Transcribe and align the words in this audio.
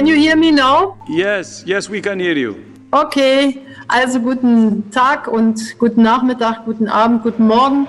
Can 0.00 0.06
you 0.06 0.16
hear 0.16 0.34
me 0.34 0.50
now? 0.50 0.96
Yes, 1.06 1.62
yes, 1.66 1.90
we 1.90 2.00
can 2.00 2.18
hear 2.18 2.34
you. 2.34 2.56
Okay, 2.90 3.60
also 3.86 4.18
guten 4.18 4.90
Tag 4.90 5.28
und 5.28 5.78
guten 5.78 6.00
Nachmittag, 6.02 6.64
guten 6.64 6.88
Abend, 6.88 7.22
guten 7.22 7.46
Morgen. 7.46 7.86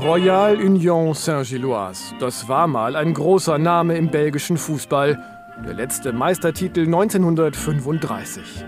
Royal 0.00 0.54
Union 0.54 1.12
Saint-Gilloise. 1.12 2.14
Das 2.20 2.46
war 2.46 2.68
mal 2.68 2.94
ein 2.94 3.14
großer 3.14 3.58
Name 3.58 3.96
im 3.96 4.12
belgischen 4.12 4.56
Fußball. 4.56 5.18
Der 5.66 5.74
letzte 5.74 6.12
Meistertitel 6.12 6.82
1935. 6.82 8.64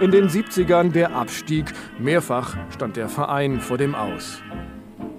In 0.00 0.10
den 0.10 0.28
70ern 0.28 0.90
der 0.90 1.14
Abstieg. 1.14 1.72
Mehrfach 1.98 2.56
stand 2.70 2.96
der 2.96 3.08
Verein 3.08 3.60
vor 3.60 3.78
dem 3.78 3.94
Aus. 3.94 4.42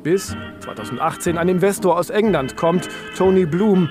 Bis 0.03 0.35
2018 0.59 1.37
ein 1.37 1.49
Investor 1.49 1.97
aus 1.97 2.09
England 2.09 2.57
kommt, 2.57 2.89
Tony 3.15 3.45
Bloom. 3.45 3.89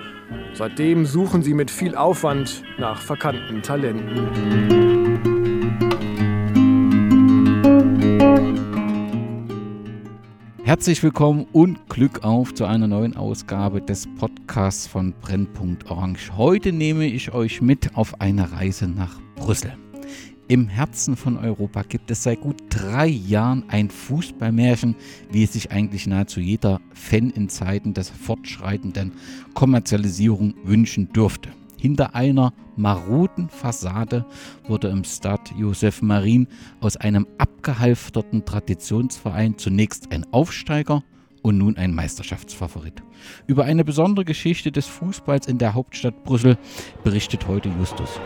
Seitdem 0.53 1.07
suchen 1.07 1.43
sie 1.43 1.55
mit 1.55 1.71
viel 1.71 1.97
Aufwand 1.97 2.63
nach 2.79 3.01
verkannten 3.01 3.63
Talenten. 3.63 5.25
Herzlich 10.65 11.03
willkommen 11.03 11.47
und 11.53 11.89
Glück 11.89 12.25
auf 12.25 12.55
zu 12.55 12.67
einer 12.67 12.87
neuen 12.87 13.17
Ausgabe 13.17 13.81
des 13.81 14.07
Podcasts 14.19 14.87
von 14.87 15.15
Brennpunkt 15.21 15.91
Orange. 15.91 16.37
Heute 16.37 16.73
nehme 16.73 17.07
ich 17.07 17.33
euch 17.33 17.61
mit 17.61 17.97
auf 17.97 18.21
eine 18.21 18.53
Reise 18.53 18.89
nach 18.89 19.21
Brüssel. 19.37 19.73
Im 20.47 20.69
Herzen 20.69 21.17
von 21.17 21.39
Europa 21.39 21.83
gibt 21.85 22.11
es 22.11 22.23
seit 22.23 22.43
gut 22.43 22.57
drei 22.69 23.07
Jahren 23.07 23.65
ein 23.69 23.89
Fußballmärchen, 23.89 24.95
wie 25.31 25.43
es 25.43 25.55
sich 25.55 25.73
eigentlich 25.73 26.07
nahezu 26.07 26.39
jeder 26.39 26.83
Fan 26.93 27.31
in 27.31 27.49
Zeiten 27.49 27.95
des 27.95 28.11
fortschreitenden 28.11 29.13
Kommerzialisierung 29.55 30.55
wünschen 30.63 31.11
dürfte. 31.15 31.49
Hinter 31.79 32.15
einer 32.15 32.53
maroden 32.77 33.49
Fassade 33.49 34.27
wurde 34.69 34.89
im 34.89 35.05
Stade 35.05 35.51
Joseph 35.57 36.03
Marin 36.03 36.47
aus 36.81 36.99
einem 36.99 37.27
abgehalfterten 37.39 38.45
Traditionsverein 38.45 39.57
zunächst 39.57 40.13
ein 40.13 40.27
Aufsteiger 40.31 41.03
und 41.41 41.57
nun 41.57 41.79
ein 41.79 41.95
Meisterschaftsfavorit. 41.95 43.03
Über 43.47 43.65
eine 43.65 43.85
besondere 43.85 44.27
Geschichte 44.27 44.71
des 44.71 44.87
Fußballs 44.87 45.47
in 45.47 45.57
der 45.57 45.73
Hauptstadt 45.73 46.23
Brüssel 46.25 46.59
berichtet 47.03 47.49
heute 47.49 47.71
Justus. 47.79 48.21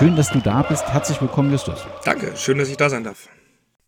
Schön, 0.00 0.16
dass 0.16 0.30
du 0.30 0.38
da 0.40 0.62
bist. 0.62 0.90
Herzlich 0.90 1.20
willkommen, 1.20 1.52
Justus. 1.52 1.86
Danke, 2.06 2.34
schön, 2.34 2.56
dass 2.56 2.70
ich 2.70 2.78
da 2.78 2.88
sein 2.88 3.04
darf. 3.04 3.28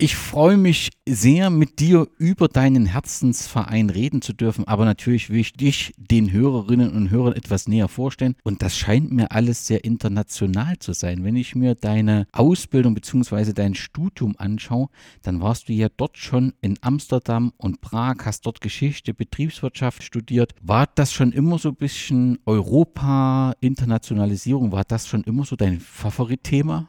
Ich 0.03 0.17
freue 0.17 0.57
mich 0.57 0.91
sehr, 1.09 1.49
mit 1.49 1.79
dir 1.79 2.09
über 2.19 2.49
deinen 2.49 2.87
Herzensverein 2.87 3.89
reden 3.89 4.21
zu 4.21 4.33
dürfen, 4.33 4.67
aber 4.67 4.85
natürlich 4.85 5.31
will 5.31 5.39
ich 5.39 5.53
dich 5.53 5.95
den 5.97 6.33
Hörerinnen 6.33 6.91
und 6.91 7.11
Hörern 7.11 7.35
etwas 7.35 7.69
näher 7.69 7.87
vorstellen. 7.87 8.35
Und 8.43 8.63
das 8.63 8.77
scheint 8.77 9.13
mir 9.13 9.31
alles 9.31 9.65
sehr 9.65 9.85
international 9.85 10.77
zu 10.81 10.93
sein. 10.93 11.23
Wenn 11.23 11.37
ich 11.37 11.55
mir 11.55 11.77
deine 11.77 12.27
Ausbildung 12.33 12.95
bzw. 12.95 13.53
dein 13.53 13.77
Studium 13.77 14.35
anschaue, 14.39 14.89
dann 15.23 15.41
warst 15.41 15.69
du 15.69 15.73
ja 15.73 15.87
dort 15.97 16.19
schon 16.19 16.53
in 16.63 16.81
Amsterdam 16.81 17.53
und 17.57 17.81
Prag, 17.81 18.17
hast 18.25 18.45
dort 18.45 18.61
Geschichte, 18.61 19.15
Betriebswirtschaft 19.15 20.03
studiert. 20.03 20.53
War 20.61 20.89
das 20.93 21.13
schon 21.13 21.31
immer 21.31 21.61
so 21.61 21.69
ein 21.69 21.77
bisschen 21.77 22.41
Europa, 22.45 23.55
Internationalisierung, 23.61 24.73
war 24.73 24.83
das 24.83 25.07
schon 25.07 25.23
immer 25.23 25.45
so 25.45 25.55
dein 25.55 25.79
Favoritthema? 25.79 26.89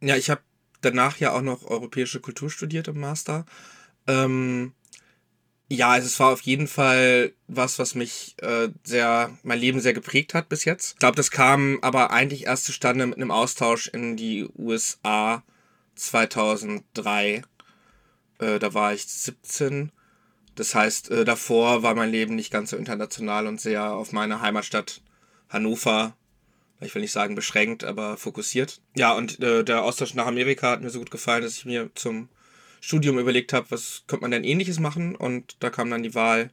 Ja, 0.00 0.14
ich 0.14 0.30
habe 0.30 0.40
danach 0.80 1.18
ja 1.18 1.32
auch 1.32 1.42
noch 1.42 1.64
europäische 1.64 2.20
Kultur 2.20 2.50
studiert 2.50 2.88
im 2.88 3.00
Master. 3.00 3.44
Ähm, 4.06 4.72
ja, 5.70 5.90
also 5.90 6.06
es 6.06 6.18
war 6.18 6.32
auf 6.32 6.40
jeden 6.42 6.66
Fall 6.66 7.32
was, 7.46 7.78
was 7.78 7.94
mich 7.94 8.36
äh, 8.38 8.70
sehr, 8.84 9.36
mein 9.42 9.58
Leben 9.58 9.80
sehr 9.80 9.92
geprägt 9.92 10.32
hat 10.32 10.48
bis 10.48 10.64
jetzt. 10.64 10.94
Ich 10.94 10.98
glaube, 10.98 11.16
das 11.16 11.30
kam 11.30 11.78
aber 11.82 12.10
eigentlich 12.10 12.46
erst 12.46 12.64
zustande 12.64 13.06
mit 13.06 13.16
einem 13.16 13.30
Austausch 13.30 13.88
in 13.88 14.16
die 14.16 14.48
USA 14.56 15.42
2003. 15.94 17.42
Äh, 18.38 18.58
da 18.58 18.72
war 18.72 18.94
ich 18.94 19.06
17. 19.06 19.92
Das 20.54 20.74
heißt, 20.74 21.10
äh, 21.10 21.24
davor 21.24 21.82
war 21.82 21.94
mein 21.94 22.10
Leben 22.10 22.34
nicht 22.34 22.50
ganz 22.50 22.70
so 22.70 22.76
international 22.76 23.46
und 23.46 23.60
sehr 23.60 23.92
auf 23.92 24.12
meine 24.12 24.40
Heimatstadt 24.40 25.02
Hannover 25.50 26.16
ich 26.80 26.94
will 26.94 27.02
nicht 27.02 27.12
sagen 27.12 27.34
beschränkt, 27.34 27.84
aber 27.84 28.16
fokussiert. 28.16 28.80
Ja, 28.94 29.12
und 29.12 29.40
äh, 29.40 29.64
der 29.64 29.82
Austausch 29.82 30.14
nach 30.14 30.26
Amerika 30.26 30.70
hat 30.70 30.82
mir 30.82 30.90
so 30.90 30.98
gut 30.98 31.10
gefallen, 31.10 31.42
dass 31.42 31.56
ich 31.56 31.64
mir 31.64 31.90
zum 31.94 32.28
Studium 32.80 33.18
überlegt 33.18 33.52
habe, 33.52 33.70
was 33.70 34.04
könnte 34.06 34.22
man 34.22 34.30
denn 34.30 34.44
ähnliches 34.44 34.78
machen 34.78 35.16
und 35.16 35.56
da 35.60 35.70
kam 35.70 35.90
dann 35.90 36.02
die 36.02 36.14
Wahl 36.14 36.50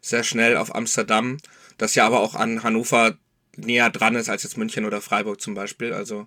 sehr 0.00 0.24
schnell 0.24 0.56
auf 0.56 0.74
Amsterdam, 0.74 1.38
das 1.76 1.94
ja 1.94 2.06
aber 2.06 2.20
auch 2.20 2.34
an 2.34 2.62
Hannover 2.62 3.16
näher 3.56 3.90
dran 3.90 4.14
ist 4.14 4.28
als 4.28 4.42
jetzt 4.42 4.56
München 4.56 4.84
oder 4.84 5.00
Freiburg 5.00 5.40
zum 5.40 5.54
Beispiel. 5.54 5.92
Also 5.92 6.26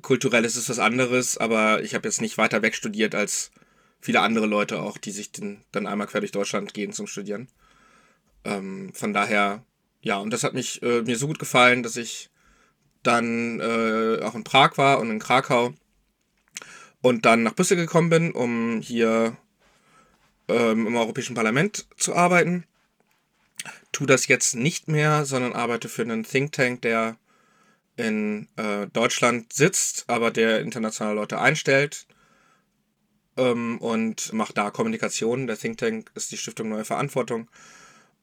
kulturell 0.00 0.44
ist 0.44 0.56
es 0.56 0.68
was 0.68 0.78
anderes, 0.78 1.38
aber 1.38 1.82
ich 1.82 1.94
habe 1.94 2.08
jetzt 2.08 2.20
nicht 2.20 2.38
weiter 2.38 2.62
weg 2.62 2.74
studiert 2.74 3.14
als 3.14 3.50
viele 4.00 4.20
andere 4.20 4.46
Leute 4.46 4.80
auch, 4.80 4.98
die 4.98 5.12
sich 5.12 5.32
den, 5.32 5.64
dann 5.72 5.86
einmal 5.86 6.06
quer 6.06 6.20
durch 6.20 6.32
Deutschland 6.32 6.74
gehen 6.74 6.92
zum 6.92 7.06
Studieren. 7.06 7.48
Ähm, 8.44 8.92
von 8.94 9.12
daher, 9.12 9.64
ja, 10.00 10.16
und 10.16 10.30
das 10.30 10.42
hat 10.42 10.54
mich 10.54 10.82
äh, 10.82 11.02
mir 11.02 11.16
so 11.16 11.26
gut 11.26 11.38
gefallen, 11.38 11.82
dass 11.82 11.96
ich 11.96 12.30
dann 13.02 13.60
äh, 13.60 14.20
auch 14.22 14.34
in 14.34 14.44
Prag 14.44 14.78
war 14.78 15.00
und 15.00 15.10
in 15.10 15.18
Krakau 15.18 15.74
und 17.00 17.26
dann 17.26 17.42
nach 17.42 17.54
Brüssel 17.54 17.76
gekommen 17.76 18.10
bin, 18.10 18.32
um 18.32 18.80
hier 18.80 19.36
ähm, 20.48 20.86
im 20.86 20.96
Europäischen 20.96 21.34
Parlament 21.34 21.86
zu 21.96 22.14
arbeiten. 22.14 22.64
Tu 23.90 24.06
das 24.06 24.26
jetzt 24.26 24.54
nicht 24.54 24.88
mehr, 24.88 25.24
sondern 25.24 25.52
arbeite 25.52 25.88
für 25.88 26.02
einen 26.02 26.24
Think 26.24 26.52
Tank, 26.52 26.82
der 26.82 27.16
in 27.96 28.48
äh, 28.56 28.86
Deutschland 28.92 29.52
sitzt, 29.52 30.04
aber 30.08 30.30
der 30.30 30.60
internationale 30.60 31.14
Leute 31.14 31.40
einstellt 31.40 32.06
ähm, 33.36 33.78
und 33.78 34.32
macht 34.32 34.56
da 34.56 34.70
Kommunikation. 34.70 35.46
Der 35.46 35.58
Think 35.58 35.78
Tank 35.78 36.10
ist 36.14 36.32
die 36.32 36.38
Stiftung 36.38 36.68
Neue 36.70 36.84
Verantwortung 36.84 37.48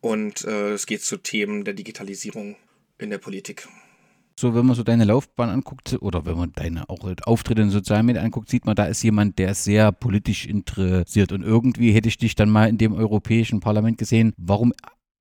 und 0.02 0.44
äh, 0.46 0.72
es 0.72 0.86
geht 0.86 1.04
zu 1.04 1.18
Themen 1.18 1.66
der 1.66 1.74
Digitalisierung 1.74 2.56
in 2.98 3.10
der 3.10 3.20
Politik 3.20 3.68
so, 4.40 4.56
wenn 4.56 4.66
man 4.66 4.76
so 4.76 4.84
deine 4.84 5.04
Laufbahn 5.06 5.50
anguckt 5.50 5.98
oder 6.02 6.26
wenn 6.26 6.38
man 6.38 6.54
deine 6.54 6.90
auch 6.90 7.00
Auftritte 7.26 7.62
in 7.62 7.70
sozialen 7.70 8.06
Medien 8.06 8.24
anguckt, 8.24 8.50
sieht 8.50 8.66
man, 8.66 8.76
da 8.76 8.86
ist 8.86 9.04
jemand, 9.04 9.38
der 9.38 9.52
ist 9.52 9.64
sehr 9.64 9.92
politisch 9.92 10.46
interessiert. 10.46 11.32
Und 11.32 11.44
irgendwie 11.44 11.92
hätte 11.92 12.08
ich 12.08 12.18
dich 12.18 12.36
dann 12.36 12.50
mal 12.50 12.70
in 12.70 12.78
dem 12.78 12.94
Europäischen 12.94 13.60
Parlament 13.60 13.98
gesehen. 13.98 14.34
Warum 14.38 14.74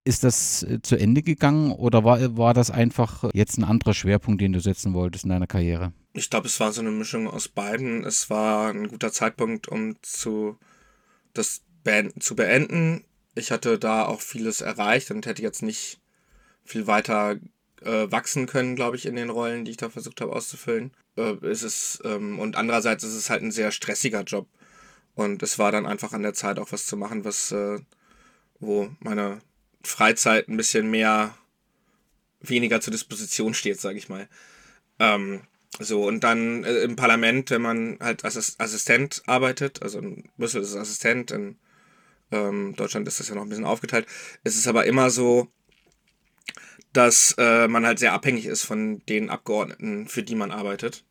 ist 0.04 0.24
das 0.24 0.62
äh, 0.62 0.80
zu 0.80 0.96
Ende 0.96 1.22
gegangen 1.22 1.72
oder 1.72 2.04
war, 2.04 2.36
war 2.36 2.54
das 2.54 2.70
einfach 2.70 3.28
jetzt 3.34 3.58
ein 3.58 3.64
anderer 3.64 3.92
Schwerpunkt, 3.92 4.40
den 4.40 4.52
du 4.52 4.60
setzen 4.60 4.94
wolltest 4.94 5.24
in 5.24 5.30
deiner 5.30 5.46
Karriere? 5.46 5.92
Ich 6.14 6.30
glaube, 6.30 6.46
es 6.46 6.58
war 6.60 6.72
so 6.72 6.80
eine 6.80 6.90
Mischung 6.90 7.28
aus 7.28 7.48
beiden. 7.48 8.04
Es 8.04 8.30
war 8.30 8.70
ein 8.70 8.88
guter 8.88 9.12
Zeitpunkt, 9.12 9.68
um 9.68 9.96
zu, 10.02 10.56
das 11.34 11.62
beenden, 11.84 12.20
zu 12.20 12.36
beenden. 12.36 13.04
Ich 13.34 13.50
hatte 13.50 13.78
da 13.78 14.06
auch 14.06 14.20
vieles 14.20 14.60
erreicht 14.60 15.10
und 15.10 15.26
hätte 15.26 15.42
jetzt 15.42 15.62
nicht 15.62 16.00
viel 16.64 16.86
weiter 16.86 17.36
äh, 17.82 18.10
wachsen 18.10 18.46
können, 18.46 18.76
glaube 18.76 18.96
ich, 18.96 19.06
in 19.06 19.16
den 19.16 19.30
Rollen, 19.30 19.64
die 19.64 19.72
ich 19.72 19.76
da 19.76 19.88
versucht 19.90 20.20
habe 20.20 20.32
auszufüllen. 20.32 20.92
Äh, 21.16 21.34
es, 21.46 22.00
ähm, 22.04 22.38
und 22.38 22.56
andererseits 22.56 23.04
ist 23.04 23.14
es 23.14 23.30
halt 23.30 23.42
ein 23.42 23.52
sehr 23.52 23.70
stressiger 23.72 24.22
Job. 24.22 24.48
Und 25.14 25.42
es 25.42 25.58
war 25.58 25.72
dann 25.72 25.86
einfach 25.86 26.12
an 26.12 26.22
der 26.22 26.34
Zeit 26.34 26.58
auch 26.58 26.72
was 26.72 26.86
zu 26.86 26.96
machen, 26.96 27.24
was, 27.24 27.52
äh, 27.52 27.78
wo 28.60 28.90
meine 29.00 29.40
Freizeit 29.82 30.48
ein 30.48 30.56
bisschen 30.56 30.90
mehr, 30.90 31.34
weniger 32.40 32.80
zur 32.80 32.92
Disposition 32.92 33.54
steht, 33.54 33.80
sage 33.80 33.98
ich 33.98 34.08
mal. 34.08 34.28
Ähm, 35.00 35.42
so, 35.80 36.06
und 36.06 36.24
dann 36.24 36.64
äh, 36.64 36.78
im 36.78 36.96
Parlament, 36.96 37.50
wenn 37.50 37.62
man 37.62 37.98
halt 38.00 38.24
als 38.24 38.58
Assistent 38.58 39.22
arbeitet, 39.26 39.82
also 39.82 39.98
in 39.98 40.30
Brüssel 40.36 40.62
ist 40.62 40.70
es 40.70 40.76
Assistent, 40.76 41.30
in 41.30 41.56
ähm, 42.30 42.74
Deutschland 42.76 43.06
ist 43.08 43.20
das 43.20 43.28
ja 43.28 43.34
noch 43.34 43.42
ein 43.42 43.48
bisschen 43.48 43.64
aufgeteilt, 43.64 44.06
ist 44.44 44.56
es 44.56 44.66
aber 44.66 44.86
immer 44.86 45.10
so, 45.10 45.48
dass 46.98 47.36
äh, 47.38 47.68
man 47.68 47.86
halt 47.86 48.00
sehr 48.00 48.12
abhängig 48.12 48.46
ist 48.46 48.64
von 48.64 49.06
den 49.06 49.30
Abgeordneten, 49.30 50.08
für 50.08 50.24
die 50.24 50.34
man 50.34 50.50
arbeitet. 50.50 51.04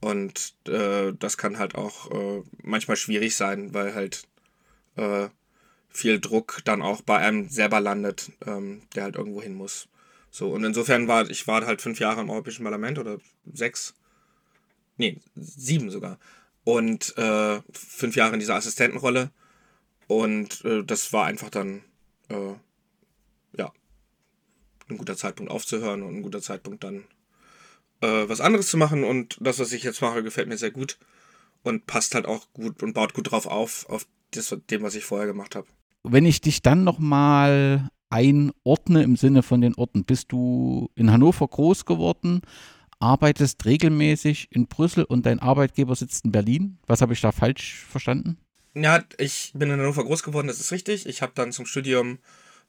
Und 0.00 0.54
äh, 0.68 1.12
das 1.18 1.36
kann 1.36 1.58
halt 1.58 1.74
auch 1.74 2.12
äh, 2.12 2.42
manchmal 2.62 2.96
schwierig 2.96 3.34
sein, 3.34 3.74
weil 3.74 3.92
halt 3.92 4.28
äh, 4.94 5.28
viel 5.88 6.20
Druck 6.20 6.60
dann 6.64 6.80
auch 6.80 7.02
bei 7.02 7.18
einem 7.18 7.48
selber 7.48 7.80
landet, 7.80 8.30
ähm, 8.46 8.82
der 8.94 9.02
halt 9.02 9.16
irgendwo 9.16 9.42
hin 9.42 9.54
muss. 9.54 9.88
So, 10.30 10.52
und 10.52 10.62
insofern 10.62 11.08
war 11.08 11.28
ich 11.28 11.48
war 11.48 11.66
halt 11.66 11.82
fünf 11.82 11.98
Jahre 11.98 12.20
im 12.20 12.30
Europäischen 12.30 12.62
Parlament 12.62 13.00
oder 13.00 13.18
sechs, 13.52 13.94
nee, 14.96 15.20
sieben 15.34 15.90
sogar. 15.90 16.20
und 16.62 17.18
äh, 17.18 17.60
fünf 17.72 18.14
Jahre 18.14 18.34
in 18.34 18.40
dieser 18.40 18.54
Assistentenrolle. 18.54 19.30
Und 20.06 20.64
äh, 20.64 20.84
das 20.84 21.12
war 21.12 21.26
einfach 21.26 21.50
dann, 21.50 21.82
ein 24.88 24.98
guter 24.98 25.16
Zeitpunkt 25.16 25.50
aufzuhören 25.50 26.02
und 26.02 26.16
ein 26.16 26.22
guter 26.22 26.42
Zeitpunkt 26.42 26.84
dann 26.84 27.04
äh, 28.00 28.28
was 28.28 28.40
anderes 28.40 28.68
zu 28.68 28.76
machen. 28.76 29.04
Und 29.04 29.38
das, 29.40 29.58
was 29.58 29.72
ich 29.72 29.82
jetzt 29.82 30.00
mache, 30.00 30.22
gefällt 30.22 30.48
mir 30.48 30.58
sehr 30.58 30.70
gut 30.70 30.98
und 31.62 31.86
passt 31.86 32.14
halt 32.14 32.26
auch 32.26 32.46
gut 32.52 32.82
und 32.82 32.92
baut 32.92 33.14
gut 33.14 33.30
drauf 33.30 33.46
auf, 33.46 33.88
auf 33.88 34.06
das, 34.30 34.54
dem, 34.70 34.82
was 34.82 34.94
ich 34.94 35.04
vorher 35.04 35.26
gemacht 35.26 35.56
habe. 35.56 35.66
Wenn 36.02 36.26
ich 36.26 36.40
dich 36.40 36.62
dann 36.62 36.84
nochmal 36.84 37.88
einordne 38.10 39.02
im 39.02 39.16
Sinne 39.16 39.42
von 39.42 39.60
den 39.60 39.74
Orten, 39.74 40.04
bist 40.04 40.30
du 40.32 40.90
in 40.94 41.10
Hannover 41.10 41.48
groß 41.48 41.84
geworden, 41.86 42.42
arbeitest 43.00 43.64
regelmäßig 43.64 44.48
in 44.50 44.66
Brüssel 44.66 45.04
und 45.04 45.26
dein 45.26 45.40
Arbeitgeber 45.40 45.96
sitzt 45.96 46.24
in 46.24 46.32
Berlin. 46.32 46.78
Was 46.86 47.00
habe 47.00 47.12
ich 47.14 47.20
da 47.20 47.32
falsch 47.32 47.84
verstanden? 47.88 48.38
Ja, 48.74 49.02
ich 49.18 49.52
bin 49.54 49.70
in 49.70 49.80
Hannover 49.80 50.04
groß 50.04 50.22
geworden, 50.22 50.48
das 50.48 50.60
ist 50.60 50.72
richtig. 50.72 51.06
Ich 51.06 51.22
habe 51.22 51.32
dann 51.34 51.52
zum 51.52 51.64
Studium 51.64 52.18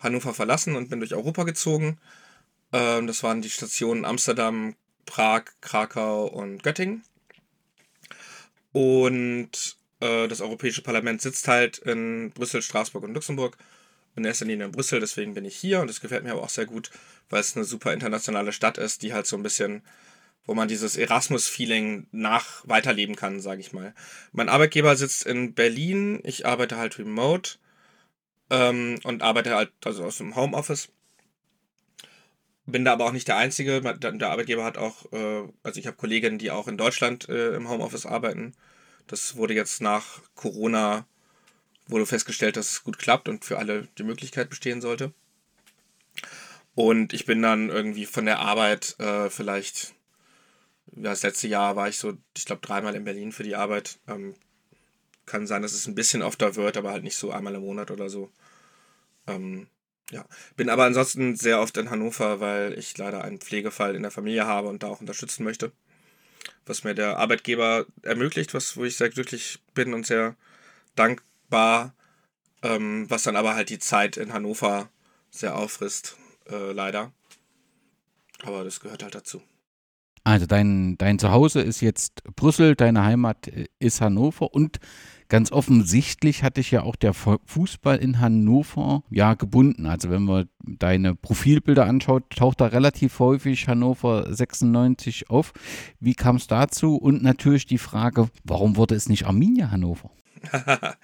Hannover 0.05 0.33
verlassen 0.33 0.75
und 0.75 0.89
bin 0.89 0.99
durch 0.99 1.13
Europa 1.13 1.43
gezogen. 1.43 1.97
Ähm, 2.71 3.07
das 3.07 3.23
waren 3.23 3.41
die 3.41 3.49
Stationen 3.49 4.05
Amsterdam, 4.05 4.75
Prag, 5.05 5.43
Krakau 5.61 6.27
und 6.27 6.63
Göttingen. 6.63 7.03
Und 8.71 9.77
äh, 9.99 10.27
das 10.27 10.41
Europäische 10.41 10.81
Parlament 10.81 11.21
sitzt 11.21 11.47
halt 11.47 11.77
in 11.79 12.31
Brüssel, 12.31 12.61
Straßburg 12.61 13.03
und 13.03 13.13
Luxemburg. 13.13 13.57
In 14.15 14.23
erster 14.23 14.45
Linie 14.45 14.67
in 14.67 14.71
Brüssel, 14.71 15.01
deswegen 15.01 15.33
bin 15.33 15.43
ich 15.43 15.57
hier 15.57 15.81
und 15.81 15.87
das 15.87 15.99
gefällt 15.99 16.23
mir 16.23 16.31
aber 16.31 16.43
auch 16.43 16.49
sehr 16.49 16.65
gut, 16.65 16.89
weil 17.29 17.41
es 17.41 17.55
eine 17.55 17.65
super 17.65 17.91
internationale 17.91 18.53
Stadt 18.53 18.77
ist, 18.77 19.01
die 19.01 19.13
halt 19.13 19.27
so 19.27 19.35
ein 19.35 19.43
bisschen, 19.43 19.81
wo 20.45 20.53
man 20.53 20.69
dieses 20.69 20.95
Erasmus-Feeling 20.95 22.07
nach 22.11 22.63
weiterleben 22.65 23.17
kann, 23.17 23.41
sage 23.41 23.59
ich 23.59 23.73
mal. 23.73 23.93
Mein 24.31 24.47
Arbeitgeber 24.47 24.95
sitzt 24.95 25.25
in 25.25 25.53
Berlin, 25.53 26.21
ich 26.23 26.45
arbeite 26.45 26.77
halt 26.77 26.97
remote 26.97 27.57
ähm, 28.49 28.99
und 29.03 29.21
arbeite 29.21 29.55
halt 29.55 29.71
also 29.83 30.03
aus 30.05 30.17
dem 30.17 30.35
Homeoffice. 30.35 30.89
Bin 32.67 32.83
da 32.83 32.93
aber 32.93 33.05
auch 33.05 33.11
nicht 33.11 33.27
der 33.27 33.37
Einzige. 33.37 33.81
Der 33.81 34.29
Arbeitgeber 34.29 34.63
hat 34.63 34.77
auch, 34.77 35.11
äh, 35.11 35.43
also 35.63 35.79
ich 35.79 35.85
habe 35.87 35.97
Kolleginnen, 35.97 36.39
die 36.39 36.51
auch 36.51 36.67
in 36.67 36.77
Deutschland 36.77 37.29
äh, 37.29 37.55
im 37.55 37.69
Homeoffice 37.69 38.05
arbeiten. 38.05 38.53
Das 39.07 39.35
wurde 39.35 39.53
jetzt 39.53 39.81
nach 39.81 40.21
Corona, 40.33 41.05
wurde 41.87 42.07
festgestellt, 42.07 42.57
dass 42.57 42.71
es 42.71 42.83
gut 42.83 42.97
klappt 42.97 43.29
und 43.29 43.45
für 43.45 43.59
alle 43.59 43.87
die 43.99 44.03
Möglichkeit 44.03 44.49
bestehen 44.49 44.81
sollte. 44.81 45.13
Und 46.73 47.13
ich 47.13 47.25
bin 47.25 47.41
dann 47.41 47.69
irgendwie 47.69 48.05
von 48.05 48.25
der 48.25 48.39
Arbeit 48.39 48.99
äh, 48.99 49.29
vielleicht, 49.29 49.93
ja, 50.95 51.11
das 51.11 51.23
letzte 51.23 51.47
Jahr 51.47 51.75
war 51.75 51.87
ich 51.87 51.97
so, 51.97 52.17
ich 52.35 52.45
glaube, 52.45 52.65
dreimal 52.65 52.95
in 52.95 53.05
Berlin 53.05 53.31
für 53.31 53.43
die 53.43 53.55
Arbeit. 53.55 53.99
Ähm, 54.07 54.35
kann 55.25 55.47
sein, 55.47 55.61
dass 55.61 55.73
es 55.73 55.87
ein 55.87 55.95
bisschen 55.95 56.21
öfter 56.21 56.55
wird, 56.55 56.77
aber 56.77 56.91
halt 56.91 57.03
nicht 57.03 57.17
so 57.17 57.31
einmal 57.31 57.55
im 57.55 57.61
Monat 57.61 57.91
oder 57.91 58.09
so. 58.09 58.31
Ähm, 59.27 59.67
ja, 60.11 60.25
bin 60.55 60.69
aber 60.69 60.85
ansonsten 60.85 61.35
sehr 61.35 61.59
oft 61.59 61.77
in 61.77 61.89
Hannover, 61.89 62.39
weil 62.39 62.77
ich 62.77 62.97
leider 62.97 63.23
einen 63.23 63.39
Pflegefall 63.39 63.95
in 63.95 64.03
der 64.03 64.11
Familie 64.11 64.45
habe 64.45 64.67
und 64.67 64.83
da 64.83 64.87
auch 64.87 65.01
unterstützen 65.01 65.43
möchte. 65.43 65.71
Was 66.65 66.83
mir 66.83 66.93
der 66.93 67.17
Arbeitgeber 67.17 67.85
ermöglicht, 68.03 68.53
was, 68.53 68.77
wo 68.77 68.83
ich 68.83 68.97
sehr 68.97 69.09
glücklich 69.09 69.59
bin 69.73 69.93
und 69.93 70.05
sehr 70.05 70.35
dankbar, 70.95 71.95
ähm, 72.61 73.09
was 73.09 73.23
dann 73.23 73.35
aber 73.35 73.55
halt 73.55 73.69
die 73.69 73.79
Zeit 73.79 74.17
in 74.17 74.31
Hannover 74.31 74.89
sehr 75.31 75.55
auffrisst, 75.55 76.17
äh, 76.49 76.71
leider. 76.71 77.11
Aber 78.43 78.63
das 78.63 78.79
gehört 78.79 79.01
halt 79.01 79.15
dazu. 79.15 79.41
Also 80.23 80.47
dein, 80.47 80.97
dein 80.97 81.19
Zuhause 81.19 81.61
ist 81.61 81.81
jetzt 81.81 82.23
Brüssel, 82.35 82.75
deine 82.75 83.03
Heimat 83.03 83.47
äh, 83.47 83.67
ist 83.79 84.01
Hannover 84.01 84.53
und 84.53 84.79
ganz 85.29 85.51
offensichtlich 85.51 86.43
hat 86.43 86.57
dich 86.57 86.71
ja 86.71 86.83
auch 86.83 86.95
der 86.95 87.13
Fußball 87.13 87.97
in 87.97 88.19
Hannover 88.19 89.03
ja 89.09 89.33
gebunden. 89.33 89.85
Also 89.85 90.09
wenn 90.09 90.23
man 90.23 90.49
deine 90.63 91.15
Profilbilder 91.15 91.85
anschaut, 91.85 92.29
taucht 92.29 92.61
da 92.61 92.67
relativ 92.67 93.19
häufig 93.19 93.67
Hannover 93.67 94.33
96 94.33 95.29
auf. 95.29 95.53
Wie 95.99 96.15
kam 96.15 96.35
es 96.37 96.47
dazu? 96.47 96.95
Und 96.95 97.23
natürlich 97.23 97.65
die 97.65 97.77
Frage, 97.77 98.29
warum 98.43 98.75
wurde 98.75 98.95
es 98.95 99.09
nicht 99.09 99.25
Arminia 99.25 99.71
Hannover? 99.71 100.11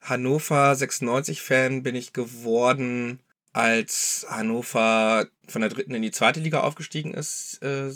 Hannover 0.00 0.72
96-Fan 0.72 1.82
bin 1.82 1.94
ich 1.94 2.12
geworden, 2.12 3.20
als 3.54 4.26
Hannover 4.28 5.26
von 5.46 5.62
der 5.62 5.70
dritten 5.70 5.94
in 5.94 6.02
die 6.02 6.10
zweite 6.10 6.40
Liga 6.40 6.60
aufgestiegen 6.60 7.14
ist, 7.14 7.62
äh, 7.62 7.90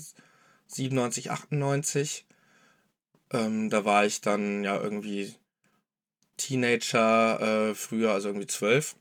97, 0.68 1.30
98. 1.30 2.26
Ähm, 3.30 3.68
da 3.68 3.84
war 3.84 4.06
ich 4.06 4.20
dann 4.20 4.64
ja 4.64 4.80
irgendwie 4.80 5.34
Teenager 6.38 7.70
äh, 7.70 7.74
früher, 7.74 8.12
also 8.12 8.28
irgendwie 8.28 8.46
zwölf. 8.46 8.96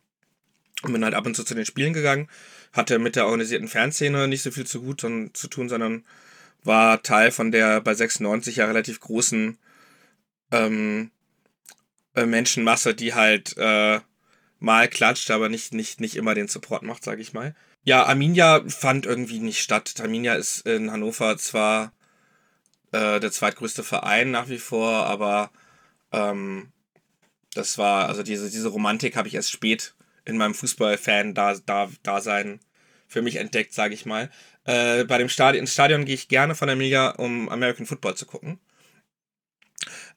Und 0.83 0.93
bin 0.93 1.03
halt 1.03 1.13
ab 1.13 1.25
und 1.25 1.35
zu 1.35 1.43
zu 1.43 1.55
den 1.55 1.65
Spielen 1.65 1.93
gegangen. 1.93 2.29
Hatte 2.73 2.99
mit 2.99 3.15
der 3.15 3.25
organisierten 3.25 3.67
Fanszene 3.69 4.27
nicht 4.27 4.43
so 4.43 4.51
viel 4.51 4.67
zu 4.67 4.81
gut 4.81 5.03
und 5.03 5.35
zu 5.37 5.47
tun, 5.47 5.69
sondern 5.69 6.03
war 6.63 7.01
Teil 7.01 7.31
von 7.31 7.51
der 7.51 7.81
bei 7.81 7.93
96 7.93 8.57
ja 8.57 8.65
relativ 8.65 8.99
großen 8.99 9.57
ähm, 10.51 11.11
äh, 12.15 12.25
Menschenmasse, 12.25 12.93
die 12.93 13.13
halt 13.13 13.55
äh, 13.57 13.99
mal 14.59 14.87
klatscht, 14.87 15.31
aber 15.31 15.49
nicht, 15.49 15.73
nicht, 15.73 16.01
nicht 16.01 16.15
immer 16.15 16.35
den 16.35 16.47
Support 16.47 16.83
macht, 16.83 17.03
sage 17.03 17.21
ich 17.21 17.33
mal. 17.33 17.55
Ja, 17.83 18.03
Arminia 18.05 18.63
fand 18.67 19.05
irgendwie 19.05 19.39
nicht 19.39 19.61
statt. 19.61 19.93
Arminia 20.01 20.35
ist 20.35 20.67
in 20.67 20.91
Hannover 20.91 21.37
zwar 21.37 21.93
äh, 22.91 23.19
der 23.19 23.31
zweitgrößte 23.31 23.83
Verein 23.83 24.31
nach 24.31 24.49
wie 24.49 24.57
vor, 24.57 25.05
aber 25.05 25.51
ähm, 26.11 26.71
das 27.57 27.77
war, 27.77 28.07
also 28.07 28.23
diese, 28.23 28.49
diese 28.49 28.69
Romantik 28.69 29.15
habe 29.15 29.27
ich 29.27 29.35
erst 29.35 29.51
spät 29.51 29.93
in 30.25 30.37
meinem 30.37 30.53
Fußballfan-Dasein 30.53 32.59
für 33.07 33.21
mich 33.21 33.37
entdeckt, 33.37 33.73
sage 33.73 33.93
ich 33.93 34.05
mal. 34.05 34.29
Äh, 34.65 35.05
bei 35.05 35.17
dem 35.17 35.29
Stadion, 35.29 35.61
ins 35.61 35.73
Stadion 35.73 36.05
gehe 36.05 36.15
ich 36.15 36.27
gerne 36.27 36.55
von 36.55 36.69
Emilia, 36.69 37.11
um 37.11 37.49
American 37.49 37.85
Football 37.85 38.15
zu 38.15 38.25
gucken. 38.25 38.59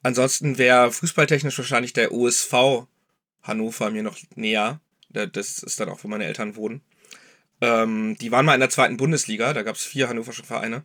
Ansonsten 0.02 0.58
wäre 0.58 0.92
fußballtechnisch 0.92 1.56
wahrscheinlich 1.58 1.92
der 1.92 2.12
OSV 2.12 2.87
Hannover 3.42 3.90
mir 3.90 4.02
noch 4.02 4.19
näher. 4.34 4.81
Das 5.08 5.62
ist 5.62 5.81
dann 5.81 5.88
auch, 5.88 6.04
wo 6.04 6.08
meine 6.08 6.25
Eltern 6.25 6.56
wohnen. 6.56 6.82
Ähm, 7.60 8.16
die 8.20 8.32
waren 8.32 8.46
mal 8.46 8.54
in 8.54 8.60
der 8.60 8.70
zweiten 8.70 8.96
Bundesliga, 8.96 9.52
da 9.52 9.62
gab 9.62 9.76
es 9.76 9.84
vier 9.84 10.08
hannoversche 10.08 10.44
Vereine 10.44 10.84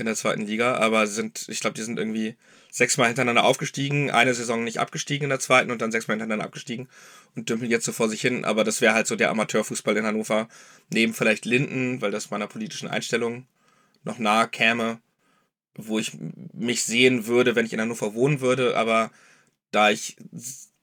in 0.00 0.06
der 0.06 0.16
zweiten 0.16 0.42
Liga, 0.42 0.76
aber 0.76 1.06
sind, 1.06 1.46
ich 1.48 1.60
glaube, 1.60 1.74
die 1.74 1.82
sind 1.82 1.98
irgendwie 1.98 2.36
sechsmal 2.70 3.08
hintereinander 3.08 3.44
aufgestiegen, 3.44 4.10
eine 4.10 4.34
Saison 4.34 4.64
nicht 4.64 4.78
abgestiegen 4.78 5.24
in 5.24 5.30
der 5.30 5.40
zweiten 5.40 5.70
und 5.70 5.82
dann 5.82 5.92
sechsmal 5.92 6.14
hintereinander 6.16 6.44
abgestiegen 6.44 6.88
und 7.34 7.48
dümpeln 7.48 7.70
jetzt 7.70 7.84
so 7.84 7.92
vor 7.92 8.08
sich 8.08 8.20
hin. 8.20 8.44
Aber 8.44 8.64
das 8.64 8.80
wäre 8.80 8.94
halt 8.94 9.06
so 9.06 9.16
der 9.16 9.30
Amateurfußball 9.30 9.96
in 9.96 10.06
Hannover. 10.06 10.48
Neben 10.90 11.14
vielleicht 11.14 11.44
Linden, 11.44 12.00
weil 12.00 12.10
das 12.10 12.30
meiner 12.30 12.46
politischen 12.46 12.88
Einstellung 12.88 13.46
noch 14.04 14.18
nahe 14.18 14.48
käme, 14.48 15.00
wo 15.74 15.98
ich 15.98 16.12
mich 16.52 16.84
sehen 16.84 17.26
würde, 17.26 17.56
wenn 17.56 17.66
ich 17.66 17.72
in 17.72 17.80
Hannover 17.80 18.14
wohnen 18.14 18.40
würde. 18.40 18.76
Aber 18.76 19.10
da 19.72 19.90
ich, 19.90 20.16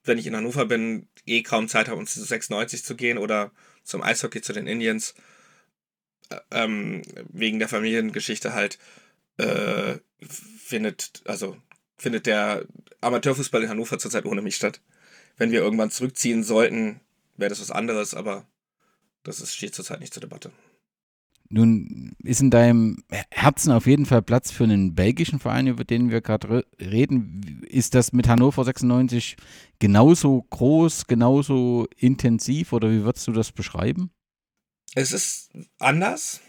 wenn 0.04 0.18
ich 0.18 0.28
in 0.28 0.36
Hannover 0.36 0.66
bin, 0.66 1.08
eh 1.26 1.42
kaum 1.42 1.68
Zeit 1.68 1.88
habe, 1.88 2.00
um 2.00 2.08
zu 2.08 2.24
96 2.24 2.84
zu 2.84 2.96
gehen 2.96 3.18
oder 3.18 3.52
zum 3.84 4.02
Eishockey 4.02 4.42
zu 4.42 4.54
den 4.54 4.68
Indians, 4.68 5.16
äh, 6.30 6.40
ähm, 6.52 7.02
wegen 7.30 7.60
der 7.60 7.70
Familiengeschichte 7.70 8.54
halt, 8.54 8.78
äh, 9.38 10.00
findet, 10.22 11.22
also 11.26 11.58
findet 11.98 12.26
der 12.26 12.66
Amateurfußball 13.02 13.64
in 13.64 13.70
Hannover 13.70 14.00
zurzeit 14.00 14.26
ohne 14.26 14.42
mich 14.42 14.56
statt. 14.56 14.82
Wenn 15.38 15.52
wir 15.52 15.60
irgendwann 15.60 15.92
zurückziehen 15.92 16.44
sollten, 16.44 17.00
wäre 17.36 17.50
das 17.50 17.62
was 17.62 17.72
anderes, 17.72 18.14
aber 18.14 18.48
das 19.24 19.40
ist, 19.40 19.56
steht 19.56 19.76
zurzeit 19.76 20.00
nicht 20.00 20.14
zur 20.14 20.22
Debatte. 20.22 20.52
Nun 21.50 22.14
ist 22.24 22.42
in 22.42 22.52
deinem 22.52 23.04
Herzen 23.32 23.72
auf 23.72 23.88
jeden 23.88 24.06
Fall 24.06 24.22
Platz 24.22 24.52
für 24.52 24.66
einen 24.66 24.96
belgischen 24.96 25.40
Verein, 25.40 25.68
über 25.68 25.86
den 25.86 26.10
wir 26.10 26.20
gerade 26.20 26.66
reden. 26.80 27.64
Ist 27.70 27.96
das 27.96 28.12
mit 28.12 28.28
Hannover 28.28 28.66
96 28.66 29.38
genauso 29.80 30.42
groß, 30.50 31.08
genauso 31.08 31.88
intensiv 31.96 32.74
oder 32.74 32.92
wie 32.92 33.04
würdest 33.04 33.28
du 33.28 33.32
das 33.32 33.54
beschreiben? 33.54 34.12
Es 34.94 35.14
ist 35.14 35.52
anders. 35.80 36.42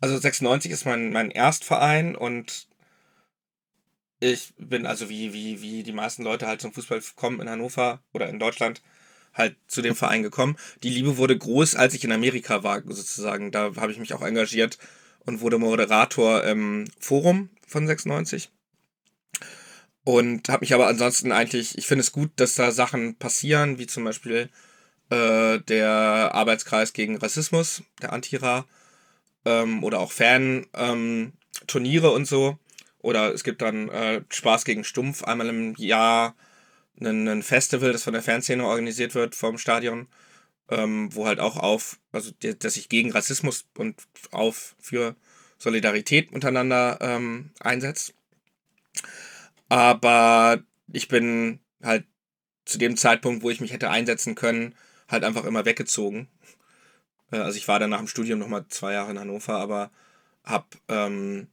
Also 0.00 0.16
96 0.18 0.70
ist 0.70 0.84
mein, 0.84 1.12
mein 1.12 1.30
Erstverein 1.30 2.14
und 2.14 2.68
ich 4.20 4.52
bin 4.58 4.86
also 4.86 5.08
wie, 5.08 5.32
wie, 5.32 5.62
wie 5.62 5.82
die 5.82 5.92
meisten 5.92 6.22
Leute 6.22 6.46
halt 6.46 6.60
zum 6.60 6.72
Fußball 6.72 7.00
kommen 7.16 7.40
in 7.40 7.48
Hannover 7.48 8.02
oder 8.12 8.28
in 8.28 8.38
Deutschland 8.38 8.82
halt 9.34 9.56
zu 9.68 9.82
dem 9.82 9.94
Verein 9.94 10.22
gekommen. 10.22 10.56
Die 10.82 10.90
Liebe 10.90 11.16
wurde 11.16 11.36
groß, 11.38 11.76
als 11.76 11.94
ich 11.94 12.04
in 12.04 12.12
Amerika 12.12 12.62
war, 12.62 12.82
sozusagen. 12.82 13.52
Da 13.52 13.74
habe 13.76 13.92
ich 13.92 13.98
mich 13.98 14.14
auch 14.14 14.22
engagiert 14.22 14.78
und 15.24 15.40
wurde 15.40 15.58
Moderator 15.58 16.42
im 16.44 16.86
Forum 16.98 17.50
von 17.66 17.86
96. 17.86 18.50
Und 20.04 20.48
habe 20.48 20.62
mich 20.62 20.74
aber 20.74 20.88
ansonsten 20.88 21.32
eigentlich, 21.32 21.76
ich 21.76 21.86
finde 21.86 22.00
es 22.02 22.12
gut, 22.12 22.30
dass 22.36 22.54
da 22.54 22.72
Sachen 22.72 23.16
passieren, 23.16 23.78
wie 23.78 23.86
zum 23.86 24.04
Beispiel 24.04 24.48
äh, 25.10 25.58
der 25.60 26.34
Arbeitskreis 26.34 26.92
gegen 26.92 27.18
Rassismus, 27.18 27.82
der 28.00 28.12
Antira, 28.12 28.64
ähm, 29.48 29.82
oder 29.82 30.00
auch 30.00 30.12
Fan-Turniere 30.12 32.10
und 32.10 32.26
so 32.26 32.58
Oder 33.00 33.32
es 33.32 33.44
gibt 33.44 33.62
dann 33.62 33.88
äh, 33.88 34.22
Spaß 34.28 34.64
gegen 34.64 34.84
Stumpf 34.84 35.24
einmal 35.24 35.48
im 35.48 35.74
Jahr 35.76 36.36
ein 37.00 37.42
Festival, 37.42 37.92
das 37.92 38.02
von 38.02 38.12
der 38.12 38.22
Fanszene 38.22 38.64
organisiert 38.66 39.14
wird 39.14 39.36
vom 39.36 39.56
Stadion, 39.56 40.08
ähm, 40.68 41.14
wo 41.14 41.26
halt 41.26 41.38
auch 41.38 41.56
auf, 41.56 41.98
also 42.12 42.32
dass 42.40 42.74
sich 42.74 42.88
gegen 42.88 43.12
Rassismus 43.12 43.66
und 43.76 43.94
auf 44.32 44.74
für 44.80 45.14
Solidarität 45.58 46.32
untereinander 46.32 46.98
ähm, 47.00 47.52
einsetzt. 47.60 48.14
Aber 49.68 50.60
ich 50.92 51.08
bin 51.08 51.60
halt 51.82 52.04
zu 52.64 52.78
dem 52.78 52.96
Zeitpunkt, 52.96 53.42
wo 53.42 53.50
ich 53.50 53.60
mich 53.60 53.72
hätte 53.72 53.90
einsetzen 53.90 54.34
können, 54.34 54.74
halt 55.08 55.24
einfach 55.24 55.44
immer 55.44 55.64
weggezogen. 55.64 56.28
Äh, 57.30 57.38
also 57.38 57.56
ich 57.56 57.68
war 57.68 57.78
dann 57.78 57.90
nach 57.90 57.98
dem 57.98 58.08
Studium 58.08 58.38
nochmal 58.38 58.66
zwei 58.68 58.92
Jahre 58.94 59.10
in 59.10 59.18
Hannover, 59.18 59.56
aber 59.58 59.90
habe 60.44 60.66
ähm, 60.88 61.48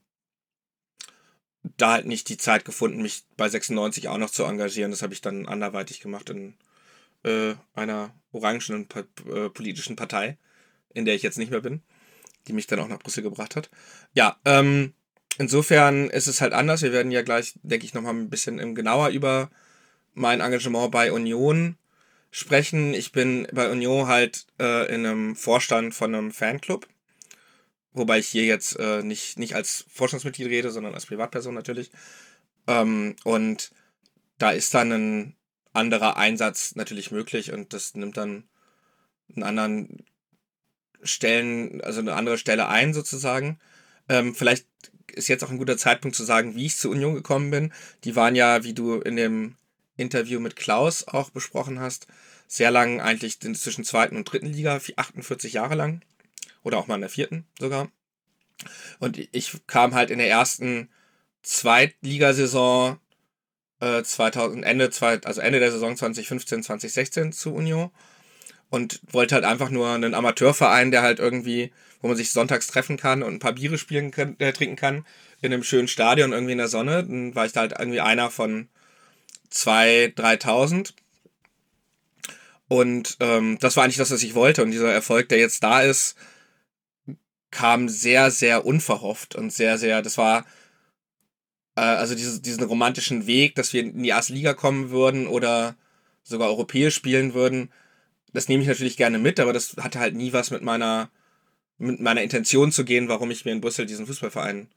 da 1.76 1.92
halt 1.92 2.06
nicht 2.06 2.28
die 2.28 2.36
Zeit 2.36 2.64
gefunden, 2.64 3.02
mich 3.02 3.24
bei 3.36 3.48
96 3.48 4.08
auch 4.08 4.18
noch 4.18 4.30
zu 4.30 4.44
engagieren. 4.44 4.90
Das 4.90 5.02
habe 5.02 5.14
ich 5.14 5.20
dann 5.20 5.46
anderweitig 5.46 6.00
gemacht 6.00 6.30
in 6.30 6.54
äh, 7.24 7.54
einer 7.74 8.14
orangenen 8.32 8.86
pa 8.86 9.00
äh, 9.32 9.50
politischen 9.50 9.96
Partei, 9.96 10.38
in 10.94 11.04
der 11.04 11.14
ich 11.14 11.22
jetzt 11.22 11.38
nicht 11.38 11.50
mehr 11.50 11.60
bin, 11.60 11.82
die 12.46 12.52
mich 12.52 12.66
dann 12.66 12.80
auch 12.80 12.88
nach 12.88 12.98
Brüssel 12.98 13.22
gebracht 13.22 13.56
hat. 13.56 13.70
Ja, 14.14 14.38
ähm, 14.44 14.94
insofern 15.38 16.08
ist 16.08 16.28
es 16.28 16.40
halt 16.40 16.52
anders. 16.52 16.82
Wir 16.82 16.92
werden 16.92 17.12
ja 17.12 17.22
gleich, 17.22 17.54
denke 17.62 17.84
ich, 17.84 17.94
nochmal 17.94 18.14
ein 18.14 18.30
bisschen 18.30 18.74
genauer 18.74 19.08
über 19.08 19.50
mein 20.14 20.40
Engagement 20.40 20.90
bei 20.90 21.12
Union 21.12 21.76
sprechen. 22.36 22.94
Ich 22.94 23.12
bin 23.12 23.46
bei 23.52 23.70
Union 23.70 24.08
halt 24.08 24.46
äh, 24.60 24.92
in 24.94 25.06
einem 25.06 25.36
Vorstand 25.36 25.94
von 25.94 26.14
einem 26.14 26.32
Fanclub 26.32 26.86
Wobei 27.96 28.18
ich 28.18 28.28
hier 28.28 28.44
jetzt 28.44 28.78
äh, 28.78 29.02
nicht, 29.02 29.38
nicht 29.38 29.54
als 29.54 29.86
Vorstandsmitglied 29.88 30.48
rede, 30.48 30.70
sondern 30.70 30.92
als 30.92 31.06
Privatperson 31.06 31.54
natürlich. 31.54 31.90
Ähm, 32.66 33.16
und 33.24 33.70
da 34.36 34.50
ist 34.50 34.74
dann 34.74 34.92
ein 34.92 35.36
anderer 35.72 36.18
Einsatz 36.18 36.74
natürlich 36.74 37.10
möglich 37.10 37.52
und 37.52 37.72
das 37.72 37.94
nimmt 37.94 38.18
dann 38.18 38.44
einen 39.34 39.44
anderen 39.44 40.04
Stellen, 41.02 41.80
also 41.80 42.00
eine 42.00 42.12
andere 42.12 42.36
Stelle 42.36 42.68
ein 42.68 42.92
sozusagen. 42.92 43.58
Ähm, 44.10 44.34
vielleicht 44.34 44.66
ist 45.14 45.28
jetzt 45.28 45.42
auch 45.42 45.50
ein 45.50 45.58
guter 45.58 45.78
Zeitpunkt 45.78 46.18
zu 46.18 46.24
sagen, 46.24 46.54
wie 46.54 46.66
ich 46.66 46.76
zur 46.76 46.90
Union 46.90 47.14
gekommen 47.14 47.50
bin. 47.50 47.72
Die 48.04 48.14
waren 48.14 48.36
ja, 48.36 48.62
wie 48.62 48.74
du 48.74 49.00
in 49.00 49.16
dem 49.16 49.56
Interview 49.96 50.38
mit 50.38 50.54
Klaus 50.54 51.08
auch 51.08 51.30
besprochen 51.30 51.80
hast, 51.80 52.08
sehr 52.46 52.70
lang 52.70 53.00
eigentlich 53.00 53.40
zwischen 53.40 53.84
zweiten 53.84 54.16
und 54.16 54.24
dritten 54.24 54.52
Liga, 54.52 54.80
48 54.96 55.52
Jahre 55.52 55.74
lang. 55.74 56.02
Oder 56.62 56.78
auch 56.78 56.86
mal 56.86 56.96
in 56.96 57.02
der 57.02 57.10
vierten 57.10 57.46
sogar. 57.58 57.90
Und 58.98 59.18
ich 59.32 59.52
kam 59.66 59.94
halt 59.94 60.10
in 60.10 60.18
der 60.18 60.28
ersten 60.28 60.88
Zweitligasaison 61.42 62.98
äh, 63.80 64.02
2000, 64.02 64.64
Ende, 64.64 64.90
also 65.24 65.40
Ende 65.40 65.60
der 65.60 65.70
Saison 65.70 65.96
2015, 65.96 66.62
2016 66.62 67.32
zu 67.32 67.54
Union 67.54 67.90
und 68.70 69.00
wollte 69.12 69.34
halt 69.34 69.44
einfach 69.44 69.70
nur 69.70 69.90
einen 69.90 70.14
Amateurverein, 70.14 70.90
der 70.90 71.02
halt 71.02 71.18
irgendwie, 71.18 71.72
wo 72.00 72.08
man 72.08 72.16
sich 72.16 72.32
sonntags 72.32 72.66
treffen 72.66 72.96
kann 72.96 73.22
und 73.22 73.34
ein 73.34 73.38
paar 73.38 73.52
Biere 73.52 73.78
spielen 73.78 74.10
kann, 74.10 74.36
äh, 74.38 74.52
trinken 74.52 74.76
kann, 74.76 75.06
in 75.40 75.52
einem 75.52 75.62
schönen 75.62 75.88
Stadion 75.88 76.32
irgendwie 76.32 76.52
in 76.52 76.58
der 76.58 76.68
Sonne. 76.68 77.04
Dann 77.04 77.34
war 77.34 77.46
ich 77.46 77.52
da 77.52 77.60
halt 77.60 77.74
irgendwie 77.78 78.00
einer 78.00 78.30
von 78.30 78.68
2.000, 79.52 80.14
3.000. 80.16 80.92
Und 82.68 83.16
ähm, 83.20 83.58
das 83.60 83.76
war 83.76 83.84
eigentlich 83.84 83.96
das, 83.96 84.10
was 84.10 84.22
ich 84.22 84.34
wollte. 84.34 84.62
Und 84.62 84.70
dieser 84.70 84.92
Erfolg, 84.92 85.28
der 85.28 85.38
jetzt 85.38 85.62
da 85.62 85.82
ist, 85.82 86.16
kam 87.50 87.88
sehr, 87.88 88.30
sehr 88.30 88.66
unverhofft 88.66 89.34
und 89.34 89.52
sehr, 89.52 89.78
sehr, 89.78 90.02
das 90.02 90.18
war, 90.18 90.44
äh, 91.76 91.80
also 91.80 92.14
diese, 92.14 92.40
diesen 92.40 92.64
romantischen 92.64 93.26
Weg, 93.26 93.54
dass 93.54 93.72
wir 93.72 93.82
in 93.82 94.02
die 94.02 94.08
erste 94.08 94.32
Liga 94.32 94.52
kommen 94.54 94.90
würden 94.90 95.26
oder 95.26 95.76
sogar 96.22 96.48
europäisch 96.48 96.94
spielen 96.94 97.34
würden, 97.34 97.70
das 98.32 98.48
nehme 98.48 98.62
ich 98.62 98.68
natürlich 98.68 98.96
gerne 98.96 99.18
mit, 99.18 99.40
aber 99.40 99.52
das 99.52 99.76
hatte 99.78 100.00
halt 100.00 100.14
nie 100.14 100.32
was 100.32 100.50
mit 100.50 100.62
meiner, 100.62 101.08
mit 101.78 102.00
meiner 102.00 102.22
Intention 102.22 102.72
zu 102.72 102.84
gehen, 102.84 103.08
warum 103.08 103.30
ich 103.30 103.44
mir 103.44 103.52
in 103.52 103.60
Brüssel 103.60 103.86
diesen 103.86 104.06
Fußballverein 104.06 104.68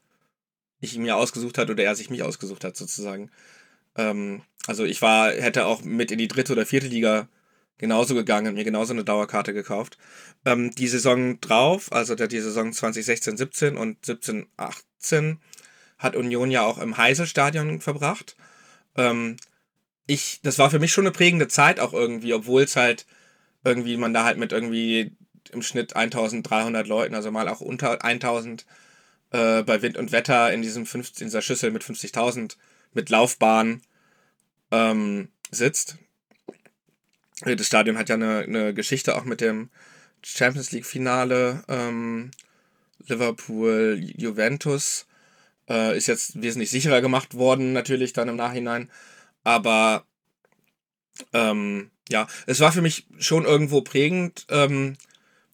ich 0.80 0.96
mir 0.96 1.16
ausgesucht 1.16 1.58
hat 1.58 1.68
oder 1.68 1.82
er 1.82 1.94
sich 1.94 2.08
mich 2.08 2.22
ausgesucht 2.22 2.64
hat, 2.64 2.76
sozusagen. 2.76 3.30
Ähm, 3.96 4.42
also 4.66 4.84
ich 4.84 5.02
war, 5.02 5.30
hätte 5.30 5.66
auch 5.66 5.82
mit 5.82 6.10
in 6.10 6.18
die 6.18 6.28
dritte 6.28 6.54
oder 6.54 6.64
vierte 6.64 6.86
Liga 6.86 7.28
genauso 7.80 8.14
gegangen, 8.14 8.54
mir 8.54 8.64
genauso 8.64 8.92
eine 8.92 9.04
Dauerkarte 9.04 9.54
gekauft. 9.54 9.96
Ähm, 10.44 10.70
die 10.70 10.86
Saison 10.86 11.40
drauf, 11.40 11.90
also 11.92 12.14
die 12.14 12.40
Saison 12.40 12.72
2016, 12.72 13.38
17 13.38 13.76
und 13.76 14.04
17, 14.04 14.46
18, 14.58 15.40
hat 15.98 16.14
Union 16.14 16.50
ja 16.50 16.62
auch 16.62 16.78
im 16.78 16.98
Heiselstadion 16.98 17.80
verbracht. 17.80 18.36
Ähm, 18.96 19.36
ich, 20.06 20.40
das 20.42 20.58
war 20.58 20.70
für 20.70 20.78
mich 20.78 20.92
schon 20.92 21.06
eine 21.06 21.12
prägende 21.12 21.48
Zeit 21.48 21.80
auch 21.80 21.94
irgendwie, 21.94 22.34
obwohl 22.34 22.62
es 22.62 22.76
halt 22.76 23.06
irgendwie, 23.64 23.96
man 23.96 24.12
da 24.12 24.24
halt 24.24 24.36
mit 24.36 24.52
irgendwie 24.52 25.16
im 25.50 25.62
Schnitt 25.62 25.96
1300 25.96 26.86
Leuten, 26.86 27.14
also 27.14 27.30
mal 27.30 27.48
auch 27.48 27.60
unter 27.60 28.04
1000 28.04 28.66
äh, 29.30 29.62
bei 29.62 29.80
Wind 29.80 29.96
und 29.96 30.12
Wetter 30.12 30.52
in, 30.52 30.60
diesem 30.60 30.84
50, 30.84 31.22
in 31.22 31.26
dieser 31.28 31.42
Schüssel 31.42 31.70
mit 31.70 31.82
50.000 31.82 32.56
mit 32.92 33.08
Laufbahn 33.08 33.80
ähm, 34.70 35.28
sitzt. 35.50 35.96
Das 37.44 37.66
Stadion 37.66 37.96
hat 37.96 38.08
ja 38.08 38.16
eine, 38.16 38.40
eine 38.40 38.74
Geschichte 38.74 39.16
auch 39.16 39.24
mit 39.24 39.40
dem 39.40 39.70
Champions 40.22 40.72
League-Finale. 40.72 41.62
Ähm, 41.68 42.30
Liverpool, 43.06 43.98
Juventus. 44.00 45.06
Äh, 45.68 45.96
ist 45.96 46.08
jetzt 46.08 46.40
wesentlich 46.42 46.70
sicherer 46.70 47.00
gemacht 47.00 47.34
worden, 47.34 47.72
natürlich 47.72 48.12
dann 48.12 48.28
im 48.28 48.36
Nachhinein. 48.36 48.90
Aber 49.44 50.04
ähm, 51.32 51.90
ja, 52.08 52.26
es 52.46 52.60
war 52.60 52.72
für 52.72 52.82
mich 52.82 53.06
schon 53.18 53.44
irgendwo 53.44 53.82
prägend, 53.82 54.46
ähm, 54.50 54.96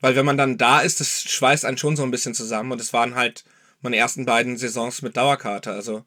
weil 0.00 0.16
wenn 0.16 0.26
man 0.26 0.38
dann 0.38 0.58
da 0.58 0.80
ist, 0.80 1.00
das 1.00 1.22
schweißt 1.22 1.64
einen 1.64 1.78
schon 1.78 1.96
so 1.96 2.02
ein 2.02 2.10
bisschen 2.10 2.34
zusammen. 2.34 2.72
Und 2.72 2.80
es 2.80 2.92
waren 2.92 3.14
halt 3.14 3.44
meine 3.82 3.96
ersten 3.96 4.24
beiden 4.26 4.56
Saisons 4.56 5.02
mit 5.02 5.16
Dauerkarte. 5.16 5.72
Also 5.72 6.04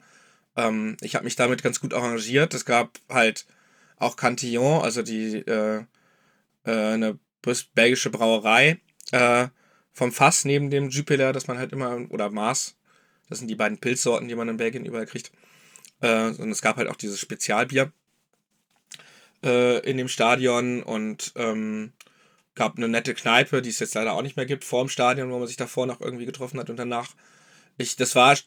ähm, 0.55 0.97
ich 1.01 1.15
habe 1.15 1.25
mich 1.25 1.35
damit 1.35 1.63
ganz 1.63 1.79
gut 1.79 1.93
arrangiert. 1.93 2.53
Es 2.53 2.65
gab 2.65 2.99
halt 3.09 3.45
auch 3.99 4.15
Cantillon, 4.15 4.81
also 4.81 5.03
die 5.03 5.35
äh, 5.35 5.83
äh, 6.65 6.71
eine 6.71 7.19
belgische 7.75 8.09
Brauerei 8.09 8.79
äh, 9.11 9.47
vom 9.91 10.11
Fass 10.11 10.45
neben 10.45 10.69
dem 10.69 10.89
Jupiler, 10.89 11.33
das 11.33 11.47
man 11.47 11.57
halt 11.57 11.73
immer, 11.73 12.09
oder 12.09 12.29
Mars, 12.29 12.75
das 13.27 13.39
sind 13.39 13.47
die 13.47 13.55
beiden 13.55 13.79
Pilzsorten, 13.79 14.27
die 14.27 14.35
man 14.35 14.49
in 14.49 14.57
Belgien 14.57 14.85
überall 14.85 15.05
kriegt. 15.05 15.31
Äh, 16.01 16.29
und 16.29 16.49
es 16.49 16.61
gab 16.61 16.77
halt 16.77 16.87
auch 16.87 16.95
dieses 16.95 17.19
Spezialbier 17.19 17.91
äh, 19.43 19.79
in 19.79 19.97
dem 19.97 20.07
Stadion 20.07 20.81
und 20.83 21.33
ähm, 21.35 21.93
gab 22.55 22.77
eine 22.77 22.87
nette 22.87 23.13
Kneipe, 23.13 23.61
die 23.61 23.69
es 23.69 23.79
jetzt 23.79 23.95
leider 23.95 24.13
auch 24.13 24.21
nicht 24.21 24.35
mehr 24.35 24.45
gibt, 24.45 24.63
vor 24.63 24.83
dem 24.83 24.89
Stadion, 24.89 25.31
wo 25.31 25.37
man 25.37 25.47
sich 25.47 25.57
davor 25.57 25.85
noch 25.85 26.01
irgendwie 26.01 26.25
getroffen 26.25 26.59
hat 26.59 26.69
und 26.69 26.77
danach. 26.77 27.09
Ich, 27.77 27.95
das 27.95 28.15
war 28.15 28.37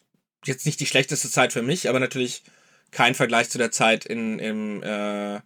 jetzt 0.45 0.67
nicht 0.67 0.81
die 0.81 0.87
schlechteste 0.87 1.31
Zeit 1.31 1.53
für 1.53 1.63
mich, 1.63 1.89
aber 1.89 2.01
natürlich 2.01 2.43
kein 2.93 3.15
Vergleich 3.15 3.51
zu 3.51 3.59
der 3.59 3.73
Zeit 3.73 4.05
in, 4.05 4.39
im, 4.39 4.83
äh, 4.83 5.41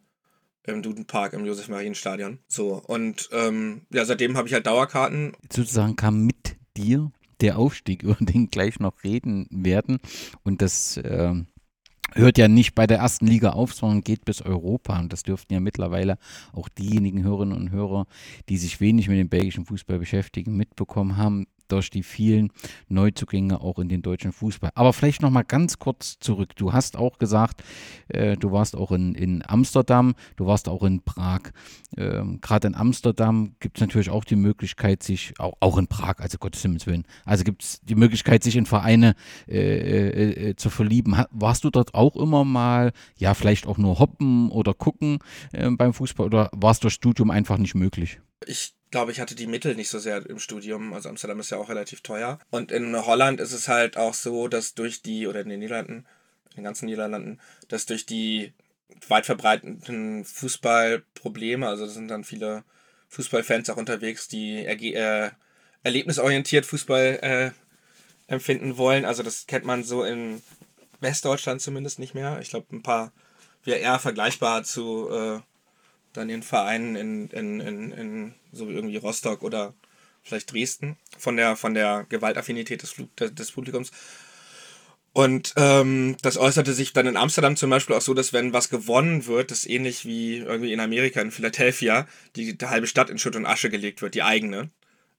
im 0.64 0.82
Dudenpark 0.82 1.32
im 1.32 1.46
Josef-Marien-Stadion. 1.46 2.40
So, 2.48 2.82
und 2.86 3.30
ähm, 3.32 3.82
ja, 3.90 4.04
seitdem 4.04 4.36
habe 4.36 4.48
ich 4.48 4.54
halt 4.54 4.66
Dauerkarten. 4.66 5.32
Sozusagen 5.50 5.96
kam 5.96 6.26
mit 6.26 6.56
dir 6.76 7.10
der 7.40 7.58
Aufstieg, 7.58 8.02
über 8.02 8.16
den 8.20 8.50
gleich 8.50 8.80
noch 8.80 9.02
reden 9.04 9.46
werden. 9.50 10.00
Und 10.42 10.60
das 10.60 10.96
äh, 10.98 11.34
hört 12.12 12.38
ja 12.38 12.48
nicht 12.48 12.74
bei 12.74 12.86
der 12.86 12.98
ersten 12.98 13.26
Liga 13.26 13.50
auf, 13.50 13.72
sondern 13.72 14.02
geht 14.02 14.24
bis 14.24 14.42
Europa. 14.42 14.98
Und 14.98 15.12
das 15.12 15.22
dürften 15.22 15.54
ja 15.54 15.60
mittlerweile 15.60 16.18
auch 16.52 16.68
diejenigen 16.68 17.22
Hörerinnen 17.22 17.56
und 17.56 17.70
Hörer, 17.70 18.06
die 18.48 18.58
sich 18.58 18.80
wenig 18.80 19.08
mit 19.08 19.18
dem 19.18 19.28
belgischen 19.28 19.66
Fußball 19.66 19.98
beschäftigen, 19.98 20.56
mitbekommen 20.56 21.16
haben 21.16 21.46
durch 21.68 21.90
die 21.90 22.02
vielen 22.02 22.50
Neuzugänge 22.88 23.60
auch 23.60 23.78
in 23.78 23.88
den 23.88 24.02
deutschen 24.02 24.32
Fußball. 24.32 24.70
Aber 24.74 24.92
vielleicht 24.92 25.22
noch 25.22 25.30
mal 25.30 25.42
ganz 25.42 25.78
kurz 25.78 26.18
zurück. 26.18 26.56
Du 26.56 26.72
hast 26.72 26.96
auch 26.96 27.18
gesagt, 27.18 27.62
äh, 28.08 28.36
du 28.36 28.52
warst 28.52 28.76
auch 28.76 28.92
in, 28.92 29.14
in 29.14 29.42
Amsterdam, 29.46 30.14
du 30.36 30.46
warst 30.46 30.68
auch 30.68 30.82
in 30.82 31.02
Prag. 31.02 31.40
Ähm, 31.96 32.40
Gerade 32.40 32.68
in 32.68 32.74
Amsterdam 32.74 33.54
gibt 33.60 33.78
es 33.78 33.80
natürlich 33.80 34.10
auch 34.10 34.24
die 34.24 34.36
Möglichkeit, 34.36 35.02
sich, 35.02 35.34
auch, 35.38 35.54
auch 35.60 35.78
in 35.78 35.86
Prag, 35.86 36.18
also 36.18 36.38
Gottes 36.38 36.62
Himmels 36.62 36.86
Willen, 36.86 37.04
also 37.24 37.44
gibt 37.44 37.62
es 37.62 37.80
die 37.82 37.94
Möglichkeit, 37.94 38.42
sich 38.42 38.56
in 38.56 38.66
Vereine 38.66 39.14
äh, 39.48 39.58
äh, 39.58 40.50
äh, 40.50 40.56
zu 40.56 40.70
verlieben. 40.70 41.16
Warst 41.30 41.64
du 41.64 41.70
dort 41.70 41.94
auch 41.94 42.16
immer 42.16 42.44
mal, 42.44 42.92
ja, 43.16 43.34
vielleicht 43.34 43.66
auch 43.66 43.78
nur 43.78 43.98
hoppen 43.98 44.50
oder 44.50 44.74
gucken 44.74 45.18
äh, 45.52 45.70
beim 45.70 45.92
Fußball 45.92 46.26
oder 46.26 46.50
war 46.52 46.70
es 46.70 46.80
durch 46.80 46.94
Studium 46.94 47.30
einfach 47.30 47.58
nicht 47.58 47.74
möglich? 47.74 48.20
Ich 48.46 48.75
glaube, 48.90 49.12
ich 49.12 49.20
hatte 49.20 49.34
die 49.34 49.46
Mittel 49.46 49.74
nicht 49.74 49.90
so 49.90 49.98
sehr 49.98 50.24
im 50.26 50.38
Studium. 50.38 50.92
Also 50.92 51.08
Amsterdam 51.08 51.40
ist 51.40 51.50
ja 51.50 51.58
auch 51.58 51.68
relativ 51.68 52.00
teuer. 52.00 52.38
Und 52.50 52.72
in 52.72 52.94
Holland 53.06 53.40
ist 53.40 53.52
es 53.52 53.68
halt 53.68 53.96
auch 53.96 54.14
so, 54.14 54.48
dass 54.48 54.74
durch 54.74 55.02
die, 55.02 55.26
oder 55.26 55.40
in 55.40 55.48
den 55.48 55.60
Niederlanden, 55.60 56.06
in 56.50 56.56
den 56.56 56.64
ganzen 56.64 56.86
Niederlanden, 56.86 57.40
dass 57.68 57.86
durch 57.86 58.06
die 58.06 58.52
weit 59.08 59.26
verbreiteten 59.26 60.24
Fußballprobleme, 60.24 61.66
also 61.66 61.86
sind 61.86 62.08
dann 62.08 62.24
viele 62.24 62.64
Fußballfans 63.08 63.70
auch 63.70 63.76
unterwegs, 63.76 64.28
die 64.28 64.64
äh, 64.64 65.30
erlebnisorientiert 65.82 66.66
Fußball 66.66 67.18
äh, 67.22 67.50
empfinden 68.32 68.76
wollen. 68.76 69.04
Also 69.04 69.22
das 69.22 69.46
kennt 69.46 69.64
man 69.64 69.84
so 69.84 70.04
in 70.04 70.42
Westdeutschland 71.00 71.60
zumindest 71.60 71.98
nicht 71.98 72.14
mehr. 72.14 72.38
Ich 72.40 72.50
glaube, 72.50 72.74
ein 72.74 72.82
paar 72.82 73.12
wäre 73.64 73.78
eher 73.78 73.98
vergleichbar 73.98 74.64
zu 74.64 75.08
äh, 75.10 75.40
dann 76.16 76.28
den 76.28 76.42
Vereinen 76.42 76.96
in, 76.96 77.28
in, 77.28 77.60
in, 77.60 77.92
in 77.92 78.34
so 78.52 78.68
irgendwie 78.68 78.96
Rostock 78.96 79.42
oder 79.42 79.74
vielleicht 80.22 80.52
Dresden 80.52 80.96
von 81.18 81.36
der 81.36 81.56
von 81.56 81.74
der 81.74 82.06
Gewaltaffinität 82.08 82.82
des, 82.82 82.94
des 83.34 83.52
Publikums. 83.52 83.92
Und 85.16 85.54
ähm, 85.56 86.16
das 86.20 86.36
äußerte 86.36 86.74
sich 86.74 86.92
dann 86.92 87.06
in 87.06 87.16
Amsterdam 87.16 87.56
zum 87.56 87.70
Beispiel 87.70 87.96
auch 87.96 88.02
so, 88.02 88.12
dass 88.12 88.34
wenn 88.34 88.52
was 88.52 88.68
gewonnen 88.68 89.26
wird, 89.26 89.50
das 89.50 89.64
ähnlich 89.64 90.04
wie 90.04 90.38
irgendwie 90.38 90.74
in 90.74 90.80
Amerika, 90.80 91.22
in 91.22 91.30
Philadelphia, 91.30 92.06
die, 92.36 92.58
die 92.58 92.66
halbe 92.66 92.86
Stadt 92.86 93.08
in 93.08 93.18
Schutt 93.18 93.34
und 93.34 93.46
Asche 93.46 93.70
gelegt 93.70 94.02
wird, 94.02 94.14
die 94.14 94.22
eigene. 94.22 94.68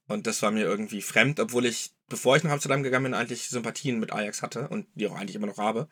Und 0.06 0.28
das 0.28 0.40
war 0.40 0.52
mir 0.52 0.62
irgendwie 0.62 1.02
fremd, 1.02 1.40
obwohl 1.40 1.66
ich, 1.66 1.90
bevor 2.08 2.36
ich 2.36 2.44
nach 2.44 2.52
Amsterdam 2.52 2.84
gegangen 2.84 3.06
bin, 3.06 3.14
eigentlich 3.14 3.48
Sympathien 3.48 3.98
mit 3.98 4.12
Ajax 4.12 4.40
hatte 4.40 4.68
und 4.68 4.86
die 4.94 5.08
auch 5.08 5.16
eigentlich 5.16 5.34
immer 5.34 5.48
noch 5.48 5.58
habe. 5.58 5.88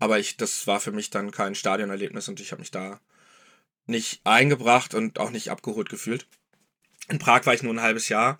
Aber 0.00 0.18
ich, 0.18 0.36
das 0.36 0.66
war 0.66 0.80
für 0.80 0.90
mich 0.90 1.10
dann 1.10 1.30
kein 1.30 1.54
Stadionerlebnis 1.54 2.28
und 2.28 2.40
ich 2.40 2.50
habe 2.50 2.60
mich 2.60 2.72
da 2.72 3.00
nicht 3.86 4.20
eingebracht 4.24 4.94
und 4.94 5.18
auch 5.18 5.30
nicht 5.30 5.50
abgeholt 5.50 5.88
gefühlt. 5.88 6.26
In 7.08 7.18
Prag 7.18 7.46
war 7.46 7.54
ich 7.54 7.62
nur 7.62 7.72
ein 7.72 7.82
halbes 7.82 8.08
Jahr. 8.08 8.38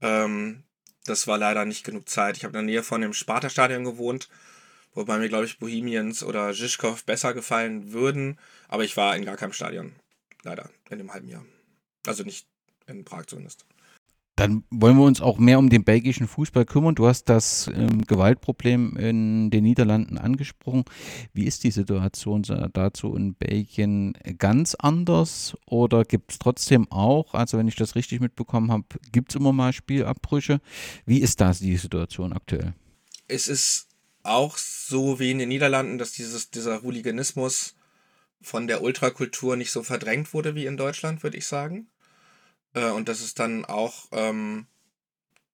Ähm, 0.00 0.64
das 1.04 1.26
war 1.26 1.38
leider 1.38 1.64
nicht 1.64 1.84
genug 1.84 2.08
Zeit. 2.08 2.36
Ich 2.36 2.44
habe 2.44 2.58
in 2.58 2.66
der 2.66 2.74
Nähe 2.74 2.82
von 2.82 3.00
dem 3.00 3.12
Sparta-Stadion 3.12 3.84
gewohnt, 3.84 4.28
wobei 4.94 5.18
mir, 5.18 5.28
glaube 5.28 5.44
ich, 5.44 5.58
Bohemians 5.58 6.22
oder 6.22 6.52
Žižkov 6.52 7.04
besser 7.04 7.34
gefallen 7.34 7.92
würden. 7.92 8.38
Aber 8.68 8.84
ich 8.84 8.96
war 8.96 9.14
in 9.16 9.24
gar 9.24 9.36
keinem 9.36 9.52
Stadion, 9.52 9.94
leider, 10.42 10.70
in 10.90 10.98
dem 10.98 11.12
halben 11.12 11.28
Jahr. 11.28 11.44
Also 12.06 12.24
nicht 12.24 12.48
in 12.86 13.04
Prag 13.04 13.26
zumindest. 13.26 13.66
Dann 14.36 14.64
wollen 14.70 14.98
wir 14.98 15.04
uns 15.04 15.22
auch 15.22 15.38
mehr 15.38 15.58
um 15.58 15.70
den 15.70 15.82
belgischen 15.82 16.28
Fußball 16.28 16.66
kümmern. 16.66 16.94
Du 16.94 17.06
hast 17.06 17.24
das 17.24 17.70
ähm, 17.74 18.02
Gewaltproblem 18.02 18.94
in 18.98 19.50
den 19.50 19.64
Niederlanden 19.64 20.18
angesprochen. 20.18 20.84
Wie 21.32 21.46
ist 21.46 21.64
die 21.64 21.70
Situation 21.70 22.42
dazu 22.74 23.16
in 23.16 23.34
Belgien 23.34 24.12
ganz 24.36 24.74
anders 24.74 25.56
oder 25.66 26.04
gibt 26.04 26.32
es 26.32 26.38
trotzdem 26.38 26.90
auch, 26.92 27.32
also 27.32 27.56
wenn 27.56 27.66
ich 27.66 27.76
das 27.76 27.94
richtig 27.94 28.20
mitbekommen 28.20 28.70
habe, 28.70 28.84
gibt 29.10 29.30
es 29.30 29.36
immer 29.36 29.54
mal 29.54 29.72
Spielabbrüche? 29.72 30.60
Wie 31.06 31.20
ist 31.20 31.40
das 31.40 31.60
die 31.60 31.78
Situation 31.78 32.34
aktuell? 32.34 32.74
Es 33.28 33.48
ist 33.48 33.88
auch 34.22 34.58
so 34.58 35.18
wie 35.18 35.30
in 35.30 35.38
den 35.38 35.48
Niederlanden, 35.48 35.96
dass 35.96 36.12
dieses, 36.12 36.50
dieser 36.50 36.82
Hooliganismus 36.82 37.74
von 38.42 38.66
der 38.66 38.82
Ultrakultur 38.82 39.56
nicht 39.56 39.72
so 39.72 39.82
verdrängt 39.82 40.34
wurde 40.34 40.54
wie 40.54 40.66
in 40.66 40.76
Deutschland, 40.76 41.22
würde 41.22 41.38
ich 41.38 41.46
sagen. 41.46 41.88
Äh, 42.76 42.90
und 42.90 43.08
dass 43.08 43.20
es 43.20 43.34
dann 43.34 43.64
auch, 43.64 44.06
ähm, 44.12 44.66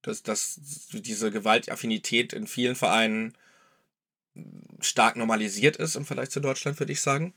dass, 0.02 0.22
dass 0.22 0.60
diese 0.92 1.30
Gewaltaffinität 1.30 2.34
in 2.34 2.46
vielen 2.46 2.74
Vereinen 2.74 3.38
stark 4.80 5.16
normalisiert 5.16 5.76
ist 5.76 5.94
im 5.94 6.04
Vergleich 6.04 6.30
zu 6.30 6.40
Deutschland, 6.40 6.78
würde 6.80 6.92
ich 6.92 7.00
sagen. 7.00 7.32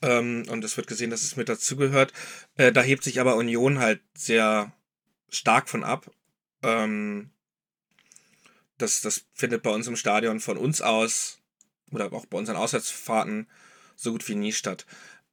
Ähm, 0.00 0.46
und 0.48 0.64
es 0.64 0.76
wird 0.76 0.86
gesehen, 0.86 1.10
dass 1.10 1.22
es 1.22 1.36
mit 1.36 1.48
dazugehört. 1.48 2.12
Äh, 2.56 2.72
da 2.72 2.82
hebt 2.82 3.04
sich 3.04 3.20
aber 3.20 3.36
Union 3.36 3.78
halt 3.78 4.00
sehr 4.16 4.72
stark 5.28 5.68
von 5.68 5.84
ab. 5.84 6.10
Ähm, 6.62 7.30
das, 8.78 9.02
das 9.02 9.26
findet 9.34 9.62
bei 9.62 9.70
uns 9.70 9.86
im 9.86 9.96
Stadion 9.96 10.40
von 10.40 10.56
uns 10.56 10.80
aus 10.80 11.40
oder 11.90 12.12
auch 12.12 12.26
bei 12.26 12.38
unseren 12.38 12.56
Auswärtsfahrten 12.56 13.48
so 13.96 14.12
gut 14.12 14.26
wie 14.28 14.34
nie 14.34 14.52
statt. 14.52 14.86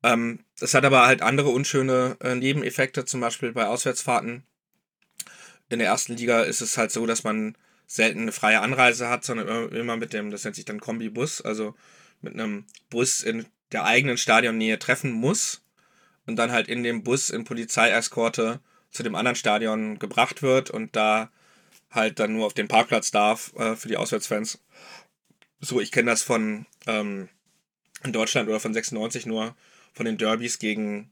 Ähm, 0.04 0.40
das 0.60 0.74
hat 0.74 0.86
aber 0.86 1.06
halt 1.06 1.22
andere 1.22 1.50
unschöne 1.50 2.18
äh, 2.22 2.36
Nebeneffekte, 2.36 3.06
zum 3.06 3.22
Beispiel 3.22 3.52
bei 3.52 3.68
Auswärtsfahrten. 3.68 4.44
In 5.70 5.80
der 5.80 5.88
ersten 5.88 6.16
Liga 6.18 6.42
ist 6.42 6.62
es 6.62 6.78
halt 6.78 6.92
so, 6.92 7.06
dass 7.06 7.24
man 7.24 7.56
selten 7.88 8.22
eine 8.22 8.32
freie 8.32 8.62
Anreise 8.62 9.10
hat, 9.10 9.24
sondern 9.24 9.70
immer, 9.70 9.98
mit 9.98 10.14
dem, 10.14 10.32
das 10.32 10.44
nennt 10.44 10.56
sich 10.56 10.66
dann 10.66 10.80
Kombibus, 10.80 11.42
also 11.42 11.76
mit 12.22 12.34
einem 12.34 12.66
Bus 12.90 13.22
in 13.22 13.46
der 13.72 13.86
eigenen 13.86 14.18
Stadionnähe 14.18 14.80
treffen 14.80 15.12
muss 15.12 15.62
und 16.26 16.36
dann 16.38 16.52
halt 16.52 16.68
in 16.68 16.84
dem 16.84 17.04
Bus 17.04 17.30
in 17.30 17.44
Polizeieskorte 17.44 18.60
zu 18.92 19.04
dem 19.04 19.16
anderen 19.16 19.36
Stadion 19.36 20.00
gebracht 20.00 20.42
wird 20.42 20.70
und 20.70 20.96
da 20.96 21.32
halt 21.90 22.20
dann 22.20 22.34
nur 22.34 22.46
auf 22.46 22.54
den 22.54 22.68
Parkplatz 22.68 23.12
darf 23.12 23.54
äh, 23.56 23.76
für 23.76 23.88
die 23.88 23.98
Auswärtsfans. 23.98 24.60
So, 25.60 25.80
ich 25.80 25.92
kenne 25.92 26.12
das 26.12 26.24
von 26.24 26.66
ähm, 26.88 27.30
in 28.04 28.14
Deutschland 28.14 28.50
oder 28.50 28.60
von 28.60 28.74
96 28.74 29.26
nur 29.26 29.56
von 29.94 30.06
den 30.06 30.18
Derbys 30.18 30.60
gegen 30.60 31.12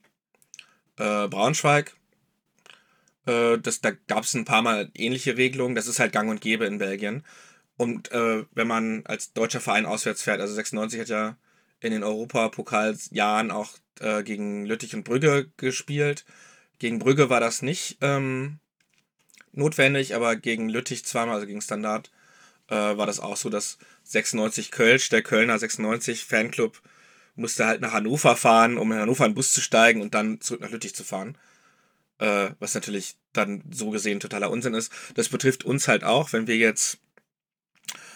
äh, 0.98 1.28
Braunschweig. 1.28 1.96
Äh, 3.26 3.58
das, 3.60 3.82
da 3.82 3.92
gab 3.92 4.24
es 4.24 4.34
ein 4.34 4.46
paar 4.46 4.62
Mal 4.62 4.92
ähnliche 4.96 5.38
Regelungen. 5.38 5.76
Das 5.76 5.88
ist 5.88 6.00
halt 6.00 6.14
gang 6.14 6.30
und 6.30 6.42
gäbe 6.42 6.66
in 6.66 6.78
Belgien. 6.78 7.24
Und 7.78 8.12
äh, 8.12 8.46
wenn 8.54 8.68
man 8.68 9.06
als 9.06 9.34
deutscher 9.34 9.62
Verein 9.62 9.86
auswärts 9.86 10.24
fährt, 10.24 10.42
also 10.42 10.54
96 10.54 11.00
hat 11.00 11.10
ja 11.10 11.38
in 11.80 11.92
den 11.92 12.04
Europapokaljahren 12.04 13.52
auch 13.52 13.78
äh, 14.00 14.24
gegen 14.24 14.66
Lüttich 14.66 14.96
und 14.96 15.04
Brügge 15.04 15.50
gespielt. 15.58 16.26
Gegen 16.80 17.00
Brügge 17.00 17.30
war 17.30 17.40
das 17.40 17.62
nicht 17.62 17.98
ähm, 18.02 18.60
notwendig, 19.54 20.16
aber 20.16 20.36
gegen 20.36 20.70
Lüttich 20.70 21.06
zweimal, 21.06 21.36
also 21.36 21.48
gegen 21.48 21.62
Standard, 21.62 22.12
äh, 22.68 22.76
war 22.76 23.06
das 23.06 23.20
auch 23.20 23.38
so, 23.38 23.50
dass 23.50 23.78
96 24.04 24.72
Kölsch, 24.72 25.10
der 25.10 25.22
Kölner 25.22 25.58
96 25.58 26.26
Fanclub, 26.26 26.82
musste 27.40 27.66
halt 27.66 27.82
nach 27.82 27.94
Hannover 27.94 28.36
fahren, 28.36 28.78
um 28.78 28.92
in 28.92 29.00
Hannover 29.00 29.26
einen 29.26 29.34
Bus 29.34 29.54
zu 29.54 29.62
steigen 29.62 30.02
und 30.02 30.14
dann 30.14 30.42
zurück 30.42 30.62
nach 30.62 30.72
Lüttich 30.72 30.96
zu 30.96 31.04
fahren. 31.04 31.38
Äh, 32.20 32.52
was 32.60 32.74
natürlich 32.74 33.16
dann 33.32 33.64
so 33.72 33.92
gesehen 33.92 34.20
totaler 34.20 34.52
Unsinn 34.52 34.74
ist. 34.74 34.92
Das 35.16 35.30
betrifft 35.30 35.64
uns 35.64 35.88
halt 35.88 36.04
auch, 36.04 36.34
wenn 36.34 36.48
wir 36.48 36.58
jetzt, 36.58 37.00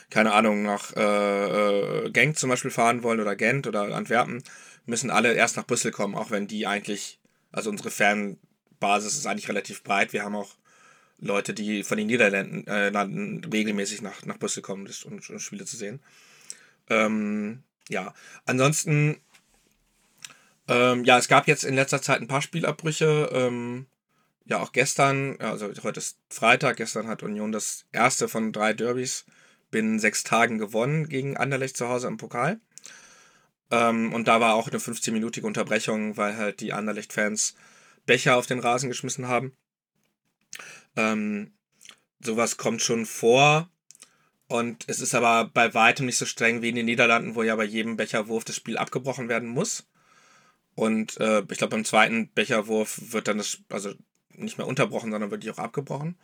keine 0.10 0.34
Ahnung, 0.34 0.64
nach 0.64 0.94
äh, 0.96 2.06
äh, 2.06 2.10
Genk 2.12 2.38
zum 2.38 2.50
Beispiel 2.50 2.72
fahren 2.72 3.02
wollen 3.04 3.22
oder 3.22 3.36
Gent 3.38 3.66
oder 3.66 3.84
Antwerpen, 3.96 4.44
müssen 4.86 5.10
alle 5.10 5.34
erst 5.34 5.56
nach 5.56 5.66
Brüssel 5.66 5.92
kommen, 5.92 6.16
auch 6.16 6.32
wenn 6.32 6.48
die 6.48 6.68
eigentlich, 6.68 7.20
also 7.54 7.70
unsere 7.70 7.92
Fernbasis 7.92 9.14
ist 9.14 9.26
eigentlich 9.26 9.48
relativ 9.48 9.84
breit. 9.84 10.12
Wir 10.12 10.24
haben 10.24 10.36
auch 10.36 10.56
Leute, 11.20 11.54
die 11.54 11.84
von 11.84 11.98
den 11.98 12.08
Niederlanden 12.08 12.68
äh, 12.68 12.88
regelmäßig 13.48 14.02
nach, 14.02 14.26
nach 14.26 14.38
Brüssel 14.38 14.62
kommen, 14.62 14.90
um, 15.06 15.14
um 15.14 15.40
Spiele 15.40 15.64
zu 15.64 15.78
sehen. 15.78 16.02
Ähm, 16.90 17.64
ja, 17.89 18.13
ansonsten, 18.46 19.17
ähm, 20.67 21.04
ja, 21.04 21.17
es 21.17 21.28
gab 21.28 21.48
jetzt 21.48 21.63
in 21.63 21.76
letzter 21.76 22.02
Zeit 22.02 22.22
ein 22.22 22.28
paar 22.28 22.41
Spielabbrüche. 22.41 23.30
Ähm, 23.32 23.88
ja, 24.46 24.62
auch 24.62 24.72
gestern, 24.72 25.39
also 25.39 25.72
heute 25.84 26.00
ist 26.00 26.17
Freitag, 26.30 26.78
gestern 26.78 27.08
hat 27.08 27.24
Union 27.24 27.52
das 27.52 27.86
erste 27.91 28.28
von 28.28 28.52
drei 28.52 28.74
Derbys 28.74 29.26
binnen 29.72 30.00
sechs 30.00 30.24
Tagen 30.24 30.58
gewonnen 30.58 31.10
gegen 31.10 31.38
Anderlecht 31.38 31.78
zu 31.78 31.89
Hause 31.89 32.08
im 32.08 32.17
Pokal. 32.17 32.60
Ähm, 33.72 34.13
und 34.13 34.28
da 34.28 34.39
war 34.39 34.54
auch 34.54 34.67
eine 34.67 34.78
15-minütige 34.78 35.46
Unterbrechung, 35.46 36.15
weil 36.17 36.38
halt 36.38 36.60
die 36.60 36.74
Anderlecht-Fans 36.74 37.56
Becher 38.06 38.38
auf 38.38 38.46
den 38.46 38.60
Rasen 38.60 38.89
geschmissen 38.89 39.28
haben. 39.28 39.56
Ähm, 40.96 41.54
sowas 42.19 42.58
kommt 42.58 42.82
schon 42.82 43.06
vor. 43.06 43.69
Und 44.54 44.88
es 44.88 45.00
ist 45.00 45.16
aber 45.16 45.50
bei 45.52 45.74
weitem 45.74 46.06
nicht 46.06 46.20
so 46.20 46.28
streng 46.28 46.62
wie 46.62 46.70
in 46.70 46.76
den 46.76 46.86
Niederlanden, 46.86 47.34
wo 47.34 47.42
ja 47.42 47.56
bei 47.56 47.63
jedem 47.63 47.98
Becherwurf 47.98 48.44
das 48.44 48.56
Spiel 48.56 48.78
abgebrochen 48.78 49.28
werden 49.28 49.50
muss. 49.50 49.88
Und 50.76 51.20
äh, 51.20 51.39
ich 51.50 51.58
glaube, 51.58 51.72
beim 51.72 51.86
zweiten 51.86 52.32
Becherwurf 52.36 53.02
wird 53.12 53.28
dann 53.28 53.39
das, 53.39 53.58
also 53.70 53.96
nicht 54.30 54.60
mehr 54.60 54.68
unterbrochen, 54.68 55.10
sondern 55.10 55.32
wirklich 55.32 55.52
auch 55.52 55.58
abgebrochen. 55.58 56.20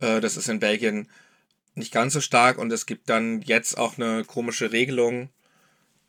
Äh, 0.00 0.22
das 0.22 0.38
ist 0.38 0.48
in 0.48 0.60
Belgien 0.60 1.10
nicht 1.74 1.92
ganz 1.92 2.14
so 2.14 2.22
stark 2.22 2.56
und 2.56 2.72
es 2.72 2.86
gibt 2.86 3.10
dann 3.10 3.42
jetzt 3.42 3.76
auch 3.76 3.98
eine 3.98 4.24
komische 4.24 4.72
Regelung, 4.72 5.28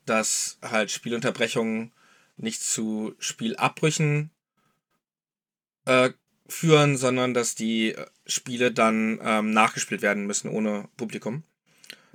dass 0.06 0.60
halt 0.62 0.92
Spielunterbrechungen 0.92 1.92
nicht 2.38 2.64
zu 2.64 3.16
Spielabbrüchen 3.20 4.30
äh, 5.84 6.12
führen, 6.48 6.96
sondern 6.96 7.34
dass 7.34 7.56
die 7.56 7.98
Spiele 8.26 8.72
dann 8.72 9.20
ähm, 9.22 9.52
nachgespielt 9.52 10.02
werden 10.02 10.26
müssen 10.26 10.48
ohne 10.50 10.88
Publikum. 10.96 11.44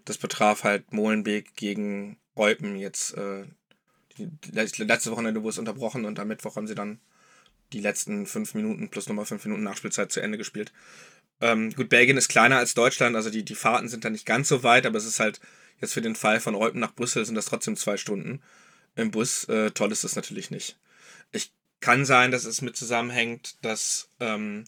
Das 0.04 0.18
betraf 0.18 0.64
halt 0.64 0.92
Molenbeek 0.92 1.54
gegen 1.56 2.18
Eupen 2.34 2.76
jetzt. 2.76 3.16
Äh, 3.16 3.44
die 4.18 4.30
letzte 4.46 5.10
Wochenende 5.10 5.42
wurde 5.42 5.50
es 5.50 5.58
unterbrochen 5.58 6.04
und 6.04 6.18
am 6.18 6.28
Mittwoch 6.28 6.56
haben 6.56 6.66
sie 6.66 6.74
dann 6.74 7.00
die 7.72 7.80
letzten 7.80 8.26
fünf 8.26 8.54
Minuten 8.54 8.88
plus 8.88 9.08
nochmal 9.08 9.26
fünf 9.26 9.44
Minuten 9.44 9.64
Nachspielzeit 9.64 10.12
zu 10.12 10.20
Ende 10.20 10.38
gespielt. 10.38 10.72
Ähm, 11.40 11.72
gut, 11.74 11.88
Belgien 11.88 12.16
ist 12.16 12.28
kleiner 12.28 12.58
als 12.58 12.74
Deutschland, 12.74 13.16
also 13.16 13.30
die, 13.30 13.44
die 13.44 13.56
Fahrten 13.56 13.88
sind 13.88 14.04
da 14.04 14.10
nicht 14.10 14.26
ganz 14.26 14.48
so 14.48 14.62
weit, 14.62 14.86
aber 14.86 14.98
es 14.98 15.06
ist 15.06 15.18
halt 15.18 15.40
jetzt 15.80 15.94
für 15.94 16.00
den 16.00 16.14
Fall 16.14 16.40
von 16.40 16.54
Eupen 16.54 16.80
nach 16.80 16.94
Brüssel 16.94 17.24
sind 17.24 17.34
das 17.34 17.46
trotzdem 17.46 17.76
zwei 17.76 17.96
Stunden 17.96 18.40
im 18.94 19.10
Bus. 19.10 19.44
Äh, 19.44 19.72
toll 19.72 19.90
ist 19.90 20.04
das 20.04 20.16
natürlich 20.16 20.50
nicht. 20.50 20.78
Ich 21.32 21.52
kann 21.80 22.04
sein, 22.04 22.30
dass 22.30 22.44
es 22.44 22.62
mit 22.62 22.76
zusammenhängt, 22.76 23.56
dass 23.62 24.08
ähm, 24.20 24.64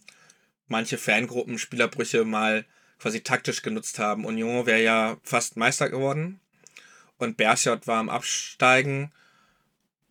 manche 0.67 0.99
Fangruppen 0.99 1.59
Spielerbrüche 1.59 2.25
mal 2.25 2.67
quasi 2.99 3.21
taktisch 3.21 3.63
genutzt 3.63 3.99
haben. 3.99 4.25
Union 4.25 4.67
wäre 4.67 4.83
ja 4.83 5.17
fast 5.23 5.57
Meister 5.57 5.91
geworden 5.91 6.41
und 7.19 7.37
Bersiot 7.37 7.87
war 7.87 7.99
am 7.99 8.09
Absteigen 8.09 9.13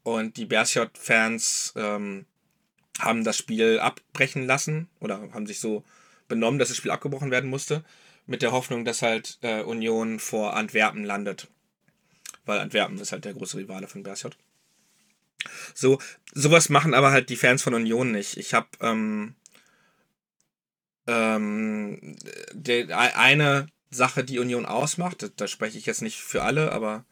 und 0.04 0.38
die 0.38 0.46
Bersiot-Fans 0.46 1.74
ähm, 1.76 2.26
haben 3.00 3.24
das 3.24 3.38
Spiel 3.38 3.80
abbrechen 3.80 4.46
lassen 4.46 4.88
oder 5.00 5.20
haben 5.34 5.48
sich 5.48 5.60
so 5.60 5.84
benommen, 6.28 6.60
dass 6.60 6.70
das 6.70 6.78
Spiel 6.78 6.92
abgebrochen 6.92 7.32
werden 7.32 7.50
musste, 7.50 7.84
mit 8.26 8.42
der 8.42 8.52
Hoffnung, 8.52 8.86
dass 8.86 9.02
halt 9.02 9.38
äh, 9.42 9.62
Union 9.62 10.20
vor 10.20 10.56
Antwerpen 10.56 11.04
landet. 11.04 11.48
Weil 12.46 12.60
Antwerpen 12.60 13.00
ist 13.00 13.12
halt 13.12 13.26
der 13.26 13.34
große 13.34 13.58
Rivale 13.58 13.88
von 13.88 14.04
Berchot. 14.04 14.38
So, 15.74 16.00
sowas 16.34 16.70
machen 16.70 16.94
aber 16.94 17.12
halt 17.12 17.30
die 17.30 17.36
Fans 17.36 17.62
von 17.62 17.74
Union 17.74 18.12
nicht. 18.12 18.38
Ich 18.38 18.54
habe 18.54 18.68
ähm, 18.82 19.36
ähm, 21.08 22.18
eine 22.92 23.68
Sache, 23.90 24.24
die 24.24 24.40
Union 24.40 24.66
ausmacht, 24.66 25.24
da, 25.24 25.28
da 25.36 25.48
spreche 25.48 25.78
ich 25.78 25.86
jetzt 25.86 26.02
nicht 26.02 26.20
für 26.20 26.44
alle, 26.44 26.72
aber 26.72 27.06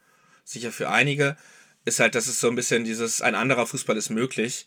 sicher 0.44 0.72
für 0.72 0.90
einige, 0.90 1.36
ist 1.84 2.00
halt, 2.00 2.14
dass 2.14 2.26
es 2.26 2.40
so 2.40 2.48
ein 2.48 2.56
bisschen 2.56 2.84
dieses, 2.84 3.22
ein 3.22 3.34
anderer 3.34 3.66
Fußball 3.66 3.96
ist 3.96 4.10
möglich. 4.10 4.66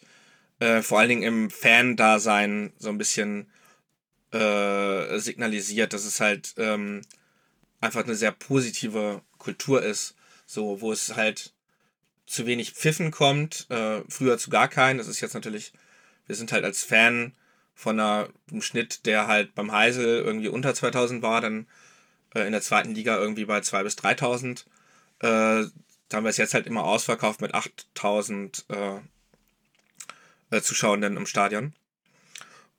Äh, 0.60 0.82
vor 0.82 1.00
allen 1.00 1.10
Dingen 1.10 1.24
im 1.24 1.50
Fan-Dasein 1.50 2.74
so 2.78 2.90
ein 2.90 2.98
bisschen 2.98 3.52
äh, 4.32 5.20
signalisiert, 5.20 5.94
dass 5.94 6.06
es 6.06 6.20
halt 6.20 6.54
ähm, 6.58 7.02
einfach 7.80 8.04
eine 8.04 8.16
sehr 8.16 8.32
positive 8.32 9.22
Kultur 9.38 9.84
ist, 9.84 10.16
so 10.46 10.82
wo 10.82 10.92
es 10.92 11.16
halt 11.16 11.54
zu 12.26 12.46
wenig 12.46 12.72
Pfiffen 12.72 13.12
kommt, 13.12 13.68
äh, 13.70 14.02
früher 14.10 14.38
zu 14.38 14.50
gar 14.50 14.68
keinen. 14.68 14.98
Das 14.98 15.08
ist 15.08 15.22
jetzt 15.22 15.34
natürlich, 15.34 15.74
wir 16.26 16.36
sind 16.36 16.52
halt 16.52 16.66
als 16.66 16.84
Fan 16.84 17.34
von 17.78 18.00
einer, 18.00 18.28
einem 18.50 18.64
Schnitt, 18.64 19.06
der 19.06 19.28
halt 19.28 19.54
beim 19.54 19.72
Heisel 19.72 20.18
irgendwie 20.18 20.48
unter 20.48 20.74
2000 20.74 21.22
war, 21.22 21.42
dann 21.42 21.68
äh, 22.34 22.42
in 22.48 22.52
der 22.52 22.64
zweiten 22.64 22.96
Liga 22.96 23.16
irgendwie 23.18 23.46
bei 23.46 23.60
2.000 23.60 23.84
bis 23.84 23.98
3.000. 24.00 24.66
Äh, 25.20 25.70
da 26.10 26.18
haben 26.18 26.24
wir 26.24 26.32
es 26.32 26.38
jetzt 26.38 26.56
halt 26.56 26.66
immer 26.66 26.86
ausverkauft 26.86 27.40
mit 27.40 27.54
8000 27.54 28.66
äh, 28.70 29.00
äh, 30.50 30.62
Zuschauenden 30.62 31.18
im 31.18 31.28
Stadion. 31.28 31.76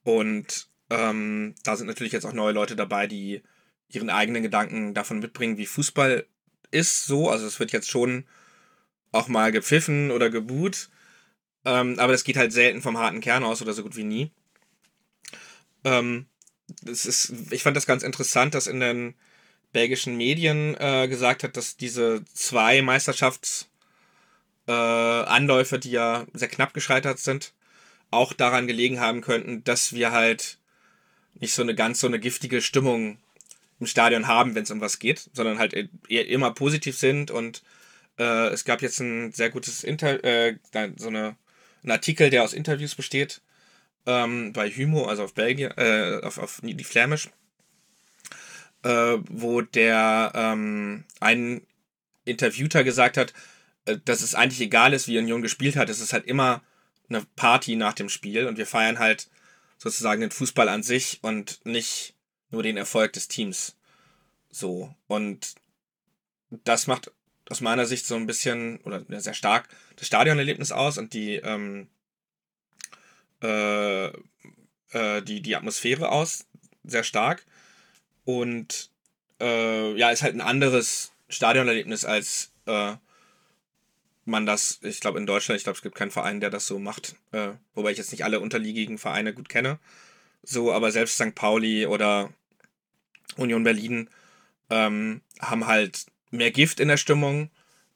Und 0.02 0.66
ähm, 0.90 1.54
da 1.62 1.76
sind 1.76 1.86
natürlich 1.86 2.12
jetzt 2.12 2.26
auch 2.26 2.32
neue 2.32 2.52
Leute 2.52 2.74
dabei, 2.74 3.06
die 3.06 3.42
ihren 3.88 4.10
eigenen 4.10 4.42
Gedanken 4.42 4.94
davon 4.94 5.20
mitbringen, 5.20 5.58
wie 5.58 5.66
Fußball 5.66 6.26
ist 6.72 7.06
so. 7.06 7.30
Also 7.30 7.46
es 7.46 7.60
wird 7.60 7.70
jetzt 7.70 7.88
schon 7.88 8.24
auch 9.12 9.28
mal 9.28 9.52
gepfiffen 9.52 10.10
oder 10.10 10.28
geboot. 10.28 10.88
Ähm, 11.64 12.00
aber 12.00 12.10
das 12.10 12.24
geht 12.24 12.36
halt 12.36 12.52
selten 12.52 12.82
vom 12.82 12.98
harten 12.98 13.20
Kern 13.20 13.44
aus 13.44 13.62
oder 13.62 13.74
so 13.74 13.84
gut 13.84 13.94
wie 13.94 14.02
nie. 14.02 14.32
Ähm, 15.84 16.26
das 16.82 17.06
ist, 17.06 17.32
ich 17.50 17.62
fand 17.62 17.76
das 17.76 17.86
ganz 17.86 18.02
interessant, 18.02 18.54
dass 18.54 18.66
in 18.66 18.80
den 18.80 19.14
belgischen 19.72 20.16
Medien 20.16 20.76
äh, 20.78 21.08
gesagt 21.08 21.42
hat, 21.42 21.56
dass 21.56 21.76
diese 21.76 22.24
zwei 22.34 22.82
Meisterschaftsanläufe, 22.82 25.76
äh, 25.76 25.78
die 25.78 25.90
ja 25.90 26.26
sehr 26.32 26.48
knapp 26.48 26.74
gescheitert 26.74 27.18
sind, 27.18 27.52
auch 28.10 28.32
daran 28.32 28.66
gelegen 28.66 29.00
haben 29.00 29.20
könnten, 29.20 29.64
dass 29.64 29.92
wir 29.92 30.12
halt 30.12 30.58
nicht 31.34 31.54
so 31.54 31.62
eine 31.62 31.74
ganz 31.74 32.00
so 32.00 32.06
eine 32.06 32.18
giftige 32.18 32.62
Stimmung 32.62 33.18
im 33.80 33.86
Stadion 33.86 34.26
haben, 34.26 34.54
wenn 34.54 34.64
es 34.64 34.70
um 34.70 34.80
was 34.80 34.98
geht, 34.98 35.30
sondern 35.32 35.58
halt 35.58 35.74
eher 36.08 36.26
immer 36.26 36.52
positiv 36.52 36.98
sind 36.98 37.30
und 37.30 37.62
äh, 38.18 38.48
es 38.48 38.64
gab 38.64 38.82
jetzt 38.82 39.00
ein 39.00 39.32
sehr 39.32 39.50
gutes 39.50 39.84
Inter 39.84 40.24
äh, 40.24 40.56
so 40.96 41.08
eine 41.08 41.36
ein 41.84 41.92
Artikel, 41.92 42.30
der 42.30 42.42
aus 42.42 42.54
Interviews 42.54 42.94
besteht 42.94 43.40
ähm, 44.08 44.54
bei 44.54 44.70
Hymo, 44.70 45.04
also 45.04 45.22
auf 45.24 45.34
Belgien, 45.34 45.70
äh, 45.76 46.20
auf, 46.22 46.38
auf 46.38 46.60
die 46.62 46.84
Flämisch, 46.84 47.28
äh, 48.82 49.18
wo 49.28 49.60
der 49.60 50.32
ähm, 50.34 51.04
ein 51.20 51.60
Interviewter 52.24 52.84
gesagt 52.84 53.18
hat, 53.18 53.34
äh, 53.84 53.98
dass 54.02 54.22
es 54.22 54.34
eigentlich 54.34 54.62
egal 54.62 54.94
ist, 54.94 55.08
wie 55.08 55.18
Union 55.18 55.42
gespielt 55.42 55.76
hat. 55.76 55.90
Es 55.90 56.00
ist 56.00 56.14
halt 56.14 56.24
immer 56.24 56.62
eine 57.10 57.22
Party 57.36 57.76
nach 57.76 57.92
dem 57.92 58.08
Spiel 58.08 58.46
und 58.46 58.56
wir 58.56 58.66
feiern 58.66 58.98
halt 58.98 59.28
sozusagen 59.76 60.22
den 60.22 60.30
Fußball 60.30 60.70
an 60.70 60.82
sich 60.82 61.18
und 61.20 61.60
nicht 61.64 62.14
nur 62.50 62.62
den 62.62 62.78
Erfolg 62.78 63.12
des 63.12 63.28
Teams. 63.28 63.76
So. 64.50 64.94
Und 65.06 65.54
das 66.50 66.86
macht 66.86 67.12
aus 67.50 67.60
meiner 67.60 67.84
Sicht 67.84 68.06
so 68.06 68.14
ein 68.14 68.26
bisschen 68.26 68.78
oder 68.84 69.04
sehr 69.20 69.34
stark 69.34 69.68
das 69.96 70.06
Stadionerlebnis 70.06 70.72
aus 70.72 70.96
und 70.96 71.12
die, 71.12 71.36
ähm, 71.36 71.88
äh, 73.42 74.06
äh, 74.06 75.22
die, 75.22 75.40
die 75.42 75.56
Atmosphäre 75.56 76.10
aus. 76.10 76.46
Sehr 76.84 77.04
stark. 77.04 77.44
Und 78.24 78.90
äh, 79.40 79.94
ja, 79.96 80.10
ist 80.10 80.22
halt 80.22 80.34
ein 80.34 80.40
anderes 80.40 81.12
Stadionerlebnis 81.28 82.04
als 82.04 82.52
äh, 82.66 82.94
man 84.24 84.46
das, 84.46 84.80
ich 84.82 85.00
glaube 85.00 85.18
in 85.18 85.26
Deutschland, 85.26 85.56
ich 85.56 85.64
glaube 85.64 85.76
es 85.76 85.82
gibt 85.82 85.94
keinen 85.94 86.10
Verein, 86.10 86.40
der 86.40 86.50
das 86.50 86.66
so 86.66 86.78
macht, 86.78 87.16
äh, 87.32 87.50
wobei 87.74 87.92
ich 87.92 87.98
jetzt 87.98 88.12
nicht 88.12 88.24
alle 88.24 88.40
unterliegenden 88.40 88.98
Vereine 88.98 89.32
gut 89.32 89.48
kenne. 89.48 89.78
So, 90.42 90.72
aber 90.72 90.92
selbst 90.92 91.14
St. 91.14 91.34
Pauli 91.34 91.86
oder 91.86 92.30
Union 93.36 93.64
Berlin 93.64 94.10
ähm, 94.70 95.22
haben 95.40 95.66
halt 95.66 96.06
mehr 96.30 96.50
Gift 96.50 96.80
in 96.80 96.88
der 96.88 96.96
Stimmung. 96.96 97.50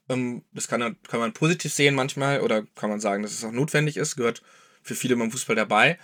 Ähm, 0.09 0.43
das 0.53 0.69
kann, 0.69 0.97
kann 1.07 1.21
man 1.21 1.33
positiv 1.33 1.73
sehen 1.73 1.95
manchmal 1.95 2.41
oder 2.41 2.63
kann 2.75 2.91
man 2.91 3.01
sagen, 3.01 3.23
dass 3.23 3.33
es 3.33 3.45
auch 3.45 3.53
notwendig 3.53 3.97
ist, 3.97 4.17
gehört 4.17 4.43
für 4.83 4.95
viele 4.95 5.17
beim 5.17 5.31
Fußball 5.31 5.57
dabei 5.57 5.99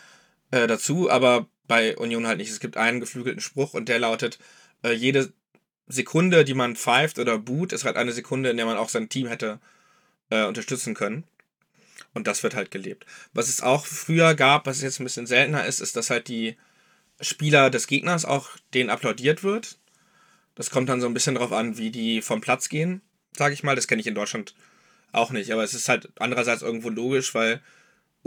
äh, 0.51 0.67
dazu, 0.67 1.11
aber 1.11 1.47
bei 1.67 1.97
Union 1.97 2.27
halt 2.27 2.39
nicht. 2.39 2.51
Es 2.51 2.61
gibt 2.61 2.77
einen 2.77 3.01
geflügelten 3.01 3.41
Spruch 3.41 3.75
und 3.75 3.89
der 3.89 3.99
lautet, 3.99 4.39
äh, 4.83 4.93
jede 4.93 5.33
Sekunde, 5.87 6.45
die 6.45 6.55
man 6.55 6.77
pfeift 6.77 7.19
oder 7.19 7.39
boot, 7.39 7.73
ist 7.73 7.85
halt 7.85 7.97
eine 7.97 8.13
Sekunde, 8.13 8.51
in 8.51 8.57
der 8.57 8.67
man 8.67 8.77
auch 8.77 8.89
sein 8.89 9.09
Team 9.09 9.27
hätte 9.27 9.61
äh, 10.31 10.45
unterstützen 10.45 10.95
können. 10.95 11.25
Und 12.15 12.27
das 12.27 12.43
wird 12.43 12.55
halt 12.55 12.71
gelebt. 12.71 13.07
Was 13.33 13.49
es 13.49 13.63
auch 13.63 13.87
früher 13.87 14.35
gab, 14.35 14.67
was 14.67 14.83
jetzt 14.83 15.01
ein 15.01 15.05
bisschen 15.05 15.27
seltener 15.27 15.67
ist, 15.67 15.81
ist, 15.81 15.97
dass 15.97 16.11
halt 16.11 16.29
die 16.29 16.57
Spieler 17.21 17.71
des 17.71 17.87
Gegners 17.87 18.25
auch 18.25 18.51
denen 18.75 18.91
applaudiert 18.91 19.43
wird. 19.43 19.79
Das 20.55 20.71
kommt 20.71 20.89
dann 20.89 21.01
so 21.01 21.07
ein 21.07 21.15
bisschen 21.15 21.35
darauf 21.35 21.53
an, 21.53 21.79
wie 21.79 21.91
die 21.91 22.23
vom 22.23 22.41
Platz 22.41 22.69
gehen, 22.69 23.01
sage 23.37 23.55
ich 23.55 23.63
mal. 23.63 23.77
Das 23.77 23.89
kenne 23.89 24.01
ich 24.01 24.07
in 24.07 24.15
Deutschland 24.15 24.55
auch 25.13 25.31
nicht. 25.31 25.53
Aber 25.53 25.65
es 25.65 25.75
ist 25.75 25.89
halt 25.89 26.11
andererseits 26.19 26.63
irgendwo 26.63 26.91
logisch, 26.91 27.35
weil 27.35 27.61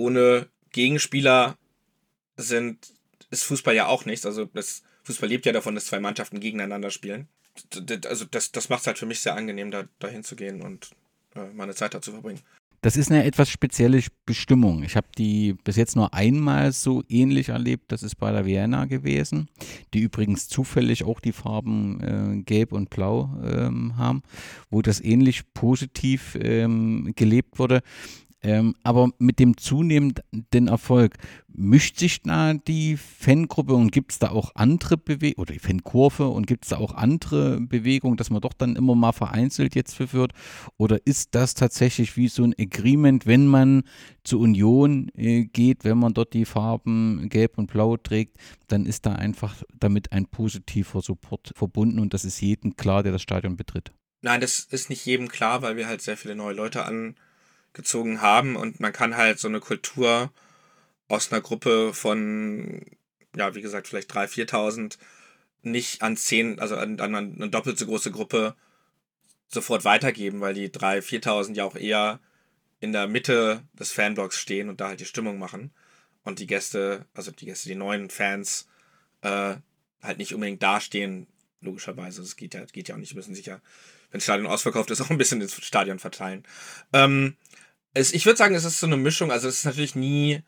ohne 0.01 0.47
Gegenspieler 0.71 1.57
sind 2.37 2.93
ist 3.29 3.43
Fußball 3.45 3.75
ja 3.75 3.87
auch 3.87 4.05
nichts. 4.05 4.25
Also 4.25 4.45
das 4.45 4.83
Fußball 5.03 5.29
lebt 5.29 5.45
ja 5.45 5.53
davon, 5.53 5.75
dass 5.75 5.85
zwei 5.85 5.99
Mannschaften 5.99 6.39
gegeneinander 6.39 6.91
spielen. 6.91 7.27
Also 8.07 8.25
das, 8.25 8.51
das 8.51 8.69
macht 8.69 8.81
es 8.81 8.87
halt 8.87 8.97
für 8.97 9.05
mich 9.05 9.21
sehr 9.21 9.35
angenehm, 9.35 9.71
da 9.71 9.85
dahin 9.99 10.23
zu 10.23 10.35
gehen 10.35 10.61
und 10.61 10.91
äh, 11.35 11.47
meine 11.53 11.73
Zeit 11.73 11.93
da 11.93 12.01
zu 12.01 12.11
verbringen. 12.11 12.41
Das 12.83 12.97
ist 12.97 13.11
eine 13.11 13.25
etwas 13.25 13.49
spezielle 13.49 14.01
Bestimmung. 14.25 14.81
Ich 14.83 14.95
habe 14.95 15.07
die 15.15 15.53
bis 15.53 15.75
jetzt 15.75 15.95
nur 15.95 16.15
einmal 16.15 16.71
so 16.71 17.03
ähnlich 17.09 17.49
erlebt. 17.49 17.91
Das 17.91 18.01
ist 18.01 18.15
bei 18.15 18.31
der 18.31 18.45
Vienna 18.45 18.85
gewesen, 18.85 19.49
die 19.93 19.99
übrigens 19.99 20.47
zufällig 20.47 21.03
auch 21.03 21.19
die 21.19 21.31
Farben 21.31 22.01
äh, 22.39 22.41
Gelb 22.41 22.71
und 22.71 22.89
Blau 22.89 23.29
ähm, 23.45 23.97
haben, 23.97 24.23
wo 24.71 24.81
das 24.81 24.99
ähnlich 24.99 25.43
positiv 25.53 26.35
ähm, 26.41 27.13
gelebt 27.15 27.59
wurde. 27.59 27.83
Ähm, 28.43 28.75
aber 28.83 29.09
mit 29.19 29.37
dem 29.37 29.55
zunehmenden 29.55 30.67
Erfolg 30.67 31.15
mischt 31.47 31.99
sich 31.99 32.23
da 32.23 32.53
die 32.53 32.97
Fangruppe 32.97 33.73
und 33.75 33.91
gibt 33.91 34.13
es 34.13 34.19
da 34.19 34.29
auch 34.31 34.55
andere 34.55 34.97
Bewegungen 34.97 35.41
oder 35.43 35.53
die 35.53 35.59
Fankurve 35.59 36.27
und 36.27 36.47
gibt 36.47 36.65
es 36.65 36.69
da 36.69 36.77
auch 36.77 36.95
andere 36.95 37.61
Bewegungen, 37.61 38.17
dass 38.17 38.31
man 38.31 38.41
doch 38.41 38.53
dann 38.53 38.75
immer 38.75 38.95
mal 38.95 39.11
vereinzelt 39.11 39.75
jetzt 39.75 39.93
verführt? 39.93 40.33
Oder 40.77 41.05
ist 41.05 41.35
das 41.35 41.53
tatsächlich 41.53 42.17
wie 42.17 42.29
so 42.29 42.43
ein 42.43 42.55
Agreement, 42.59 43.27
wenn 43.27 43.45
man 43.45 43.83
zur 44.23 44.39
Union 44.39 45.11
äh, 45.15 45.45
geht, 45.45 45.83
wenn 45.83 45.99
man 45.99 46.15
dort 46.15 46.33
die 46.33 46.45
Farben 46.45 47.29
Gelb 47.29 47.59
und 47.59 47.71
Blau 47.71 47.97
trägt, 47.97 48.37
dann 48.67 48.87
ist 48.87 49.05
da 49.05 49.13
einfach 49.13 49.61
damit 49.79 50.11
ein 50.13 50.25
positiver 50.25 51.01
Support 51.01 51.51
verbunden 51.55 51.99
und 51.99 52.13
das 52.13 52.25
ist 52.25 52.41
jedem 52.41 52.75
klar, 52.75 53.03
der 53.03 53.11
das 53.11 53.21
Stadion 53.21 53.55
betritt? 53.55 53.91
Nein, 54.21 54.41
das 54.41 54.59
ist 54.59 54.89
nicht 54.89 55.05
jedem 55.05 55.27
klar, 55.27 55.61
weil 55.61 55.77
wir 55.77 55.87
halt 55.87 56.01
sehr 56.01 56.17
viele 56.17 56.35
neue 56.35 56.53
Leute 56.53 56.85
an 56.85 57.15
gezogen 57.73 58.21
haben 58.21 58.55
und 58.55 58.79
man 58.79 58.93
kann 58.93 59.15
halt 59.17 59.39
so 59.39 59.47
eine 59.47 59.59
Kultur 59.59 60.31
aus 61.07 61.31
einer 61.31 61.41
Gruppe 61.41 61.93
von, 61.93 62.85
ja, 63.35 63.55
wie 63.55 63.61
gesagt, 63.61 63.87
vielleicht 63.87 64.11
3.000, 64.11 64.49
4.000 64.49 64.97
nicht 65.63 66.01
an 66.01 66.17
zehn, 66.17 66.59
also 66.59 66.75
an, 66.75 66.99
an 66.99 67.15
eine 67.15 67.49
doppelt 67.49 67.77
so 67.77 67.85
große 67.85 68.11
Gruppe 68.11 68.55
sofort 69.47 69.85
weitergeben, 69.85 70.41
weil 70.41 70.53
die 70.53 70.69
3.000, 70.69 71.23
4.000 71.23 71.55
ja 71.55 71.65
auch 71.65 71.75
eher 71.75 72.19
in 72.79 72.93
der 72.93 73.07
Mitte 73.07 73.63
des 73.73 73.91
Fanblocks 73.91 74.39
stehen 74.39 74.69
und 74.69 74.81
da 74.81 74.87
halt 74.89 74.99
die 74.99 75.05
Stimmung 75.05 75.37
machen 75.37 75.71
und 76.23 76.39
die 76.39 76.47
Gäste, 76.47 77.05
also 77.13 77.31
die 77.31 77.45
Gäste, 77.45 77.69
die 77.69 77.75
neuen 77.75 78.09
Fans, 78.09 78.67
äh, 79.21 79.55
halt 80.01 80.17
nicht 80.17 80.33
unbedingt 80.33 80.63
dastehen, 80.63 81.27
logischerweise. 81.61 82.21
Es 82.21 82.35
geht 82.35 82.53
ja, 82.53 82.65
geht 82.65 82.89
ja 82.89 82.95
auch 82.95 82.99
nicht, 82.99 83.11
wir 83.11 83.17
müssen 83.17 83.35
sicher, 83.35 83.61
wenn 84.09 84.17
das 84.17 84.23
Stadion 84.23 84.47
ausverkauft 84.47 84.89
ist, 84.91 85.01
auch 85.01 85.09
ein 85.09 85.17
bisschen 85.17 85.41
ins 85.41 85.63
Stadion 85.63 85.99
verteilen. 85.99 86.43
Ähm, 86.91 87.37
es, 87.93 88.13
ich 88.13 88.25
würde 88.25 88.37
sagen, 88.37 88.55
es 88.55 88.63
ist 88.63 88.79
so 88.79 88.87
eine 88.87 88.97
Mischung. 88.97 89.31
Also 89.31 89.47
es 89.47 89.57
ist 89.57 89.65
natürlich 89.65 89.95
nie, 89.95 90.43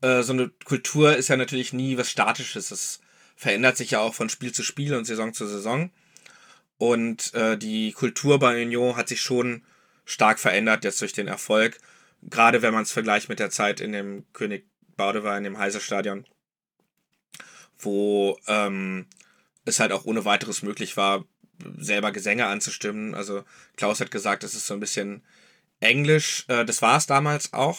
äh, 0.00 0.22
so 0.22 0.32
eine 0.32 0.50
Kultur 0.64 1.16
ist 1.16 1.28
ja 1.28 1.36
natürlich 1.36 1.72
nie 1.72 1.96
was 1.96 2.10
Statisches. 2.10 2.70
Es 2.70 3.00
verändert 3.36 3.76
sich 3.76 3.92
ja 3.92 4.00
auch 4.00 4.14
von 4.14 4.28
Spiel 4.28 4.52
zu 4.52 4.62
Spiel 4.62 4.94
und 4.94 5.04
Saison 5.04 5.32
zu 5.32 5.46
Saison. 5.46 5.90
Und 6.78 7.34
äh, 7.34 7.58
die 7.58 7.92
Kultur 7.92 8.38
bei 8.38 8.62
Union 8.62 8.96
hat 8.96 9.08
sich 9.08 9.20
schon 9.20 9.64
stark 10.04 10.38
verändert 10.38 10.84
jetzt 10.84 11.00
durch 11.00 11.12
den 11.12 11.28
Erfolg. 11.28 11.78
Gerade 12.22 12.62
wenn 12.62 12.74
man 12.74 12.82
es 12.82 12.92
vergleicht 12.92 13.28
mit 13.28 13.38
der 13.38 13.50
Zeit 13.50 13.80
in 13.80 13.92
dem 13.92 14.24
König 14.32 14.66
Baudewein, 14.96 15.38
in 15.38 15.52
dem 15.52 15.58
Heiserstadion, 15.58 16.26
wo 17.78 18.38
ähm, 18.46 19.06
es 19.64 19.80
halt 19.80 19.92
auch 19.92 20.04
ohne 20.04 20.24
weiteres 20.24 20.62
möglich 20.62 20.96
war, 20.96 21.24
selber 21.78 22.12
Gesänge 22.12 22.46
anzustimmen. 22.46 23.14
Also 23.14 23.44
Klaus 23.76 24.00
hat 24.00 24.10
gesagt, 24.10 24.44
es 24.44 24.54
ist 24.54 24.66
so 24.66 24.74
ein 24.74 24.80
bisschen 24.80 25.22
Englisch. 25.80 26.44
Äh, 26.48 26.64
das 26.64 26.82
war 26.82 26.96
es 26.96 27.06
damals 27.06 27.52
auch. 27.52 27.78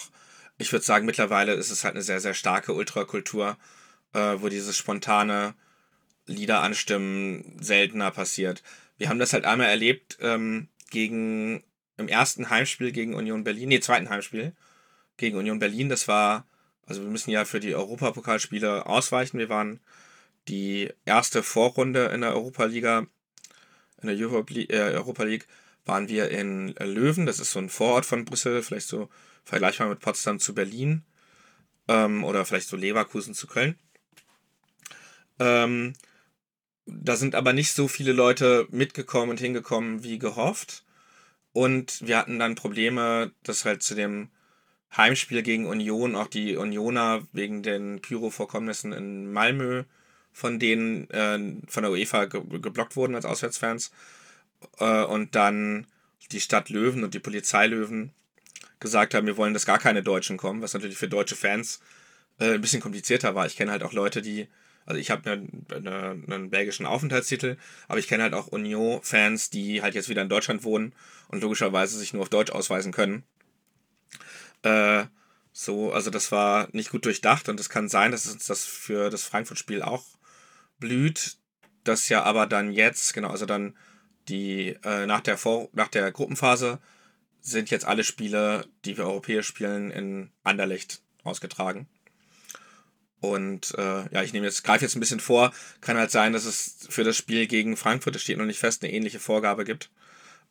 Ich 0.58 0.72
würde 0.72 0.86
sagen, 0.86 1.06
mittlerweile 1.06 1.54
ist 1.54 1.72
es 1.72 1.84
halt 1.84 1.96
eine 1.96 2.04
sehr, 2.04 2.20
sehr 2.20 2.34
starke 2.34 2.74
Ultrakultur, 2.74 3.58
äh, 4.14 4.36
wo 4.38 4.50
dieses 4.50 4.78
spontane 4.78 5.56
Lieder 6.28 6.62
anstimmen 6.62 7.58
seltener 7.60 8.12
passiert. 8.12 8.62
Wir 8.98 9.10
haben 9.10 9.20
das 9.20 9.34
halt 9.34 9.46
einmal 9.46 9.68
erlebt 9.68 10.18
ähm, 10.22 10.68
gegen 10.92 11.64
im 11.98 12.08
ersten 12.08 12.50
Heimspiel 12.50 12.92
gegen 12.92 13.14
Union 13.16 13.44
Berlin, 13.44 13.70
nee, 13.70 13.80
zweiten 13.80 14.10
Heimspiel 14.10 14.54
gegen 15.18 15.38
Union 15.38 15.60
Berlin. 15.60 15.90
Das 15.90 16.08
war, 16.08 16.46
also 16.86 17.02
wir 17.02 17.10
müssen 17.10 17.32
ja 17.32 17.46
für 17.46 17.60
die 17.60 17.76
Europapokalspiele 17.76 18.86
ausweichen. 18.86 19.40
Wir 19.40 19.50
waren 19.50 19.80
die 20.48 20.90
erste 21.06 21.44
Vorrunde 21.44 22.06
in 22.06 22.22
der 22.22 22.34
Europaliga, 22.34 23.08
in 24.02 24.08
der 24.08 24.18
Europa, 24.18 24.54
äh, 24.54 24.94
Europa 24.96 25.24
League, 25.24 25.48
waren 25.86 26.10
wir 26.10 26.30
in 26.30 26.70
Löwen. 26.80 27.26
Das 27.26 27.40
ist 27.40 27.52
so 27.52 27.60
ein 27.60 27.70
Vorort 27.70 28.06
von 28.06 28.26
Brüssel, 28.26 28.62
vielleicht 28.64 28.88
so 28.88 29.10
vergleichbar 29.44 29.90
mit 29.90 30.00
Potsdam 30.00 30.40
zu 30.40 30.54
Berlin 30.54 31.04
ähm, 31.88 32.24
oder 32.24 32.46
vielleicht 32.46 32.68
so 32.68 32.78
Leverkusen 32.78 33.34
zu 33.34 33.48
Köln. 33.48 33.78
Ähm, 35.40 35.94
da 36.86 37.16
sind 37.16 37.36
aber 37.36 37.54
nicht 37.54 37.74
so 37.74 37.88
viele 37.88 38.12
Leute 38.12 38.68
mitgekommen 38.70 39.32
und 39.32 39.40
hingekommen 39.40 40.04
wie 40.04 40.20
gehofft. 40.20 40.84
Und 41.54 42.06
wir 42.06 42.18
hatten 42.18 42.40
dann 42.40 42.56
Probleme, 42.56 43.32
dass 43.44 43.66
halt 43.66 43.84
zu 43.84 43.96
dem 43.96 44.30
Heimspiel 44.96 45.42
gegen 45.42 45.68
Union 45.68 46.16
auch 46.16 46.28
die 46.28 46.56
Unioner 46.56 47.26
wegen 47.32 47.64
den 47.64 48.02
Pyro-Vorkommnissen 48.02 48.94
in 48.94 49.32
Malmö 49.32 49.84
von 50.34 50.60
denen 50.60 51.10
äh, 51.10 51.40
von 51.68 51.84
der 51.84 51.92
UEFA 51.92 52.26
ge 52.26 52.42
geblockt 52.60 52.96
wurden 52.96 53.16
als 53.16 53.26
Auswärtsfans. 53.26 53.92
Äh, 54.80 55.04
und 55.04 55.36
dann 55.36 55.88
die 56.32 56.40
Stadt 56.40 56.70
Löwen 56.70 57.04
und 57.04 57.14
die 57.14 57.20
Polizei 57.20 57.68
Löwen 57.68 58.12
gesagt 58.80 59.14
haben, 59.14 59.28
wir 59.28 59.38
wollen, 59.38 59.54
dass 59.54 59.66
gar 59.66 59.80
keine 59.80 60.04
Deutschen 60.04 60.38
kommen, 60.38 60.62
was 60.62 60.74
natürlich 60.74 60.98
für 60.98 61.08
deutsche 61.08 61.36
Fans 61.36 61.82
äh, 62.40 62.54
ein 62.56 62.62
bisschen 62.62 62.82
komplizierter 62.82 63.36
war. 63.36 63.46
Ich 63.46 63.56
kenne 63.56 63.72
halt 63.72 63.84
auch 63.84 63.94
Leute, 63.94 64.22
die 64.22 64.48
also 64.86 65.00
ich 65.00 65.12
habe 65.12 65.32
einen, 65.32 66.26
einen, 66.28 66.50
belgischen 66.50 66.86
Aufenthaltstitel, 66.86 67.58
aber 67.88 68.00
ich 68.00 68.08
kenne 68.08 68.24
halt 68.24 68.34
auch 68.34 68.48
Union-Fans, 68.48 69.50
die 69.50 69.82
halt 69.82 69.96
jetzt 69.96 70.10
wieder 70.10 70.22
in 70.22 70.30
Deutschland 70.30 70.64
wohnen 70.64 70.94
und 71.28 71.42
logischerweise 71.42 71.98
sich 71.98 72.14
nur 72.14 72.24
auf 72.24 72.30
Deutsch 72.30 72.52
ausweisen 72.52 72.92
können. 72.92 73.24
Äh, 74.64 75.06
so, 75.54 75.92
also 75.92 76.10
das 76.10 76.32
war 76.32 76.68
nicht 76.72 76.90
gut 76.90 77.06
durchdacht 77.06 77.50
und 77.50 77.60
es 77.60 77.70
kann 77.70 77.90
sein, 77.90 78.12
dass 78.12 78.28
uns 78.28 78.48
das 78.48 78.66
für 78.66 79.10
das 79.10 79.24
Frankfurt-Spiel 79.24 79.82
auch 79.82 80.06
blüht, 80.80 81.38
das 81.84 82.10
ja 82.10 82.24
aber 82.24 82.48
dann 82.48 82.72
jetzt, 82.72 83.14
genau, 83.14 83.30
also 83.30 83.46
dann 83.46 83.76
die 84.28 84.78
äh, 84.84 85.06
nach, 85.06 85.22
der 85.22 85.38
Vor 85.38 85.70
nach 85.74 85.88
der 85.88 86.12
Gruppenphase 86.12 86.80
sind 87.42 87.72
jetzt 87.72 87.86
alle 87.86 88.04
Spiele, 88.04 88.68
die 88.86 88.98
wir 88.98 89.06
europäisch 89.06 89.48
spielen, 89.48 89.92
in 89.92 90.30
Anderlecht 90.44 91.02
ausgetragen. 91.24 91.88
Und 93.20 93.76
äh, 93.78 94.14
ja, 94.14 94.24
ich 94.24 94.34
nehme 94.34 94.48
jetzt, 94.48 94.64
greife 94.64 94.84
jetzt 94.84 94.96
ein 94.96 95.00
bisschen 95.00 95.20
vor. 95.20 95.54
Kann 95.80 95.98
halt 95.98 96.12
sein, 96.12 96.34
dass 96.34 96.46
es 96.46 96.88
für 96.90 97.04
das 97.04 97.18
Spiel 97.18 97.48
gegen 97.48 97.78
Frankfurt, 97.78 98.16
das 98.16 98.24
steht 98.24 98.38
noch 98.38 98.46
nicht 98.46 98.60
fest, 98.60 98.84
eine 98.84 98.92
ähnliche 98.92 99.20
Vorgabe 99.20 99.64
gibt. 99.64 99.92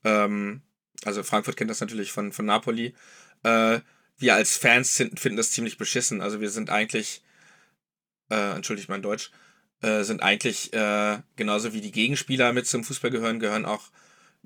Ähm, 0.04 0.62
also 1.04 1.22
Frankfurt 1.22 1.56
kennt 1.56 1.70
das 1.70 1.80
natürlich 1.80 2.12
von, 2.12 2.32
von 2.32 2.46
Napoli. 2.46 2.94
Äh, 3.42 3.80
wir 4.18 4.34
als 4.34 4.56
Fans 4.56 4.94
finden 4.96 5.36
das 5.36 5.50
ziemlich 5.50 5.78
beschissen. 5.78 6.20
Also 6.20 6.40
wir 6.40 6.50
sind 6.50 6.70
eigentlich, 6.70 7.22
äh, 8.30 8.54
entschuldigt 8.54 8.88
mein 8.88 9.02
Deutsch, 9.02 9.32
äh, 9.82 10.02
sind 10.02 10.22
eigentlich 10.22 10.72
äh, 10.72 11.18
genauso 11.36 11.72
wie 11.72 11.80
die 11.80 11.92
Gegenspieler 11.92 12.52
mit 12.52 12.66
zum 12.66 12.84
Fußball 12.84 13.10
gehören, 13.10 13.40
gehören 13.40 13.64
auch 13.64 13.90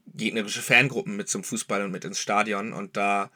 gegnerische 0.06 0.62
Fangruppen 0.62 1.16
mit 1.16 1.28
zum 1.28 1.44
Fußball 1.44 1.84
und 1.84 1.90
mit 1.90 2.04
ins 2.04 2.20
Stadion. 2.20 2.72
Und 2.72 2.96
da 2.96 3.30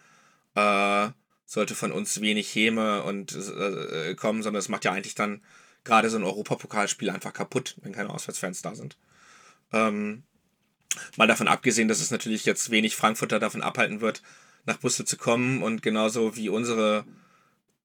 äh, 0.55 1.11
sollte 1.45 1.75
von 1.75 1.93
uns 1.93 2.21
wenig 2.21 2.55
Häme 2.55 3.03
und 3.03 3.35
äh, 3.35 4.15
kommen, 4.15 4.43
sondern 4.43 4.61
es 4.61 4.69
macht 4.69 4.85
ja 4.85 4.93
eigentlich 4.93 5.15
dann 5.15 5.43
gerade 5.85 6.11
so 6.11 6.19
ein 6.19 6.25
Europapokalspiel 6.25 7.11
einfach 7.11 7.33
kaputt, 7.33 7.77
wenn 7.83 7.93
keine 7.93 8.11
Auswärtsfans 8.11 8.63
da 8.63 8.75
sind. 8.75 8.97
Ähm, 9.73 10.25
mal 11.17 11.27
davon 11.27 11.49
abgesehen, 11.49 11.89
dass 11.89 12.01
es 12.01 12.11
natürlich 12.11 12.45
jetzt 12.45 12.71
wenig 12.71 12.97
Frankfurter 12.97 13.39
davon 13.39 13.63
abhalten 13.63 14.01
wird, 14.01 14.23
nach 14.67 14.79
Brüssel 14.79 15.07
zu 15.07 15.17
kommen 15.17 15.63
und 15.63 15.83
genauso 15.83 16.37
wie 16.37 16.49
unsere 16.49 17.05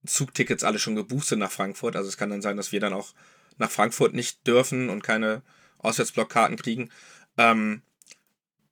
Zugtickets 0.05 0.63
alle 0.63 0.79
schon 0.79 0.95
gebucht 0.95 1.27
sind 1.27 1.39
nach 1.39 1.51
Frankfurt. 1.51 1.95
Also 1.95 2.09
es 2.09 2.17
kann 2.17 2.29
dann 2.29 2.41
sein, 2.41 2.57
dass 2.57 2.71
wir 2.71 2.79
dann 2.79 2.93
auch 2.93 3.13
nach 3.57 3.71
Frankfurt 3.71 4.13
nicht 4.13 4.45
dürfen 4.47 4.89
und 4.89 5.03
keine 5.03 5.41
Auswärtsblockkarten 5.79 6.57
kriegen. 6.57 6.89
Ähm, 7.37 7.81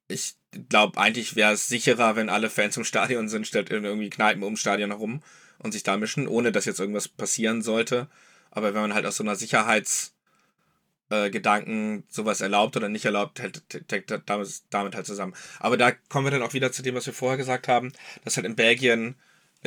ich 0.07 0.35
glaube, 0.69 0.99
eigentlich 0.99 1.35
wäre 1.35 1.53
es 1.53 1.67
sicherer, 1.67 2.15
wenn 2.15 2.29
alle 2.29 2.49
Fans 2.49 2.77
im 2.77 2.83
Stadion 2.83 3.29
sind, 3.29 3.47
statt 3.47 3.69
in 3.69 3.85
irgendwie 3.85 4.09
Kneipen 4.09 4.43
ums 4.43 4.59
Stadion 4.59 4.91
herum 4.91 5.21
und 5.59 5.71
sich 5.71 5.83
da 5.83 5.97
mischen, 5.97 6.27
ohne 6.27 6.51
dass 6.51 6.65
jetzt 6.65 6.79
irgendwas 6.79 7.07
passieren 7.07 7.61
sollte. 7.61 8.07
Aber 8.49 8.73
wenn 8.73 8.81
man 8.81 8.93
halt 8.93 9.05
aus 9.05 9.17
so 9.17 9.23
einer 9.23 9.35
Sicherheitsgedanken 9.35 11.99
äh, 11.99 12.03
sowas 12.09 12.41
erlaubt 12.41 12.75
oder 12.75 12.89
nicht 12.89 13.05
erlaubt, 13.05 13.39
hält, 13.39 13.63
hängt 13.89 14.11
damit, 14.25 14.63
damit 14.69 14.95
halt 14.95 15.05
zusammen. 15.05 15.33
Aber 15.59 15.77
da 15.77 15.91
kommen 15.91 16.25
wir 16.25 16.31
dann 16.31 16.43
auch 16.43 16.53
wieder 16.53 16.71
zu 16.71 16.81
dem, 16.81 16.95
was 16.95 17.05
wir 17.05 17.13
vorher 17.13 17.37
gesagt 17.37 17.69
haben, 17.69 17.93
dass 18.25 18.35
halt 18.35 18.45
in 18.45 18.55
Belgien 18.55 19.15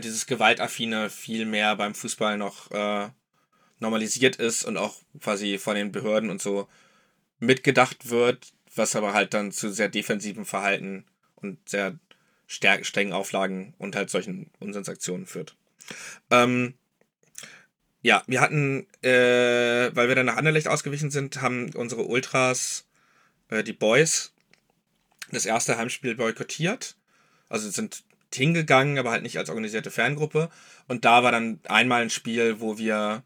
dieses 0.02 0.26
Gewaltaffine 0.26 1.08
viel 1.08 1.46
mehr 1.46 1.76
beim 1.76 1.94
Fußball 1.94 2.36
noch 2.36 2.70
äh, 2.72 3.08
normalisiert 3.84 4.36
ist 4.36 4.64
und 4.64 4.76
auch 4.76 4.96
quasi 5.20 5.58
von 5.58 5.76
den 5.76 5.92
Behörden 5.92 6.30
und 6.30 6.42
so 6.42 6.68
mitgedacht 7.38 8.10
wird, 8.10 8.52
was 8.74 8.96
aber 8.96 9.12
halt 9.12 9.34
dann 9.34 9.52
zu 9.52 9.70
sehr 9.70 9.88
defensiven 9.88 10.44
Verhalten 10.44 11.04
und 11.36 11.68
sehr 11.68 11.98
strengen 12.46 13.12
Auflagen 13.12 13.74
und 13.78 13.94
halt 13.96 14.10
solchen 14.10 14.50
Unsinnsaktionen 14.58 15.26
führt. 15.26 15.54
Ähm, 16.30 16.74
ja, 18.02 18.22
wir 18.26 18.40
hatten, 18.40 18.86
äh, 19.02 19.94
weil 19.94 20.08
wir 20.08 20.14
dann 20.14 20.26
nach 20.26 20.36
Anderlecht 20.36 20.68
ausgewichen 20.68 21.10
sind, 21.10 21.40
haben 21.40 21.70
unsere 21.74 22.04
Ultras, 22.04 22.86
äh, 23.48 23.62
die 23.62 23.72
Boys, 23.72 24.32
das 25.30 25.46
erste 25.46 25.76
Heimspiel 25.76 26.14
boykottiert. 26.14 26.96
Also 27.48 27.70
sind 27.70 28.04
hingegangen, 28.32 28.98
aber 28.98 29.10
halt 29.10 29.22
nicht 29.22 29.38
als 29.38 29.48
organisierte 29.48 29.90
Fangruppe. 29.90 30.50
Und 30.88 31.04
da 31.04 31.22
war 31.22 31.32
dann 31.32 31.60
einmal 31.68 32.02
ein 32.02 32.10
Spiel, 32.10 32.60
wo 32.60 32.78
wir 32.78 33.22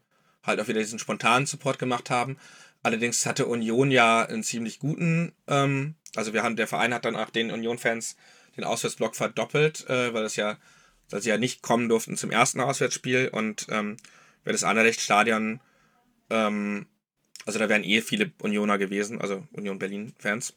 halt 0.49 0.59
auch 0.59 0.67
wieder 0.67 0.79
diesen 0.79 0.99
spontanen 0.99 1.45
Support 1.45 1.79
gemacht 1.79 2.09
haben. 2.09 2.37
Allerdings 2.83 3.25
hatte 3.25 3.45
Union 3.45 3.91
ja 3.91 4.25
einen 4.25 4.43
ziemlich 4.43 4.79
guten, 4.79 5.33
ähm, 5.47 5.95
also 6.15 6.33
wir 6.33 6.43
haben, 6.43 6.55
der 6.55 6.67
Verein 6.67 6.93
hat 6.93 7.05
dann 7.05 7.15
auch 7.15 7.29
den 7.29 7.51
Union-Fans 7.51 8.15
den 8.55 8.63
Auswärtsblock 8.63 9.15
verdoppelt, 9.15 9.89
äh, 9.89 10.13
weil 10.13 10.23
das 10.23 10.35
ja, 10.35 10.57
weil 11.09 11.21
sie 11.21 11.29
ja 11.29 11.37
nicht 11.37 11.61
kommen 11.61 11.89
durften 11.89 12.17
zum 12.17 12.31
ersten 12.31 12.61
Auswärtsspiel 12.61 13.29
und 13.29 13.67
ähm, 13.69 13.97
wäre 14.43 14.53
das 14.53 14.63
Anderlecht-Stadion, 14.63 15.59
ähm, 16.29 16.87
also 17.45 17.59
da 17.59 17.67
wären 17.67 17.83
eh 17.83 18.01
viele 18.01 18.31
Unioner 18.41 18.77
gewesen, 18.77 19.19
also 19.19 19.45
Union 19.51 19.79
Berlin-Fans, 19.79 20.53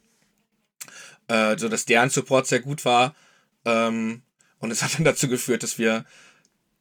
äh, 1.27 1.57
so 1.57 1.69
dass 1.69 1.85
deren 1.85 2.09
Support 2.09 2.47
sehr 2.47 2.59
gut 2.61 2.85
war 2.85 3.15
ähm, 3.65 4.21
und 4.59 4.71
es 4.71 4.81
hat 4.81 4.95
dann 4.95 5.05
dazu 5.05 5.27
geführt, 5.27 5.63
dass 5.63 5.77
wir 5.77 6.05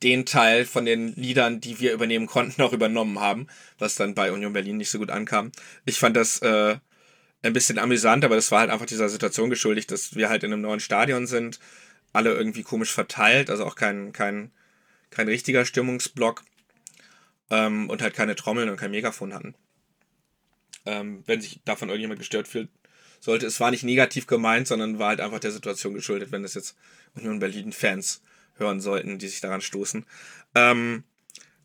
den 0.03 0.27
Teil 0.27 0.65
von 0.65 0.85
den 0.85 1.15
Liedern, 1.15 1.61
die 1.61 1.81
wir 1.81 1.93
übernehmen 1.93 2.27
konnten, 2.27 2.63
auch 2.63 2.73
übernommen 2.73 3.21
haben, 3.21 3.47
was 3.79 3.95
dann 3.95 4.15
bei 4.15 4.33
Union 4.33 4.53
Berlin 4.53 4.77
nicht 4.77 4.91
so 4.91 4.99
gut 4.99 5.11
ankam. 5.11 5.53
Ich 5.85 5.99
fand 5.99 6.17
das 6.17 6.41
äh, 6.41 6.77
ein 7.43 7.53
bisschen 7.53 7.79
amüsant, 7.79 8.25
aber 8.25 8.37
das 8.37 8.51
war 8.51 8.61
halt 8.61 8.71
einfach 8.71 8.87
dieser 8.87 9.09
Situation 9.09 9.51
geschuldigt, 9.51 9.91
dass 9.91 10.15
wir 10.15 10.29
halt 10.29 10.45
in 10.45 10.53
einem 10.53 10.63
neuen 10.63 10.81
Stadion 10.81 11.27
sind, 11.27 11.59
alle 12.13 12.33
irgendwie 12.33 12.63
komisch 12.63 12.93
verteilt, 12.93 13.51
also 13.51 13.65
auch 13.65 13.75
kein, 13.75 14.13
kein, 14.13 14.51
kein 15.11 15.29
richtiger 15.29 15.65
Stimmungsblock 15.65 16.45
ähm, 17.51 17.89
und 17.89 18.03
halt 18.03 18.15
keine 18.15 18.37
Trommeln 18.37 18.69
und 18.69 18.77
kein 18.77 18.91
Megafon 18.91 19.35
hatten. 19.35 19.55
Ähm, 20.85 21.23
wenn 21.27 21.41
sich 21.41 21.61
davon 21.65 21.89
irgendjemand 21.89 22.19
gestört 22.19 22.49
fühlt, 22.49 22.69
sollte, 23.21 23.47
es 23.47 23.61
war 23.61 23.71
nicht 23.71 23.85
negativ 23.85 24.27
gemeint, 24.27 24.67
sondern 24.67 24.99
war 24.99 25.11
halt 25.11 25.21
einfach 25.21 25.39
der 25.39 25.53
Situation 25.53 25.95
geschuldet, 25.95 26.33
wenn 26.33 26.43
das 26.43 26.55
jetzt 26.55 26.77
Union 27.15 27.39
Berlin-Fans 27.39 28.21
hören 28.57 28.81
sollten, 28.81 29.19
die 29.19 29.29
sich 29.29 29.41
daran 29.41 29.61
stoßen. 29.61 30.07
Ähm, 30.55 31.05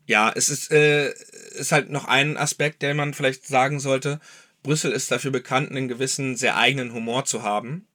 ja, 0.06 0.32
es 0.34 0.48
ist, 0.48 0.72
äh, 0.72 1.12
ist 1.58 1.72
halt 1.72 1.90
noch 1.90 2.06
ein 2.06 2.36
Aspekt, 2.36 2.82
der 2.82 2.94
man 2.94 3.14
vielleicht 3.14 3.46
sagen 3.46 3.78
sollte. 3.78 4.20
Brüssel 4.62 4.92
ist 4.92 5.10
dafür 5.10 5.30
bekannt, 5.30 5.70
einen 5.70 5.88
gewissen, 5.88 6.36
sehr 6.36 6.56
eigenen 6.56 6.92
Humor 6.92 7.24
zu 7.24 7.42
haben. 7.42 7.86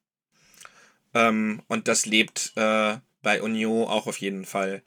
Ähm, 1.14 1.62
und 1.68 1.88
das 1.88 2.06
lebt 2.06 2.54
äh, 2.56 2.98
bei 3.22 3.42
Union 3.42 3.88
auch 3.88 4.08
auf 4.08 4.18
jeden 4.18 4.46
Fall 4.46 4.84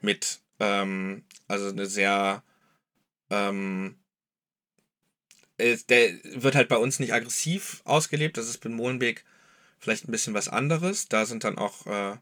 mit. 0.00 0.40
Ähm, 0.58 1.24
also 1.48 1.68
eine 1.68 1.86
sehr. 1.86 2.42
Ähm, 3.30 3.96
der 5.58 6.12
wird 6.24 6.54
halt 6.54 6.68
bei 6.68 6.78
uns 6.78 6.98
nicht 7.00 7.12
aggressiv 7.12 7.82
ausgelebt. 7.84 8.38
Das 8.38 8.48
ist 8.48 8.58
bei 8.58 8.70
Molenbeek 8.70 9.24
vielleicht 9.78 10.08
ein 10.08 10.12
bisschen 10.12 10.34
was 10.34 10.48
anderes. 10.48 11.08
Da 11.08 11.26
sind 11.26 11.44
dann 11.44 11.58
auch 11.58 11.86
äh, 11.86 12.16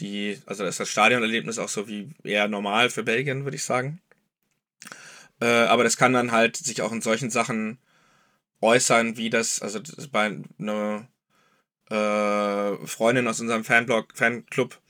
die, 0.00 0.40
also 0.46 0.64
ist 0.64 0.80
das 0.80 0.88
Stadionerlebnis 0.88 1.58
auch 1.58 1.68
so 1.68 1.88
wie 1.88 2.10
eher 2.22 2.48
normal 2.48 2.90
für 2.90 3.02
Belgien, 3.02 3.44
würde 3.44 3.56
ich 3.56 3.64
sagen. 3.64 4.00
Äh, 5.40 5.46
aber 5.46 5.84
das 5.84 5.96
kann 5.96 6.12
dann 6.12 6.32
halt 6.32 6.56
sich 6.56 6.82
auch 6.82 6.92
in 6.92 7.00
solchen 7.00 7.30
Sachen 7.30 7.78
äußern, 8.60 9.16
wie 9.16 9.30
das, 9.30 9.60
also 9.60 9.78
das 9.78 10.08
bei 10.08 10.38
einer 10.58 11.08
äh, 11.90 12.86
Freundin 12.86 13.28
aus 13.28 13.40
unserem 13.40 13.64
Fanblog, 13.64 14.12
Fanclub 14.14 14.80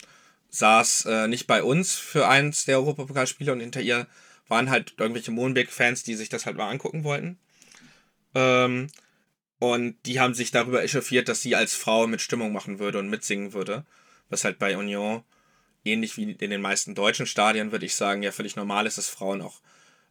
saß 0.51 1.07
äh, 1.07 1.27
nicht 1.29 1.47
bei 1.47 1.63
uns 1.63 1.95
für 1.95 2.29
eins 2.29 2.65
der 2.65 2.79
Europapokalspiele 2.79 3.53
und 3.53 3.61
hinter 3.61 3.81
ihr 3.81 4.07
waren 4.49 4.71
halt 4.71 4.95
irgendwelche 4.99 5.33
Moonbeck-Fans, 5.33 6.05
die 6.05 6.15
sich 6.15 6.29
das 6.29 6.47
halt 6.47 6.57
mal 6.57 6.71
angucken 6.71 7.03
wollten. 7.03 7.39
Ähm, 8.35 8.89
und 9.59 9.97
die 10.07 10.21
haben 10.21 10.35
sich 10.35 10.51
darüber 10.51 10.83
echauffiert, 10.83 11.29
dass 11.29 11.41
sie 11.41 11.57
als 11.57 11.75
Frau 11.75 12.07
mit 12.07 12.21
Stimmung 12.21 12.53
machen 12.53 12.79
würde 12.79 12.99
und 12.99 13.09
mitsingen 13.09 13.53
würde. 13.53 13.85
Was 14.35 14.43
halt 14.43 14.59
bei 14.59 14.77
Union, 14.77 15.23
ähnlich 15.85 16.17
wie 16.17 16.33
in 16.33 16.51
den 16.51 16.61
meisten 16.61 16.97
deutschen 16.97 17.25
Stadien, 17.25 17.71
würde 17.71 17.87
ich 17.87 17.95
sagen, 17.95 18.25
ja 18.25 18.33
völlig 18.33 18.57
normal 18.57 18.85
ist, 18.85 18.99
dass 18.99 19.09
Frauen 19.09 19.41
auch 19.41 19.61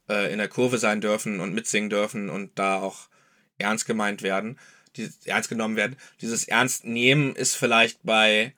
äh, 0.08 0.32
in 0.32 0.38
der 0.38 0.48
Kurve 0.48 0.78
sein 0.78 1.02
dürfen 1.02 1.42
und 1.42 1.54
mitsingen 1.54 1.90
dürfen 1.90 2.30
und 2.30 2.58
da 2.58 2.80
auch 2.80 3.10
ernst 3.58 3.86
gemeint 3.86 4.22
werden, 4.22 4.58
die, 4.96 5.10
ernst 5.26 5.50
genommen 5.50 5.76
werden. 5.76 5.98
Dieses 6.22 6.48
Ernstnehmen 6.48 7.36
ist 7.36 7.58
vielleicht 7.58 8.00
bei 8.04 8.56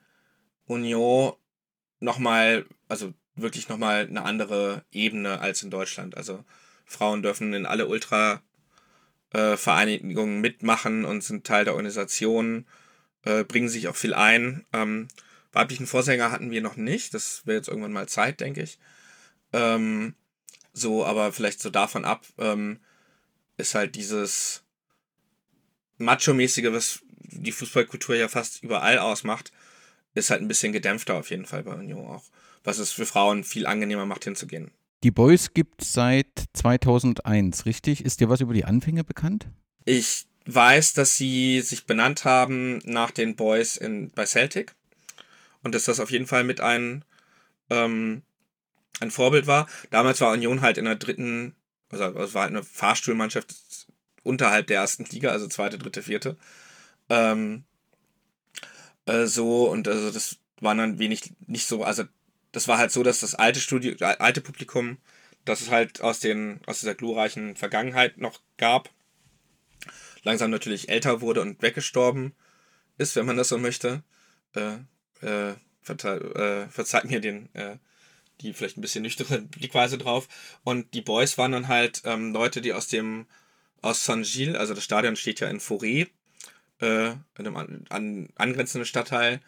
Union 0.66 1.32
nochmal, 1.98 2.64
also 2.86 3.12
wirklich 3.34 3.68
nochmal 3.68 4.06
eine 4.06 4.22
andere 4.22 4.84
Ebene 4.92 5.40
als 5.40 5.64
in 5.64 5.70
Deutschland. 5.70 6.16
Also 6.16 6.44
Frauen 6.84 7.24
dürfen 7.24 7.52
in 7.54 7.66
alle 7.66 7.88
Ultra-Vereinigungen 7.88 10.36
äh, 10.36 10.42
mitmachen 10.42 11.04
und 11.04 11.24
sind 11.24 11.44
Teil 11.44 11.64
der 11.64 11.74
Organisation, 11.74 12.66
äh, 13.24 13.42
bringen 13.42 13.68
sich 13.68 13.88
auch 13.88 13.96
viel 13.96 14.14
ein. 14.14 14.64
Ähm, 14.72 15.08
weiblichen 15.52 15.86
Vorsänger 15.86 16.30
hatten 16.30 16.50
wir 16.50 16.60
noch 16.60 16.76
nicht. 16.76 17.14
Das 17.14 17.46
wäre 17.46 17.58
jetzt 17.58 17.68
irgendwann 17.68 17.92
mal 17.92 18.08
Zeit, 18.08 18.40
denke 18.40 18.62
ich. 18.62 18.78
Ähm, 19.52 20.14
so, 20.72 21.04
aber 21.04 21.32
vielleicht 21.32 21.60
so 21.60 21.70
davon 21.70 22.04
ab 22.04 22.26
ähm, 22.38 22.80
ist 23.56 23.74
halt 23.74 23.94
dieses 23.94 24.62
Macho-mäßige, 25.98 26.72
was 26.72 27.00
die 27.08 27.52
Fußballkultur 27.52 28.16
ja 28.16 28.28
fast 28.28 28.62
überall 28.62 28.98
ausmacht, 28.98 29.52
ist 30.14 30.30
halt 30.30 30.42
ein 30.42 30.48
bisschen 30.48 30.72
gedämpfter 30.72 31.14
auf 31.14 31.30
jeden 31.30 31.46
Fall 31.46 31.62
bei 31.62 31.74
Union 31.74 32.06
auch. 32.06 32.24
Was 32.64 32.78
es 32.78 32.92
für 32.92 33.06
Frauen 33.06 33.44
viel 33.44 33.66
angenehmer 33.66 34.06
macht, 34.06 34.24
hinzugehen. 34.24 34.70
Die 35.04 35.10
Boys 35.10 35.54
gibt 35.54 35.82
es 35.82 35.92
seit 35.92 36.26
2001, 36.54 37.66
richtig? 37.66 38.04
Ist 38.04 38.20
dir 38.20 38.28
was 38.28 38.40
über 38.40 38.54
die 38.54 38.64
Anfänge 38.64 39.04
bekannt? 39.04 39.46
Ich 39.84 40.26
weiß, 40.46 40.94
dass 40.94 41.16
sie 41.16 41.60
sich 41.60 41.86
benannt 41.86 42.24
haben 42.24 42.78
nach 42.84 43.10
den 43.10 43.36
Boys 43.36 43.76
in, 43.76 44.10
bei 44.10 44.26
Celtic. 44.26 44.74
Und 45.66 45.74
dass 45.74 45.86
das 45.86 45.98
auf 45.98 46.12
jeden 46.12 46.28
Fall 46.28 46.44
mit 46.44 46.60
ein, 46.60 47.04
ähm, 47.70 48.22
ein 49.00 49.10
Vorbild 49.10 49.48
war. 49.48 49.66
Damals 49.90 50.20
war 50.20 50.30
Union 50.30 50.60
halt 50.60 50.78
in 50.78 50.84
der 50.84 50.94
dritten, 50.94 51.56
also 51.90 52.04
es 52.20 52.34
war 52.34 52.42
halt 52.42 52.52
eine 52.52 52.62
Fahrstuhlmannschaft 52.62 53.52
unterhalb 54.22 54.68
der 54.68 54.78
ersten 54.78 55.04
Liga, 55.06 55.32
also 55.32 55.48
zweite, 55.48 55.76
dritte, 55.76 56.04
vierte. 56.04 56.36
Ähm, 57.10 57.64
äh, 59.06 59.26
so 59.26 59.68
und 59.68 59.88
also 59.88 60.12
das 60.12 60.36
war 60.60 60.76
dann 60.76 61.00
wenig 61.00 61.32
nicht 61.48 61.66
so, 61.66 61.82
also 61.82 62.04
das 62.52 62.68
war 62.68 62.78
halt 62.78 62.92
so, 62.92 63.02
dass 63.02 63.18
das 63.18 63.34
alte 63.34 63.58
Studio, 63.58 63.92
äh, 63.98 64.04
alte 64.18 64.42
Publikum, 64.42 64.98
das 65.44 65.62
es 65.62 65.70
halt 65.72 66.00
aus 66.00 66.20
den 66.20 66.60
aus 66.66 66.78
dieser 66.78 66.94
glorreichen 66.94 67.56
Vergangenheit 67.56 68.18
noch 68.18 68.40
gab, 68.56 68.88
langsam 70.22 70.52
natürlich 70.52 70.90
älter 70.90 71.20
wurde 71.22 71.42
und 71.42 71.60
weggestorben 71.60 72.34
ist, 72.98 73.16
wenn 73.16 73.26
man 73.26 73.36
das 73.36 73.48
so 73.48 73.58
möchte. 73.58 74.04
Äh, 74.54 74.76
äh, 75.22 75.50
äh, 75.50 76.68
verzeiht 76.68 77.04
mir 77.04 77.20
den 77.20 77.54
äh, 77.54 77.76
die 78.40 78.52
vielleicht 78.52 78.76
ein 78.76 78.82
bisschen 78.82 79.02
nüchterne 79.02 79.42
Blickweise 79.50 79.98
drauf. 79.98 80.28
Und 80.64 80.92
die 80.94 81.02
Boys 81.02 81.38
waren 81.38 81.52
dann 81.52 81.68
halt 81.68 82.02
ähm, 82.04 82.32
Leute, 82.32 82.60
die 82.60 82.72
aus 82.72 82.88
dem 82.88 83.26
aus 83.82 84.04
Saint-Gilles, 84.04 84.56
also 84.56 84.74
das 84.74 84.84
Stadion 84.84 85.16
steht 85.16 85.40
ja 85.40 85.48
in 85.48 85.60
Forêt, 85.60 86.08
äh, 86.80 87.10
in 87.10 87.18
einem 87.38 87.56
an, 87.56 87.84
an, 87.88 88.28
angrenzenden 88.36 88.86
Stadtteil. 88.86 89.40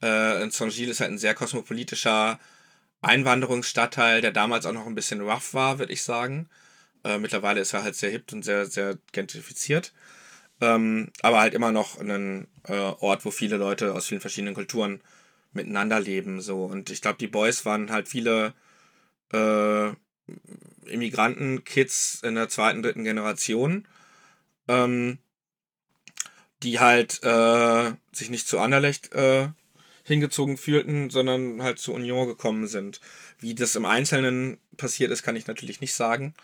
Äh, 0.00 0.48
Saint-Gilles 0.50 0.92
ist 0.92 1.00
halt 1.00 1.10
ein 1.10 1.18
sehr 1.18 1.34
kosmopolitischer 1.34 2.38
Einwanderungsstadtteil, 3.02 4.20
der 4.20 4.32
damals 4.32 4.66
auch 4.66 4.72
noch 4.72 4.86
ein 4.86 4.94
bisschen 4.94 5.22
rough 5.22 5.54
war, 5.54 5.78
würde 5.78 5.92
ich 5.92 6.02
sagen. 6.02 6.48
Äh, 7.04 7.18
mittlerweile 7.18 7.60
ist 7.60 7.72
er 7.72 7.82
halt 7.82 7.96
sehr 7.96 8.10
hip 8.10 8.32
und 8.32 8.44
sehr, 8.44 8.66
sehr 8.66 8.98
gentrifiziert. 9.12 9.92
Ähm, 10.60 11.10
aber 11.22 11.40
halt 11.40 11.54
immer 11.54 11.72
noch 11.72 11.98
ein 11.98 12.46
äh, 12.64 12.74
Ort, 12.74 13.24
wo 13.24 13.30
viele 13.30 13.56
Leute 13.56 13.94
aus 13.94 14.06
vielen 14.06 14.20
verschiedenen 14.20 14.54
Kulturen 14.54 15.00
miteinander 15.52 16.00
leben. 16.00 16.40
So. 16.40 16.64
Und 16.64 16.90
ich 16.90 17.00
glaube, 17.00 17.18
die 17.18 17.26
Boys 17.26 17.64
waren 17.64 17.90
halt 17.90 18.08
viele 18.08 18.54
äh, 19.32 19.90
Immigranten-Kids 20.84 22.22
in 22.22 22.34
der 22.34 22.48
zweiten, 22.48 22.82
dritten 22.82 23.04
Generation. 23.04 23.86
Ähm, 24.68 25.18
die 26.62 26.78
halt 26.78 27.22
äh, 27.22 27.92
sich 28.12 28.30
nicht 28.30 28.46
zu 28.46 28.58
Anderlecht 28.58 29.12
äh, 29.12 29.48
hingezogen 30.04 30.56
fühlten, 30.56 31.10
sondern 31.10 31.62
halt 31.62 31.78
zu 31.78 31.92
Union 31.92 32.26
gekommen 32.26 32.66
sind. 32.66 33.00
Wie 33.38 33.54
das 33.54 33.76
im 33.76 33.86
Einzelnen 33.86 34.58
passiert 34.76 35.10
ist, 35.10 35.22
kann 35.22 35.36
ich 35.36 35.46
natürlich 35.46 35.80
nicht 35.80 35.94
sagen. 35.94 36.34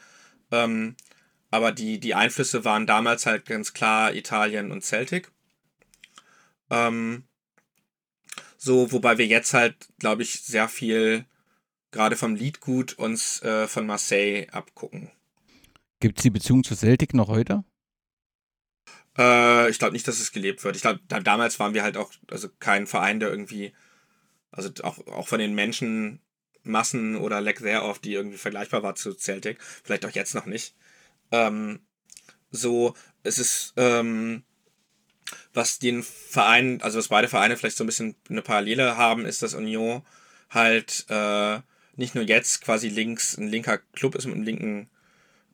Ähm, 0.51 0.97
aber 1.57 1.73
die, 1.73 1.99
die 1.99 2.15
Einflüsse 2.15 2.65
waren 2.65 2.87
damals 2.87 3.27
halt 3.27 3.47
ganz 3.47 3.73
klar 3.73 4.15
Italien 4.15 4.71
und 4.71 4.85
Celtic. 4.85 5.33
Ähm, 6.71 7.25
so, 8.59 8.93
wobei 8.93 9.19
wir 9.19 9.27
jetzt 9.27 9.55
halt, 9.55 9.89
glaube 9.99 10.23
ich, 10.23 10.43
sehr 10.43 10.69
viel 10.69 11.25
gerade 11.91 12.17
vom 12.17 12.35
Liedgut 12.35 12.95
uns 12.95 13.43
äh, 13.43 13.67
von 13.67 13.87
Marseille 13.87 14.49
abgucken. 14.51 15.11
Gibt 16.01 16.19
es 16.19 16.23
die 16.25 16.31
Beziehung 16.31 16.63
zu 16.63 16.75
Celtic 16.75 17.15
noch 17.15 17.29
heute? 17.29 17.65
Äh, 19.17 19.71
ich 19.71 19.79
glaube 19.79 19.95
nicht, 19.95 20.07
dass 20.07 20.21
es 20.21 20.33
gelebt 20.33 20.63
wird. 20.63 20.77
Ich 20.77 20.83
glaube, 20.83 21.01
da, 21.09 21.21
damals 21.21 21.59
waren 21.59 21.75
wir 21.75 21.83
halt 21.83 21.97
auch, 21.97 22.13
also 22.31 22.49
kein 22.61 22.87
Verein, 22.87 23.19
der 23.19 23.31
irgendwie, 23.31 23.73
also 24.51 24.69
auch, 24.83 24.99
auch 25.07 25.29
von 25.29 25.39
den 25.39 25.55
Menschenmassen 25.55 27.17
oder 27.17 27.41
Leck 27.41 27.61
sehr 27.61 27.85
oft, 27.85 28.05
die 28.05 28.13
irgendwie 28.13 28.37
vergleichbar 28.37 28.83
war 28.83 28.95
zu 28.95 29.15
Celtic. 29.15 29.63
Vielleicht 29.63 30.05
auch 30.05 30.11
jetzt 30.11 30.35
noch 30.35 30.47
nicht. 30.47 30.75
Ähm, 31.33 31.81
so, 32.51 32.95
es 33.23 33.39
ist, 33.39 33.75
ähm, 33.77 34.43
was 35.53 35.79
den 35.79 36.03
Verein, 36.03 36.81
also 36.83 36.99
was 36.99 37.09
beide 37.09 37.29
Vereine 37.29 37.57
vielleicht 37.57 37.77
so 37.77 37.85
ein 37.85 37.89
bisschen 37.89 38.15
eine 38.29 38.43
Parallele 38.43 38.97
haben, 38.97 39.27
ist, 39.27 39.43
dass 39.43 39.55
Union 39.55 40.03
halt 40.51 41.07
äh, 41.09 41.61
nicht 41.97 42.15
nur 42.15 42.25
jetzt 42.25 42.61
quasi 42.63 42.89
links 42.89 43.37
ein 43.37 43.49
linker 43.49 43.79
Club 43.95 44.15
ist 44.15 44.27
mit 44.27 44.35
einem 44.35 44.45
linken 44.45 44.91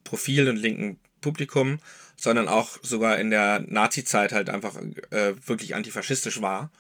Profil 0.05 0.49
und 0.49 0.57
linken 0.57 0.99
Publikum, 1.21 1.79
sondern 2.17 2.49
auch 2.49 2.79
sogar 2.83 3.19
in 3.19 3.31
der 3.31 3.61
Nazi-Zeit 3.61 4.33
halt 4.33 4.51
einfach 4.51 4.77
äh, 5.11 5.35
wirklich 5.47 5.75
antifaschistisch 5.75 6.43
war. 6.43 6.71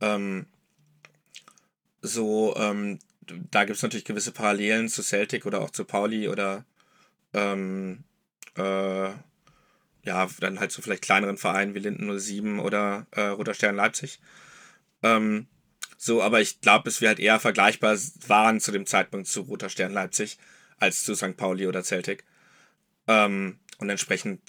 Ähm, 0.00 0.46
so, 2.02 2.54
ähm, 2.56 2.98
da 3.50 3.64
gibt 3.64 3.76
es 3.76 3.82
natürlich 3.82 4.04
gewisse 4.04 4.32
Parallelen 4.32 4.88
zu 4.88 5.02
Celtic 5.02 5.46
oder 5.46 5.60
auch 5.60 5.70
zu 5.70 5.84
Pauli 5.84 6.28
oder 6.28 6.64
ähm, 7.34 8.04
äh, 8.56 9.10
ja, 10.04 10.28
dann 10.40 10.60
halt 10.60 10.72
so 10.72 10.82
vielleicht 10.82 11.02
kleineren 11.02 11.38
Vereinen 11.38 11.74
wie 11.74 11.78
Linden 11.78 12.18
07 12.18 12.58
oder 12.58 13.06
äh, 13.12 13.22
Roter 13.22 13.54
Stern 13.54 13.76
Leipzig. 13.76 14.20
Ähm, 15.02 15.46
so, 15.96 16.22
aber 16.22 16.40
ich 16.40 16.60
glaube, 16.60 16.84
dass 16.84 17.00
wir 17.00 17.08
halt 17.08 17.20
eher 17.20 17.38
vergleichbar 17.38 17.96
waren 18.26 18.60
zu 18.60 18.72
dem 18.72 18.86
Zeitpunkt 18.86 19.28
zu 19.28 19.42
Roter 19.42 19.68
Stern 19.68 19.92
Leipzig 19.92 20.38
als 20.78 21.04
zu 21.04 21.14
St. 21.14 21.36
Pauli 21.36 21.66
oder 21.66 21.84
Celtic. 21.84 22.24
Ähm, 23.06 23.58
und 23.78 23.88
entsprechend, 23.88 24.40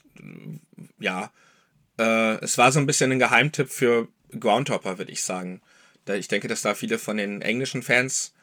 ja, 0.99 1.31
äh, 1.99 2.39
es 2.43 2.57
war 2.57 2.71
so 2.71 2.79
ein 2.79 2.87
bisschen 2.87 3.11
ein 3.11 3.19
Geheimtipp 3.19 3.69
für 3.69 4.07
Groundhopper, 4.39 4.97
würde 4.97 5.11
ich 5.11 5.23
sagen. 5.23 5.61
Ich 6.07 6.27
denke, 6.27 6.47
dass 6.47 6.63
da 6.63 6.73
viele 6.73 6.97
von 6.97 7.17
den 7.17 7.41
englischen 7.41 7.83
Fans 7.83 8.33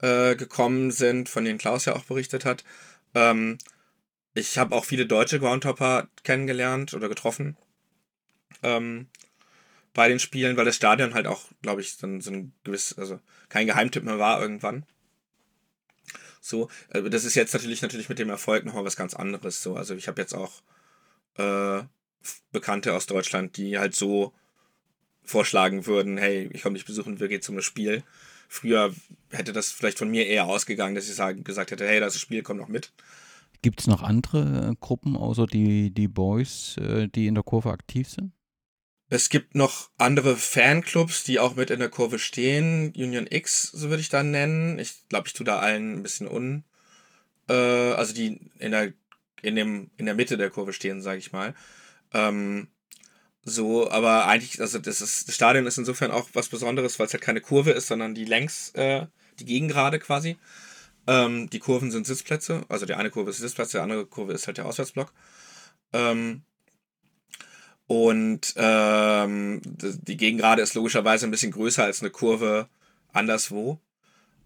äh, 0.00 0.36
gekommen 0.36 0.90
sind, 0.90 1.28
von 1.28 1.44
denen 1.44 1.58
Klaus 1.58 1.84
ja 1.84 1.96
auch 1.96 2.04
berichtet 2.04 2.44
hat. 2.44 2.64
Ähm, 3.14 3.58
ich 4.34 4.58
habe 4.58 4.74
auch 4.74 4.84
viele 4.84 5.06
deutsche 5.06 5.40
Groundhopper 5.40 6.08
kennengelernt 6.22 6.94
oder 6.94 7.08
getroffen. 7.08 7.56
Ähm, 8.62 9.08
bei 9.94 10.08
den 10.08 10.20
Spielen, 10.20 10.56
weil 10.56 10.64
das 10.64 10.76
Stadion 10.76 11.14
halt 11.14 11.26
auch, 11.26 11.46
glaube 11.62 11.80
ich, 11.80 11.94
so, 11.94 12.20
so 12.20 12.30
ein 12.30 12.52
gewiss, 12.64 12.96
also 12.96 13.20
kein 13.48 13.66
Geheimtipp 13.66 14.04
mehr 14.04 14.18
war 14.18 14.40
irgendwann. 14.40 14.86
So, 16.40 16.68
äh, 16.90 17.02
das 17.10 17.24
ist 17.24 17.34
jetzt 17.34 17.52
natürlich 17.52 17.82
natürlich 17.82 18.08
mit 18.08 18.18
dem 18.18 18.30
Erfolg 18.30 18.64
nochmal 18.64 18.84
was 18.84 18.96
ganz 18.96 19.14
anderes. 19.14 19.62
So, 19.62 19.76
also 19.76 19.94
ich 19.94 20.08
habe 20.08 20.20
jetzt 20.20 20.34
auch 20.34 20.62
äh, 21.36 21.82
Bekannte 22.52 22.94
aus 22.94 23.06
Deutschland, 23.06 23.56
die 23.56 23.78
halt 23.78 23.94
so 23.94 24.32
vorschlagen 25.24 25.86
würden, 25.86 26.16
hey, 26.16 26.48
ich 26.52 26.62
komme 26.62 26.74
dich 26.74 26.86
besuchen, 26.86 27.20
wir 27.20 27.28
gehen 27.28 27.42
zum 27.42 27.60
Spiel. 27.60 28.02
Früher 28.48 28.94
hätte 29.30 29.52
das 29.52 29.70
vielleicht 29.70 29.98
von 29.98 30.10
mir 30.10 30.26
eher 30.26 30.46
ausgegangen, 30.46 30.94
dass 30.94 31.08
ich 31.08 31.14
sagen, 31.14 31.44
gesagt 31.44 31.70
hätte, 31.70 31.86
hey, 31.86 32.00
das 32.00 32.18
Spiel, 32.18 32.42
komm 32.42 32.56
noch 32.56 32.68
mit. 32.68 32.92
Gibt 33.60 33.80
es 33.80 33.86
noch 33.86 34.02
andere 34.02 34.70
äh, 34.70 34.74
Gruppen 34.80 35.16
außer 35.16 35.46
die, 35.46 35.90
die 35.90 36.08
Boys, 36.08 36.76
äh, 36.78 37.08
die 37.08 37.26
in 37.26 37.34
der 37.34 37.44
Kurve 37.44 37.70
aktiv 37.70 38.08
sind? 38.08 38.32
Es 39.10 39.28
gibt 39.30 39.54
noch 39.54 39.90
andere 39.96 40.36
Fanclubs, 40.36 41.24
die 41.24 41.38
auch 41.38 41.56
mit 41.56 41.70
in 41.70 41.78
der 41.78 41.88
Kurve 41.88 42.18
stehen. 42.18 42.92
Union 42.94 43.26
X, 43.28 43.62
so 43.62 43.88
würde 43.88 44.00
ich 44.00 44.10
da 44.10 44.22
nennen. 44.22 44.78
Ich 44.78 45.08
glaube, 45.08 45.28
ich 45.28 45.34
tue 45.34 45.46
da 45.46 45.58
allen 45.58 45.98
ein 45.98 46.02
bisschen 46.02 46.28
un. 46.28 46.64
Äh, 47.48 47.54
also 47.54 48.14
die 48.14 48.50
in 48.58 48.72
der 48.72 48.92
in, 49.42 49.54
dem, 49.56 49.90
in 49.96 50.06
der 50.06 50.14
Mitte 50.14 50.36
der 50.36 50.50
Kurve 50.50 50.72
stehen, 50.72 51.00
sage 51.00 51.18
ich 51.18 51.32
mal. 51.32 51.54
Ähm, 52.12 52.68
so, 53.44 53.90
aber 53.90 54.26
eigentlich, 54.26 54.60
also 54.60 54.78
das, 54.78 55.00
ist, 55.00 55.28
das 55.28 55.34
Stadion 55.34 55.66
ist 55.66 55.78
insofern 55.78 56.10
auch 56.10 56.28
was 56.34 56.48
Besonderes, 56.48 56.98
weil 56.98 57.06
es 57.06 57.12
halt 57.12 57.22
keine 57.22 57.40
Kurve 57.40 57.70
ist, 57.70 57.86
sondern 57.86 58.14
die 58.14 58.24
längs, 58.24 58.70
äh, 58.70 59.06
die 59.38 59.44
Gegengrade 59.44 59.98
quasi. 59.98 60.36
Ähm, 61.06 61.48
die 61.48 61.58
Kurven 61.58 61.90
sind 61.90 62.06
Sitzplätze, 62.06 62.62
also 62.68 62.84
die 62.84 62.94
eine 62.94 63.10
Kurve 63.10 63.30
ist 63.30 63.38
Sitzplatz, 63.38 63.70
die 63.70 63.78
andere 63.78 64.04
Kurve 64.06 64.32
ist 64.32 64.46
halt 64.46 64.58
der 64.58 64.66
Auswärtsblock. 64.66 65.12
Ähm, 65.92 66.42
und 67.86 68.52
ähm, 68.56 69.62
die 69.64 70.18
Gegengrade 70.18 70.60
ist 70.60 70.74
logischerweise 70.74 71.26
ein 71.26 71.30
bisschen 71.30 71.52
größer 71.52 71.84
als 71.84 72.02
eine 72.02 72.10
Kurve 72.10 72.68
anderswo. 73.14 73.80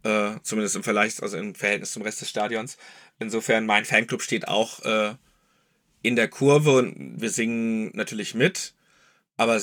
Äh, 0.04 0.34
zumindest 0.42 0.76
im 0.76 0.82
Vergleich, 0.82 1.20
also 1.22 1.36
im 1.36 1.54
Verhältnis 1.54 1.92
zum 1.92 2.02
Rest 2.02 2.20
des 2.20 2.30
Stadions. 2.30 2.76
Insofern, 3.18 3.66
mein 3.66 3.84
Fanclub 3.84 4.22
steht 4.22 4.48
auch 4.48 4.84
äh, 4.84 5.14
in 6.02 6.16
der 6.16 6.28
Kurve 6.28 6.72
und 6.76 7.20
wir 7.20 7.30
singen 7.30 7.90
natürlich 7.94 8.34
mit, 8.34 8.74
aber 9.36 9.60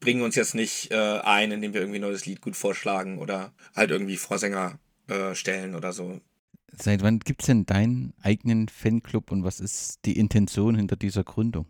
bringen 0.00 0.22
uns 0.22 0.36
jetzt 0.36 0.54
nicht 0.54 0.90
äh, 0.90 1.20
ein, 1.20 1.50
indem 1.50 1.74
wir 1.74 1.80
irgendwie 1.80 1.98
ein 1.98 2.02
neues 2.02 2.26
Lied 2.26 2.40
gut 2.40 2.56
vorschlagen 2.56 3.18
oder 3.18 3.52
halt 3.74 3.90
irgendwie 3.90 4.16
Vorsänger 4.16 4.78
äh, 5.08 5.34
stellen 5.34 5.74
oder 5.74 5.92
so. 5.92 6.20
Seit 6.72 7.02
wann 7.02 7.18
gibt 7.18 7.42
es 7.42 7.46
denn 7.46 7.66
deinen 7.66 8.14
eigenen 8.22 8.68
Fanclub 8.68 9.30
und 9.30 9.42
was 9.42 9.60
ist 9.60 10.00
die 10.04 10.18
Intention 10.18 10.74
hinter 10.76 10.96
dieser 10.96 11.24
Gründung? 11.24 11.66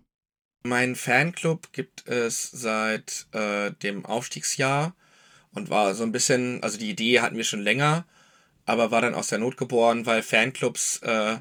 Mein 0.64 0.96
Fanclub 0.96 1.72
gibt 1.72 2.06
es 2.08 2.50
seit 2.50 3.26
äh, 3.32 3.70
dem 3.82 4.04
Aufstiegsjahr 4.04 4.94
und 5.52 5.70
war 5.70 5.94
so 5.94 6.02
ein 6.02 6.12
bisschen, 6.12 6.62
also 6.62 6.78
die 6.78 6.90
Idee 6.90 7.20
hatten 7.20 7.36
wir 7.36 7.44
schon 7.44 7.62
länger, 7.62 8.06
aber 8.66 8.90
war 8.90 9.00
dann 9.00 9.14
aus 9.14 9.28
der 9.28 9.38
Not 9.38 9.56
geboren, 9.56 10.04
weil 10.04 10.22
Fanclubs 10.22 10.98
äh, 10.98 11.38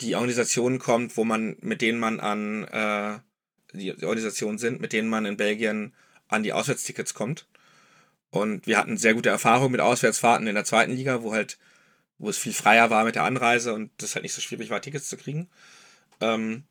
die 0.00 0.14
Organisationen 0.14 0.78
kommt, 0.78 1.16
wo 1.16 1.24
man, 1.24 1.56
mit 1.60 1.82
denen 1.82 1.98
man 1.98 2.20
an 2.20 3.20
äh, 3.78 3.94
die 3.94 4.04
Organisationen 4.04 4.58
sind, 4.58 4.80
mit 4.80 4.92
denen 4.92 5.08
man 5.08 5.24
in 5.24 5.36
Belgien 5.36 5.94
an 6.28 6.42
die 6.42 6.52
Auswärtstickets 6.52 7.14
kommt. 7.14 7.46
Und 8.30 8.66
wir 8.66 8.78
hatten 8.78 8.98
sehr 8.98 9.14
gute 9.14 9.30
Erfahrungen 9.30 9.72
mit 9.72 9.80
Auswärtsfahrten 9.80 10.46
in 10.46 10.54
der 10.54 10.64
zweiten 10.64 10.92
Liga, 10.92 11.22
wo 11.22 11.32
halt, 11.32 11.58
wo 12.18 12.28
es 12.28 12.36
viel 12.36 12.52
freier 12.52 12.90
war 12.90 13.04
mit 13.04 13.14
der 13.14 13.24
Anreise 13.24 13.72
und 13.72 13.90
das 13.98 14.14
halt 14.14 14.22
nicht 14.22 14.34
so 14.34 14.42
schwierig 14.42 14.70
war, 14.70 14.82
Tickets 14.82 15.08
zu 15.08 15.16
kriegen. 15.16 15.48
Ähm, 16.20 16.64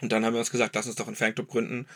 und 0.00 0.10
dann 0.10 0.24
haben 0.24 0.32
wir 0.32 0.40
uns 0.40 0.50
gesagt, 0.50 0.74
lass 0.74 0.86
uns 0.86 0.96
doch 0.96 1.06
einen 1.06 1.16
Fanclub 1.16 1.48
gründen, 1.48 1.86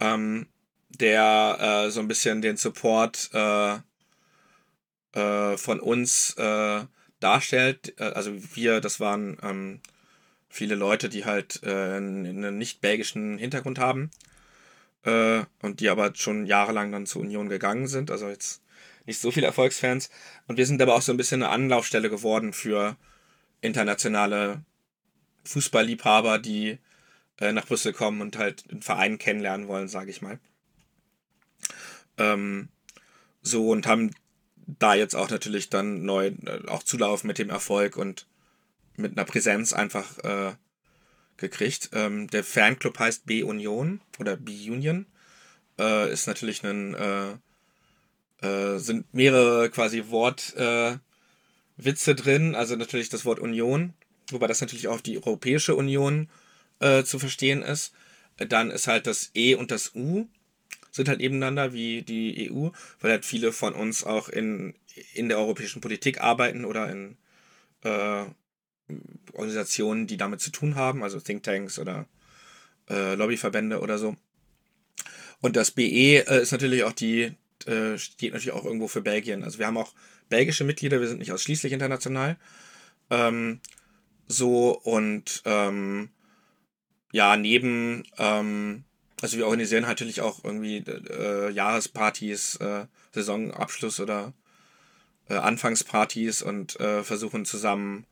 ähm, 0.00 0.46
der 0.90 1.86
äh, 1.86 1.90
so 1.90 2.00
ein 2.00 2.08
bisschen 2.08 2.42
den 2.42 2.56
Support 2.56 3.30
äh, 3.32 3.78
äh, 5.12 5.56
von 5.56 5.80
uns 5.80 6.34
äh, 6.36 6.84
darstellt. 7.20 7.98
Äh, 7.98 8.04
also 8.04 8.32
wir, 8.54 8.80
das 8.80 9.00
waren 9.00 9.38
ähm, 9.42 9.80
viele 10.48 10.74
Leute, 10.74 11.08
die 11.08 11.24
halt 11.24 11.60
äh, 11.62 11.96
einen 11.96 12.58
nicht 12.58 12.80
belgischen 12.80 13.38
Hintergrund 13.38 13.78
haben 13.78 14.10
äh, 15.04 15.42
und 15.62 15.80
die 15.80 15.88
aber 15.88 16.14
schon 16.14 16.46
jahrelang 16.46 16.92
dann 16.92 17.06
zur 17.06 17.22
Union 17.22 17.48
gegangen 17.48 17.86
sind. 17.86 18.10
Also 18.10 18.28
jetzt 18.28 18.62
nicht 19.06 19.20
so 19.20 19.30
viele 19.30 19.46
Erfolgsfans. 19.46 20.10
Und 20.46 20.56
wir 20.58 20.66
sind 20.66 20.80
aber 20.82 20.94
auch 20.94 21.02
so 21.02 21.12
ein 21.12 21.16
bisschen 21.16 21.42
eine 21.42 21.50
Anlaufstelle 21.50 22.10
geworden 22.10 22.52
für 22.52 22.96
internationale 23.60 24.62
Fußballliebhaber, 25.44 26.38
die 26.38 26.78
äh, 27.40 27.52
nach 27.52 27.66
Brüssel 27.66 27.92
kommen 27.92 28.20
und 28.20 28.38
halt 28.38 28.64
einen 28.70 28.82
Verein 28.82 29.18
kennenlernen 29.18 29.66
wollen, 29.66 29.88
sage 29.88 30.10
ich 30.10 30.22
mal. 30.22 30.38
Ähm, 32.18 32.68
so 33.42 33.70
und 33.70 33.86
haben 33.86 34.10
da 34.66 34.94
jetzt 34.94 35.14
auch 35.14 35.30
natürlich 35.30 35.70
dann 35.70 36.02
neu 36.04 36.26
äh, 36.26 36.66
auch 36.68 36.82
Zulauf 36.82 37.24
mit 37.24 37.38
dem 37.38 37.50
Erfolg 37.50 37.96
und 37.96 38.26
mit 38.98 39.16
einer 39.16 39.24
Präsenz 39.24 39.72
einfach 39.72 40.18
äh, 40.18 40.52
gekriegt. 41.36 41.90
Ähm, 41.92 42.28
der 42.28 42.44
Fanclub 42.44 42.98
heißt 42.98 43.26
B-Union 43.26 44.00
oder 44.18 44.36
B-Union. 44.36 45.06
Äh, 45.78 46.12
ist 46.12 46.26
natürlich 46.26 46.62
ein, 46.64 46.94
äh, 46.94 47.32
äh 48.46 48.78
sind 48.78 49.12
mehrere 49.14 49.70
quasi 49.70 50.04
Wortwitze 50.08 51.00
äh, 52.10 52.14
drin. 52.14 52.54
Also 52.54 52.76
natürlich 52.76 53.08
das 53.08 53.24
Wort 53.24 53.38
Union, 53.38 53.94
wobei 54.30 54.46
das 54.46 54.60
natürlich 54.60 54.88
auch 54.88 55.00
die 55.00 55.16
Europäische 55.16 55.74
Union 55.76 56.28
äh, 56.80 57.04
zu 57.04 57.18
verstehen 57.18 57.62
ist. 57.62 57.94
Dann 58.36 58.70
ist 58.70 58.86
halt 58.86 59.06
das 59.06 59.30
E 59.34 59.54
und 59.54 59.70
das 59.70 59.94
U 59.94 60.28
sind 60.90 61.08
halt 61.08 61.20
nebeneinander 61.20 61.72
wie 61.72 62.02
die 62.02 62.50
EU, 62.50 62.70
weil 63.00 63.10
halt 63.12 63.24
viele 63.24 63.52
von 63.52 63.74
uns 63.74 64.04
auch 64.04 64.28
in, 64.28 64.74
in 65.14 65.28
der 65.28 65.38
europäischen 65.38 65.80
Politik 65.80 66.20
arbeiten 66.20 66.64
oder 66.64 66.90
in 66.90 67.16
Organisationen, 69.32 70.06
die 70.06 70.16
damit 70.16 70.40
zu 70.40 70.50
tun 70.50 70.74
haben, 70.74 71.02
also 71.02 71.20
Thinktanks 71.20 71.78
oder 71.78 72.06
äh, 72.88 73.14
Lobbyverbände 73.14 73.80
oder 73.80 73.98
so. 73.98 74.16
Und 75.40 75.56
das 75.56 75.70
BE 75.70 76.24
äh, 76.26 76.42
ist 76.42 76.52
natürlich 76.52 76.84
auch 76.84 76.92
die, 76.92 77.32
äh, 77.66 77.98
steht 77.98 78.32
natürlich 78.32 78.52
auch 78.52 78.64
irgendwo 78.64 78.88
für 78.88 79.02
Belgien. 79.02 79.44
Also 79.44 79.58
wir 79.58 79.66
haben 79.66 79.76
auch 79.76 79.94
belgische 80.28 80.64
Mitglieder, 80.64 81.00
wir 81.00 81.08
sind 81.08 81.18
nicht 81.18 81.32
ausschließlich 81.32 81.72
international. 81.72 82.36
Ähm, 83.10 83.60
so 84.26 84.78
und 84.78 85.42
ähm, 85.44 86.10
ja, 87.12 87.36
neben, 87.36 88.04
ähm, 88.18 88.84
also 89.20 89.38
wir 89.38 89.46
organisieren 89.46 89.84
natürlich 89.84 90.20
auch 90.20 90.44
irgendwie 90.44 90.78
äh, 90.78 91.50
Jahrespartys, 91.50 92.56
äh, 92.56 92.86
Saisonabschluss 93.12 94.00
oder 94.00 94.34
äh, 95.28 95.34
Anfangspartys 95.34 96.42
und 96.42 96.78
äh, 96.80 97.02
versuchen 97.02 97.44
zusammen 97.44 98.06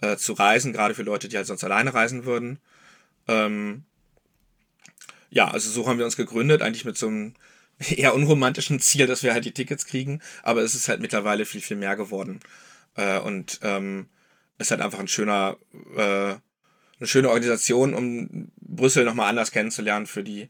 äh, 0.00 0.16
zu 0.16 0.32
reisen, 0.32 0.72
gerade 0.72 0.94
für 0.94 1.02
Leute, 1.02 1.28
die 1.28 1.36
halt 1.36 1.46
sonst 1.46 1.64
alleine 1.64 1.94
reisen 1.94 2.24
würden. 2.24 2.58
Ähm, 3.28 3.84
ja, 5.30 5.48
also 5.48 5.70
so 5.70 5.86
haben 5.86 5.98
wir 5.98 6.04
uns 6.04 6.16
gegründet, 6.16 6.62
eigentlich 6.62 6.84
mit 6.84 6.98
so 6.98 7.08
einem 7.08 7.34
eher 7.78 8.14
unromantischen 8.14 8.80
Ziel, 8.80 9.06
dass 9.06 9.22
wir 9.22 9.32
halt 9.32 9.44
die 9.44 9.52
Tickets 9.52 9.86
kriegen, 9.86 10.20
aber 10.42 10.62
es 10.62 10.74
ist 10.74 10.88
halt 10.88 11.00
mittlerweile 11.00 11.44
viel, 11.46 11.60
viel 11.60 11.76
mehr 11.76 11.96
geworden. 11.96 12.40
Äh, 12.96 13.18
und 13.20 13.60
ähm, 13.62 14.08
es 14.58 14.66
ist 14.66 14.70
halt 14.72 14.82
einfach 14.82 14.98
ein 14.98 15.08
schöner, 15.08 15.56
äh, 15.96 16.34
eine 16.98 17.06
schöne 17.06 17.30
Organisation, 17.30 17.94
um 17.94 18.50
Brüssel 18.60 19.04
nochmal 19.04 19.28
anders 19.28 19.52
kennenzulernen 19.52 20.06
für 20.06 20.22
die 20.22 20.48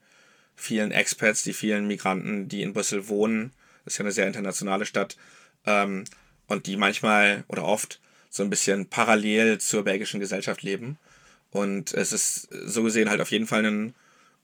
vielen 0.57 0.91
Expats, 0.91 1.43
die 1.43 1.53
vielen 1.53 1.87
Migranten, 1.87 2.49
die 2.49 2.63
in 2.63 2.73
Brüssel 2.73 3.09
wohnen. 3.09 3.53
Das 3.85 3.95
ist 3.95 3.99
ja 3.99 4.05
eine 4.05 4.13
sehr 4.13 4.27
internationale 4.27 4.85
Stadt. 4.85 5.17
Ähm, 5.65 6.05
und 6.49 6.67
die 6.67 6.77
manchmal 6.77 7.45
oder 7.47 7.65
oft 7.65 8.01
so 8.31 8.43
ein 8.43 8.51
bisschen 8.51 8.89
parallel 8.89 9.59
zur 9.59 9.85
belgischen 9.85 10.21
Gesellschaft 10.21 10.63
leben. 10.63 10.99
Und 11.51 11.93
es 11.93 12.13
ist 12.13 12.49
so 12.65 12.85
gesehen 12.85 13.11
halt 13.11 13.21
auf 13.21 13.31
jeden 13.31 13.47
Fall 13.47 13.67
ein 13.67 13.95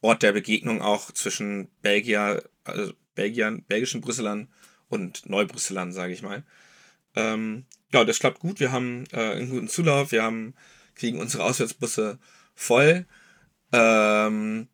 Ort 0.02 0.22
der 0.22 0.32
Begegnung 0.32 0.82
auch 0.82 1.10
zwischen 1.12 1.68
Belgier, 1.80 2.42
also 2.64 2.92
Belgiern, 3.14 3.62
belgischen 3.62 4.00
Brüsselern 4.00 4.48
und 4.88 5.28
Neubrüsselern, 5.30 5.92
sage 5.92 6.12
ich 6.12 6.22
mal. 6.22 6.42
Ähm, 7.14 7.64
ja, 7.92 8.04
das 8.04 8.18
klappt 8.18 8.40
gut. 8.40 8.60
Wir 8.60 8.72
haben 8.72 9.04
äh, 9.12 9.32
einen 9.32 9.50
guten 9.50 9.68
Zulauf. 9.68 10.12
Wir 10.12 10.22
haben, 10.22 10.54
kriegen 10.96 11.20
unsere 11.20 11.44
Auswärtsbusse 11.44 12.18
voll. 12.54 13.06
Ähm, 13.72 14.68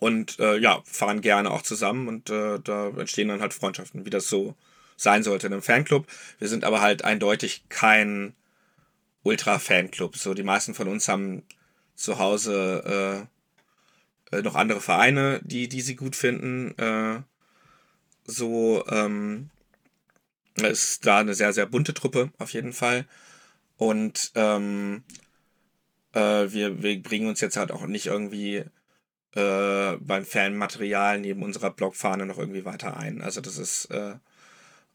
und 0.00 0.38
äh, 0.38 0.58
ja, 0.58 0.80
fahren 0.84 1.22
gerne 1.22 1.50
auch 1.50 1.62
zusammen 1.62 2.06
und 2.06 2.30
äh, 2.30 2.60
da 2.62 2.88
entstehen 2.90 3.28
dann 3.28 3.40
halt 3.40 3.52
Freundschaften, 3.52 4.06
wie 4.06 4.10
das 4.10 4.28
so 4.28 4.54
sein 4.98 5.22
sollte 5.22 5.46
in 5.46 5.54
einem 5.54 5.62
Fanclub. 5.62 6.06
Wir 6.38 6.48
sind 6.48 6.64
aber 6.64 6.82
halt 6.82 7.04
eindeutig 7.04 7.64
kein 7.70 8.34
Ultra-Fanclub. 9.22 10.16
So, 10.16 10.34
die 10.34 10.42
meisten 10.42 10.74
von 10.74 10.88
uns 10.88 11.08
haben 11.08 11.44
zu 11.94 12.18
Hause 12.18 13.26
äh, 14.32 14.36
äh, 14.36 14.42
noch 14.42 14.56
andere 14.56 14.80
Vereine, 14.80 15.40
die, 15.42 15.68
die 15.68 15.80
sie 15.80 15.96
gut 15.96 16.16
finden. 16.16 16.76
Äh, 16.78 17.22
so 18.24 18.84
ähm, 18.88 19.50
ist 20.56 21.06
da 21.06 21.18
eine 21.18 21.34
sehr, 21.34 21.52
sehr 21.52 21.66
bunte 21.66 21.94
Truppe 21.94 22.30
auf 22.38 22.52
jeden 22.52 22.72
Fall. 22.72 23.06
Und 23.76 24.32
ähm, 24.34 25.04
äh, 26.12 26.50
wir, 26.50 26.82
wir 26.82 27.00
bringen 27.00 27.28
uns 27.28 27.40
jetzt 27.40 27.56
halt 27.56 27.70
auch 27.70 27.86
nicht 27.86 28.06
irgendwie 28.06 28.64
äh, 29.34 29.96
beim 30.00 30.24
Fanmaterial 30.24 31.20
neben 31.20 31.44
unserer 31.44 31.70
Blogfahne 31.70 32.26
noch 32.26 32.38
irgendwie 32.38 32.64
weiter 32.64 32.96
ein. 32.96 33.22
Also 33.22 33.40
das 33.40 33.58
ist 33.58 33.86
äh, 33.86 34.16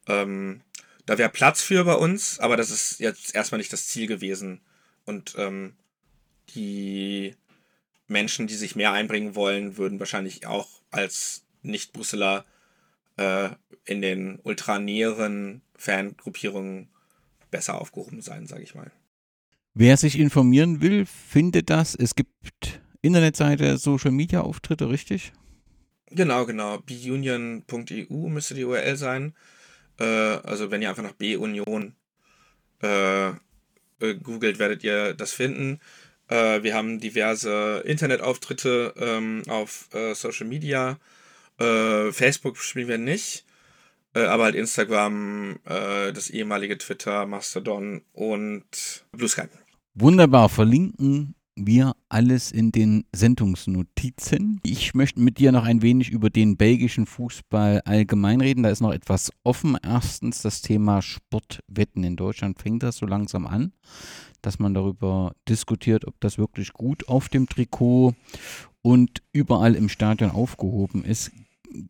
ähm, 0.08 0.62
da 1.06 1.18
wäre 1.18 1.30
Platz 1.30 1.62
für 1.62 1.84
bei 1.84 1.96
uns, 1.96 2.40
aber 2.40 2.58
das 2.58 2.70
ist 2.70 3.00
jetzt 3.00 3.36
erstmal 3.36 3.58
nicht 3.58 3.74
das 3.74 3.88
Ziel 3.88 4.08
gewesen. 4.08 4.62
Und 5.06 5.36
ähm, 5.38 5.74
die 6.56 7.36
Menschen, 8.08 8.48
die 8.48 8.56
sich 8.56 8.76
mehr 8.76 8.94
einbringen 8.94 9.36
wollen, 9.36 9.78
würden 9.78 10.00
wahrscheinlich 10.00 10.48
auch 10.48 10.82
als 10.92 11.44
Nicht-Brüsseler 11.62 12.46
äh, 13.18 13.50
in 13.86 14.02
den 14.02 14.40
ultranäheren 14.44 15.62
Fangruppierungen 15.76 16.90
besser 17.52 17.80
aufgehoben 17.80 18.22
sein, 18.22 18.48
sage 18.48 18.64
ich 18.64 18.76
mal. 18.76 18.92
Wer 19.74 19.98
sich 19.98 20.20
informieren 20.20 20.82
will, 20.82 21.06
findet 21.06 21.70
das. 21.70 21.96
Es 21.96 22.16
gibt 22.16 22.82
Internetseite, 23.02 23.78
Social 23.78 24.12
Media 24.12 24.42
Auftritte, 24.42 24.90
richtig? 24.90 25.34
Genau, 26.12 26.46
genau. 26.46 26.80
beunion.eu 26.80 28.30
müsste 28.30 28.54
die 28.54 28.64
URL 28.64 28.96
sein. 28.96 29.34
Äh, 30.00 30.06
also 30.06 30.72
wenn 30.72 30.82
ihr 30.82 30.90
einfach 30.90 31.04
nach 31.04 31.14
B-Union 31.14 31.96
äh, 32.82 33.32
googelt, 34.00 34.60
werdet 34.60 34.84
ihr 34.84 35.14
das 35.14 35.34
finden. 35.34 35.80
Äh, 36.28 36.64
wir 36.64 36.76
haben 36.76 37.00
diverse 37.00 37.84
Internetauftritte 37.86 38.94
ähm, 38.98 39.44
auf 39.48 39.90
äh, 39.94 40.14
Social 40.14 40.48
Media. 40.48 40.98
Äh, 41.60 42.12
Facebook 42.12 42.58
spielen 42.58 42.88
wir 42.88 42.98
nicht. 42.98 43.46
Aber 44.16 44.44
halt 44.44 44.54
Instagram, 44.54 45.58
das 45.66 46.30
ehemalige 46.30 46.78
Twitter, 46.78 47.26
Mastodon 47.26 48.04
und 48.14 49.06
Blue 49.12 49.28
Sky. 49.28 49.48
Wunderbar, 49.96 50.50
verlinken 50.50 51.34
wir 51.56 51.96
alles 52.10 52.52
in 52.52 52.72
den 52.72 53.06
Sendungsnotizen. 53.14 54.60
Ich 54.64 54.94
möchte 54.94 55.20
mit 55.20 55.38
dir 55.38 55.52
noch 55.52 55.66
ein 55.66 55.82
wenig 55.82 56.10
über 56.10 56.30
den 56.30 56.58
belgischen 56.58 57.06
Fußball 57.06 57.82
allgemein 57.86 58.42
reden. 58.42 58.64
Da 58.64 58.70
ist 58.70 58.82
noch 58.82 58.94
etwas 58.94 59.32
offen. 59.44 59.78
Erstens 59.84 60.42
das 60.42 60.62
Thema 60.62 61.02
Sportwetten 61.02 62.04
in 62.04 62.16
Deutschland 62.16 62.60
fängt 62.60 62.84
das 62.84 62.98
so 62.98 63.06
langsam 63.06 63.46
an, 63.46 63.74
dass 64.42 64.60
man 64.60 64.74
darüber 64.74 65.34
diskutiert, 65.48 66.08
ob 66.08 66.20
das 66.20 66.38
wirklich 66.38 66.74
gut 66.74 67.08
auf 67.08 67.30
dem 67.30 67.48
Trikot 67.48 68.16
und 68.82 69.22
überall 69.32 69.76
im 69.76 69.90
Stadion 69.90 70.32
aufgehoben 70.32 71.04
ist. 71.04 71.32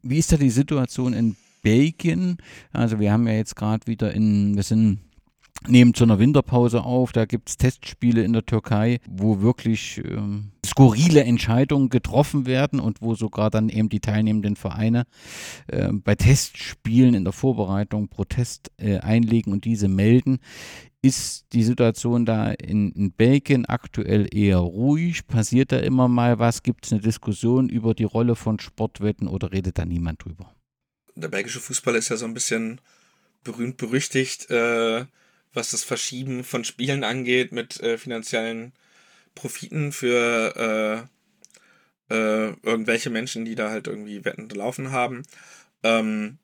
Wie 0.01 0.17
ist 0.17 0.31
da 0.31 0.37
die 0.37 0.49
Situation 0.49 1.13
in 1.13 1.35
Belgien? 1.61 2.37
Also 2.71 2.99
wir 2.99 3.11
haben 3.11 3.27
ja 3.27 3.33
jetzt 3.33 3.55
gerade 3.55 3.87
wieder 3.87 4.13
in, 4.13 4.55
wir 4.55 4.63
sind 4.63 4.99
nehmen 5.67 5.93
zu 5.93 6.03
einer 6.03 6.19
Winterpause 6.19 6.83
auf. 6.83 7.11
Da 7.11 7.25
gibt 7.25 7.49
es 7.49 7.57
Testspiele 7.57 8.23
in 8.23 8.33
der 8.33 8.45
Türkei, 8.45 8.99
wo 9.09 9.41
wirklich 9.41 10.01
ähm, 10.03 10.51
skurrile 10.65 11.23
Entscheidungen 11.23 11.89
getroffen 11.89 12.45
werden 12.45 12.79
und 12.79 13.01
wo 13.01 13.15
sogar 13.15 13.49
dann 13.49 13.69
eben 13.69 13.89
die 13.89 13.99
teilnehmenden 13.99 14.55
Vereine 14.55 15.05
äh, 15.67 15.89
bei 15.91 16.15
Testspielen 16.15 17.13
in 17.13 17.23
der 17.23 17.33
Vorbereitung 17.33 18.07
Protest 18.07 18.71
äh, 18.77 18.99
einlegen 18.99 19.51
und 19.53 19.65
diese 19.65 19.87
melden. 19.87 20.39
Ist 21.01 21.47
die 21.51 21.63
Situation 21.63 22.25
da 22.25 22.51
in, 22.51 22.93
in, 22.93 23.11
Belgien 23.11 23.65
aktuell 23.65 24.25
eher 24.33 24.59
ruhig? 24.59 25.27
Passiert 25.27 25.73
da 25.73 25.79
immer 25.79 26.07
mal 26.07 26.39
was? 26.39 26.63
Gibt 26.63 26.85
es 26.85 26.93
eine 26.93 27.01
Diskussion 27.01 27.67
über 27.67 27.93
die 27.93 28.05
Rolle 28.05 28.37
von 28.37 28.57
Sportwetten 28.57 29.27
oder 29.27 29.51
redet 29.51 29.77
da 29.77 29.83
niemand 29.83 30.23
drüber? 30.23 30.55
Der 31.15 31.27
belgische 31.27 31.59
Fußball 31.59 31.95
ist 31.95 32.07
ja 32.07 32.15
so 32.15 32.25
ein 32.25 32.33
bisschen 32.33 32.79
berühmt 33.43 33.75
berüchtigt. 33.75 34.49
Äh 34.49 35.05
was 35.53 35.71
das 35.71 35.83
Verschieben 35.83 36.43
von 36.43 36.63
Spielen 36.63 37.03
angeht, 37.03 37.51
mit 37.51 37.79
äh, 37.81 37.97
finanziellen 37.97 38.73
Profiten 39.35 39.91
für 39.91 41.07
äh, 42.09 42.13
äh, 42.13 42.55
irgendwelche 42.63 43.09
Menschen, 43.09 43.45
die 43.45 43.55
da 43.55 43.69
halt 43.69 43.87
irgendwie 43.87 44.25
Wetten 44.25 44.49
laufen 44.49 44.91
haben. 44.91 45.23
Ähm, 45.83 46.37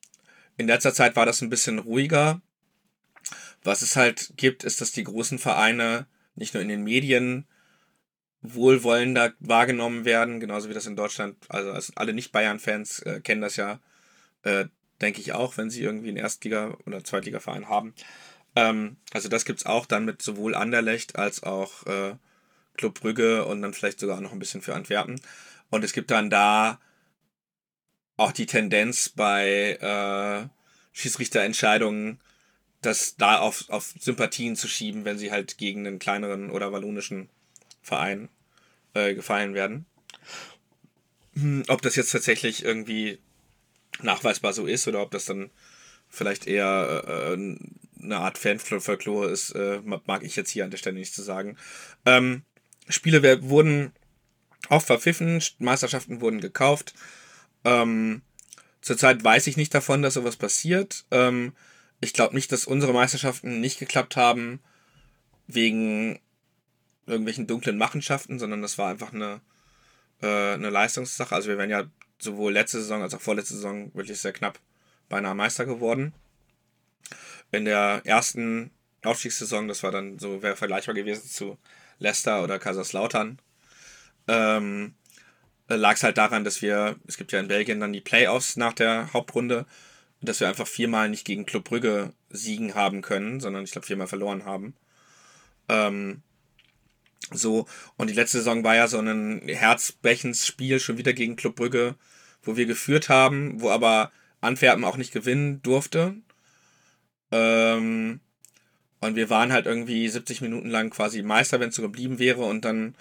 in 0.58 0.68
letzter 0.68 0.94
Zeit 0.94 1.16
war 1.16 1.26
das 1.26 1.42
ein 1.42 1.50
bisschen 1.50 1.80
ruhiger. 1.80 2.42
Was 3.64 3.82
es 3.82 3.96
halt 3.96 4.34
gibt, 4.38 4.64
ist, 4.64 4.82
dass 4.82 4.92
die 4.92 5.04
großen 5.04 5.40
Vereine 5.40 6.08
nicht 6.36 6.54
nur 6.54 6.64
in 6.64 6.70
den 6.70 6.84
Medien 6.84 7.46
wohlwollender 8.42 9.34
wahrgenommen 9.40 10.06
werden, 10.06 10.40
genauso 10.40 10.70
wie 10.70 10.74
das 10.74 10.86
in 10.86 10.96
Deutschland, 10.96 11.36
also, 11.50 11.72
also 11.72 11.94
alle 11.96 12.14
Nicht-Bayern-Fans 12.14 13.00
äh, 13.00 13.20
kennen 13.22 13.42
das 13.42 13.58
ja, 13.58 13.80
äh, 14.44 14.66
denke 15.02 15.20
ich 15.20 15.34
auch, 15.34 15.58
wenn 15.58 15.70
sie 15.70 15.84
irgendwie 15.84 16.10
einen 16.10 16.18
Erstliga- 16.18 16.78
oder 16.86 17.04
Zweitliga-Verein 17.04 17.68
haben. 17.68 17.94
Ähm, 18.56 18.98
also 19.12 19.30
das 19.30 19.46
gibt 19.46 19.60
es 19.60 19.66
auch 19.66 19.86
dann 19.86 20.06
mit 20.06 20.22
sowohl 20.22 20.56
Anderlecht 20.56 21.16
als 21.16 21.44
auch 21.44 21.86
äh, 21.86 22.16
Club 22.78 23.00
Brügge 23.00 23.46
und 23.46 23.62
dann 23.62 23.74
vielleicht 23.74 24.00
sogar 24.00 24.22
noch 24.22 24.32
ein 24.32 24.40
bisschen 24.40 24.62
für 24.62 24.76
Antwerpen. 24.76 25.20
Und 25.70 25.84
es 25.84 25.94
gibt 25.94 26.12
dann 26.12 26.30
da 26.30 26.80
auch 28.18 28.32
die 28.32 28.46
Tendenz 28.46 29.10
bei 29.10 29.78
äh, 29.82 30.50
Schiedsrichterentscheidungen, 30.94 32.20
das 32.82 33.16
da 33.18 33.40
auf, 33.40 33.70
auf 33.70 33.94
Sympathien 34.00 34.56
zu 34.56 34.68
schieben, 34.68 35.06
wenn 35.06 35.18
sie 35.18 35.32
halt 35.32 35.58
gegen 35.58 35.86
einen 35.86 36.00
kleineren 36.00 36.50
oder 36.50 36.72
wallonischen 36.72 37.30
Verein 37.82 38.30
äh, 38.94 39.14
gefallen 39.14 39.54
werden. 39.54 39.86
Hm, 41.34 41.64
ob 41.68 41.82
das 41.82 41.96
jetzt 41.96 42.12
tatsächlich 42.12 42.64
irgendwie 42.64 43.20
nachweisbar 44.02 44.54
so 44.54 44.66
ist 44.66 44.88
oder 44.88 45.02
ob 45.02 45.12
das 45.12 45.26
dann 45.26 45.50
vielleicht 46.08 46.48
eher 46.48 47.04
äh, 47.08 47.58
eine 48.02 48.18
Art 48.18 48.38
Fanfolklore 48.38 49.30
ist, 49.30 49.52
äh, 49.52 49.82
mag 49.84 50.24
ich 50.24 50.36
jetzt 50.36 50.50
hier 50.50 50.64
an 50.64 50.72
der 50.72 50.78
Stelle 50.78 50.98
nicht 50.98 51.14
zu 51.14 51.22
sagen. 51.22 51.58
Ähm, 52.06 52.44
Spiele 52.88 53.44
wurden 53.44 53.94
auch 54.70 54.82
verpfiffen, 54.82 55.42
Meisterschaften 55.60 56.22
wurden 56.22 56.42
gekauft. 56.42 56.94
Ähm, 57.64 58.22
zurzeit 58.82 59.24
weiß 59.24 59.48
ich 59.48 59.58
nicht 59.58 59.74
davon, 59.74 60.02
dass 60.02 60.16
sowas 60.16 60.38
passiert. 60.38 61.06
Ähm, 61.12 61.54
ich 62.02 62.14
glaube 62.14 62.36
nicht, 62.36 62.52
dass 62.52 62.66
unsere 62.66 62.94
Meisterschaften 62.94 63.60
nicht 63.60 63.80
geklappt 63.80 64.16
haben 64.16 64.60
wegen 65.48 66.20
irgendwelchen 67.06 67.48
dunklen 67.48 67.78
Machenschaften, 67.78 68.40
sondern 68.40 68.62
das 68.62 68.78
war 68.78 68.90
einfach 68.90 69.14
eine, 69.14 69.42
äh, 70.22 70.54
eine 70.54 70.70
Leistungssache. 70.70 71.36
Also 71.36 71.50
wir 71.50 71.58
wären 71.58 71.70
ja 71.70 71.86
sowohl 72.20 72.54
letzte 72.54 72.80
Saison 72.80 73.02
als 73.02 73.14
auch 73.14 73.22
vorletzte 73.22 73.56
Saison 73.56 73.94
wirklich 73.94 74.20
sehr 74.20 74.34
knapp 74.34 74.60
beinahe 75.10 75.36
Meister 75.36 75.66
geworden 75.66 76.14
in 77.52 77.66
der 77.66 78.02
ersten 78.06 78.72
Aufstiegssaison, 79.04 79.68
das 79.68 79.84
war 79.84 79.92
dann 79.92 80.20
so, 80.20 80.42
wäre 80.42 80.56
vergleichbar 80.56 80.96
gewesen 80.96 81.28
zu 81.28 81.58
Leicester 82.00 82.44
oder 82.44 82.60
Kaiserslautern, 82.60 83.40
ähm, 84.28 84.94
lag 85.68 85.96
es 85.96 86.04
halt 86.04 86.18
daran, 86.18 86.44
dass 86.44 86.62
wir, 86.62 86.98
es 87.08 87.18
gibt 87.18 87.32
ja 87.32 87.40
in 87.40 87.48
Belgien 87.48 87.80
dann 87.80 87.94
die 87.94 88.02
Playoffs 88.02 88.58
nach 88.58 88.74
der 88.74 89.14
Hauptrunde, 89.14 89.66
dass 90.22 90.40
wir 90.40 90.50
einfach 90.50 90.68
viermal 90.68 91.10
nicht 91.10 91.26
gegen 91.26 91.46
Club 91.46 91.66
Brügge 91.66 92.14
siegen 92.30 92.76
haben 92.76 93.02
können, 93.02 93.40
sondern 93.40 93.64
ich 93.64 93.72
glaube 93.72 93.88
viermal 93.88 94.08
verloren 94.08 94.46
haben. 94.46 94.76
Ähm, 95.70 96.22
so, 97.32 97.68
und 97.98 98.10
die 98.10 98.16
letzte 98.16 98.40
Saison 98.40 98.64
war 98.64 98.76
ja 98.76 98.88
so 98.88 99.00
ein 99.00 99.42
herzbrechens 99.48 100.48
Spiel 100.48 100.80
schon 100.80 100.98
wieder 100.98 101.14
gegen 101.14 101.36
Club 101.36 101.56
Brügge, 101.56 101.96
wo 102.42 102.58
wir 102.58 102.66
geführt 102.66 103.10
haben, 103.10 103.62
wo 103.62 103.70
aber 103.70 104.12
Antwerpen 104.42 104.84
auch 104.84 104.98
nicht 104.98 105.14
gewinnen 105.14 105.62
durfte. 105.62 106.16
Ähm, 107.32 108.20
und 109.02 109.16
wir 109.16 109.30
waren 109.30 109.52
halt 109.52 109.66
irgendwie 109.66 110.08
70 110.08 110.42
Minuten 110.42 110.70
lang 110.70 110.90
quasi 110.90 111.22
Meister, 111.22 111.60
wenn 111.60 111.70
es 111.70 111.76
so 111.76 111.82
geblieben 111.82 112.20
wäre. 112.20 112.44
Und 112.44 112.66
dann 112.66 112.96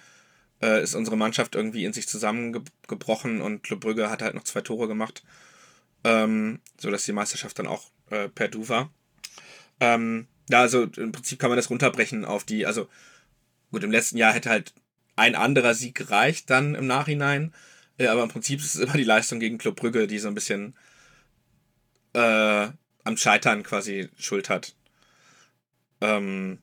äh, 0.62 0.82
ist 0.82 0.94
unsere 0.94 1.16
Mannschaft 1.16 1.54
irgendwie 1.54 1.84
in 1.84 1.92
sich 1.92 2.08
zusammengebrochen 2.08 3.40
und 3.40 3.62
Club 3.62 3.80
Brügge 3.80 4.10
hat 4.10 4.22
halt 4.22 4.34
noch 4.34 4.44
zwei 4.44 4.60
Tore 4.60 4.88
gemacht. 4.88 5.22
Ähm, 6.04 6.60
so 6.78 6.90
dass 6.90 7.04
die 7.04 7.12
Meisterschaft 7.12 7.58
dann 7.58 7.66
auch 7.66 7.90
äh, 8.10 8.28
per 8.28 8.48
Du 8.48 8.68
war. 8.68 8.90
Ähm, 9.80 10.28
ja, 10.48 10.60
also 10.60 10.84
im 10.84 11.12
Prinzip 11.12 11.38
kann 11.38 11.50
man 11.50 11.56
das 11.56 11.70
runterbrechen 11.70 12.24
auf 12.24 12.44
die, 12.44 12.66
also 12.66 12.88
gut, 13.70 13.84
im 13.84 13.90
letzten 13.90 14.16
Jahr 14.16 14.32
hätte 14.32 14.50
halt 14.50 14.72
ein 15.16 15.34
anderer 15.34 15.74
Sieg 15.74 15.94
gereicht 15.94 16.48
dann 16.50 16.74
im 16.74 16.86
Nachhinein. 16.86 17.52
Äh, 17.98 18.06
aber 18.06 18.22
im 18.22 18.28
Prinzip 18.28 18.60
ist 18.60 18.76
es 18.76 18.80
immer 18.80 18.94
die 18.94 19.04
Leistung 19.04 19.40
gegen 19.40 19.58
Club 19.58 19.76
Brügge, 19.76 20.06
die 20.06 20.18
so 20.18 20.28
ein 20.28 20.34
bisschen 20.34 20.74
äh, 22.12 22.68
am 23.08 23.16
Scheitern 23.16 23.62
quasi 23.62 24.10
Schuld 24.18 24.50
hat. 24.50 24.76
Ähm, 26.02 26.58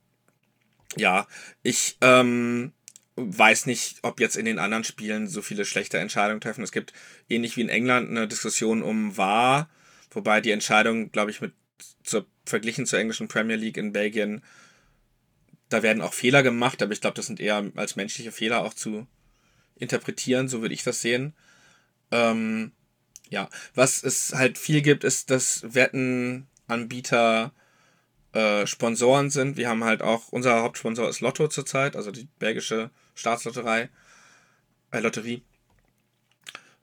ja, 0.95 1.27
ich 1.63 1.97
ähm, 2.01 2.71
weiß 3.15 3.65
nicht, 3.65 3.97
ob 4.03 4.19
jetzt 4.19 4.37
in 4.37 4.45
den 4.45 4.59
anderen 4.59 4.83
Spielen 4.83 5.27
so 5.27 5.41
viele 5.41 5.65
schlechte 5.65 5.97
Entscheidungen 5.97 6.39
treffen. 6.39 6.63
Es 6.63 6.71
gibt 6.71 6.93
ähnlich 7.29 7.57
wie 7.57 7.61
in 7.61 7.69
England 7.69 8.09
eine 8.09 8.27
Diskussion 8.27 8.83
um 8.83 9.17
war, 9.17 9.69
wobei 10.11 10.39
die 10.39 10.51
Entscheidung, 10.51 11.11
glaube 11.11 11.31
ich, 11.31 11.41
mit 11.41 11.53
zur, 12.03 12.27
verglichen 12.45 12.85
zur 12.85 12.99
englischen 12.99 13.27
Premier 13.27 13.55
League 13.55 13.77
in 13.77 13.91
Belgien, 13.91 14.43
da 15.69 15.81
werden 15.81 16.03
auch 16.03 16.13
Fehler 16.13 16.43
gemacht, 16.43 16.83
aber 16.83 16.93
ich 16.93 17.01
glaube, 17.01 17.15
das 17.15 17.25
sind 17.25 17.39
eher 17.39 17.71
als 17.75 17.95
menschliche 17.95 18.31
Fehler 18.31 18.63
auch 18.63 18.75
zu 18.75 19.07
interpretieren, 19.77 20.47
so 20.47 20.61
würde 20.61 20.75
ich 20.75 20.83
das 20.83 21.01
sehen. 21.01 21.33
Ähm, 22.11 22.71
ja, 23.29 23.49
was 23.73 24.03
es 24.03 24.33
halt 24.33 24.57
viel 24.57 24.81
gibt, 24.81 25.03
ist, 25.03 25.29
dass 25.29 25.61
Wettenanbieter 25.73 27.51
äh, 28.33 28.67
Sponsoren 28.67 29.29
sind. 29.29 29.57
Wir 29.57 29.69
haben 29.69 29.83
halt 29.83 30.01
auch, 30.01 30.29
unser 30.29 30.61
Hauptsponsor 30.61 31.09
ist 31.09 31.21
Lotto 31.21 31.47
zurzeit, 31.47 31.95
also 31.95 32.11
die 32.11 32.27
belgische 32.39 32.89
Staatslotterei, 33.15 33.89
äh, 34.91 34.99
Lotterie. 34.99 35.41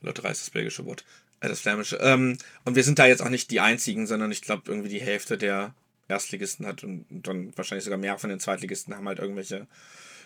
Lotterei 0.01 0.31
ist 0.31 0.43
das 0.43 0.51
belgische 0.51 0.85
Wort, 0.87 1.05
äh, 1.41 1.49
das 1.49 1.61
flämische. 1.61 1.97
Ähm, 1.97 2.39
und 2.65 2.75
wir 2.75 2.85
sind 2.85 2.99
da 2.99 3.07
jetzt 3.07 3.23
auch 3.23 3.29
nicht 3.29 3.51
die 3.51 3.61
einzigen, 3.61 4.07
sondern 4.07 4.33
ich 4.33 4.43
glaube, 4.43 4.63
irgendwie 4.67 4.89
die 4.89 5.01
Hälfte 5.01 5.39
der 5.39 5.75
Erstligisten 6.09 6.67
hat 6.67 6.85
und, 6.85 7.07
dann 7.11 7.57
wahrscheinlich 7.57 7.85
sogar 7.85 7.99
mehr 7.99 8.19
von 8.19 8.31
den 8.31 8.41
Zweitligisten 8.41 8.95
haben 8.95 9.09
halt 9.09 9.19
irgendwelche 9.19 9.67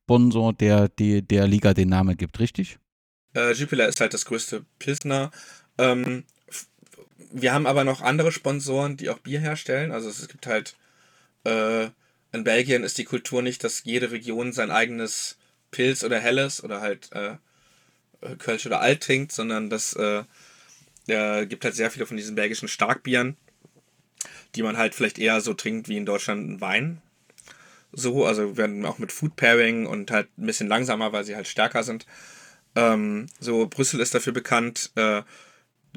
Biersponsor, 0.05 0.53
der, 0.53 0.89
der 0.89 1.21
der 1.21 1.47
Liga 1.47 1.73
den 1.73 1.89
Namen 1.89 2.17
gibt, 2.17 2.39
richtig? 2.39 2.77
Äh, 3.35 3.53
Jupiler 3.53 3.87
ist 3.87 3.99
halt 3.99 4.13
das 4.13 4.25
größte 4.25 4.65
Pilsner 4.79 5.31
ähm, 5.77 6.23
wir 7.31 7.53
haben 7.53 7.65
aber 7.65 7.83
noch 7.83 8.01
andere 8.01 8.31
Sponsoren, 8.31 8.97
die 8.97 9.09
auch 9.09 9.19
Bier 9.19 9.39
herstellen. 9.39 9.91
Also 9.91 10.09
es 10.09 10.27
gibt 10.27 10.45
halt, 10.45 10.75
äh, 11.45 11.85
in 12.31 12.43
Belgien 12.43 12.83
ist 12.83 12.97
die 12.97 13.05
Kultur 13.05 13.41
nicht, 13.41 13.63
dass 13.63 13.83
jede 13.83 14.11
Region 14.11 14.53
sein 14.53 14.71
eigenes 14.71 15.37
Pilz 15.71 16.03
oder 16.03 16.19
Helles 16.19 16.63
oder 16.63 16.81
halt 16.81 17.11
äh, 17.13 17.37
äh 18.21 18.35
Kölsch 18.37 18.65
oder 18.65 18.81
Alt 18.81 19.01
trinkt, 19.01 19.31
sondern 19.31 19.69
das 19.69 19.93
äh, 19.93 20.23
äh, 21.07 21.45
gibt 21.47 21.65
halt 21.65 21.75
sehr 21.75 21.89
viele 21.89 22.05
von 22.05 22.17
diesen 22.17 22.35
belgischen 22.35 22.67
Starkbieren, 22.67 23.35
die 24.55 24.63
man 24.63 24.77
halt 24.77 24.93
vielleicht 24.93 25.17
eher 25.17 25.41
so 25.41 25.53
trinkt 25.55 25.89
wie 25.89 25.97
in 25.97 26.05
Deutschland 26.05 26.47
ein 26.47 26.61
Wein. 26.61 27.01
So, 27.93 28.25
also 28.25 28.57
werden 28.57 28.85
auch 28.85 28.97
mit 28.97 29.11
Food 29.11 29.35
Pairing 29.35 29.85
und 29.85 30.11
halt 30.11 30.27
ein 30.37 30.47
bisschen 30.47 30.67
langsamer, 30.67 31.13
weil 31.13 31.23
sie 31.23 31.35
halt 31.35 31.47
stärker 31.47 31.83
sind. 31.83 32.05
Ähm, 32.75 33.27
so, 33.39 33.67
Brüssel 33.67 33.99
ist 33.99 34.15
dafür 34.15 34.33
bekannt, 34.33 34.91
äh, 34.95 35.21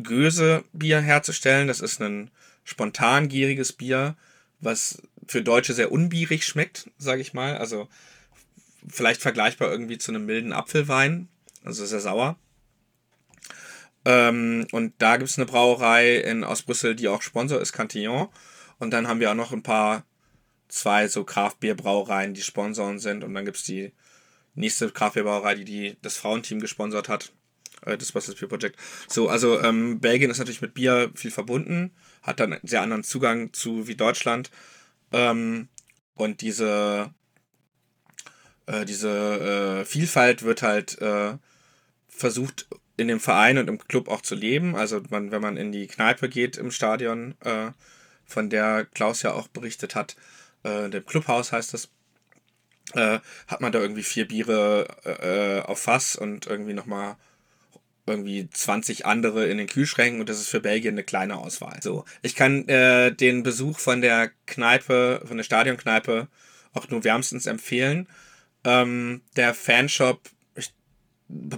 Göse-Bier 0.03 1.01
herzustellen. 1.01 1.69
Das 1.69 1.81
ist 1.81 2.01
ein 2.01 2.31
spontan 2.65 3.29
gieriges 3.29 3.73
Bier, 3.73 4.17
was 4.61 5.03
für 5.27 5.43
Deutsche 5.43 5.73
sehr 5.73 5.91
unbierig 5.91 6.45
schmeckt, 6.45 6.91
sage 6.99 7.23
ich 7.23 7.33
mal. 7.33 7.57
Also 7.57 7.89
vielleicht 8.89 9.23
vergleichbar 9.23 9.71
irgendwie 9.71 9.99
zu 9.99 10.13
einem 10.13 10.27
milden 10.27 10.53
Apfelwein, 10.53 11.29
also 11.65 11.85
sehr 11.87 12.01
sauer. 12.01 12.37
Ähm, 14.05 14.67
und 14.71 14.95
da 14.99 15.17
gibt 15.17 15.31
es 15.31 15.39
eine 15.39 15.47
Brauerei 15.47 16.17
in, 16.19 16.45
aus 16.45 16.63
Brüssel, 16.63 16.95
die 16.95 17.09
auch 17.09 17.23
Sponsor 17.23 17.61
ist, 17.61 17.73
Cantillon. 17.73 18.29
Und 18.79 18.93
dann 18.93 19.09
haben 19.09 19.21
wir 19.21 19.31
auch 19.31 19.35
noch 19.35 19.53
ein 19.53 19.63
paar, 19.63 20.05
zwei 20.69 21.09
so 21.09 21.25
Kraftbierbrauereien, 21.25 22.35
die 22.35 22.43
Sponsoren 22.43 22.99
sind. 22.99 23.25
Und 23.25 23.35
dann 23.35 23.45
gibt 23.45 23.59
es 23.59 23.65
die 23.65 23.93
nächste 24.55 24.91
Kraftbierbrauerei, 24.91 25.55
die, 25.55 25.65
die 25.65 25.97
das 26.03 26.17
Frauenteam 26.17 26.61
gesponsert 26.61 27.09
hat. 27.09 27.33
Äh, 27.83 27.97
das 27.97 28.13
Bosses 28.13 28.35
Beer 28.35 28.49
Project. 28.49 28.77
So, 29.09 29.29
also 29.29 29.61
ähm, 29.63 30.01
Belgien 30.01 30.31
ist 30.31 30.39
natürlich 30.39 30.63
mit 30.63 30.75
Bier 30.75 31.11
viel 31.15 31.31
verbunden, 31.31 31.93
hat 32.23 32.41
dann 32.41 32.53
einen 32.53 32.67
sehr 32.67 32.83
anderen 32.83 33.05
Zugang 33.05 33.53
zu 33.53 33.87
wie 33.87 33.95
Deutschland. 33.95 34.51
Ähm, 35.13 35.69
und 36.15 36.41
diese, 36.41 37.13
äh, 38.67 38.85
diese 38.85 39.81
äh, 39.81 39.85
Vielfalt 39.85 40.43
wird 40.43 40.63
halt 40.63 41.01
äh, 41.01 41.37
versucht 42.09 42.67
in 42.97 43.09
dem 43.09 43.21
Verein 43.21 43.59
und 43.59 43.69
im 43.69 43.79
Club 43.79 44.09
auch 44.09 44.23
zu 44.23 44.35
leben. 44.35 44.75
Also 44.75 45.03
man, 45.11 45.31
wenn 45.31 45.43
man 45.43 45.57
in 45.57 45.73
die 45.73 45.87
Kneipe 45.87 46.29
geht 46.29 46.57
im 46.57 46.71
Stadion, 46.71 47.35
äh, 47.41 47.71
von 48.25 48.51
der 48.51 48.87
Klaus 48.87 49.23
ja 49.23 49.35
auch 49.35 49.47
berichtet 49.49 49.95
hat, 49.95 50.17
äh, 50.67 50.91
dem 50.91 51.07
Clubhaus 51.07 51.53
heißt 51.53 51.75
es, 51.75 51.91
äh, 52.95 53.21
hat 53.47 53.61
man 53.61 53.73
da 53.73 53.81
irgendwie 53.81 54.03
vier 54.03 54.27
Biere 54.27 54.87
äh, 55.05 55.67
auf 55.67 55.81
Fass 55.81 56.17
und 56.17 56.47
irgendwie 56.47 56.75
nochmal 56.75 57.17
irgendwie 58.07 58.49
20 58.49 59.05
andere 59.05 59.47
in 59.47 59.59
den 59.59 59.67
Kühlschränken 59.67 60.21
und 60.21 60.29
das 60.29 60.39
ist 60.39 60.49
für 60.49 60.61
Belgien 60.61 60.95
eine 60.95 61.03
kleine 61.03 61.37
Auswahl. 61.37 61.81
So, 61.83 62.05
ich 62.23 62.37
kann 62.37 62.69
äh, 62.69 63.13
den 63.13 63.43
Besuch 63.43 63.79
von 63.79 64.01
der 64.01 64.31
Kneipe, 64.47 65.23
von 65.25 65.37
der 65.37 65.45
Stadionkneipe 65.45 66.29
auch 66.73 66.89
nur 66.89 67.03
wärmstens 67.03 67.47
empfehlen. 67.47 68.07
Ähm, 68.65 69.23
der 69.35 69.55
Fanshop 69.55 70.21
ich, 70.55 70.73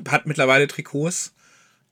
hat 0.09 0.27
mittlerweile 0.27 0.69
Trikots, 0.69 1.35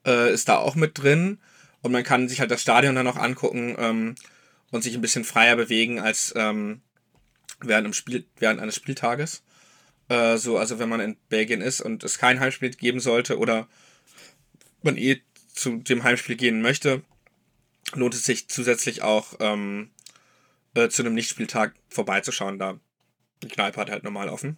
äh, 0.05 0.33
ist 0.33 0.49
da 0.49 0.57
auch 0.57 0.75
mit 0.75 0.97
drin 0.97 1.39
und 1.81 1.91
man 1.91 2.03
kann 2.03 2.27
sich 2.27 2.39
halt 2.39 2.49
das 2.49 2.61
Stadion 2.61 2.95
dann 2.95 3.05
noch 3.05 3.17
angucken 3.17 3.75
ähm, 3.77 4.15
und 4.71 4.83
sich 4.83 4.95
ein 4.95 5.01
bisschen 5.01 5.23
freier 5.23 5.55
bewegen 5.55 5.99
als 5.99 6.33
ähm, 6.35 6.81
während, 7.59 7.95
Spiel, 7.95 8.25
während 8.37 8.59
eines 8.59 8.75
Spieltages. 8.75 9.43
Äh, 10.09 10.37
so, 10.37 10.57
also 10.57 10.79
wenn 10.79 10.89
man 10.89 10.99
in 10.99 11.17
Belgien 11.29 11.61
ist 11.61 11.81
und 11.81 12.03
es 12.03 12.17
kein 12.17 12.39
Heimspiel 12.39 12.71
geben 12.71 12.99
sollte 12.99 13.37
oder 13.37 13.67
man 14.81 14.97
eh 14.97 15.21
zu 15.53 15.77
dem 15.77 16.03
Heimspiel 16.03 16.35
gehen 16.35 16.61
möchte, 16.61 17.03
lohnt 17.93 18.13
es 18.13 18.25
sich 18.25 18.47
zusätzlich 18.47 19.01
auch 19.01 19.33
ähm, 19.39 19.91
äh, 20.75 20.89
zu 20.89 21.01
einem 21.01 21.13
Nichtspieltag 21.13 21.73
vorbeizuschauen, 21.89 22.59
da 22.59 22.79
die 23.43 23.47
Kneipe 23.47 23.79
hat 23.79 23.89
halt 23.89 24.03
normal 24.03 24.29
offen. 24.29 24.57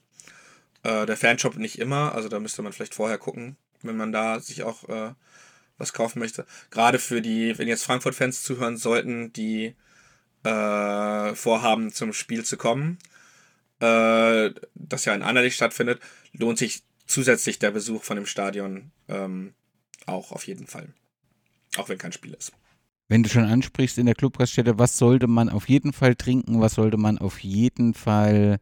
Äh, 0.83 1.05
der 1.05 1.17
Fanshop 1.17 1.57
nicht 1.57 1.79
immer, 1.79 2.13
also 2.15 2.29
da 2.29 2.39
müsste 2.39 2.61
man 2.61 2.73
vielleicht 2.73 2.95
vorher 2.95 3.17
gucken, 3.17 3.57
wenn 3.81 3.97
man 3.97 4.11
da 4.11 4.39
sich 4.39 4.63
auch 4.63 4.87
äh, 4.89 5.13
was 5.77 5.93
kaufen 5.93 6.19
möchte. 6.19 6.45
Gerade 6.69 6.99
für 6.99 7.21
die, 7.21 7.57
wenn 7.57 7.67
jetzt 7.67 7.83
Frankfurt-Fans 7.83 8.43
zuhören 8.43 8.77
sollten, 8.77 9.33
die 9.33 9.75
äh, 10.43 11.35
vorhaben, 11.35 11.91
zum 11.91 12.13
Spiel 12.13 12.45
zu 12.45 12.57
kommen, 12.57 12.97
äh, 13.79 14.51
das 14.75 15.05
ja 15.05 15.13
in 15.13 15.23
Anderlecht 15.23 15.55
stattfindet, 15.55 16.01
lohnt 16.33 16.57
sich 16.57 16.83
zusätzlich 17.07 17.59
der 17.59 17.71
Besuch 17.71 18.03
von 18.03 18.15
dem 18.15 18.25
Stadion 18.25 18.91
ähm, 19.07 19.53
auch 20.05 20.31
auf 20.31 20.47
jeden 20.47 20.67
Fall. 20.67 20.93
Auch 21.77 21.89
wenn 21.89 21.97
kein 21.97 22.11
Spiel 22.11 22.33
ist. 22.33 22.51
Wenn 23.07 23.23
du 23.23 23.29
schon 23.29 23.43
ansprichst 23.43 23.97
in 23.97 24.05
der 24.05 24.15
Clubraststätte, 24.15 24.77
was 24.77 24.97
sollte 24.97 25.27
man 25.27 25.49
auf 25.49 25.67
jeden 25.67 25.93
Fall 25.93 26.15
trinken, 26.15 26.61
was 26.61 26.75
sollte 26.75 26.97
man 26.97 27.17
auf 27.17 27.39
jeden 27.39 27.93
Fall 27.93 28.59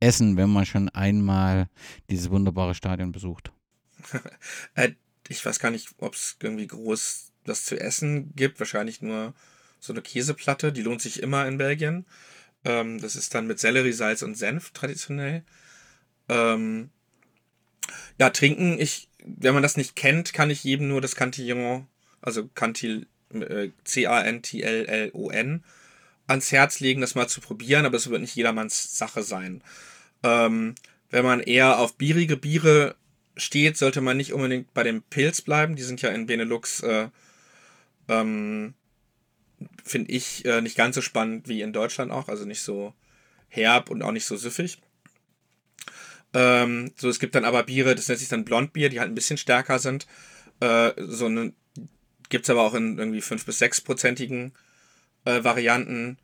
essen, 0.00 0.36
wenn 0.36 0.50
man 0.50 0.66
schon 0.66 0.88
einmal 0.88 1.68
dieses 2.10 2.30
wunderbare 2.30 2.74
Stadion 2.74 3.12
besucht? 3.12 3.52
Äh, 4.74 4.90
ich 5.28 5.44
weiß 5.44 5.58
gar 5.58 5.70
nicht, 5.70 5.88
ob 5.98 6.14
es 6.14 6.36
irgendwie 6.42 6.66
groß 6.66 7.32
was 7.46 7.64
zu 7.64 7.80
essen 7.80 8.34
gibt. 8.34 8.58
Wahrscheinlich 8.58 9.00
nur 9.00 9.34
so 9.84 9.92
eine 9.92 10.02
Käseplatte, 10.02 10.72
die 10.72 10.82
lohnt 10.82 11.02
sich 11.02 11.22
immer 11.22 11.46
in 11.46 11.58
Belgien. 11.58 12.06
Ähm, 12.64 13.00
das 13.00 13.16
ist 13.16 13.34
dann 13.34 13.46
mit 13.46 13.60
Sellerie, 13.60 13.92
Salz 13.92 14.22
und 14.22 14.36
Senf 14.36 14.70
traditionell. 14.70 15.44
Ähm, 16.30 16.88
ja, 18.18 18.30
trinken, 18.30 18.80
ich, 18.80 19.08
wenn 19.22 19.52
man 19.52 19.62
das 19.62 19.76
nicht 19.76 19.94
kennt, 19.94 20.32
kann 20.32 20.48
ich 20.48 20.64
jedem 20.64 20.88
nur 20.88 21.02
das 21.02 21.16
Cantillon, 21.16 21.86
also 22.22 22.48
Cantil, 22.54 23.06
äh, 23.34 23.68
C-A-N-T-L-L-O-N, 23.84 25.64
ans 26.26 26.52
Herz 26.52 26.80
legen, 26.80 27.02
das 27.02 27.14
mal 27.14 27.28
zu 27.28 27.42
probieren, 27.42 27.84
aber 27.84 27.98
es 27.98 28.08
wird 28.08 28.22
nicht 28.22 28.34
jedermanns 28.34 28.96
Sache 28.96 29.22
sein. 29.22 29.62
Ähm, 30.22 30.74
wenn 31.10 31.24
man 31.26 31.40
eher 31.40 31.78
auf 31.78 31.96
bierige 31.96 32.38
Biere 32.38 32.96
steht, 33.36 33.76
sollte 33.76 34.00
man 34.00 34.16
nicht 34.16 34.32
unbedingt 34.32 34.72
bei 34.72 34.82
dem 34.82 35.02
Pilz 35.02 35.42
bleiben. 35.42 35.76
Die 35.76 35.82
sind 35.82 36.00
ja 36.00 36.08
in 36.08 36.24
Benelux, 36.24 36.80
äh, 36.80 37.08
ähm, 38.08 38.72
finde 39.84 40.12
ich, 40.12 40.44
äh, 40.44 40.60
nicht 40.60 40.76
ganz 40.76 40.94
so 40.94 41.02
spannend 41.02 41.48
wie 41.48 41.62
in 41.62 41.72
Deutschland 41.72 42.12
auch, 42.12 42.28
also 42.28 42.44
nicht 42.44 42.62
so 42.62 42.94
herb 43.48 43.90
und 43.90 44.02
auch 44.02 44.12
nicht 44.12 44.26
so 44.26 44.36
süffig. 44.36 44.78
Ähm, 46.32 46.92
so, 46.96 47.08
es 47.08 47.20
gibt 47.20 47.34
dann 47.34 47.44
aber 47.44 47.62
Biere, 47.62 47.94
das 47.94 48.08
nennt 48.08 48.20
sich 48.20 48.28
dann 48.28 48.44
Blondbier, 48.44 48.88
die 48.88 49.00
halt 49.00 49.10
ein 49.10 49.14
bisschen 49.14 49.38
stärker 49.38 49.78
sind. 49.78 50.06
Äh, 50.60 50.92
so 50.98 51.28
gibt 52.28 52.44
es 52.44 52.50
aber 52.50 52.62
auch 52.62 52.74
in 52.74 52.98
irgendwie 52.98 53.20
5- 53.20 53.46
bis 53.46 53.62
6-prozentigen 53.62 54.52
äh, 55.24 55.44
Varianten. 55.44 56.18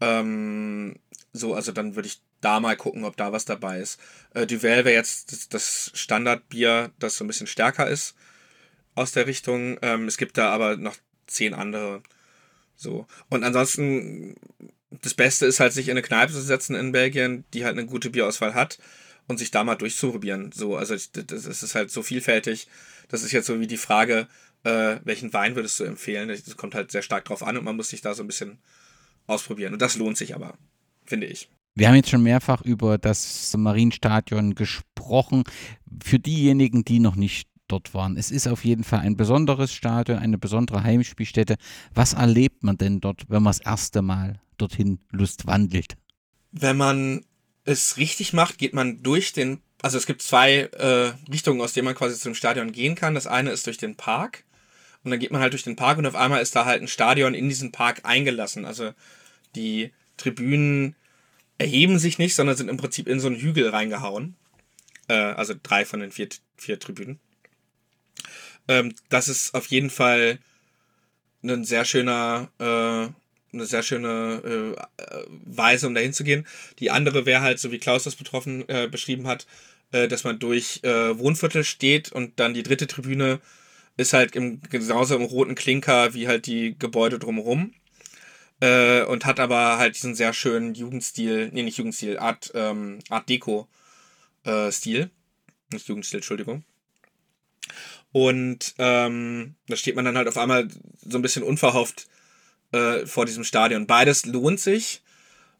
Ähm, 0.00 0.96
so, 1.32 1.54
also 1.54 1.72
dann 1.72 1.96
würde 1.96 2.08
ich 2.08 2.20
da 2.40 2.60
mal 2.60 2.76
gucken, 2.76 3.04
ob 3.04 3.16
da 3.16 3.32
was 3.32 3.44
dabei 3.44 3.80
ist. 3.80 4.00
Äh, 4.34 4.46
Duvel 4.46 4.84
wäre 4.84 4.92
jetzt 4.92 5.32
das, 5.32 5.48
das, 5.48 5.90
Standardbier, 5.94 6.92
das 6.98 7.16
so 7.16 7.24
ein 7.24 7.26
bisschen 7.26 7.46
stärker 7.46 7.88
ist 7.88 8.14
aus 8.94 9.12
der 9.12 9.26
Richtung. 9.26 9.78
Ähm, 9.82 10.06
es 10.06 10.16
gibt 10.16 10.38
da 10.38 10.50
aber 10.50 10.76
noch 10.76 10.96
zehn 11.26 11.54
andere. 11.54 12.02
So. 12.78 13.06
Und 13.28 13.42
ansonsten, 13.42 14.36
das 14.90 15.14
Beste 15.14 15.46
ist 15.46 15.60
halt, 15.60 15.72
sich 15.72 15.88
in 15.88 15.92
eine 15.92 16.02
Kneipe 16.02 16.32
zu 16.32 16.40
setzen 16.40 16.76
in 16.76 16.92
Belgien, 16.92 17.44
die 17.52 17.64
halt 17.64 17.76
eine 17.76 17.86
gute 17.86 18.08
Bierauswahl 18.08 18.54
hat 18.54 18.78
und 19.26 19.38
sich 19.38 19.50
da 19.50 19.64
mal 19.64 19.74
durchzuprobieren. 19.74 20.52
So, 20.52 20.76
also 20.76 20.94
das 20.94 21.46
ist 21.62 21.74
halt 21.74 21.90
so 21.90 22.02
vielfältig. 22.02 22.68
Das 23.08 23.22
ist 23.22 23.32
jetzt 23.32 23.46
so 23.46 23.60
wie 23.60 23.66
die 23.66 23.76
Frage, 23.76 24.28
äh, 24.62 24.96
welchen 25.04 25.32
Wein 25.32 25.56
würdest 25.56 25.80
du 25.80 25.84
empfehlen? 25.84 26.28
Das 26.28 26.56
kommt 26.56 26.74
halt 26.74 26.92
sehr 26.92 27.02
stark 27.02 27.24
drauf 27.24 27.42
an 27.42 27.56
und 27.56 27.64
man 27.64 27.76
muss 27.76 27.88
sich 27.88 28.00
da 28.00 28.14
so 28.14 28.22
ein 28.22 28.28
bisschen 28.28 28.58
ausprobieren. 29.26 29.72
Und 29.72 29.82
das 29.82 29.96
lohnt 29.96 30.16
sich 30.16 30.34
aber, 30.34 30.56
finde 31.04 31.26
ich. 31.26 31.50
Wir 31.74 31.88
haben 31.88 31.96
jetzt 31.96 32.10
schon 32.10 32.22
mehrfach 32.22 32.62
über 32.62 32.96
das 32.96 33.54
Marienstadion 33.56 34.54
gesprochen. 34.54 35.44
Für 36.02 36.18
diejenigen, 36.18 36.84
die 36.84 37.00
noch 37.00 37.16
nicht 37.16 37.48
dort 37.68 37.94
waren. 37.94 38.16
Es 38.16 38.30
ist 38.30 38.48
auf 38.48 38.64
jeden 38.64 38.84
Fall 38.84 39.00
ein 39.00 39.16
besonderes 39.16 39.72
Stadion, 39.72 40.18
eine 40.18 40.38
besondere 40.38 40.82
Heimspielstätte. 40.82 41.56
Was 41.94 42.14
erlebt 42.14 42.62
man 42.62 42.76
denn 42.76 43.00
dort, 43.00 43.24
wenn 43.28 43.42
man 43.42 43.52
das 43.52 43.60
erste 43.60 44.02
Mal 44.02 44.40
dorthin 44.56 44.98
Lust 45.10 45.46
wandelt? 45.46 45.96
Wenn 46.50 46.76
man 46.76 47.24
es 47.64 47.96
richtig 47.96 48.32
macht, 48.32 48.58
geht 48.58 48.74
man 48.74 49.02
durch 49.02 49.32
den, 49.32 49.60
also 49.82 49.98
es 49.98 50.06
gibt 50.06 50.22
zwei 50.22 50.70
äh, 50.72 51.12
Richtungen, 51.30 51.60
aus 51.60 51.74
denen 51.74 51.84
man 51.84 51.94
quasi 51.94 52.18
zum 52.18 52.34
Stadion 52.34 52.72
gehen 52.72 52.94
kann. 52.94 53.14
Das 53.14 53.26
eine 53.26 53.50
ist 53.50 53.66
durch 53.66 53.78
den 53.78 53.96
Park 53.96 54.44
und 55.04 55.10
dann 55.10 55.20
geht 55.20 55.30
man 55.30 55.40
halt 55.40 55.52
durch 55.52 55.62
den 55.62 55.76
Park 55.76 55.98
und 55.98 56.06
auf 56.06 56.14
einmal 56.14 56.42
ist 56.42 56.56
da 56.56 56.64
halt 56.64 56.82
ein 56.82 56.88
Stadion 56.88 57.34
in 57.34 57.48
diesen 57.48 57.72
Park 57.72 58.00
eingelassen. 58.04 58.64
Also 58.64 58.92
die 59.54 59.92
Tribünen 60.16 60.96
erheben 61.58 61.98
sich 61.98 62.18
nicht, 62.18 62.34
sondern 62.34 62.56
sind 62.56 62.68
im 62.68 62.76
Prinzip 62.76 63.08
in 63.08 63.20
so 63.20 63.26
einen 63.26 63.36
Hügel 63.36 63.68
reingehauen. 63.68 64.36
Äh, 65.08 65.14
also 65.14 65.54
drei 65.62 65.84
von 65.84 66.00
den 66.00 66.10
vier, 66.10 66.28
vier 66.56 66.78
Tribünen. 66.78 67.20
Ähm, 68.68 68.94
das 69.08 69.28
ist 69.28 69.54
auf 69.54 69.66
jeden 69.66 69.90
Fall 69.90 70.38
ein 71.42 71.64
sehr 71.64 71.84
schöner, 71.84 72.50
äh, 72.58 73.08
eine 73.54 73.66
sehr 73.66 73.82
schöne 73.82 74.76
äh, 74.76 75.22
Weise, 75.44 75.86
um 75.86 75.94
dahin 75.94 76.12
zu 76.12 76.24
gehen. 76.24 76.46
Die 76.78 76.90
andere 76.90 77.26
wäre 77.26 77.40
halt, 77.42 77.58
so 77.58 77.72
wie 77.72 77.78
Klaus 77.78 78.04
das 78.04 78.16
betroffen 78.16 78.68
äh, 78.68 78.88
beschrieben 78.88 79.26
hat, 79.26 79.46
äh, 79.92 80.08
dass 80.08 80.24
man 80.24 80.38
durch 80.38 80.80
äh, 80.82 81.18
Wohnviertel 81.18 81.64
steht 81.64 82.12
und 82.12 82.38
dann 82.40 82.54
die 82.54 82.62
dritte 82.62 82.86
Tribüne 82.86 83.40
ist 83.96 84.12
halt 84.12 84.36
im, 84.36 84.60
genauso 84.70 85.16
im 85.16 85.22
roten 85.22 85.54
Klinker 85.54 86.14
wie 86.14 86.28
halt 86.28 86.46
die 86.46 86.76
Gebäude 86.78 87.18
drumherum. 87.18 87.74
Äh, 88.60 89.04
und 89.04 89.24
hat 89.24 89.38
aber 89.38 89.78
halt 89.78 89.94
diesen 89.96 90.16
sehr 90.16 90.32
schönen 90.32 90.74
Jugendstil, 90.74 91.50
nee, 91.52 91.62
nicht 91.62 91.78
Jugendstil, 91.78 92.18
Art, 92.18 92.50
ähm, 92.54 92.98
Art 93.08 93.28
Deco-Stil. 93.28 95.00
Äh, 95.02 95.08
nicht 95.72 95.86
Jugendstil, 95.88 96.18
Entschuldigung. 96.18 96.64
Und 98.18 98.74
ähm, 98.78 99.54
da 99.68 99.76
steht 99.76 99.94
man 99.94 100.04
dann 100.04 100.16
halt 100.16 100.26
auf 100.26 100.38
einmal 100.38 100.66
so 101.06 101.16
ein 101.16 101.22
bisschen 101.22 101.44
unverhofft 101.44 102.08
äh, 102.72 103.06
vor 103.06 103.26
diesem 103.26 103.44
Stadion. 103.44 103.86
Beides 103.86 104.26
lohnt 104.26 104.58
sich. 104.58 105.02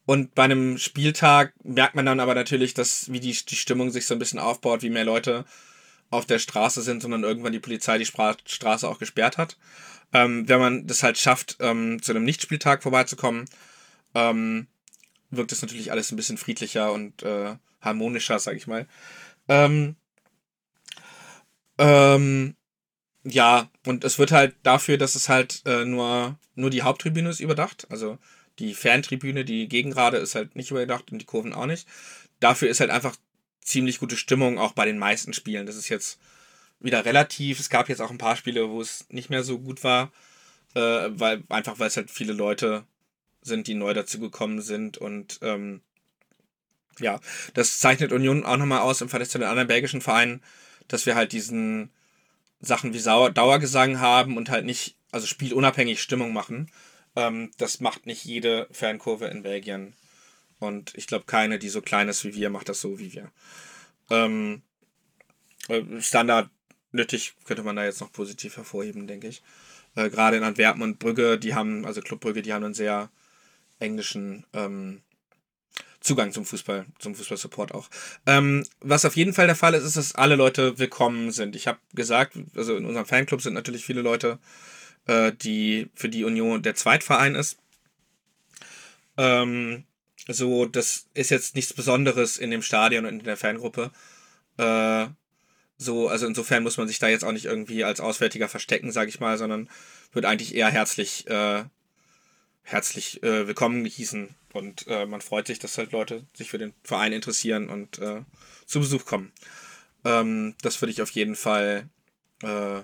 Und 0.06 0.34
bei 0.34 0.42
einem 0.42 0.76
Spieltag 0.76 1.52
merkt 1.62 1.94
man 1.94 2.04
dann 2.04 2.18
aber 2.18 2.34
natürlich, 2.34 2.74
dass 2.74 3.12
wie 3.12 3.20
die, 3.20 3.30
die 3.32 3.54
Stimmung 3.54 3.92
sich 3.92 4.06
so 4.06 4.14
ein 4.14 4.18
bisschen 4.18 4.40
aufbaut, 4.40 4.82
wie 4.82 4.90
mehr 4.90 5.04
Leute 5.04 5.44
auf 6.10 6.26
der 6.26 6.40
Straße 6.40 6.82
sind, 6.82 7.00
sondern 7.00 7.22
irgendwann 7.22 7.52
die 7.52 7.60
Polizei 7.60 7.96
die 7.96 8.06
Spra 8.06 8.36
Straße 8.44 8.88
auch 8.88 8.98
gesperrt 8.98 9.38
hat. 9.38 9.56
Ähm, 10.12 10.48
wenn 10.48 10.58
man 10.58 10.86
das 10.88 11.04
halt 11.04 11.16
schafft, 11.16 11.58
ähm, 11.60 12.02
zu 12.02 12.10
einem 12.10 12.24
Nichtspieltag 12.24 12.82
vorbeizukommen, 12.82 13.44
ähm, 14.16 14.66
wirkt 15.30 15.52
es 15.52 15.62
natürlich 15.62 15.92
alles 15.92 16.10
ein 16.10 16.16
bisschen 16.16 16.38
friedlicher 16.38 16.92
und 16.92 17.22
äh, 17.22 17.54
harmonischer, 17.82 18.40
sag 18.40 18.56
ich 18.56 18.66
mal. 18.66 18.88
Ähm, 19.46 19.94
ähm, 21.78 22.54
ja, 23.24 23.70
und 23.86 24.04
es 24.04 24.18
wird 24.18 24.32
halt 24.32 24.54
dafür, 24.62 24.98
dass 24.98 25.14
es 25.14 25.28
halt 25.28 25.62
äh, 25.66 25.84
nur, 25.84 26.38
nur 26.54 26.70
die 26.70 26.82
Haupttribüne 26.82 27.28
ist 27.28 27.40
überdacht. 27.40 27.86
Also 27.90 28.18
die 28.58 28.74
Ferntribüne, 28.74 29.44
die 29.44 29.68
Gegengrade 29.68 30.18
ist 30.18 30.34
halt 30.34 30.56
nicht 30.56 30.70
überdacht 30.70 31.12
und 31.12 31.18
die 31.18 31.26
Kurven 31.26 31.52
auch 31.52 31.66
nicht. 31.66 31.86
Dafür 32.40 32.68
ist 32.68 32.80
halt 32.80 32.90
einfach 32.90 33.16
ziemlich 33.60 33.98
gute 33.98 34.16
Stimmung 34.16 34.58
auch 34.58 34.72
bei 34.72 34.86
den 34.86 34.98
meisten 34.98 35.32
Spielen. 35.32 35.66
Das 35.66 35.76
ist 35.76 35.88
jetzt 35.88 36.18
wieder 36.80 37.04
relativ. 37.04 37.60
Es 37.60 37.70
gab 37.70 37.88
jetzt 37.88 38.00
auch 38.00 38.10
ein 38.10 38.18
paar 38.18 38.36
Spiele, 38.36 38.70
wo 38.70 38.80
es 38.80 39.06
nicht 39.10 39.30
mehr 39.30 39.42
so 39.44 39.58
gut 39.58 39.84
war, 39.84 40.12
äh, 40.74 41.08
weil 41.10 41.42
einfach 41.48 41.78
weil 41.78 41.88
es 41.88 41.96
halt 41.96 42.10
viele 42.10 42.32
Leute 42.32 42.84
sind, 43.42 43.66
die 43.66 43.74
neu 43.74 43.94
dazugekommen 43.94 44.60
sind 44.60 44.98
und 44.98 45.38
ähm, 45.42 45.80
ja, 46.98 47.20
das 47.54 47.78
zeichnet 47.78 48.12
Union 48.12 48.44
auch 48.44 48.56
nochmal 48.56 48.80
aus 48.80 49.00
im 49.00 49.08
Vergleich 49.08 49.30
zu 49.30 49.38
den 49.38 49.48
anderen 49.48 49.68
belgischen 49.68 50.00
Vereinen 50.00 50.42
dass 50.88 51.06
wir 51.06 51.14
halt 51.14 51.32
diesen 51.32 51.90
Sachen 52.60 52.92
wie 52.92 52.98
Sauer 52.98 53.30
Dauergesang 53.30 54.00
haben 54.00 54.36
und 54.36 54.50
halt 54.50 54.64
nicht, 54.64 54.96
also 55.12 55.26
spielunabhängig 55.26 56.02
Stimmung 56.02 56.32
machen. 56.32 56.70
Ähm, 57.16 57.50
das 57.58 57.80
macht 57.80 58.06
nicht 58.06 58.24
jede 58.24 58.68
Fankurve 58.72 59.26
in 59.26 59.42
Belgien. 59.42 59.94
Und 60.58 60.92
ich 60.96 61.06
glaube, 61.06 61.24
keine, 61.26 61.58
die 61.58 61.68
so 61.68 61.80
klein 61.80 62.08
ist 62.08 62.24
wie 62.24 62.34
wir, 62.34 62.50
macht 62.50 62.68
das 62.68 62.80
so 62.80 62.98
wie 62.98 63.12
wir. 63.12 63.30
Ähm, 64.10 64.62
äh, 65.68 65.82
Standard 66.00 66.50
nötig 66.90 67.34
könnte 67.44 67.62
man 67.62 67.76
da 67.76 67.84
jetzt 67.84 68.00
noch 68.00 68.12
positiv 68.12 68.56
hervorheben, 68.56 69.06
denke 69.06 69.28
ich. 69.28 69.42
Äh, 69.94 70.10
Gerade 70.10 70.36
in 70.36 70.42
Antwerpen 70.42 70.82
und 70.82 70.98
Brügge, 70.98 71.38
die 71.38 71.54
haben, 71.54 71.84
also 71.86 72.00
Club 72.00 72.20
Brügge, 72.20 72.42
die 72.42 72.52
haben 72.52 72.64
einen 72.64 72.74
sehr 72.74 73.10
englischen 73.78 74.44
ähm, 74.52 75.02
Zugang 76.00 76.32
zum 76.32 76.44
Fußball, 76.44 76.86
zum 76.98 77.14
Fußballsupport 77.14 77.74
auch. 77.74 77.88
Ähm, 78.26 78.64
was 78.80 79.04
auf 79.04 79.16
jeden 79.16 79.32
Fall 79.32 79.46
der 79.46 79.56
Fall 79.56 79.74
ist, 79.74 79.84
ist, 79.84 79.96
dass 79.96 80.14
alle 80.14 80.36
Leute 80.36 80.78
willkommen 80.78 81.32
sind. 81.32 81.56
Ich 81.56 81.66
habe 81.66 81.78
gesagt, 81.92 82.36
also 82.54 82.76
in 82.76 82.84
unserem 82.84 83.06
Fanclub 83.06 83.42
sind 83.42 83.54
natürlich 83.54 83.84
viele 83.84 84.02
Leute, 84.02 84.38
äh, 85.06 85.32
die 85.32 85.90
für 85.94 86.08
die 86.08 86.24
Union 86.24 86.62
der 86.62 86.76
Zweitverein 86.76 87.34
ist. 87.34 87.58
Ähm, 89.16 89.84
so, 90.28 90.66
das 90.66 91.06
ist 91.14 91.30
jetzt 91.30 91.56
nichts 91.56 91.72
Besonderes 91.72 92.38
in 92.38 92.50
dem 92.50 92.62
Stadion 92.62 93.04
und 93.04 93.18
in 93.18 93.24
der 93.24 93.36
Fangruppe. 93.36 93.90
Äh, 94.56 95.06
so, 95.78 96.08
also 96.08 96.26
insofern 96.26 96.62
muss 96.62 96.76
man 96.76 96.88
sich 96.88 96.98
da 96.98 97.08
jetzt 97.08 97.24
auch 97.24 97.32
nicht 97.32 97.46
irgendwie 97.46 97.84
als 97.84 98.00
Auswärtiger 98.00 98.48
verstecken, 98.48 98.92
sage 98.92 99.08
ich 99.08 99.20
mal, 99.20 99.38
sondern 99.38 99.68
wird 100.12 100.26
eigentlich 100.26 100.54
eher 100.54 100.70
herzlich, 100.70 101.26
äh, 101.28 101.64
herzlich 102.62 103.22
äh, 103.22 103.46
willkommen 103.46 103.84
hießen 103.84 104.34
und 104.58 104.86
äh, 104.88 105.06
man 105.06 105.20
freut 105.20 105.46
sich, 105.46 105.58
dass 105.58 105.78
halt 105.78 105.92
Leute 105.92 106.26
sich 106.34 106.50
für 106.50 106.58
den 106.58 106.74
Verein 106.82 107.12
interessieren 107.12 107.70
und 107.70 107.98
äh, 107.98 108.22
zu 108.66 108.80
Besuch 108.80 109.04
kommen. 109.04 109.32
Ähm, 110.04 110.54
das 110.62 110.82
würde 110.82 110.92
ich 110.92 111.00
auf 111.00 111.10
jeden 111.10 111.36
Fall 111.36 111.88
äh, 112.42 112.80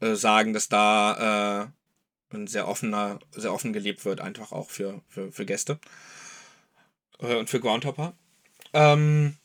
äh 0.00 0.14
sagen, 0.14 0.52
dass 0.52 0.68
da 0.68 1.70
äh, 2.30 2.36
ein 2.36 2.46
sehr 2.46 2.68
offener, 2.68 3.18
sehr 3.32 3.54
offen 3.54 3.72
gelebt 3.72 4.04
wird, 4.04 4.20
einfach 4.20 4.52
auch 4.52 4.70
für, 4.70 5.00
für, 5.08 5.32
für 5.32 5.46
Gäste 5.46 5.78
äh, 7.20 7.36
und 7.36 7.48
für 7.48 7.60
Groundhopper. 7.60 8.14
Ähm, 8.72 9.36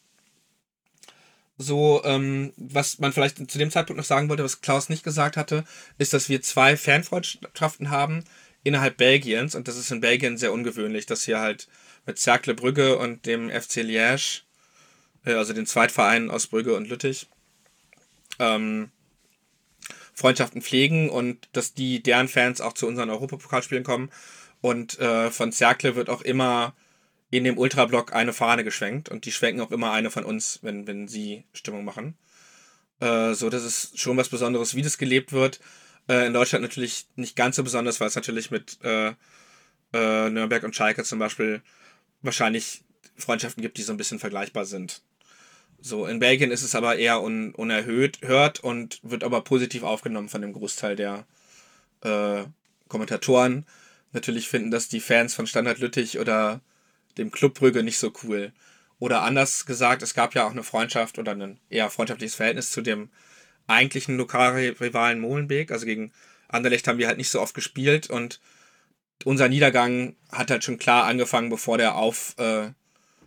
so, 1.57 2.01
ähm, 2.03 2.51
was 2.57 2.99
man 2.99 3.13
vielleicht 3.13 3.49
zu 3.49 3.57
dem 3.57 3.71
Zeitpunkt 3.71 3.97
noch 3.97 4.05
sagen 4.05 4.27
wollte, 4.27 4.43
was 4.43 4.61
Klaus 4.61 4.89
nicht 4.89 5.03
gesagt 5.03 5.37
hatte, 5.37 5.63
ist, 5.97 6.13
dass 6.13 6.27
wir 6.27 6.41
zwei 6.41 6.75
Fanfreundschaften 6.75 7.89
haben, 7.89 8.23
innerhalb 8.63 8.97
Belgiens, 8.97 9.55
und 9.55 9.67
das 9.67 9.77
ist 9.77 9.91
in 9.91 10.01
Belgien 10.01 10.37
sehr 10.37 10.53
ungewöhnlich, 10.53 11.05
dass 11.05 11.23
hier 11.23 11.39
halt 11.39 11.67
mit 12.05 12.17
Cercle 12.17 12.53
Brügge 12.53 12.97
und 12.97 13.25
dem 13.25 13.49
FC 13.49 13.77
Liège, 13.77 14.41
äh, 15.25 15.33
also 15.33 15.53
den 15.53 15.65
Zweitverein 15.65 16.29
aus 16.31 16.47
Brügge 16.47 16.75
und 16.75 16.87
Lüttich, 16.87 17.27
ähm, 18.39 18.91
Freundschaften 20.13 20.61
pflegen 20.61 21.09
und 21.09 21.49
dass 21.53 21.73
die 21.73 22.03
deren 22.03 22.27
Fans 22.27 22.61
auch 22.61 22.73
zu 22.73 22.87
unseren 22.87 23.09
Europapokalspielen 23.09 23.83
kommen. 23.83 24.11
Und 24.61 24.99
äh, 24.99 25.31
von 25.31 25.51
Cercle 25.51 25.95
wird 25.95 26.09
auch 26.09 26.21
immer 26.21 26.73
in 27.31 27.43
dem 27.43 27.57
Ultrablock 27.57 28.13
eine 28.13 28.31
Fahne 28.31 28.63
geschwenkt 28.63 29.09
und 29.09 29.25
die 29.25 29.31
schwenken 29.31 29.61
auch 29.61 29.71
immer 29.71 29.91
eine 29.91 30.11
von 30.11 30.23
uns, 30.23 30.59
wenn, 30.61 30.85
wenn 30.85 31.07
sie 31.07 31.43
Stimmung 31.53 31.83
machen. 31.83 32.15
Äh, 32.99 33.33
so, 33.33 33.49
das 33.49 33.63
ist 33.63 33.99
schon 33.99 34.17
was 34.17 34.29
Besonderes, 34.29 34.75
wie 34.75 34.83
das 34.83 34.99
gelebt 34.99 35.31
wird. 35.31 35.59
Äh, 36.07 36.27
in 36.27 36.33
Deutschland 36.33 36.63
natürlich 36.63 37.07
nicht 37.15 37.35
ganz 37.35 37.55
so 37.55 37.63
besonders, 37.63 37.99
weil 37.99 38.07
es 38.07 38.15
natürlich 38.15 38.51
mit 38.51 38.77
äh, 38.83 39.13
äh, 39.93 40.29
Nürnberg 40.29 40.63
und 40.63 40.75
Schalke 40.75 41.03
zum 41.03 41.19
Beispiel 41.19 41.61
wahrscheinlich 42.21 42.83
Freundschaften 43.17 43.61
gibt, 43.61 43.77
die 43.77 43.83
so 43.83 43.93
ein 43.93 43.97
bisschen 43.97 44.19
vergleichbar 44.19 44.65
sind. 44.65 45.01
So, 45.79 46.05
in 46.05 46.19
Belgien 46.19 46.51
ist 46.51 46.63
es 46.63 46.75
aber 46.75 46.95
eher 46.95 47.21
un 47.21 47.53
unerhöht, 47.53 48.19
hört 48.21 48.61
und 48.61 48.99
wird 49.03 49.23
aber 49.23 49.43
positiv 49.43 49.83
aufgenommen 49.83 50.29
von 50.29 50.41
dem 50.41 50.53
Großteil 50.53 50.95
der 50.95 51.25
äh, 52.01 52.43
Kommentatoren. 52.87 53.65
Natürlich 54.13 54.47
finden 54.47 54.71
das 54.71 54.87
die 54.87 55.01
Fans 55.01 55.33
von 55.33 55.47
Standard 55.47 55.79
Lüttich 55.79 56.19
oder 56.19 56.61
dem 57.17 57.31
Club 57.31 57.55
Brügge 57.55 57.83
nicht 57.83 57.97
so 57.97 58.13
cool. 58.23 58.53
Oder 58.99 59.23
anders 59.23 59.65
gesagt, 59.65 60.01
es 60.03 60.13
gab 60.13 60.35
ja 60.35 60.45
auch 60.45 60.51
eine 60.51 60.63
Freundschaft 60.63 61.19
oder 61.19 61.33
ein 61.33 61.59
eher 61.69 61.89
freundschaftliches 61.89 62.35
Verhältnis 62.35 62.71
zu 62.71 62.81
dem 62.81 63.09
eigentlichen 63.67 64.17
Lokalrivalen 64.17 65.19
Molenbeek. 65.19 65.71
Also 65.71 65.85
gegen 65.85 66.11
Anderlecht 66.47 66.87
haben 66.87 66.97
wir 66.97 67.07
halt 67.07 67.17
nicht 67.17 67.29
so 67.29 67.41
oft 67.41 67.53
gespielt 67.53 68.09
und 68.09 68.39
unser 69.25 69.47
Niedergang 69.47 70.15
hat 70.31 70.51
halt 70.51 70.63
schon 70.63 70.77
klar 70.77 71.05
angefangen, 71.05 71.49
bevor 71.49 71.77
der 71.77 71.95
auf, 71.95 72.35
äh, 72.37 72.69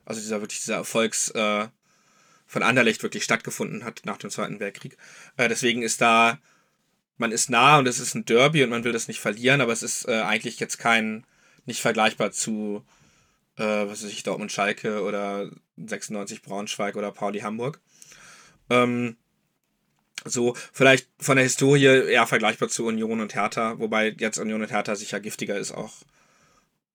also 0.04 0.20
dieser 0.20 0.40
wirklich 0.40 0.60
dieser 0.60 0.76
Erfolgs 0.76 1.30
äh, 1.30 1.68
von 2.46 2.62
Anderlecht 2.62 3.02
wirklich 3.02 3.24
stattgefunden 3.24 3.84
hat 3.84 4.02
nach 4.04 4.18
dem 4.18 4.30
Zweiten 4.30 4.60
Weltkrieg. 4.60 4.96
Äh, 5.36 5.48
deswegen 5.48 5.82
ist 5.82 6.00
da, 6.00 6.38
man 7.16 7.32
ist 7.32 7.50
nah 7.50 7.78
und 7.78 7.88
es 7.88 7.98
ist 7.98 8.14
ein 8.14 8.24
Derby 8.24 8.62
und 8.62 8.70
man 8.70 8.84
will 8.84 8.92
das 8.92 9.08
nicht 9.08 9.20
verlieren, 9.20 9.60
aber 9.60 9.72
es 9.72 9.82
ist 9.82 10.06
äh, 10.06 10.20
eigentlich 10.20 10.60
jetzt 10.60 10.78
kein, 10.78 11.26
nicht 11.64 11.80
vergleichbar 11.80 12.30
zu, 12.30 12.84
äh, 13.56 13.64
was 13.64 14.04
weiß 14.04 14.10
ich, 14.10 14.22
Dortmund 14.22 14.52
Schalke 14.52 15.02
oder 15.02 15.50
96 15.76 16.42
Braunschweig 16.42 16.96
oder 16.96 17.10
Pauli 17.10 17.40
Hamburg. 17.40 17.80
Ähm, 18.70 19.16
so, 20.24 20.56
vielleicht 20.72 21.08
von 21.18 21.36
der 21.36 21.44
Historie 21.44 21.84
eher 21.84 22.26
vergleichbar 22.26 22.68
zu 22.68 22.86
Union 22.86 23.20
und 23.20 23.34
Hertha, 23.34 23.78
wobei 23.78 24.14
jetzt 24.18 24.38
Union 24.38 24.62
und 24.62 24.70
Hertha 24.70 24.96
sicher 24.96 25.20
giftiger 25.20 25.56
ist 25.56 25.72
auch 25.72 25.92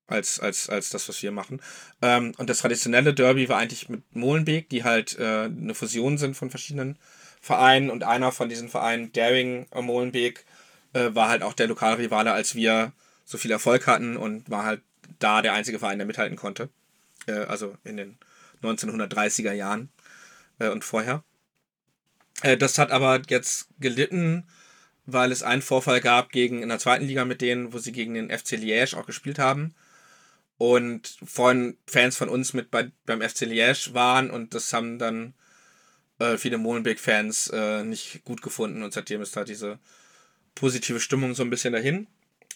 als, 0.06 0.40
als, 0.40 0.68
als 0.68 0.90
das, 0.90 1.08
was 1.08 1.22
wir 1.22 1.32
machen. 1.32 1.60
Ähm, 2.02 2.32
und 2.36 2.50
das 2.50 2.58
traditionelle 2.58 3.14
Derby 3.14 3.48
war 3.48 3.58
eigentlich 3.58 3.88
mit 3.88 4.02
Molenbeek, 4.14 4.68
die 4.68 4.84
halt 4.84 5.18
äh, 5.18 5.44
eine 5.44 5.74
Fusion 5.74 6.18
sind 6.18 6.36
von 6.36 6.50
verschiedenen 6.50 6.98
Vereinen 7.40 7.90
und 7.90 8.04
einer 8.04 8.30
von 8.30 8.48
diesen 8.48 8.68
Vereinen, 8.68 9.12
Daring 9.12 9.66
Molenbeek, 9.74 10.44
äh, 10.92 11.14
war 11.14 11.28
halt 11.28 11.42
auch 11.42 11.54
der 11.54 11.66
Lokalrivale, 11.66 12.32
als 12.32 12.54
wir 12.54 12.92
so 13.24 13.38
viel 13.38 13.50
Erfolg 13.50 13.86
hatten 13.86 14.16
und 14.16 14.50
war 14.50 14.64
halt 14.64 14.82
da 15.18 15.42
der 15.42 15.54
einzige 15.54 15.78
Verein, 15.78 15.98
der 15.98 16.06
mithalten 16.06 16.36
konnte. 16.36 16.68
Äh, 17.26 17.32
also 17.32 17.76
in 17.84 17.96
den 17.96 18.18
1930er 18.62 19.52
Jahren 19.52 19.90
äh, 20.58 20.68
und 20.68 20.84
vorher. 20.84 21.24
Äh, 22.42 22.56
das 22.56 22.78
hat 22.78 22.90
aber 22.90 23.22
jetzt 23.28 23.68
gelitten, 23.80 24.44
weil 25.06 25.32
es 25.32 25.42
einen 25.42 25.62
Vorfall 25.62 26.00
gab 26.00 26.30
gegen 26.30 26.62
in 26.62 26.68
der 26.68 26.78
zweiten 26.78 27.06
Liga 27.06 27.24
mit 27.24 27.40
denen, 27.40 27.72
wo 27.72 27.78
sie 27.78 27.92
gegen 27.92 28.14
den 28.14 28.30
FC 28.30 28.52
Liège 28.52 28.96
auch 28.96 29.06
gespielt 29.06 29.38
haben. 29.38 29.74
Und 30.58 31.16
von 31.24 31.76
Fans 31.86 32.16
von 32.16 32.28
uns 32.28 32.52
mit 32.52 32.70
bei, 32.70 32.90
beim 33.06 33.20
FC 33.20 33.42
Liège 33.42 33.94
waren 33.94 34.30
und 34.30 34.54
das 34.54 34.72
haben 34.72 34.98
dann 34.98 35.34
äh, 36.18 36.36
viele 36.36 36.58
Molenbeek-Fans 36.58 37.48
äh, 37.48 37.84
nicht 37.84 38.22
gut 38.24 38.42
gefunden 38.42 38.82
und 38.82 38.92
seitdem 38.92 39.22
ist 39.22 39.36
da 39.36 39.44
diese 39.44 39.78
positive 40.54 41.00
Stimmung 41.00 41.34
so 41.34 41.42
ein 41.42 41.50
bisschen 41.50 41.72
dahin. 41.72 42.06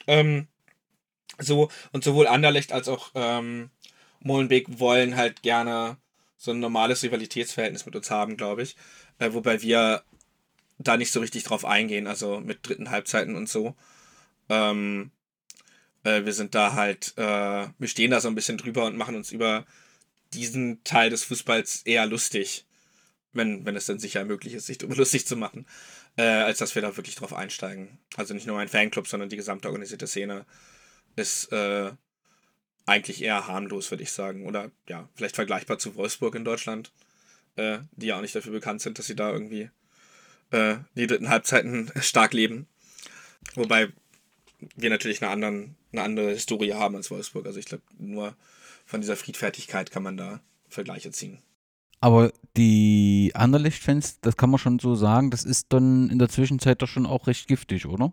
Ähm, 0.07 0.47
so, 1.39 1.70
und 1.93 2.05
sowohl 2.05 2.28
Anderlecht 2.28 2.72
als 2.72 2.89
auch 2.89 3.11
ähm, 3.14 3.70
Molenbeek 4.20 4.78
wollen 4.78 5.16
halt 5.16 5.43
gerne 5.43 5.97
so 6.37 6.53
ein 6.53 6.61
normales 6.61 7.03
Rivalitätsverhältnis 7.03 7.87
mit 7.87 7.97
uns 7.97 8.11
haben, 8.11 8.37
glaube 8.37 8.62
ich 8.62 8.76
äh, 9.18 9.32
wobei 9.32 9.62
wir 9.62 10.02
da 10.78 10.96
nicht 10.96 11.12
so 11.12 11.20
richtig 11.20 11.44
drauf 11.44 11.64
eingehen, 11.64 12.06
also 12.06 12.40
mit 12.40 12.66
dritten 12.66 12.90
Halbzeiten 12.90 13.36
und 13.36 13.48
so. 13.48 13.74
Ähm, 14.48 15.10
äh, 16.04 16.24
wir 16.24 16.32
sind 16.32 16.54
da 16.54 16.74
halt, 16.74 17.14
äh, 17.16 17.68
wir 17.78 17.88
stehen 17.88 18.10
da 18.10 18.20
so 18.20 18.28
ein 18.28 18.34
bisschen 18.34 18.58
drüber 18.58 18.84
und 18.86 18.96
machen 18.96 19.16
uns 19.16 19.32
über 19.32 19.66
diesen 20.32 20.82
Teil 20.84 21.10
des 21.10 21.24
Fußballs 21.24 21.82
eher 21.82 22.06
lustig, 22.06 22.66
wenn, 23.32 23.64
wenn 23.64 23.76
es 23.76 23.86
dann 23.86 23.98
sicher 23.98 24.24
möglich 24.24 24.54
ist, 24.54 24.66
sich 24.66 24.78
darüber 24.78 24.96
lustig 24.96 25.26
zu 25.26 25.36
machen, 25.36 25.66
äh, 26.16 26.22
als 26.22 26.58
dass 26.58 26.74
wir 26.74 26.82
da 26.82 26.96
wirklich 26.96 27.16
drauf 27.16 27.32
einsteigen. 27.32 27.98
Also 28.16 28.34
nicht 28.34 28.46
nur 28.46 28.58
ein 28.58 28.68
Fanclub, 28.68 29.08
sondern 29.08 29.28
die 29.28 29.36
gesamte 29.36 29.68
organisierte 29.68 30.06
Szene 30.06 30.44
ist 31.16 31.50
äh, 31.52 31.90
eigentlich 32.84 33.22
eher 33.22 33.46
harmlos, 33.46 33.90
würde 33.90 34.02
ich 34.02 34.12
sagen. 34.12 34.46
Oder 34.46 34.70
ja, 34.88 35.08
vielleicht 35.14 35.36
vergleichbar 35.36 35.78
zu 35.78 35.96
Wolfsburg 35.96 36.34
in 36.34 36.44
Deutschland 36.44 36.92
äh, 37.57 37.78
die 37.92 38.07
ja 38.07 38.16
auch 38.16 38.22
nicht 38.22 38.34
dafür 38.34 38.52
bekannt 38.52 38.80
sind, 38.80 38.98
dass 38.98 39.07
sie 39.07 39.16
da 39.16 39.32
irgendwie 39.32 39.70
äh, 40.50 40.76
die 40.94 41.07
dritten 41.07 41.28
Halbzeiten 41.28 41.90
stark 42.00 42.32
leben. 42.32 42.66
Wobei 43.54 43.88
wir 44.74 44.90
natürlich 44.90 45.22
eine, 45.22 45.30
anderen, 45.30 45.76
eine 45.92 46.02
andere 46.02 46.30
Historie 46.30 46.72
haben 46.72 46.96
als 46.96 47.11
Wolfsburg. 47.11 47.46
Also 47.46 47.59
ich 47.59 47.66
glaube, 47.66 47.84
nur 47.98 48.36
von 48.84 49.00
dieser 49.00 49.16
Friedfertigkeit 49.16 49.90
kann 49.90 50.02
man 50.02 50.16
da 50.16 50.40
Vergleiche 50.68 51.11
ziehen. 51.11 51.38
Aber 52.00 52.32
die 52.57 53.32
Anderlecht-Fans, 53.34 54.20
das 54.20 54.36
kann 54.36 54.50
man 54.50 54.59
schon 54.59 54.78
so 54.78 54.94
sagen, 54.94 55.30
das 55.30 55.44
ist 55.44 55.66
dann 55.70 56.11
in 56.11 56.18
der 56.18 56.28
Zwischenzeit 56.28 56.82
doch 56.82 56.88
schon 56.88 57.07
auch 57.07 57.26
recht 57.26 57.48
giftig, 57.48 57.86
oder? 57.86 58.12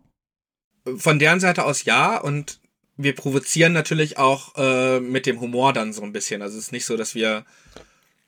Von 0.97 1.19
deren 1.19 1.39
Seite 1.39 1.65
aus 1.65 1.85
ja 1.85 2.17
und 2.17 2.59
wir 2.97 3.15
provozieren 3.15 3.73
natürlich 3.73 4.17
auch 4.17 4.55
äh, 4.55 4.99
mit 4.99 5.25
dem 5.25 5.41
Humor 5.41 5.73
dann 5.73 5.93
so 5.93 6.01
ein 6.03 6.13
bisschen. 6.13 6.41
Also 6.41 6.57
es 6.57 6.65
ist 6.65 6.71
nicht 6.71 6.85
so, 6.85 6.97
dass 6.97 7.15
wir 7.15 7.45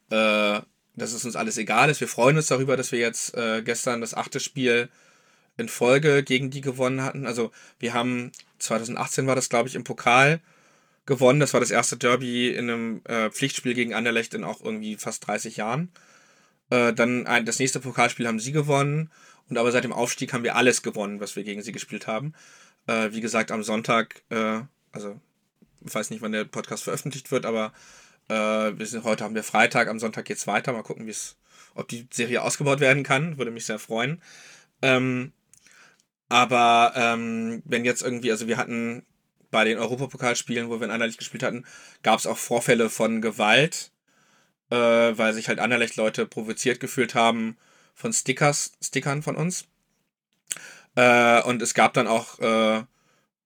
äh, 0.10 0.62
dass 0.96 1.14
es 1.14 1.26
uns 1.26 1.36
alles 1.36 1.58
egal 1.58 1.90
ist. 1.90 2.00
Wir 2.00 2.08
freuen 2.08 2.38
uns 2.38 2.48
darüber, 2.48 2.78
dass 2.78 2.92
wir 2.92 3.00
jetzt 3.00 3.36
äh, 3.36 3.62
gestern 3.62 4.02
das 4.02 4.14
achte 4.14 4.40
Spiel 4.40 4.90
in 5.58 5.70
Folge 5.70 6.24
gegen 6.24 6.50
die 6.50 6.62
gewonnen 6.62 7.02
hatten. 7.02 7.26
Also 7.26 7.52
wir 7.80 7.94
haben 7.94 8.32
2018 8.60 9.28
war 9.28 9.36
das, 9.36 9.50
glaube 9.50 9.70
ich, 9.70 9.76
im 9.76 9.84
Pokal 9.84 10.42
gewonnen. 11.06 11.40
Das 11.40 11.54
war 11.54 11.60
das 11.60 11.72
erste 11.72 11.98
Derby 11.98 12.50
in 12.50 12.70
einem 12.70 13.02
äh, 13.06 13.30
Pflichtspiel 13.30 13.74
gegen 13.74 13.94
Anderlecht 13.94 14.34
in 14.34 14.44
auch 14.44 14.62
irgendwie 14.62 14.96
fast 14.96 15.26
30 15.28 15.58
Jahren. 15.58 15.92
Äh, 16.70 16.94
dann 16.94 17.28
ein, 17.28 17.46
das 17.46 17.60
nächste 17.60 17.80
Pokalspiel 17.80 18.28
haben 18.28 18.40
sie 18.40 18.52
gewonnen. 18.52 19.12
Und 19.50 19.58
aber 19.58 19.72
seit 19.72 19.84
dem 19.84 19.94
Aufstieg 19.94 20.34
haben 20.34 20.44
wir 20.44 20.56
alles 20.56 20.82
gewonnen, 20.82 21.20
was 21.20 21.36
wir 21.36 21.44
gegen 21.44 21.62
sie 21.62 21.72
gespielt 21.72 22.08
haben. 22.08 22.34
Äh, 22.88 23.12
wie 23.12 23.22
gesagt, 23.22 23.52
am 23.52 23.64
Sonntag, 23.64 24.24
äh, 24.30 24.62
also 24.92 25.20
ich 25.86 25.94
weiß 25.94 26.10
nicht, 26.10 26.22
wann 26.22 26.32
der 26.32 26.46
Podcast 26.46 26.84
veröffentlicht 26.84 27.32
wird, 27.32 27.46
aber 27.46 27.72
äh, 28.30 28.34
wir 28.78 28.86
sind, 28.86 29.04
heute 29.04 29.24
haben 29.24 29.36
wir 29.36 29.44
Freitag, 29.44 29.88
am 29.88 30.00
Sonntag 30.00 30.26
geht 30.26 30.38
es 30.38 30.48
weiter. 30.48 30.74
Mal 30.74 30.84
gucken, 30.84 31.08
wie's, 31.08 31.38
ob 31.74 31.88
die 31.88 32.08
Serie 32.12 32.42
ausgebaut 32.42 32.80
werden 32.80 33.04
kann. 33.04 33.38
Würde 33.38 33.52
mich 33.52 33.66
sehr 33.66 33.80
freuen. 33.80 34.22
Ähm, 34.82 35.34
aber 36.30 36.94
ähm, 36.96 37.62
wenn 37.66 37.86
jetzt 37.86 38.02
irgendwie, 38.02 38.32
also 38.32 38.48
wir 38.48 38.58
hatten 38.58 39.06
bei 39.52 39.64
den 39.64 39.78
Europapokalspielen, 39.78 40.70
wo 40.70 40.80
wir 40.80 40.86
in 40.86 40.92
Anderlecht 40.92 41.20
gespielt 41.20 41.44
hatten, 41.44 41.66
gab 42.04 42.20
es 42.20 42.28
auch 42.28 42.38
Vorfälle 42.38 42.90
von 42.90 43.22
Gewalt, 43.22 43.92
äh, 44.70 44.76
weil 44.76 45.34
sich 45.34 45.48
halt 45.48 45.60
Anderlecht-Leute 45.60 46.26
provoziert 46.26 46.80
gefühlt 46.80 47.16
haben 47.16 47.58
von 47.94 48.12
Stickers, 48.12 48.74
Stickern 48.82 49.22
von 49.22 49.36
uns. 49.36 49.68
Äh, 50.96 51.42
und 51.44 51.62
es 51.62 51.74
gab 51.74 51.94
dann 51.94 52.08
auch 52.08 52.40
äh, 52.40 52.84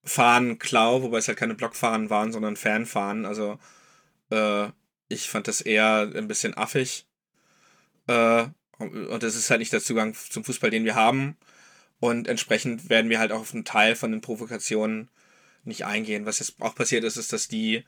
Fahnenklau, 0.04 1.04
wobei 1.04 1.18
es 1.18 1.28
halt 1.28 1.38
keine 1.38 1.56
Blockfahnen 1.56 2.10
waren, 2.10 2.32
sondern 2.32 2.56
Fanfahnen. 2.56 3.26
Also 3.26 3.60
äh, 4.30 4.70
ich 5.08 5.30
fand 5.30 5.48
das 5.48 5.62
eher 5.62 6.12
ein 6.16 6.28
bisschen 6.28 6.56
affig. 6.56 7.08
Äh, 8.08 8.48
und 8.78 9.24
das 9.24 9.36
ist 9.36 9.50
halt 9.50 9.60
nicht 9.60 9.74
der 9.74 9.82
Zugang 9.82 10.14
zum 10.14 10.44
Fußball, 10.44 10.70
den 10.70 10.86
wir 10.86 10.96
haben. 10.96 11.38
Und 12.00 12.28
entsprechend 12.28 12.90
werden 12.90 13.10
wir 13.10 13.20
halt 13.20 13.32
auch 13.32 13.42
auf 13.42 13.54
einen 13.54 13.66
Teil 13.66 13.96
von 13.96 14.12
den 14.12 14.22
Provokationen 14.22 15.10
nicht 15.66 15.86
eingehen. 15.86 16.26
Was 16.26 16.40
jetzt 16.40 16.62
auch 16.62 16.76
passiert 16.76 17.04
ist, 17.04 17.18
ist, 17.18 17.34
dass 17.34 17.50
die 17.50 17.84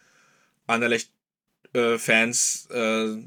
Anderlecht-Fans 0.68 2.68
äh, 2.72 3.06
äh, 3.06 3.24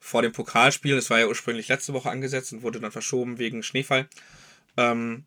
vor 0.00 0.22
dem 0.22 0.32
Pokalspiel, 0.32 0.96
das 0.96 1.10
war 1.10 1.20
ja 1.20 1.26
ursprünglich 1.26 1.68
letzte 1.68 1.92
Woche 1.92 2.10
angesetzt 2.10 2.52
und 2.52 2.62
wurde 2.62 2.80
dann 2.80 2.92
verschoben 2.92 3.38
wegen 3.38 3.62
Schneefall, 3.62 4.08
ähm, 4.76 5.24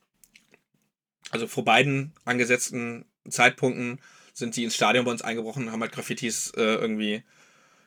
also 1.30 1.48
vor 1.48 1.64
beiden 1.64 2.14
angesetzten 2.26 3.06
Zeitpunkten 3.30 4.00
sind 4.34 4.56
die 4.56 4.64
ins 4.64 4.76
Stadion 4.76 5.06
bei 5.06 5.12
uns 5.12 5.22
eingebrochen 5.22 5.66
und 5.66 5.72
haben 5.72 5.82
halt 5.82 5.92
Graffitis 5.92 6.52
äh, 6.56 6.62
irgendwie 6.76 7.24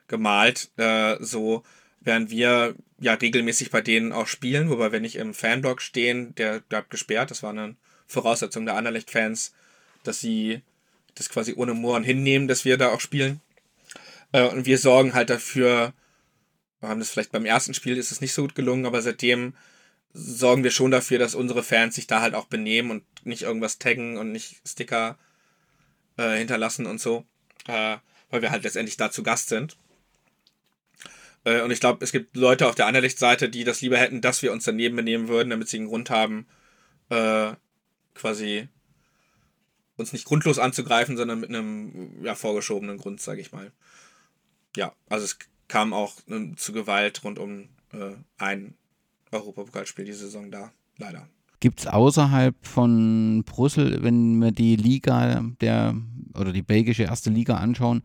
gemalt. 0.09 0.70
Äh, 0.76 1.16
so 1.20 1.62
während 2.01 2.30
wir 2.30 2.74
ja 3.01 3.14
regelmäßig 3.14 3.70
bei 3.70 3.80
denen 3.80 4.12
auch 4.12 4.26
spielen, 4.26 4.70
wobei 4.70 4.92
wir 4.92 5.01
nicht 5.01 5.16
im 5.16 5.34
Fanblock 5.34 5.80
stehen, 5.80 6.34
der 6.34 6.61
bleibt 6.61 6.90
gesperrt. 6.90 7.30
Das 7.30 7.42
war 7.42 7.51
eine 7.51 7.76
Voraussetzung 8.07 8.66
der 8.66 8.76
Anderlecht-Fans, 8.76 9.55
dass 10.05 10.20
sie 10.20 10.62
das 11.14 11.28
quasi 11.28 11.55
ohne 11.57 11.74
Mohren 11.74 12.05
hinnehmen, 12.05 12.49
dass 12.49 12.64
wir 12.64 12.76
da 12.76 12.90
auch 12.90 13.01
spielen. 13.01 13.40
Äh, 14.32 14.49
und 14.49 14.66
wir 14.66 14.78
sorgen 14.78 15.14
halt 15.14 15.30
dafür, 15.30 15.92
wir 16.80 16.88
haben 16.88 17.01
das 17.01 17.11
vielleicht 17.11 17.32
beim 17.32 17.47
ersten 17.47 17.74
Spiel 17.74 17.97
ist 17.97 18.12
es 18.12 18.20
nicht 18.20 18.34
so 18.34 18.42
gut 18.42 18.55
gelungen, 18.55 18.86
aber 18.86 19.01
seitdem 19.01 19.55
sorgen 20.12 20.62
wir 20.62 20.70
schon 20.70 20.90
dafür, 20.90 21.18
dass 21.18 21.34
unsere 21.34 21.62
Fans 21.62 21.95
sich 21.95 22.07
da 22.07 22.20
halt 22.20 22.34
auch 22.34 22.47
benehmen 22.47 22.90
und 22.90 23.05
nicht 23.24 23.42
irgendwas 23.42 23.78
taggen 23.78 24.16
und 24.16 24.32
nicht 24.32 24.61
Sticker 24.66 25.18
äh, 26.17 26.37
hinterlassen 26.37 26.87
und 26.87 27.01
so, 27.01 27.25
äh, 27.67 27.97
weil 28.31 28.43
wir 28.43 28.51
halt 28.51 28.65
letztendlich 28.65 28.97
da 28.97 29.11
zu 29.11 29.23
Gast 29.23 29.49
sind. 29.49 29.77
Äh, 31.45 31.62
und 31.62 31.71
ich 31.71 31.81
glaube, 31.81 32.05
es 32.05 32.12
gibt 32.12 32.37
Leute 32.37 32.67
auf 32.67 32.75
der 32.75 32.87
Anderlecht-Seite, 32.87 33.49
die 33.49 33.65
das 33.65 33.81
lieber 33.81 33.99
hätten, 33.99 34.21
dass 34.21 34.43
wir 34.43 34.53
uns 34.53 34.65
daneben 34.65 34.97
benehmen 34.97 35.29
würden, 35.29 35.51
damit 35.51 35.69
sie 35.69 35.79
einen 35.79 35.89
Grund 35.89 36.11
haben, 36.11 36.47
äh, 37.11 37.53
quasi 38.15 38.69
uns 39.97 40.12
nicht 40.12 40.25
grundlos 40.25 40.59
anzugreifen, 40.59 41.17
sondern 41.17 41.41
mit 41.41 41.51
einem 41.51 42.25
ja, 42.25 42.35
vorgeschobenen 42.35 42.99
Grund, 42.99 43.21
sage 43.21 43.41
ich 43.41 43.53
mal. 43.53 43.71
Ja, 44.77 44.93
also 45.09 45.25
es 45.25 45.39
kam 45.69 45.93
auch 45.93 46.17
äh, 46.29 46.55
zu 46.57 46.73
Gewalt 46.73 47.23
rund 47.25 47.39
um 47.39 47.69
äh, 47.93 48.15
ein 48.39 48.75
Europapokalspiel 49.31 50.05
diese 50.05 50.27
Saison 50.27 50.51
da, 50.51 50.73
leider. 50.99 51.29
Gibt 51.61 51.81
es 51.81 51.87
außerhalb 51.87 52.55
von 52.63 53.43
Brüssel, 53.45 54.03
wenn 54.03 54.39
wir 54.39 54.53
die 54.53 54.77
Liga 54.77 55.43
der 55.61 55.95
oder 56.39 56.53
die 56.53 56.63
belgische 56.63 57.05
erste 57.05 57.31
Liga 57.31 57.57
anschauen, 57.57 58.03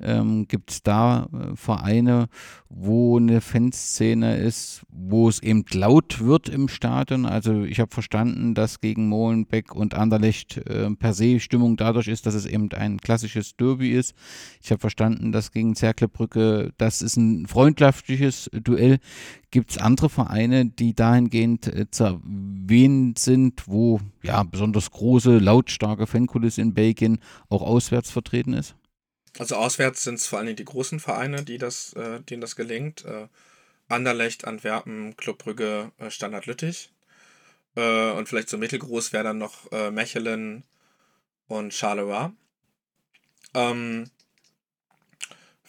ähm, 0.00 0.46
gibt 0.48 0.70
es 0.70 0.82
da 0.82 1.28
äh, 1.32 1.56
Vereine, 1.56 2.28
wo 2.68 3.18
eine 3.18 3.40
Fanszene 3.40 4.36
ist, 4.36 4.82
wo 4.90 5.28
es 5.28 5.42
eben 5.42 5.64
laut 5.72 6.20
wird 6.20 6.48
im 6.48 6.68
Stadion. 6.68 7.26
Also 7.26 7.62
ich 7.64 7.80
habe 7.80 7.92
verstanden, 7.92 8.54
dass 8.54 8.80
gegen 8.80 9.08
Molenbeek 9.08 9.74
und 9.74 9.94
Anderlecht 9.94 10.58
äh, 10.58 10.90
per 10.90 11.14
se 11.14 11.40
Stimmung 11.40 11.76
dadurch 11.76 12.08
ist, 12.08 12.26
dass 12.26 12.34
es 12.34 12.46
eben 12.46 12.70
ein 12.72 12.98
klassisches 12.98 13.56
Derby 13.56 13.90
ist. 13.90 14.14
Ich 14.62 14.70
habe 14.70 14.80
verstanden, 14.80 15.32
dass 15.32 15.52
gegen 15.52 15.74
Zerklebrücke, 15.74 16.72
das 16.78 17.02
ist 17.02 17.16
ein 17.16 17.46
freundschaftliches 17.46 18.50
Duell. 18.52 18.98
Gibt 19.54 19.70
es 19.70 19.78
andere 19.78 20.10
Vereine, 20.10 20.66
die 20.66 20.94
dahingehend 20.94 21.68
äh, 21.68 21.88
zu 21.88 22.02
erwähnen 22.02 23.14
sind, 23.16 23.68
wo 23.68 24.00
ja 24.20 24.42
besonders 24.42 24.90
große, 24.90 25.38
lautstarke 25.38 26.08
Fankulisse 26.08 26.60
in 26.60 26.74
Belgien 26.74 27.20
auch 27.50 27.62
auswärts 27.62 28.10
vertreten 28.10 28.52
ist? 28.52 28.74
Also 29.38 29.54
auswärts 29.54 30.02
sind 30.02 30.16
es 30.16 30.26
vor 30.26 30.40
allem 30.40 30.56
die 30.56 30.64
großen 30.64 30.98
Vereine, 30.98 31.44
die 31.44 31.58
das, 31.58 31.92
äh, 31.92 32.18
denen 32.22 32.40
das 32.40 32.56
gelingt. 32.56 33.04
Äh, 33.04 33.28
Anderlecht, 33.86 34.44
Antwerpen, 34.44 35.16
Club 35.16 35.38
Brügge, 35.38 35.92
äh, 35.98 36.10
Standard 36.10 36.46
Lüttich. 36.46 36.90
Äh, 37.76 38.10
und 38.10 38.28
vielleicht 38.28 38.48
so 38.48 38.58
mittelgroß 38.58 39.12
wäre 39.12 39.22
dann 39.22 39.38
noch 39.38 39.70
äh, 39.70 39.92
Mechelen 39.92 40.64
und 41.46 41.72
Charleroi. 41.72 42.30
Ähm, 43.54 44.10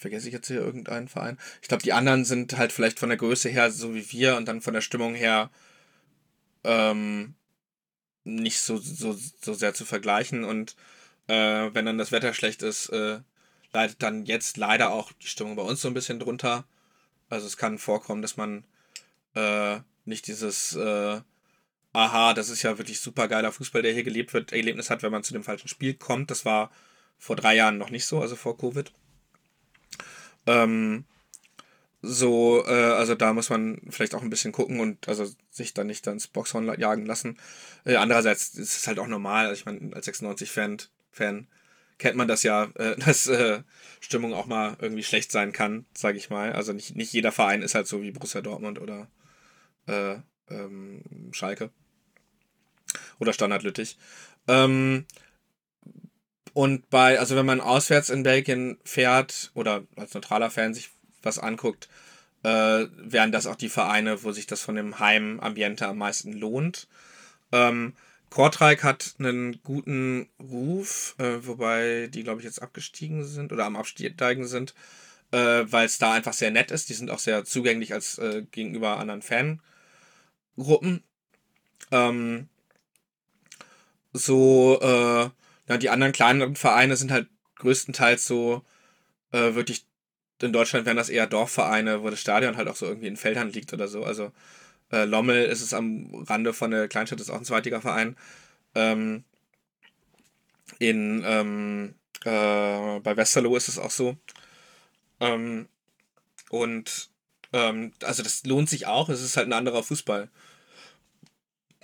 vergesse 0.05 0.27
ich 0.27 0.33
jetzt 0.33 0.47
hier 0.47 0.59
irgendeinen 0.59 1.07
Verein? 1.07 1.39
Ich 1.63 1.67
glaube, 1.67 1.81
die 1.81 1.93
anderen 1.93 2.25
sind 2.25 2.57
halt 2.57 2.71
vielleicht 2.71 2.99
von 2.99 3.09
der 3.09 3.17
Größe 3.17 3.49
her 3.49 3.71
so 3.71 3.95
wie 3.95 4.11
wir 4.11 4.37
und 4.37 4.47
dann 4.47 4.61
von 4.61 4.75
der 4.75 4.81
Stimmung 4.81 5.15
her 5.15 5.49
ähm, 6.63 7.33
nicht 8.23 8.59
so, 8.59 8.77
so, 8.77 9.17
so 9.41 9.53
sehr 9.55 9.73
zu 9.73 9.83
vergleichen. 9.83 10.43
Und 10.43 10.75
äh, 11.27 11.69
wenn 11.73 11.87
dann 11.87 11.97
das 11.97 12.11
Wetter 12.11 12.35
schlecht 12.35 12.61
ist, 12.61 12.89
äh, 12.89 13.19
leidet 13.73 14.03
dann 14.03 14.25
jetzt 14.25 14.57
leider 14.57 14.91
auch 14.91 15.11
die 15.13 15.27
Stimmung 15.27 15.55
bei 15.55 15.63
uns 15.63 15.81
so 15.81 15.87
ein 15.87 15.95
bisschen 15.95 16.19
drunter. 16.19 16.65
Also 17.29 17.47
es 17.47 17.57
kann 17.57 17.79
vorkommen, 17.79 18.21
dass 18.21 18.37
man 18.37 18.63
äh, 19.33 19.79
nicht 20.05 20.27
dieses 20.27 20.75
äh, 20.75 21.21
Aha, 21.93 22.33
das 22.33 22.49
ist 22.49 22.61
ja 22.61 22.77
wirklich 22.77 22.99
super 22.99 23.29
geiler 23.29 23.53
Fußball, 23.53 23.81
der 23.81 23.93
hier 23.93 24.03
gelebt 24.03 24.33
wird, 24.33 24.51
Erlebnis 24.51 24.89
hat, 24.89 25.01
wenn 25.01 25.13
man 25.13 25.23
zu 25.23 25.33
dem 25.33 25.45
falschen 25.45 25.69
Spiel 25.69 25.93
kommt. 25.93 26.29
Das 26.29 26.43
war 26.43 26.69
vor 27.17 27.37
drei 27.37 27.55
Jahren 27.55 27.77
noch 27.77 27.89
nicht 27.89 28.05
so, 28.05 28.19
also 28.19 28.35
vor 28.35 28.57
Covid. 28.57 28.91
Ähm, 30.47 31.05
so, 32.01 32.63
äh, 32.67 32.71
also 32.71 33.15
da 33.15 33.33
muss 33.33 33.49
man 33.49 33.81
vielleicht 33.89 34.13
auch 34.13 34.21
ein 34.21 34.29
bisschen 34.29 34.51
gucken 34.51 34.79
und 34.79 35.07
also 35.09 35.25
sich 35.49 35.73
dann 35.73 35.87
nicht 35.87 36.05
ins 36.07 36.27
Boxhorn 36.27 36.79
jagen 36.79 37.05
lassen. 37.05 37.37
Äh, 37.83 37.95
andererseits 37.95 38.49
ist 38.49 38.77
es 38.77 38.87
halt 38.87 38.99
auch 38.99 39.07
normal, 39.07 39.47
also 39.47 39.59
ich 39.59 39.65
meine, 39.65 39.95
als 39.95 40.07
96-Fan 40.07 40.77
Fan 41.11 41.47
kennt 41.97 42.17
man 42.17 42.27
das 42.27 42.43
ja, 42.43 42.65
äh, 42.75 42.95
dass 43.05 43.27
äh, 43.27 43.63
Stimmung 43.99 44.33
auch 44.33 44.45
mal 44.45 44.77
irgendwie 44.79 45.03
schlecht 45.03 45.31
sein 45.31 45.51
kann, 45.51 45.85
sage 45.93 46.17
ich 46.17 46.29
mal. 46.29 46.53
Also 46.53 46.73
nicht, 46.73 46.95
nicht 46.95 47.13
jeder 47.13 47.31
Verein 47.31 47.61
ist 47.61 47.75
halt 47.75 47.87
so 47.87 48.01
wie 48.01 48.11
Borussia 48.11 48.41
Dortmund 48.41 48.79
oder 48.79 49.07
äh, 49.87 50.17
ähm, 50.49 51.01
Schalke 51.31 51.71
oder 53.19 53.33
Standard 53.33 53.63
Lüttich. 53.63 53.97
Ähm, 54.47 55.05
und 56.55 56.89
bei, 56.89 57.19
also 57.19 57.35
wenn 57.35 57.45
man 57.45 57.59
auswärts 57.59 58.09
in 58.09 58.23
Belgien 58.23 58.77
fährt 58.85 59.51
oder 59.55 59.83
als 59.97 60.13
neutraler 60.13 60.49
Fan 60.49 60.73
sich 60.73 60.89
was 61.21 61.37
anguckt, 61.37 61.89
äh, 62.43 62.87
wären 62.95 63.33
das 63.33 63.45
auch 63.45 63.57
die 63.57 63.67
Vereine, 63.67 64.23
wo 64.23 64.31
sich 64.31 64.47
das 64.47 64.61
von 64.61 64.75
dem 64.75 64.97
Heimambiente 64.99 65.85
am 65.85 65.97
meisten 65.97 66.31
lohnt. 66.31 66.87
Ähm, 67.51 67.93
Kortrijk 68.29 68.85
hat 68.85 69.15
einen 69.19 69.61
guten 69.63 70.29
Ruf, 70.39 71.15
äh, 71.17 71.45
wobei 71.45 72.07
die, 72.13 72.23
glaube 72.23 72.39
ich, 72.39 72.45
jetzt 72.45 72.61
abgestiegen 72.61 73.25
sind 73.25 73.51
oder 73.51 73.65
am 73.65 73.75
Absteigen 73.75 74.47
sind, 74.47 74.73
äh, 75.31 75.65
weil 75.65 75.85
es 75.85 75.97
da 75.97 76.13
einfach 76.13 76.31
sehr 76.31 76.51
nett 76.51 76.71
ist. 76.71 76.87
Die 76.87 76.93
sind 76.93 77.11
auch 77.11 77.19
sehr 77.19 77.43
zugänglich 77.43 77.93
als 77.93 78.17
äh, 78.17 78.43
gegenüber 78.49 78.97
anderen 78.97 79.21
Fangruppen. 79.21 81.03
Ähm, 81.91 82.47
so, 84.13 84.79
äh, 84.81 85.29
ja, 85.67 85.77
die 85.77 85.89
anderen 85.89 86.13
kleineren 86.13 86.55
Vereine 86.55 86.95
sind 86.95 87.11
halt 87.11 87.27
größtenteils 87.55 88.25
so 88.27 88.63
äh, 89.31 89.55
wirklich, 89.55 89.85
in 90.41 90.53
Deutschland 90.53 90.85
wären 90.85 90.97
das 90.97 91.09
eher 91.09 91.27
Dorfvereine, 91.27 92.03
wo 92.03 92.09
das 92.09 92.19
Stadion 92.19 92.57
halt 92.57 92.67
auch 92.67 92.75
so 92.75 92.85
irgendwie 92.85 93.07
in 93.07 93.17
Feldern 93.17 93.49
liegt 93.49 93.73
oder 93.73 93.87
so. 93.87 94.03
Also 94.03 94.31
äh, 94.91 95.05
Lommel 95.05 95.45
ist 95.45 95.61
es 95.61 95.73
am 95.73 96.13
Rande 96.27 96.53
von 96.53 96.71
der 96.71 96.87
Kleinstadt, 96.87 97.19
ist 97.21 97.29
auch 97.29 97.37
ein 97.37 97.45
Zweitligaverein. 97.45 98.15
Ähm, 98.75 99.23
in, 100.79 101.23
ähm, 101.25 101.95
äh, 102.23 102.99
bei 102.99 103.17
Westerlo 103.17 103.55
ist 103.55 103.69
es 103.69 103.79
auch 103.79 103.91
so. 103.91 104.17
Ähm, 105.19 105.67
und 106.49 107.09
ähm, 107.53 107.93
also 108.03 108.23
das 108.23 108.45
lohnt 108.45 108.69
sich 108.69 108.87
auch, 108.87 109.09
es 109.09 109.21
ist 109.21 109.37
halt 109.37 109.47
ein 109.47 109.53
anderer 109.53 109.83
Fußball. 109.83 110.29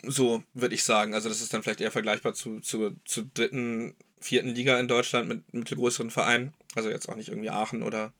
So 0.04 0.44
würde 0.54 0.76
ich 0.76 0.84
sagen. 0.84 1.14
Also 1.14 1.30
das 1.30 1.42
ist 1.42 1.54
dann 1.54 1.64
vielleicht 1.64 1.82
eher 1.82 1.92
vergleichbar 1.92 2.34
zu, 2.34 2.60
zu, 2.60 2.96
zu 3.06 3.30
dritten, 3.34 3.96
vierten 4.20 4.50
Liga 4.50 4.80
in 4.80 4.88
Deutschland 4.88 5.28
mit 5.28 5.54
mittelgrößeren 5.54 6.12
Vereinen. 6.12 6.54
Also 6.76 6.90
jetzt 6.90 7.10
auch 7.10 7.16
nicht 7.16 7.30
irgendwie 7.30 7.50
Aachen 7.50 7.84
oder 7.84 8.14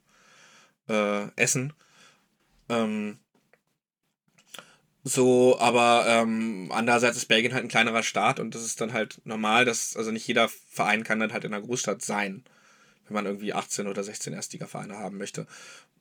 äh, 0.88 1.28
Essen. 1.36 1.74
Ähm, 2.70 3.20
so, 5.04 5.60
aber 5.60 6.06
ähm, 6.08 6.70
andererseits 6.72 7.18
ist 7.18 7.26
Belgien 7.26 7.54
halt 7.54 7.64
ein 7.66 7.70
kleinerer 7.70 8.04
Staat 8.04 8.40
und 8.40 8.54
das 8.54 8.64
ist 8.64 8.82
dann 8.82 8.94
halt 8.94 9.20
normal, 9.24 9.66
dass, 9.66 9.98
also 9.98 10.12
nicht 10.12 10.28
jeder 10.28 10.48
Verein 10.48 11.04
kann 11.04 11.20
dann 11.20 11.34
halt 11.34 11.44
in 11.44 11.54
einer 11.54 11.66
Großstadt 11.66 12.04
sein, 12.04 12.44
wenn 13.08 13.16
man 13.16 13.26
irgendwie 13.26 13.54
18 13.54 13.88
oder 13.88 14.04
16 14.04 14.34
Erstliga-Vereine 14.34 14.98
haben 15.00 15.18
möchte, 15.18 15.48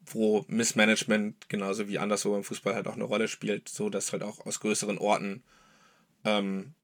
wo 0.04 0.44
Missmanagement 0.48 1.48
genauso 1.48 1.88
wie 1.88 1.98
anderswo 1.98 2.36
im 2.36 2.44
Fußball 2.44 2.74
halt 2.74 2.88
auch 2.88 2.94
eine 2.94 3.04
Rolle 3.04 3.28
spielt, 3.28 3.70
so 3.70 3.88
dass 3.88 4.12
halt 4.12 4.22
auch 4.22 4.44
aus 4.44 4.60
größeren 4.60 4.98
Orten 4.98 5.42
ähm, 6.24 6.74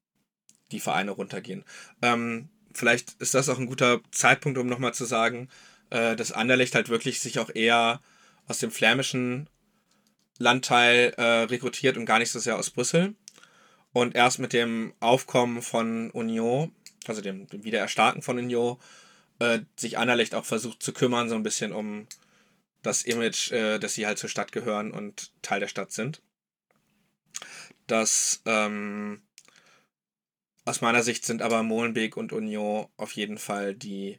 die 0.73 0.81
Vereine 0.81 1.13
runtergehen. 1.13 1.65
Ähm, 2.03 2.49
vielleicht 2.75 3.13
ist 3.21 3.35
das 3.35 3.49
auch 3.49 3.59
ein 3.59 3.67
guter 3.67 4.01
Zeitpunkt, 4.11 4.59
um 4.59 4.67
nochmal 4.67 4.95
zu 4.95 5.05
sagen, 5.05 5.49
äh, 5.91 6.17
dass 6.17 6.33
Anderlecht 6.33 6.75
halt 6.75 6.89
wirklich 6.89 7.21
sich 7.21 7.39
auch 7.39 7.51
eher 7.55 8.01
aus 8.49 8.59
dem 8.59 8.71
flämischen 8.71 9.49
Landteil 10.39 11.15
äh, 11.17 11.45
rekrutiert 11.45 11.97
und 11.97 12.07
gar 12.07 12.19
nicht 12.19 12.31
so 12.31 12.39
sehr 12.39 12.59
aus 12.59 12.71
Brüssel. 12.71 13.15
Und 13.93 14.15
erst 14.15 14.39
mit 14.39 14.53
dem 14.53 14.93
Aufkommen 15.01 15.63
von 15.63 16.11
Union, 16.11 16.73
also 17.07 17.23
dem, 17.23 17.47
dem 17.49 17.65
Wiedererstarken 17.65 18.21
von 18.21 18.39
Union, 18.39 18.77
äh, 19.39 19.61
sich 19.77 19.97
Anderlecht 19.97 20.35
auch 20.35 20.45
versucht 20.45 20.83
zu 20.83 20.93
kümmern, 20.93 21.29
so 21.29 21.35
ein 21.35 21.43
bisschen 21.43 21.73
um 21.73 22.07
das 22.83 23.03
Image, 23.03 23.53
äh, 23.53 23.79
dass 23.79 23.95
sie 23.95 24.07
halt 24.07 24.19
zur 24.19 24.29
Stadt 24.29 24.53
gehören 24.53 24.91
und 24.91 25.33
Teil 25.43 25.61
der 25.61 25.69
Stadt 25.69 25.93
sind. 25.93 26.21
Das 27.87 28.43
ähm, 28.45 29.23
aus 30.67 30.81
meiner 30.81 31.03
Sicht 31.03 31.25
sind 31.25 31.41
aber 31.41 31.63
Molenbeek 31.63 32.17
und 32.17 32.33
Union 32.33 32.87
auf 32.97 33.13
jeden 33.13 33.39
Fall 33.39 33.75
die 33.75 34.19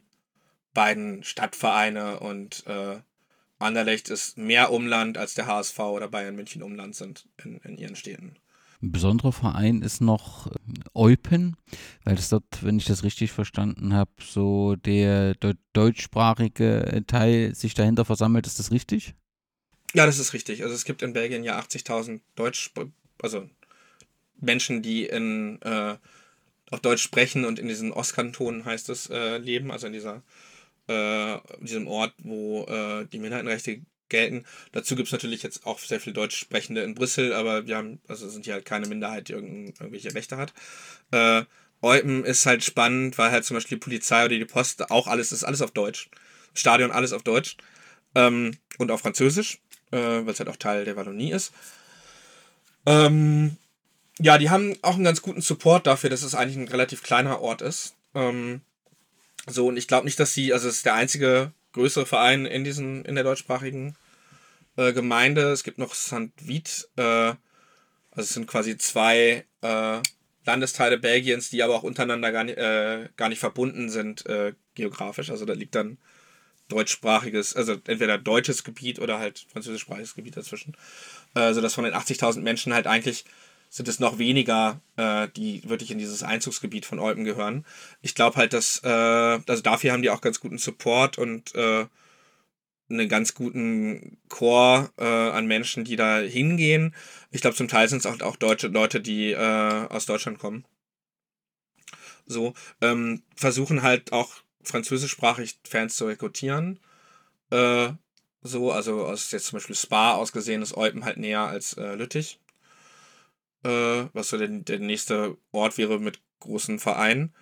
beiden 0.74 1.22
Stadtvereine 1.22 2.20
und 2.20 2.66
äh, 2.66 3.00
Anderlecht 3.58 4.08
ist 4.08 4.38
mehr 4.38 4.72
Umland 4.72 5.18
als 5.18 5.34
der 5.34 5.46
HSV 5.46 5.78
oder 5.78 6.08
Bayern 6.08 6.36
München 6.36 6.62
Umland 6.62 6.94
sind 6.94 7.28
in, 7.44 7.58
in 7.58 7.76
ihren 7.76 7.96
Städten. 7.96 8.36
Ein 8.80 8.92
besonderer 8.92 9.32
Verein 9.32 9.82
ist 9.82 10.00
noch 10.00 10.46
äh, 10.46 10.54
Eupen, 10.94 11.56
weil 12.04 12.14
das 12.14 12.28
dort, 12.28 12.44
wenn 12.62 12.78
ich 12.78 12.84
das 12.84 13.02
richtig 13.02 13.32
verstanden 13.32 13.92
habe, 13.92 14.12
so 14.20 14.76
der, 14.76 15.34
der 15.34 15.54
deutschsprachige 15.72 17.02
Teil 17.06 17.54
sich 17.54 17.74
dahinter 17.74 18.04
versammelt. 18.04 18.46
Ist 18.46 18.58
das 18.58 18.70
richtig? 18.70 19.14
Ja, 19.94 20.06
das 20.06 20.18
ist 20.18 20.32
richtig. 20.32 20.62
Also 20.62 20.74
es 20.74 20.84
gibt 20.84 21.02
in 21.02 21.12
Belgien 21.12 21.44
ja 21.44 21.58
80.000 21.58 22.20
Deutsch, 22.36 22.72
also 23.20 23.50
Menschen, 24.40 24.80
die 24.80 25.06
in 25.06 25.60
äh, 25.62 25.96
auf 26.70 26.80
Deutsch 26.80 27.02
sprechen 27.02 27.44
und 27.44 27.58
in 27.58 27.68
diesen 27.68 27.92
Ostkantonen 27.92 28.64
heißt 28.64 28.88
es 28.88 29.08
äh, 29.10 29.38
leben, 29.38 29.70
also 29.70 29.86
in 29.86 29.92
dieser 29.92 30.22
äh, 30.88 31.38
diesem 31.60 31.86
Ort, 31.86 32.14
wo 32.18 32.64
äh, 32.64 33.06
die 33.06 33.18
Minderheitenrechte 33.18 33.82
gelten. 34.08 34.44
Dazu 34.72 34.96
gibt 34.96 35.08
es 35.08 35.12
natürlich 35.12 35.42
jetzt 35.42 35.66
auch 35.66 35.78
sehr 35.78 36.00
viel 36.00 36.12
Deutsch 36.12 36.36
sprechende 36.36 36.82
in 36.82 36.94
Brüssel, 36.94 37.32
aber 37.32 37.66
wir 37.66 37.76
haben, 37.76 38.00
also 38.08 38.28
sind 38.28 38.46
hier 38.46 38.54
halt 38.54 38.64
keine 38.64 38.88
Minderheit, 38.88 39.28
die 39.28 39.34
irgendwelche 39.34 40.14
Rechte 40.14 40.36
hat. 40.36 40.52
Äh, 41.10 41.44
Eupen 41.80 42.24
ist 42.24 42.46
halt 42.46 42.64
spannend, 42.64 43.18
weil 43.18 43.30
halt 43.30 43.44
zum 43.44 43.56
Beispiel 43.56 43.78
die 43.78 43.84
Polizei 43.84 44.24
oder 44.24 44.36
die 44.36 44.44
Post 44.44 44.90
auch 44.90 45.06
alles 45.06 45.30
ist 45.30 45.44
alles 45.44 45.62
auf 45.62 45.70
Deutsch. 45.70 46.10
Stadion 46.54 46.90
alles 46.90 47.12
auf 47.12 47.22
Deutsch 47.22 47.56
ähm, 48.14 48.56
und 48.78 48.90
auf 48.90 49.00
Französisch, 49.00 49.60
äh, 49.92 49.96
weil 49.98 50.30
es 50.30 50.40
halt 50.40 50.48
auch 50.48 50.56
Teil 50.56 50.84
der 50.84 50.96
Wallonie 50.96 51.32
ist. 51.32 51.52
Ähm, 52.86 53.56
ja, 54.20 54.38
die 54.38 54.50
haben 54.50 54.76
auch 54.82 54.94
einen 54.94 55.04
ganz 55.04 55.22
guten 55.22 55.40
Support 55.40 55.86
dafür, 55.86 56.10
dass 56.10 56.22
es 56.22 56.34
eigentlich 56.34 56.56
ein 56.56 56.68
relativ 56.68 57.02
kleiner 57.02 57.40
Ort 57.40 57.62
ist. 57.62 57.94
Ähm, 58.14 58.62
so, 59.46 59.68
und 59.68 59.76
ich 59.76 59.88
glaube 59.88 60.04
nicht, 60.04 60.18
dass 60.18 60.34
sie, 60.34 60.52
also 60.52 60.68
es 60.68 60.76
ist 60.76 60.86
der 60.86 60.94
einzige 60.94 61.52
größere 61.72 62.06
Verein 62.06 62.46
in 62.46 62.64
diesen, 62.64 63.04
in 63.04 63.14
der 63.14 63.24
deutschsprachigen 63.24 63.96
äh, 64.76 64.92
Gemeinde. 64.92 65.52
Es 65.52 65.62
gibt 65.62 65.78
noch 65.78 65.94
St. 65.94 66.32
Vith, 66.40 66.88
äh, 66.96 67.02
also 67.02 67.36
es 68.16 68.30
sind 68.30 68.46
quasi 68.46 68.76
zwei 68.76 69.44
äh, 69.62 70.00
Landesteile 70.44 70.98
Belgiens, 70.98 71.50
die 71.50 71.62
aber 71.62 71.76
auch 71.76 71.82
untereinander 71.82 72.32
gar 72.32 72.44
nicht, 72.44 72.58
äh, 72.58 73.08
gar 73.16 73.28
nicht 73.28 73.38
verbunden 73.38 73.90
sind 73.90 74.26
äh, 74.26 74.54
geografisch. 74.74 75.30
Also 75.30 75.44
da 75.44 75.52
liegt 75.52 75.74
dann 75.74 75.98
deutschsprachiges, 76.68 77.54
also 77.54 77.76
entweder 77.86 78.18
deutsches 78.18 78.64
Gebiet 78.64 78.98
oder 78.98 79.18
halt 79.18 79.46
französischsprachiges 79.52 80.14
Gebiet 80.14 80.36
dazwischen. 80.36 80.76
Also 81.34 81.60
dass 81.60 81.74
von 81.74 81.84
den 81.84 81.94
80.000 81.94 82.40
Menschen 82.40 82.74
halt 82.74 82.86
eigentlich 82.86 83.24
sind 83.68 83.88
es 83.88 84.00
noch 84.00 84.18
weniger, 84.18 84.80
äh, 84.96 85.28
die 85.36 85.68
wirklich 85.68 85.90
in 85.90 85.98
dieses 85.98 86.22
Einzugsgebiet 86.22 86.86
von 86.86 86.98
Eupen 86.98 87.24
gehören. 87.24 87.64
Ich 88.00 88.14
glaube 88.14 88.36
halt, 88.36 88.52
dass, 88.52 88.82
äh, 88.82 88.88
also 88.88 89.62
dafür 89.62 89.92
haben 89.92 90.02
die 90.02 90.10
auch 90.10 90.20
ganz 90.20 90.40
guten 90.40 90.58
Support 90.58 91.18
und 91.18 91.54
äh, 91.54 91.86
einen 92.90 93.08
ganz 93.08 93.34
guten 93.34 94.18
Chor 94.28 94.90
äh, 94.96 95.04
an 95.04 95.46
Menschen, 95.46 95.84
die 95.84 95.96
da 95.96 96.18
hingehen. 96.18 96.94
Ich 97.30 97.42
glaube, 97.42 97.56
zum 97.56 97.68
Teil 97.68 97.88
sind 97.88 97.98
es 97.98 98.06
auch, 98.06 98.20
auch 98.20 98.36
deutsche 98.36 98.68
Leute, 98.68 99.00
die 99.00 99.32
äh, 99.32 99.36
aus 99.88 100.06
Deutschland 100.06 100.38
kommen. 100.38 100.64
So, 102.26 102.54
ähm, 102.80 103.22
versuchen 103.36 103.82
halt 103.82 104.12
auch 104.12 104.30
französischsprachig 104.62 105.58
Fans 105.68 105.96
zu 105.96 106.06
rekrutieren. 106.06 106.80
Äh, 107.50 107.90
so, 108.42 108.72
also 108.72 109.04
aus 109.04 109.30
jetzt 109.32 109.46
zum 109.46 109.56
Beispiel 109.56 109.76
Spa 109.76 110.14
ausgesehen 110.14 110.62
ist 110.62 110.76
Eupen 110.76 111.04
halt 111.04 111.16
näher 111.18 111.40
als 111.40 111.74
äh, 111.74 111.94
Lüttich. 111.94 112.38
Äh, 113.64 114.06
was 114.12 114.28
so 114.28 114.38
der, 114.38 114.48
der 114.48 114.78
nächste 114.78 115.36
Ort 115.52 115.78
wäre 115.78 115.98
mit 115.98 116.20
großen 116.40 116.78
Vereinen. 116.78 117.34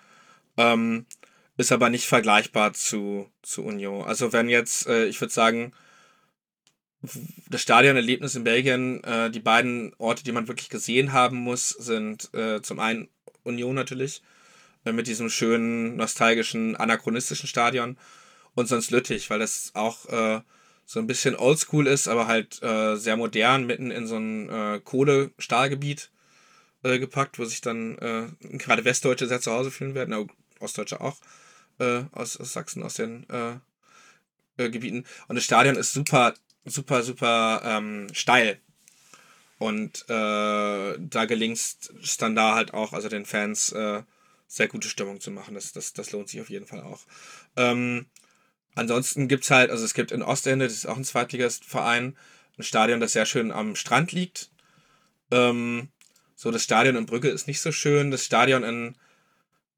Ähm, 0.57 1.07
ist 1.57 1.73
aber 1.73 1.91
nicht 1.91 2.07
vergleichbar 2.07 2.73
zu, 2.75 3.31
zu 3.43 3.65
Union. 3.65 4.05
Also 4.05 4.33
wenn 4.33 4.49
jetzt, 4.49 4.87
äh, 4.87 5.07
ich 5.07 5.21
würde 5.21 5.33
sagen, 5.33 5.73
das 7.49 7.63
Stadionerlebnis 7.63 8.35
in 8.35 8.45
Belgien, 8.45 9.03
äh, 9.05 9.31
die 9.31 9.41
beiden 9.41 9.95
Orte, 9.99 10.25
die 10.25 10.33
man 10.33 10.49
wirklich 10.49 10.69
gesehen 10.69 11.13
haben 11.13 11.37
muss, 11.37 11.71
sind 11.71 12.33
äh, 12.35 12.61
zum 12.63 12.79
einen 12.81 13.09
Union 13.43 13.75
natürlich, 13.75 14.23
äh, 14.85 14.93
mit 14.93 15.07
diesem 15.07 15.31
schönen, 15.31 15.97
nostalgischen, 15.97 16.77
anachronistischen 16.77 17.49
Stadion 17.49 17.97
und 18.55 18.67
sonst 18.69 18.91
Lüttich, 18.91 19.31
weil 19.31 19.39
das 19.39 19.71
auch 19.75 20.07
äh, 20.07 20.41
so 20.87 21.01
ein 21.01 21.07
bisschen 21.07 21.37
oldschool 21.37 21.87
ist, 21.87 22.09
aber 22.09 22.27
halt 22.27 22.63
äh, 22.63 22.97
sehr 22.97 23.17
modern, 23.17 23.67
mitten 23.67 23.91
in 23.91 24.07
so 24.07 24.17
ein 24.17 24.83
Kohle-Stahlgebiet 24.85 26.11
gepackt, 26.83 27.39
wo 27.39 27.45
sich 27.45 27.61
dann 27.61 27.97
gerade 28.41 28.85
Westdeutsche 28.85 29.27
sehr 29.27 29.41
zu 29.41 29.51
Hause 29.51 29.73
fühlen 29.73 29.95
werden, 29.97 30.29
Ostdeutsche 30.61 31.01
auch 31.01 31.17
äh, 31.79 32.05
aus, 32.13 32.37
aus 32.37 32.53
Sachsen, 32.53 32.83
aus 32.83 32.95
den 32.95 33.29
äh, 33.29 33.55
äh, 34.57 34.71
Gebieten. 34.71 35.05
Und 35.29 35.37
das 35.37 35.45
Stadion 35.45 35.77
ist 35.77 35.93
super, 35.93 36.35
super, 36.65 37.03
super 37.03 37.63
ähm, 37.65 38.09
steil. 38.13 38.61
Und 39.59 40.05
äh, 40.09 40.99
da 40.99 41.25
gelingt 41.27 41.59
es 41.59 42.17
dann 42.19 42.37
da 42.37 42.55
halt 42.55 42.75
auch, 42.75 42.93
also 42.93 43.09
den 43.09 43.25
Fans 43.25 43.73
äh, 43.73 44.03
sehr 44.47 44.69
gute 44.69 44.89
Stimmung 44.89 45.21
zu 45.21 45.31
machen. 45.31 45.55
Das, 45.55 45.73
das, 45.73 45.93
das 45.93 46.13
lohnt 46.13 46.29
sich 46.29 46.41
auf 46.41 46.51
jeden 46.51 46.67
Fall 46.67 46.83
auch. 46.83 47.01
Ähm, 47.57 48.07
ansonsten 48.77 49.27
gibt 49.27 49.45
es 49.45 49.51
halt, 49.51 49.71
also 49.71 49.85
es 49.85 49.95
gibt 49.95 50.13
in 50.13 50.23
Ostende, 50.23 50.67
das 50.67 50.75
ist 50.75 50.87
auch 50.87 50.97
ein 50.97 51.05
Zweitligastverein, 51.05 52.17
ein 52.59 52.63
Stadion, 52.63 53.01
das 53.01 53.13
sehr 53.13 53.27
schön 53.27 53.51
am 53.51 53.75
Strand 53.75 54.13
liegt. 54.13 54.51
Ähm, 55.31 55.89
so, 56.37 56.51
das 56.51 56.63
Stadion 56.63 56.97
in 56.97 57.07
Brügge 57.07 57.29
ist 57.29 57.49
nicht 57.49 57.61
so 57.61 57.73
schön. 57.73 58.11
Das 58.11 58.25
Stadion 58.25 58.63
in 58.63 58.97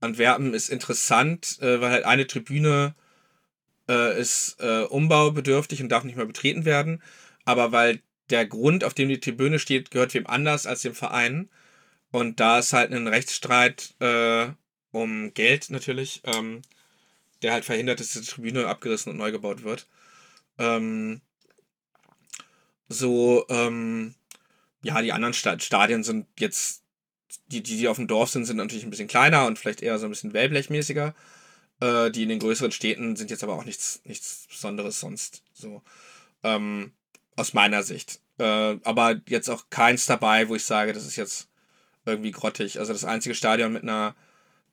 Antwerpen 0.01 0.55
ist 0.55 0.69
interessant, 0.69 1.59
äh, 1.61 1.81
weil 1.81 1.91
halt 1.91 2.05
eine 2.05 2.27
Tribüne 2.27 2.95
äh, 3.89 4.21
ist 4.21 4.57
äh, 4.61 4.83
umbaubedürftig 4.83 5.83
und 5.83 5.89
darf 5.89 6.05
nicht 6.05 6.17
mehr 6.17 6.27
betreten 6.27 6.65
werden. 6.65 7.03
Aber 7.45 7.73
weil 7.73 8.03
der 8.31 8.47
Grund, 8.47 8.85
auf 8.85 8.95
dem 8.95 9.09
die 9.09 9.21
Tribüne 9.21 9.59
steht, 9.59 9.91
gehört 9.91 10.15
wem 10.15 10.27
anders 10.27 10.67
als 10.67 10.83
dem 10.83 10.95
Verein. 10.95 11.49
Und 12.11 12.41
da 12.41 12.59
ist 12.59 12.73
halt 12.73 12.93
ein 12.93 13.07
Rechtsstreit 13.07 13.95
äh, 14.01 14.49
um 14.91 15.33
Geld 15.35 15.71
natürlich, 15.71 16.23
ähm, 16.25 16.63
der 17.43 17.53
halt 17.53 17.65
verhindert, 17.65 18.01
dass 18.01 18.13
die 18.13 18.21
Tribüne 18.23 18.67
abgerissen 18.67 19.13
und 19.13 19.19
neu 19.19 19.33
gebaut 19.33 19.63
wird. 19.63 19.87
Ähm, 20.59 21.21
so, 22.89 23.47
ähm, 23.49 24.15
ja, 24.83 25.03
die 25.03 25.13
anderen 25.13 25.35
Stadien 25.35 26.05
sind 26.05 26.27
jetzt 26.39 26.83
die, 27.49 27.63
die, 27.63 27.77
die 27.77 27.89
auf 27.89 27.97
dem 27.97 28.07
Dorf 28.07 28.31
sind, 28.31 28.45
sind 28.45 28.57
natürlich 28.57 28.85
ein 28.85 28.91
bisschen 28.91 29.09
kleiner 29.09 29.47
und 29.47 29.59
vielleicht 29.59 29.83
eher 29.83 29.99
so 29.99 30.07
ein 30.07 30.11
bisschen 30.11 30.33
wellblechmäßiger. 30.33 31.15
Äh, 31.81 32.11
die 32.11 32.25
in 32.25 32.29
den 32.29 32.39
größeren 32.39 32.73
Städten 32.73 33.17
sind 33.17 33.31
jetzt 33.31 33.45
aber 33.45 33.55
auch 33.55 33.65
nichts, 33.65 34.01
nichts 34.05 34.47
Besonderes 34.49 35.01
sonst. 35.01 35.43
So. 35.53 35.83
Ähm, 36.43 36.93
aus 37.37 37.53
meiner 37.53 37.83
Sicht. 37.83 38.21
Äh, 38.39 38.79
aber 38.83 39.21
jetzt 39.29 39.49
auch 39.49 39.71
keins 39.71 40.07
dabei, 40.07 40.49
wo 40.49 40.55
ich 40.55 40.65
sage, 40.65 40.93
das 40.93 41.07
ist 41.07 41.17
jetzt 41.17 41.49
irgendwie 42.05 42.33
grottig. 42.33 42.79
Also 42.79 42.93
das 42.93 43.05
einzige 43.05 43.35
Stadion 43.35 43.73
mit 43.73 43.83
einer 43.83 44.15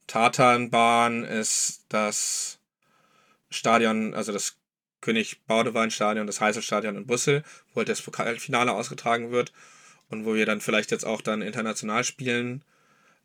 Tatanbahn 0.08 1.24
ist 1.24 1.86
das 1.90 2.60
Stadion, 3.50 4.14
also 4.14 4.32
das 4.32 4.58
König 5.02 5.46
Baudewein 5.46 5.92
Stadion, 5.92 6.28
das 6.28 6.42
Heißelstadion 6.42 6.96
in 6.96 7.06
Bussel, 7.06 7.44
wo 7.74 7.78
halt 7.78 7.90
das 7.90 8.02
Pokalfinale 8.02 8.72
ausgetragen 8.72 9.32
wird 9.32 9.54
und 10.10 10.26
wo 10.26 10.36
wir 10.36 10.46
dann 10.46 10.62
vielleicht 10.62 10.92
jetzt 10.92 11.06
auch 11.06 11.22
dann 11.22 11.42
international 11.42 12.04
spielen 12.04 12.64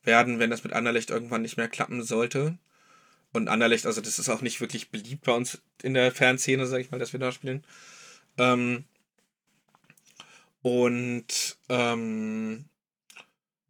werden, 0.03 0.39
wenn 0.39 0.51
das 0.51 0.65
mit 0.65 0.73
Anderlecht 0.73 1.11
irgendwann 1.11 1.43
nicht 1.43 1.57
mehr 1.57 1.69
klappen 1.69 2.03
sollte. 2.03 2.59
Und 3.33 3.49
Anderlecht, 3.49 3.87
also 3.87 4.01
das 4.01 4.19
ist 4.19 4.29
auch 4.29 4.43
nicht 4.43 4.61
wirklich 4.61 4.91
beliebt 4.91 5.25
bei 5.25 5.33
uns 5.33 5.63
in 5.83 5.95
der 5.95 6.13
Fernszene, 6.13 6.67
sag 6.67 6.81
ich 6.81 6.91
mal, 6.91 6.99
dass 6.99 7.13
wir 7.13 7.21
da 7.21 7.33
spielen. 7.33 7.65
Ähm, 8.39 8.85
und 10.63 11.57
ähm, 11.69 12.65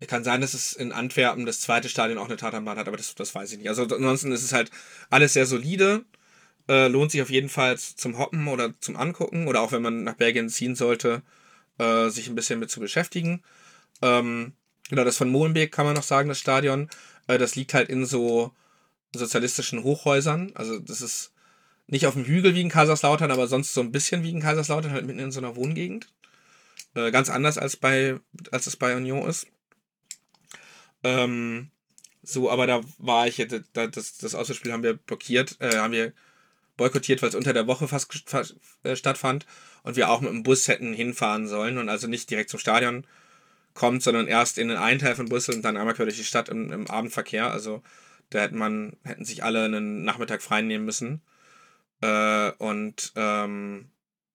kann 0.08 0.24
sein, 0.24 0.40
dass 0.40 0.54
es 0.54 0.72
in 0.72 0.92
Antwerpen 0.92 1.44
das 1.46 1.60
zweite 1.60 1.88
Stadion 1.88 2.18
auch 2.18 2.26
eine 2.26 2.36
Tatanbahn 2.36 2.78
hat, 2.78 2.88
aber 2.88 2.96
das, 2.96 3.14
das 3.14 3.34
weiß 3.34 3.52
ich 3.52 3.58
nicht. 3.58 3.68
Also 3.68 3.82
ansonsten 3.82 4.32
ist 4.32 4.42
es 4.42 4.52
halt 4.52 4.70
alles 5.10 5.34
sehr 5.34 5.46
solide. 5.46 6.04
Äh, 6.68 6.88
lohnt 6.88 7.10
sich 7.10 7.20
auf 7.22 7.30
jeden 7.30 7.48
Fall 7.48 7.78
zum 7.78 8.18
Hoppen 8.18 8.48
oder 8.48 8.72
zum 8.80 8.96
Angucken 8.96 9.48
oder 9.48 9.60
auch 9.60 9.72
wenn 9.72 9.82
man 9.82 10.04
nach 10.04 10.14
Belgien 10.14 10.48
ziehen 10.48 10.74
sollte, 10.74 11.22
äh, 11.78 12.08
sich 12.08 12.28
ein 12.28 12.34
bisschen 12.34 12.60
mit 12.60 12.70
zu 12.70 12.80
beschäftigen. 12.80 13.42
Ähm, 14.02 14.52
genau, 14.88 15.04
das 15.04 15.16
von 15.16 15.30
Molenbeek 15.30 15.72
kann 15.72 15.86
man 15.86 15.94
noch 15.94 16.02
sagen, 16.02 16.28
das 16.28 16.38
Stadion. 16.38 16.88
Äh, 17.26 17.38
das 17.38 17.56
liegt 17.56 17.74
halt 17.74 17.88
in 17.88 18.06
so 18.06 18.52
sozialistischen 19.14 19.82
Hochhäusern. 19.82 20.52
Also 20.54 20.78
das 20.78 21.00
ist 21.02 21.32
nicht 21.88 22.06
auf 22.06 22.14
dem 22.14 22.24
Hügel 22.24 22.54
wie 22.54 22.60
in 22.60 22.68
Kaiserslautern, 22.68 23.30
aber 23.30 23.48
sonst 23.48 23.74
so 23.74 23.80
ein 23.80 23.92
bisschen 23.92 24.22
wie 24.22 24.30
in 24.30 24.40
Kaiserslautern, 24.40 24.92
halt 24.92 25.06
mitten 25.06 25.18
in 25.18 25.32
so 25.32 25.40
einer 25.40 25.56
Wohngegend. 25.56 26.08
Äh, 26.94 27.10
ganz 27.10 27.30
anders 27.30 27.58
als 27.58 27.76
bei, 27.76 28.18
als 28.52 28.66
es 28.66 28.76
bei 28.76 28.96
Union 28.96 29.28
ist. 29.28 29.46
Ähm, 31.02 31.70
so, 32.22 32.50
aber 32.50 32.66
da 32.66 32.80
war 32.98 33.26
ich, 33.26 33.44
da, 33.72 33.86
das, 33.86 34.18
das 34.18 34.34
Auswärtsspiel 34.34 34.72
haben 34.72 34.82
wir 34.82 34.94
blockiert, 34.94 35.56
äh, 35.60 35.76
haben 35.76 35.92
wir 35.92 36.12
boykottiert, 36.76 37.22
weil 37.22 37.30
es 37.30 37.34
unter 37.34 37.52
der 37.52 37.66
Woche 37.66 37.88
fast, 37.88 38.22
fast 38.26 38.56
äh, 38.82 38.96
stattfand 38.96 39.46
und 39.82 39.96
wir 39.96 40.10
auch 40.10 40.20
mit 40.20 40.30
dem 40.30 40.42
Bus 40.42 40.68
hätten 40.68 40.92
hinfahren 40.92 41.48
sollen 41.48 41.78
und 41.78 41.88
also 41.88 42.06
nicht 42.06 42.30
direkt 42.30 42.50
zum 42.50 42.60
Stadion 42.60 43.06
kommt, 43.74 44.02
sondern 44.02 44.26
erst 44.26 44.58
in 44.58 44.68
den 44.68 44.76
einen 44.76 45.00
Teil 45.00 45.14
von 45.14 45.28
Brüssel 45.28 45.54
und 45.54 45.62
dann 45.62 45.76
einmal 45.76 45.94
quer 45.94 46.06
durch 46.06 46.16
die 46.18 46.24
Stadt 46.24 46.48
im, 46.48 46.72
im 46.72 46.90
Abendverkehr. 46.90 47.50
Also 47.50 47.82
da 48.30 48.40
hätte 48.40 48.56
man, 48.56 48.96
hätten 49.04 49.24
sich 49.24 49.44
alle 49.44 49.64
einen 49.64 50.04
Nachmittag 50.04 50.42
frei 50.42 50.62
nehmen 50.62 50.84
müssen. 50.84 51.22
Äh, 52.00 52.50
und 52.52 53.12
ähm, 53.16 53.90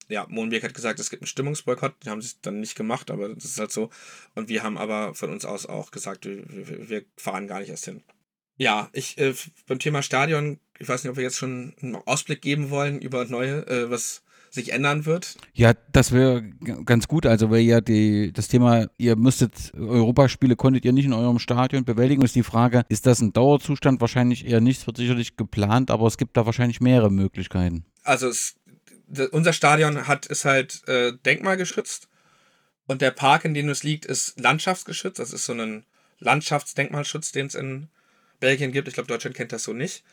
ja, 0.07 0.25
Mohnbeek 0.29 0.63
hat 0.63 0.73
gesagt, 0.73 0.99
es 0.99 1.09
gibt 1.09 1.23
einen 1.23 1.27
Stimmungsboykott, 1.27 1.95
die 2.03 2.09
haben 2.09 2.21
sie 2.21 2.35
dann 2.41 2.59
nicht 2.59 2.75
gemacht, 2.75 3.11
aber 3.11 3.29
das 3.29 3.45
ist 3.45 3.59
halt 3.59 3.71
so. 3.71 3.89
Und 4.35 4.49
wir 4.49 4.63
haben 4.63 4.77
aber 4.77 5.13
von 5.15 5.31
uns 5.31 5.45
aus 5.45 5.65
auch 5.65 5.91
gesagt, 5.91 6.25
wir, 6.25 6.89
wir 6.89 7.05
fahren 7.17 7.47
gar 7.47 7.59
nicht 7.59 7.69
erst 7.69 7.85
hin. 7.85 8.03
Ja, 8.57 8.89
ich 8.93 9.17
äh, 9.17 9.33
beim 9.67 9.79
Thema 9.79 10.01
Stadion, 10.01 10.59
ich 10.79 10.87
weiß 10.87 11.03
nicht, 11.03 11.11
ob 11.11 11.17
wir 11.17 11.23
jetzt 11.23 11.37
schon 11.37 11.73
einen 11.81 11.95
Ausblick 11.95 12.41
geben 12.41 12.69
wollen 12.69 13.01
über 13.01 13.25
neue, 13.25 13.67
äh, 13.67 13.89
was 13.89 14.23
sich 14.55 14.71
ändern 14.71 15.05
wird. 15.05 15.35
Ja, 15.53 15.73
das 15.91 16.11
wäre 16.11 16.41
ganz 16.85 17.07
gut. 17.07 17.25
Also 17.25 17.51
weil 17.51 17.61
ja 17.61 17.81
die, 17.81 18.31
das 18.33 18.47
Thema, 18.47 18.87
ihr 18.97 19.15
müsstet 19.15 19.73
Europaspiele 19.75 20.55
konntet 20.55 20.85
ihr 20.85 20.93
nicht 20.93 21.05
in 21.05 21.13
eurem 21.13 21.39
Stadion 21.39 21.85
bewältigen. 21.85 22.23
Ist 22.23 22.35
die 22.35 22.43
Frage, 22.43 22.83
ist 22.89 23.05
das 23.05 23.21
ein 23.21 23.33
Dauerzustand? 23.33 24.01
Wahrscheinlich 24.01 24.47
eher 24.47 24.61
nicht. 24.61 24.79
Es 24.79 24.87
wird 24.87 24.97
sicherlich 24.97 25.35
geplant, 25.35 25.91
aber 25.91 26.07
es 26.07 26.17
gibt 26.17 26.37
da 26.37 26.45
wahrscheinlich 26.45 26.81
mehrere 26.81 27.11
Möglichkeiten. 27.11 27.85
Also 28.03 28.29
es, 28.29 28.55
unser 29.31 29.53
Stadion 29.53 30.07
hat 30.07 30.25
ist 30.25 30.45
halt 30.45 30.87
äh, 30.87 31.13
denkmalgeschützt 31.25 32.07
und 32.87 33.01
der 33.01 33.11
Park, 33.11 33.45
in 33.45 33.53
dem 33.53 33.69
es 33.69 33.83
liegt, 33.83 34.05
ist 34.05 34.39
landschaftsgeschützt. 34.39 35.19
Das 35.19 35.33
ist 35.33 35.45
so 35.45 35.53
ein 35.53 35.85
Landschaftsdenkmalschutz, 36.19 37.31
den 37.31 37.47
es 37.47 37.55
in 37.55 37.89
Belgien 38.39 38.71
gibt. 38.71 38.87
Ich 38.87 38.93
glaube, 38.93 39.07
Deutschland 39.07 39.35
kennt 39.35 39.51
das 39.51 39.63
so 39.63 39.73
nicht. 39.73 40.03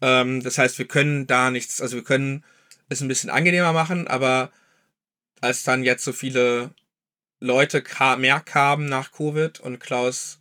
Ähm, 0.00 0.42
das 0.42 0.58
heißt, 0.58 0.78
wir 0.78 0.86
können 0.86 1.26
da 1.26 1.50
nichts, 1.50 1.80
also 1.80 1.96
wir 1.96 2.04
können 2.04 2.44
es 2.88 3.00
ein 3.00 3.08
bisschen 3.08 3.30
angenehmer 3.30 3.72
machen, 3.72 4.06
aber 4.08 4.52
als 5.40 5.62
dann 5.64 5.84
jetzt 5.84 6.04
so 6.04 6.12
viele 6.12 6.70
Leute 7.40 7.82
kam, 7.82 8.20
mehr 8.20 8.40
kamen 8.40 8.86
nach 8.86 9.12
Covid 9.12 9.60
und 9.60 9.80
Klaus 9.80 10.38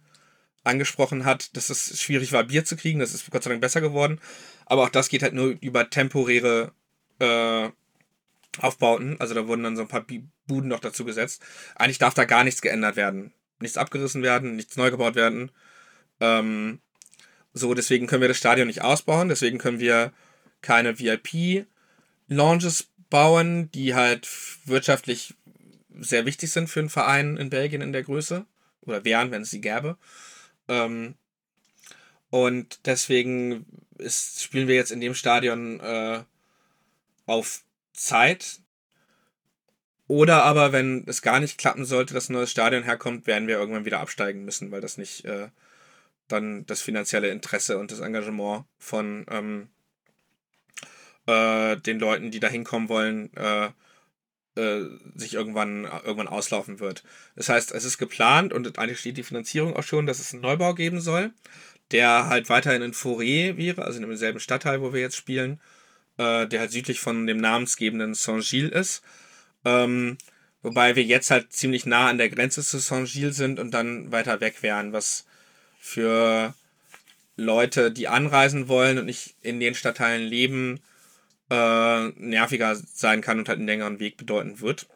angesprochen 0.63 1.25
hat, 1.25 1.55
dass 1.57 1.69
es 1.69 1.99
schwierig 1.99 2.31
war, 2.31 2.43
Bier 2.43 2.65
zu 2.65 2.77
kriegen, 2.77 2.99
das 2.99 3.13
ist 3.13 3.29
Gott 3.31 3.43
sei 3.43 3.49
Dank 3.49 3.61
besser 3.61 3.81
geworden. 3.81 4.19
Aber 4.65 4.83
auch 4.83 4.89
das 4.89 5.09
geht 5.09 5.23
halt 5.23 5.33
nur 5.33 5.57
über 5.61 5.89
temporäre 5.89 6.71
äh, 7.19 7.69
Aufbauten. 8.59 9.19
Also 9.19 9.33
da 9.33 9.47
wurden 9.47 9.63
dann 9.63 9.75
so 9.75 9.83
ein 9.83 9.87
paar 9.87 10.05
Buden 10.47 10.69
noch 10.69 10.79
dazu 10.79 11.05
gesetzt. 11.05 11.43
Eigentlich 11.75 11.99
darf 11.99 12.13
da 12.13 12.25
gar 12.25 12.43
nichts 12.43 12.61
geändert 12.61 12.95
werden. 12.95 13.33
Nichts 13.59 13.77
abgerissen 13.77 14.23
werden, 14.23 14.55
nichts 14.55 14.75
neu 14.77 14.91
gebaut 14.91 15.15
werden. 15.15 15.51
Ähm, 16.19 16.79
so, 17.53 17.73
deswegen 17.73 18.07
können 18.07 18.21
wir 18.21 18.27
das 18.27 18.37
Stadion 18.37 18.67
nicht 18.67 18.81
ausbauen, 18.81 19.29
deswegen 19.29 19.57
können 19.57 19.79
wir 19.79 20.13
keine 20.61 20.99
VIP-Lounges 20.99 22.87
bauen, 23.09 23.69
die 23.71 23.93
halt 23.93 24.27
wirtschaftlich 24.65 25.35
sehr 25.99 26.25
wichtig 26.25 26.51
sind 26.51 26.69
für 26.69 26.79
einen 26.79 26.89
Verein 26.89 27.37
in 27.37 27.49
Belgien 27.49 27.81
in 27.81 27.93
der 27.93 28.03
Größe. 28.03 28.45
Oder 28.81 29.03
wären, 29.05 29.31
wenn 29.31 29.43
es 29.43 29.51
sie 29.51 29.61
gäbe. 29.61 29.97
Ähm, 30.67 31.15
und 32.29 32.79
deswegen 32.85 33.65
ist, 33.97 34.41
spielen 34.41 34.67
wir 34.67 34.75
jetzt 34.75 34.91
in 34.91 35.01
dem 35.01 35.13
Stadion 35.13 35.79
äh, 35.81 36.23
auf 37.25 37.63
Zeit. 37.93 38.59
Oder 40.07 40.43
aber, 40.43 40.73
wenn 40.73 41.05
es 41.07 41.21
gar 41.21 41.39
nicht 41.39 41.57
klappen 41.57 41.85
sollte, 41.85 42.13
dass 42.13 42.29
ein 42.29 42.33
neues 42.33 42.51
Stadion 42.51 42.83
herkommt, 42.83 43.27
werden 43.27 43.47
wir 43.47 43.57
irgendwann 43.57 43.85
wieder 43.85 44.01
absteigen 44.01 44.43
müssen, 44.43 44.71
weil 44.71 44.81
das 44.81 44.97
nicht 44.97 45.25
äh, 45.25 45.47
dann 46.27 46.65
das 46.65 46.81
finanzielle 46.81 47.29
Interesse 47.29 47.77
und 47.77 47.91
das 47.91 47.99
Engagement 47.99 48.65
von 48.77 49.25
ähm, 49.29 49.69
äh, 51.27 51.77
den 51.77 51.99
Leuten, 51.99 52.31
die 52.31 52.39
da 52.39 52.47
hinkommen 52.47 52.89
wollen, 52.89 53.33
äh, 53.35 53.69
äh, 54.55 54.85
sich 55.15 55.33
irgendwann, 55.33 55.85
irgendwann 55.85 56.27
auslaufen 56.27 56.79
wird. 56.79 57.03
Das 57.35 57.49
heißt, 57.49 57.71
es 57.71 57.85
ist 57.85 57.97
geplant 57.97 58.53
und 58.53 58.77
eigentlich 58.79 58.99
steht 58.99 59.17
die 59.17 59.23
Finanzierung 59.23 59.75
auch 59.75 59.83
schon, 59.83 60.05
dass 60.05 60.19
es 60.19 60.33
einen 60.33 60.41
Neubau 60.41 60.73
geben 60.73 60.99
soll, 60.99 61.31
der 61.91 62.27
halt 62.27 62.49
weiterhin 62.49 62.81
in 62.81 62.93
Forêt 62.93 63.57
wäre, 63.57 63.83
also 63.85 63.99
in 64.01 64.07
demselben 64.07 64.39
Stadtteil, 64.39 64.81
wo 64.81 64.93
wir 64.93 65.01
jetzt 65.01 65.15
spielen, 65.15 65.59
äh, 66.21 66.47
der 66.47 66.59
halt 66.59 66.71
südlich 66.71 66.99
von 66.99 67.25
dem 67.25 67.37
namensgebenden 67.37 68.13
Saint-Gilles 68.13 68.71
ist. 68.71 69.01
Ähm, 69.65 70.17
wobei 70.61 70.95
wir 70.95 71.03
jetzt 71.03 71.31
halt 71.31 71.51
ziemlich 71.51 71.85
nah 71.87 72.09
an 72.09 72.19
der 72.19 72.29
Grenze 72.29 72.61
zu 72.61 72.77
Saint-Gilles 72.77 73.35
sind 73.35 73.59
und 73.59 73.71
dann 73.71 74.11
weiter 74.11 74.39
weg 74.39 74.61
wären, 74.61 74.93
was 74.93 75.25
für 75.79 76.53
Leute, 77.37 77.91
die 77.91 78.07
anreisen 78.07 78.67
wollen 78.67 78.99
und 78.99 79.05
nicht 79.05 79.35
in 79.41 79.59
den 79.59 79.73
Stadtteilen 79.73 80.21
leben, 80.21 80.79
äh, 81.49 82.09
nerviger 82.09 82.75
sein 82.75 83.21
kann 83.21 83.39
und 83.39 83.49
halt 83.49 83.57
einen 83.57 83.67
längeren 83.67 83.99
Weg 83.99 84.17
bedeuten 84.17 84.61
wird. 84.61 84.87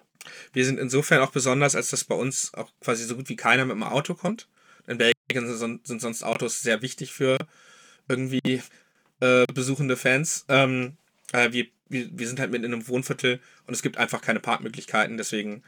Wir 0.53 0.65
sind 0.65 0.79
insofern 0.79 1.21
auch 1.21 1.31
besonders, 1.31 1.75
als 1.75 1.89
dass 1.89 2.03
bei 2.03 2.15
uns 2.15 2.53
auch 2.53 2.71
quasi 2.81 3.03
so 3.03 3.15
gut 3.15 3.29
wie 3.29 3.35
keiner 3.35 3.65
mit 3.65 3.75
dem 3.75 3.83
Auto 3.83 4.13
kommt. 4.13 4.47
In 4.87 4.99
Belgien 4.99 5.57
sind, 5.57 6.01
sonst 6.01 6.23
Autos 6.23 6.61
sehr 6.61 6.83
wichtig 6.83 7.11
für 7.13 7.37
irgendwie 8.07 8.61
äh, 9.21 9.45
besuchende 9.53 9.97
Fans. 9.97 10.45
Ähm, 10.49 10.97
äh, 11.33 11.51
wir, 11.51 11.67
wir, 11.89 12.09
wir 12.11 12.27
sind 12.27 12.39
halt 12.39 12.51
mit 12.51 12.63
in 12.63 12.73
einem 12.73 12.87
Wohnviertel 12.87 13.39
und 13.67 13.73
es 13.73 13.81
gibt 13.81 13.97
einfach 13.97 14.21
keine 14.21 14.39
Parkmöglichkeiten, 14.39 15.17
deswegen 15.17 15.63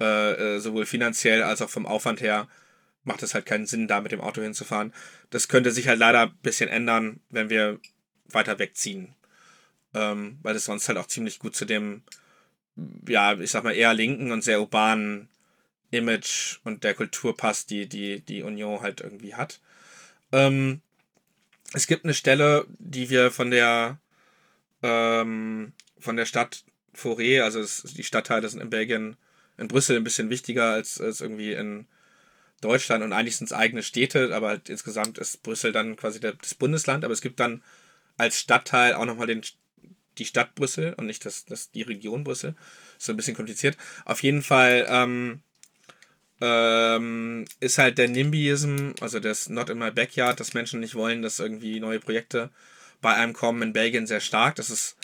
äh, 0.00 0.56
äh 0.56 0.58
sowohl 0.60 0.86
finanziell 0.86 1.42
als 1.42 1.62
auch 1.62 1.70
vom 1.70 1.86
Aufwand 1.86 2.20
her 2.20 2.48
macht 3.04 3.22
es 3.22 3.34
halt 3.34 3.46
keinen 3.46 3.66
Sinn, 3.66 3.88
da 3.88 4.00
mit 4.00 4.12
dem 4.12 4.20
Auto 4.20 4.42
hinzufahren. 4.42 4.92
Das 5.30 5.48
könnte 5.48 5.72
sich 5.72 5.88
halt 5.88 5.98
leider 5.98 6.22
ein 6.22 6.36
bisschen 6.42 6.68
ändern, 6.68 7.20
wenn 7.30 7.50
wir 7.50 7.80
weiter 8.26 8.58
wegziehen. 8.58 9.14
Ähm, 9.94 10.38
weil 10.42 10.56
es 10.56 10.64
sonst 10.64 10.88
halt 10.88 10.98
auch 10.98 11.06
ziemlich 11.06 11.38
gut 11.38 11.54
zu 11.54 11.64
dem, 11.64 12.02
ja, 13.08 13.38
ich 13.38 13.50
sag 13.50 13.64
mal, 13.64 13.74
eher 13.74 13.92
linken 13.92 14.32
und 14.32 14.42
sehr 14.42 14.60
urbanen 14.60 15.28
Image 15.90 16.58
und 16.64 16.84
der 16.84 16.94
Kultur 16.94 17.36
passt, 17.36 17.70
die 17.70 17.88
die, 17.88 18.20
die 18.20 18.42
Union 18.42 18.80
halt 18.80 19.00
irgendwie 19.00 19.34
hat. 19.34 19.60
Ähm, 20.32 20.80
es 21.74 21.86
gibt 21.86 22.04
eine 22.04 22.14
Stelle, 22.14 22.66
die 22.78 23.10
wir 23.10 23.30
von 23.30 23.50
der 23.50 23.98
ähm, 24.82 25.72
von 25.98 26.16
der 26.16 26.26
Stadt 26.26 26.64
Forêt, 26.94 27.42
also 27.42 27.60
es, 27.60 27.82
die 27.82 28.04
Stadtteile 28.04 28.48
sind 28.48 28.60
in 28.60 28.70
Belgien, 28.70 29.16
in 29.56 29.68
Brüssel 29.68 29.96
ein 29.96 30.04
bisschen 30.04 30.30
wichtiger 30.30 30.72
als, 30.72 31.00
als 31.00 31.20
irgendwie 31.20 31.52
in 31.52 31.86
Deutschland 32.60 33.02
und 33.02 33.12
eigentlich 33.12 33.36
sind 33.36 33.46
es 33.46 33.52
eigene 33.52 33.82
Städte, 33.82 34.34
aber 34.34 34.48
halt 34.48 34.68
insgesamt 34.68 35.18
ist 35.18 35.42
Brüssel 35.42 35.72
dann 35.72 35.96
quasi 35.96 36.20
der, 36.20 36.34
das 36.34 36.54
Bundesland, 36.54 37.04
aber 37.04 37.12
es 37.12 37.20
gibt 37.20 37.40
dann 37.40 37.62
als 38.16 38.38
Stadtteil 38.38 38.94
auch 38.94 39.04
nochmal 39.04 39.26
den, 39.26 39.42
die 40.18 40.24
Stadt 40.24 40.54
Brüssel 40.54 40.94
und 40.94 41.06
nicht 41.06 41.24
das, 41.24 41.44
das, 41.44 41.70
die 41.70 41.82
Region 41.82 42.24
Brüssel. 42.24 42.54
Ist 42.98 43.06
so 43.06 43.12
ein 43.12 43.16
bisschen 43.16 43.34
kompliziert. 43.34 43.76
Auf 44.04 44.22
jeden 44.22 44.42
Fall 44.42 44.86
ähm, 44.88 45.42
ähm, 46.40 47.46
ist 47.60 47.78
halt 47.78 47.98
der 47.98 48.08
NIMBYism, 48.08 48.92
also 49.00 49.18
das 49.18 49.48
Not 49.48 49.70
in 49.70 49.78
my 49.78 49.90
backyard, 49.90 50.38
dass 50.38 50.54
Menschen 50.54 50.80
nicht 50.80 50.94
wollen, 50.94 51.22
dass 51.22 51.40
irgendwie 51.40 51.80
neue 51.80 52.00
Projekte 52.00 52.50
bei 53.02 53.14
einem 53.14 53.34
kommen 53.34 53.60
in 53.62 53.72
Belgien 53.74 54.06
sehr 54.06 54.20
stark. 54.20 54.56
Das 54.56 54.70
ist 54.70 54.96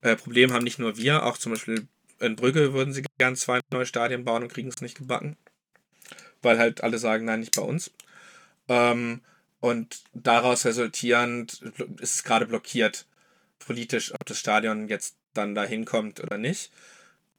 äh, 0.00 0.16
Problem 0.16 0.52
haben 0.52 0.64
nicht 0.64 0.78
nur 0.78 0.96
wir, 0.96 1.26
auch 1.26 1.36
zum 1.36 1.52
Beispiel 1.52 1.86
in 2.20 2.36
Brügge 2.36 2.72
würden 2.72 2.94
sie 2.94 3.04
gern 3.18 3.36
zwei 3.36 3.60
neue 3.70 3.86
Stadien 3.86 4.24
bauen 4.24 4.42
und 4.42 4.52
kriegen 4.52 4.68
es 4.68 4.80
nicht 4.80 4.96
gebacken 4.96 5.36
weil 6.42 6.58
halt 6.58 6.82
alle 6.82 6.98
sagen, 6.98 7.24
nein, 7.24 7.40
nicht 7.40 7.54
bei 7.56 7.62
uns. 7.62 7.90
Ähm, 8.68 9.22
und 9.60 10.02
daraus 10.12 10.64
resultierend 10.66 11.62
ist 12.00 12.16
es 12.16 12.24
gerade 12.24 12.46
blockiert, 12.46 13.06
politisch, 13.60 14.12
ob 14.12 14.24
das 14.26 14.38
Stadion 14.38 14.88
jetzt 14.88 15.16
dann 15.34 15.54
da 15.54 15.64
hinkommt 15.64 16.20
oder 16.20 16.36
nicht. 16.36 16.72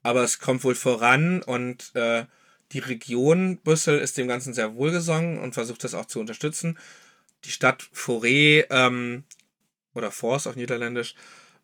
Aber 0.01 0.23
es 0.23 0.39
kommt 0.39 0.63
wohl 0.63 0.75
voran 0.75 1.43
und 1.43 1.91
äh, 1.95 2.25
die 2.71 2.79
Region 2.79 3.59
Brüssel 3.59 3.99
ist 3.99 4.17
dem 4.17 4.27
Ganzen 4.27 4.53
sehr 4.53 4.75
wohlgesonnen 4.75 5.37
und 5.37 5.53
versucht 5.53 5.83
das 5.83 5.93
auch 5.93 6.05
zu 6.05 6.19
unterstützen. 6.19 6.79
Die 7.45 7.51
Stadt 7.51 7.83
Forêt 7.93 8.65
ähm, 8.69 9.25
oder 9.93 10.11
Force 10.11 10.47
auf 10.47 10.55
Niederländisch 10.55 11.15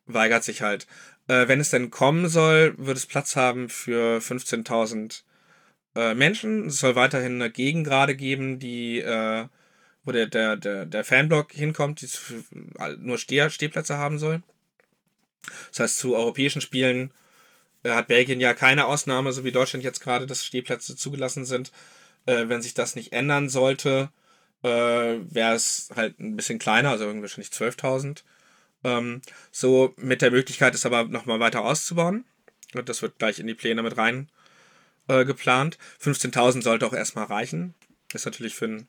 weigert 0.05 0.43
sich 0.43 0.61
halt. 0.61 0.87
Äh, 1.27 1.47
wenn 1.47 1.59
es 1.59 1.69
denn 1.69 1.91
kommen 1.91 2.27
soll, 2.27 2.73
wird 2.77 2.97
es 2.97 3.05
Platz 3.05 3.35
haben 3.35 3.69
für 3.69 4.19
15.000 4.19 5.21
äh, 5.95 6.13
Menschen. 6.15 6.67
Es 6.67 6.79
soll 6.79 6.95
weiterhin 6.95 7.35
eine 7.35 7.51
Gegengrade 7.51 8.15
geben, 8.15 8.59
die, 8.59 8.99
äh, 8.99 9.47
wo 10.03 10.11
der, 10.11 10.27
der, 10.27 10.57
der, 10.57 10.85
der 10.85 11.03
Fanblock 11.03 11.51
hinkommt, 11.51 12.01
die 12.01 12.07
nur 12.97 13.17
Steh 13.17 13.49
Stehplätze 13.49 13.97
haben 13.97 14.19
soll. 14.19 14.41
Das 15.69 15.79
heißt, 15.79 15.97
zu 15.97 16.15
europäischen 16.15 16.61
Spielen 16.61 17.13
äh, 17.83 17.91
hat 17.91 18.07
Belgien 18.07 18.39
ja 18.39 18.53
keine 18.53 18.85
Ausnahme, 18.85 19.31
so 19.31 19.43
wie 19.43 19.51
Deutschland 19.51 19.83
jetzt 19.83 20.01
gerade, 20.01 20.25
dass 20.25 20.45
Stehplätze 20.45 20.95
zugelassen 20.95 21.45
sind. 21.45 21.71
Äh, 22.25 22.49
wenn 22.49 22.61
sich 22.61 22.73
das 22.73 22.95
nicht 22.95 23.13
ändern 23.13 23.49
sollte, 23.49 24.09
äh, 24.63 24.67
wäre 24.67 25.55
es 25.55 25.89
halt 25.95 26.19
ein 26.19 26.35
bisschen 26.35 26.59
kleiner, 26.59 26.89
also 26.91 27.05
irgendwie 27.05 27.23
wahrscheinlich 27.23 27.51
12.000. 27.51 28.23
Ähm, 28.83 29.21
so 29.51 29.93
mit 29.97 30.21
der 30.21 30.31
Möglichkeit, 30.31 30.73
es 30.75 30.85
aber 30.85 31.05
nochmal 31.05 31.39
weiter 31.39 31.61
auszubauen. 31.61 32.25
Und 32.73 32.87
das 32.89 33.01
wird 33.01 33.17
gleich 33.19 33.39
in 33.39 33.47
die 33.47 33.55
Pläne 33.55 33.81
mit 33.83 33.97
rein 33.97 34.29
äh, 35.07 35.25
geplant. 35.25 35.77
15.000 36.01 36.61
sollte 36.61 36.85
auch 36.85 36.93
erstmal 36.93 37.25
reichen. 37.25 37.73
Ist 38.13 38.25
natürlich 38.25 38.55
für 38.55 38.65
einen 38.65 38.87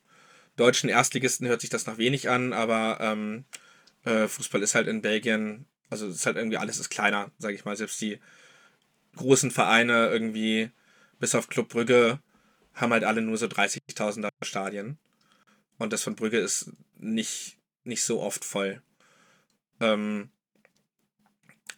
deutschen 0.56 0.90
Erstligisten 0.90 1.48
hört 1.48 1.60
sich 1.60 1.70
das 1.70 1.86
noch 1.86 1.98
wenig 1.98 2.28
an, 2.28 2.52
aber 2.52 2.98
ähm, 3.00 3.44
äh, 4.04 4.28
Fußball 4.28 4.62
ist 4.62 4.74
halt 4.74 4.88
in 4.88 5.02
Belgien, 5.02 5.66
also 5.88 6.06
ist 6.06 6.26
halt 6.26 6.36
irgendwie 6.36 6.58
alles 6.58 6.78
ist 6.78 6.90
kleiner, 6.90 7.30
sage 7.38 7.54
ich 7.54 7.64
mal. 7.64 7.76
Selbst 7.76 8.00
die 8.00 8.20
großen 9.16 9.50
Vereine 9.50 10.08
irgendwie, 10.08 10.70
bis 11.18 11.34
auf 11.34 11.48
Club 11.48 11.68
Brügge, 11.68 12.20
haben 12.74 12.92
halt 12.92 13.04
alle 13.04 13.22
nur 13.22 13.36
so 13.36 13.46
30.000er 13.46 14.30
Stadien. 14.42 14.98
Und 15.80 15.94
das 15.94 16.02
von 16.02 16.14
Brügge 16.14 16.38
ist 16.38 16.72
nicht, 16.98 17.56
nicht 17.84 18.04
so 18.04 18.20
oft 18.20 18.44
voll. 18.44 18.82
Ähm, 19.80 20.28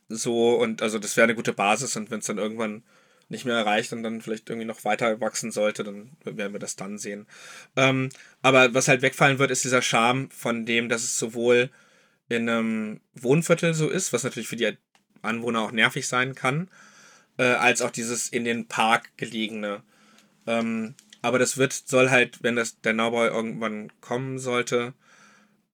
so, 0.09 0.57
und 0.57 0.83
also 0.83 0.99
das 0.99 1.17
wäre 1.17 1.27
eine 1.27 1.37
gute 1.37 1.53
Basis 1.53 1.95
und 1.95 2.11
wenn 2.11 2.19
es 2.19 2.27
dann 2.27 2.39
irgendwann 2.39 2.83
nicht 3.29 3.45
mehr 3.45 3.55
erreicht 3.55 3.93
und 3.93 4.03
dann 4.03 4.21
vielleicht 4.21 4.51
irgendwie 4.51 4.67
noch 4.67 4.85
weiter 4.85 5.21
wachsen 5.21 5.53
sollte, 5.53 5.85
dann 5.85 6.11
werden 6.25 6.53
wir 6.53 6.59
das 6.59 6.75
dann 6.75 6.99
sehen. 6.99 7.29
Ähm, 7.77 8.09
aber 8.43 8.75
was 8.75 8.89
halt 8.89 9.03
wegfallen 9.03 9.39
wird, 9.39 9.53
ist 9.53 9.63
dieser 9.63 9.83
Charme 9.83 10.31
von 10.31 10.67
dem, 10.67 10.89
dass 10.89 11.05
es 11.05 11.17
sowohl 11.17 11.71
in 12.29 12.49
einem 12.49 13.01
Wohnviertel 13.15 13.73
so 13.73 13.89
ist, 13.89 14.13
was 14.13 14.25
natürlich 14.25 14.49
für 14.49 14.57
die 14.57 14.77
Anwohner 15.23 15.61
auch 15.61 15.71
nervig 15.71 16.09
sein 16.09 16.35
kann, 16.35 16.69
äh, 17.39 17.45
als 17.45 17.83
auch 17.83 17.93
dieses 17.93 18.29
in 18.29 18.43
den 18.43 18.67
Park 18.67 19.17
gelegene. 19.17 19.85
Ähm, 20.49 20.97
aber 21.23 21.39
das 21.39 21.57
wird, 21.57 21.73
soll 21.73 22.11
halt, 22.11 22.43
wenn 22.43 22.57
das 22.57 22.81
der 22.81 22.93
Neubau 22.93 23.25
irgendwann 23.25 23.93
kommen 24.01 24.39
sollte, 24.39 24.93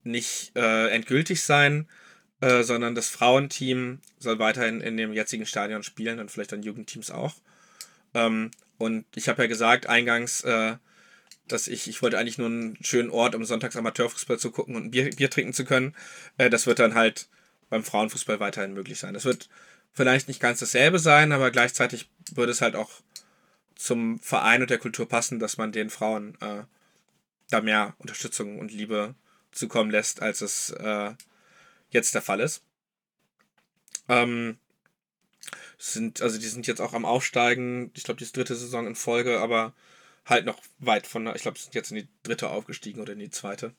nicht 0.04 0.52
äh, 0.56 0.88
endgültig 0.88 1.42
sein, 1.42 1.88
äh, 2.40 2.62
sondern 2.62 2.94
das 2.94 3.08
Frauenteam 3.08 4.00
soll 4.18 4.38
weiterhin 4.38 4.80
in 4.80 4.96
dem 4.96 5.12
jetzigen 5.12 5.46
Stadion 5.46 5.82
spielen 5.82 6.20
und 6.20 6.30
vielleicht 6.30 6.52
dann 6.52 6.62
Jugendteams 6.62 7.10
auch. 7.10 7.34
Ähm, 8.14 8.50
und 8.78 9.06
ich 9.16 9.28
habe 9.28 9.42
ja 9.42 9.48
gesagt 9.48 9.88
eingangs, 9.88 10.42
äh, 10.42 10.76
dass 11.48 11.66
ich, 11.66 11.88
ich 11.88 12.02
wollte 12.02 12.18
eigentlich 12.18 12.38
nur 12.38 12.48
einen 12.48 12.78
schönen 12.82 13.10
Ort, 13.10 13.34
um 13.34 13.44
sonntags 13.44 13.76
Amateurfußball 13.76 14.38
zu 14.38 14.50
gucken 14.50 14.76
und 14.76 14.90
Bier, 14.90 15.10
Bier 15.10 15.30
trinken 15.30 15.52
zu 15.54 15.64
können. 15.64 15.94
Äh, 16.36 16.50
das 16.50 16.66
wird 16.66 16.78
dann 16.78 16.94
halt 16.94 17.28
beim 17.70 17.82
Frauenfußball 17.82 18.38
weiterhin 18.38 18.74
möglich 18.74 18.98
sein. 18.98 19.14
Das 19.14 19.24
wird 19.24 19.48
vielleicht 19.92 20.28
nicht 20.28 20.40
ganz 20.40 20.60
dasselbe 20.60 20.98
sein, 20.98 21.32
aber 21.32 21.50
gleichzeitig 21.50 22.08
würde 22.32 22.52
es 22.52 22.60
halt 22.60 22.76
auch 22.76 22.90
zum 23.78 24.18
Verein 24.18 24.60
und 24.60 24.70
der 24.70 24.78
Kultur 24.78 25.08
passen, 25.08 25.38
dass 25.38 25.56
man 25.56 25.72
den 25.72 25.88
Frauen 25.88 26.36
äh, 26.40 26.64
da 27.48 27.60
mehr 27.62 27.94
Unterstützung 27.98 28.58
und 28.58 28.72
Liebe 28.72 29.14
zukommen 29.52 29.90
lässt, 29.90 30.20
als 30.20 30.40
es 30.40 30.70
äh, 30.70 31.14
jetzt 31.90 32.14
der 32.14 32.22
Fall 32.22 32.40
ist. 32.40 32.62
Ähm, 34.08 34.58
sind, 35.78 36.20
also 36.20 36.38
die 36.38 36.48
sind 36.48 36.66
jetzt 36.66 36.80
auch 36.80 36.92
am 36.92 37.04
Aufsteigen. 37.04 37.92
Ich 37.94 38.02
glaube, 38.02 38.18
die 38.18 38.24
ist 38.24 38.36
dritte 38.36 38.56
Saison 38.56 38.86
in 38.86 38.96
Folge, 38.96 39.38
aber 39.38 39.72
halt 40.26 40.44
noch 40.44 40.60
weit 40.80 41.06
von, 41.06 41.28
ich 41.28 41.42
glaube, 41.42 41.58
sind 41.58 41.74
jetzt 41.74 41.92
in 41.92 41.98
die 41.98 42.08
dritte 42.24 42.50
aufgestiegen 42.50 43.00
oder 43.00 43.12
in 43.12 43.20
die 43.20 43.30
zweite. 43.30 43.72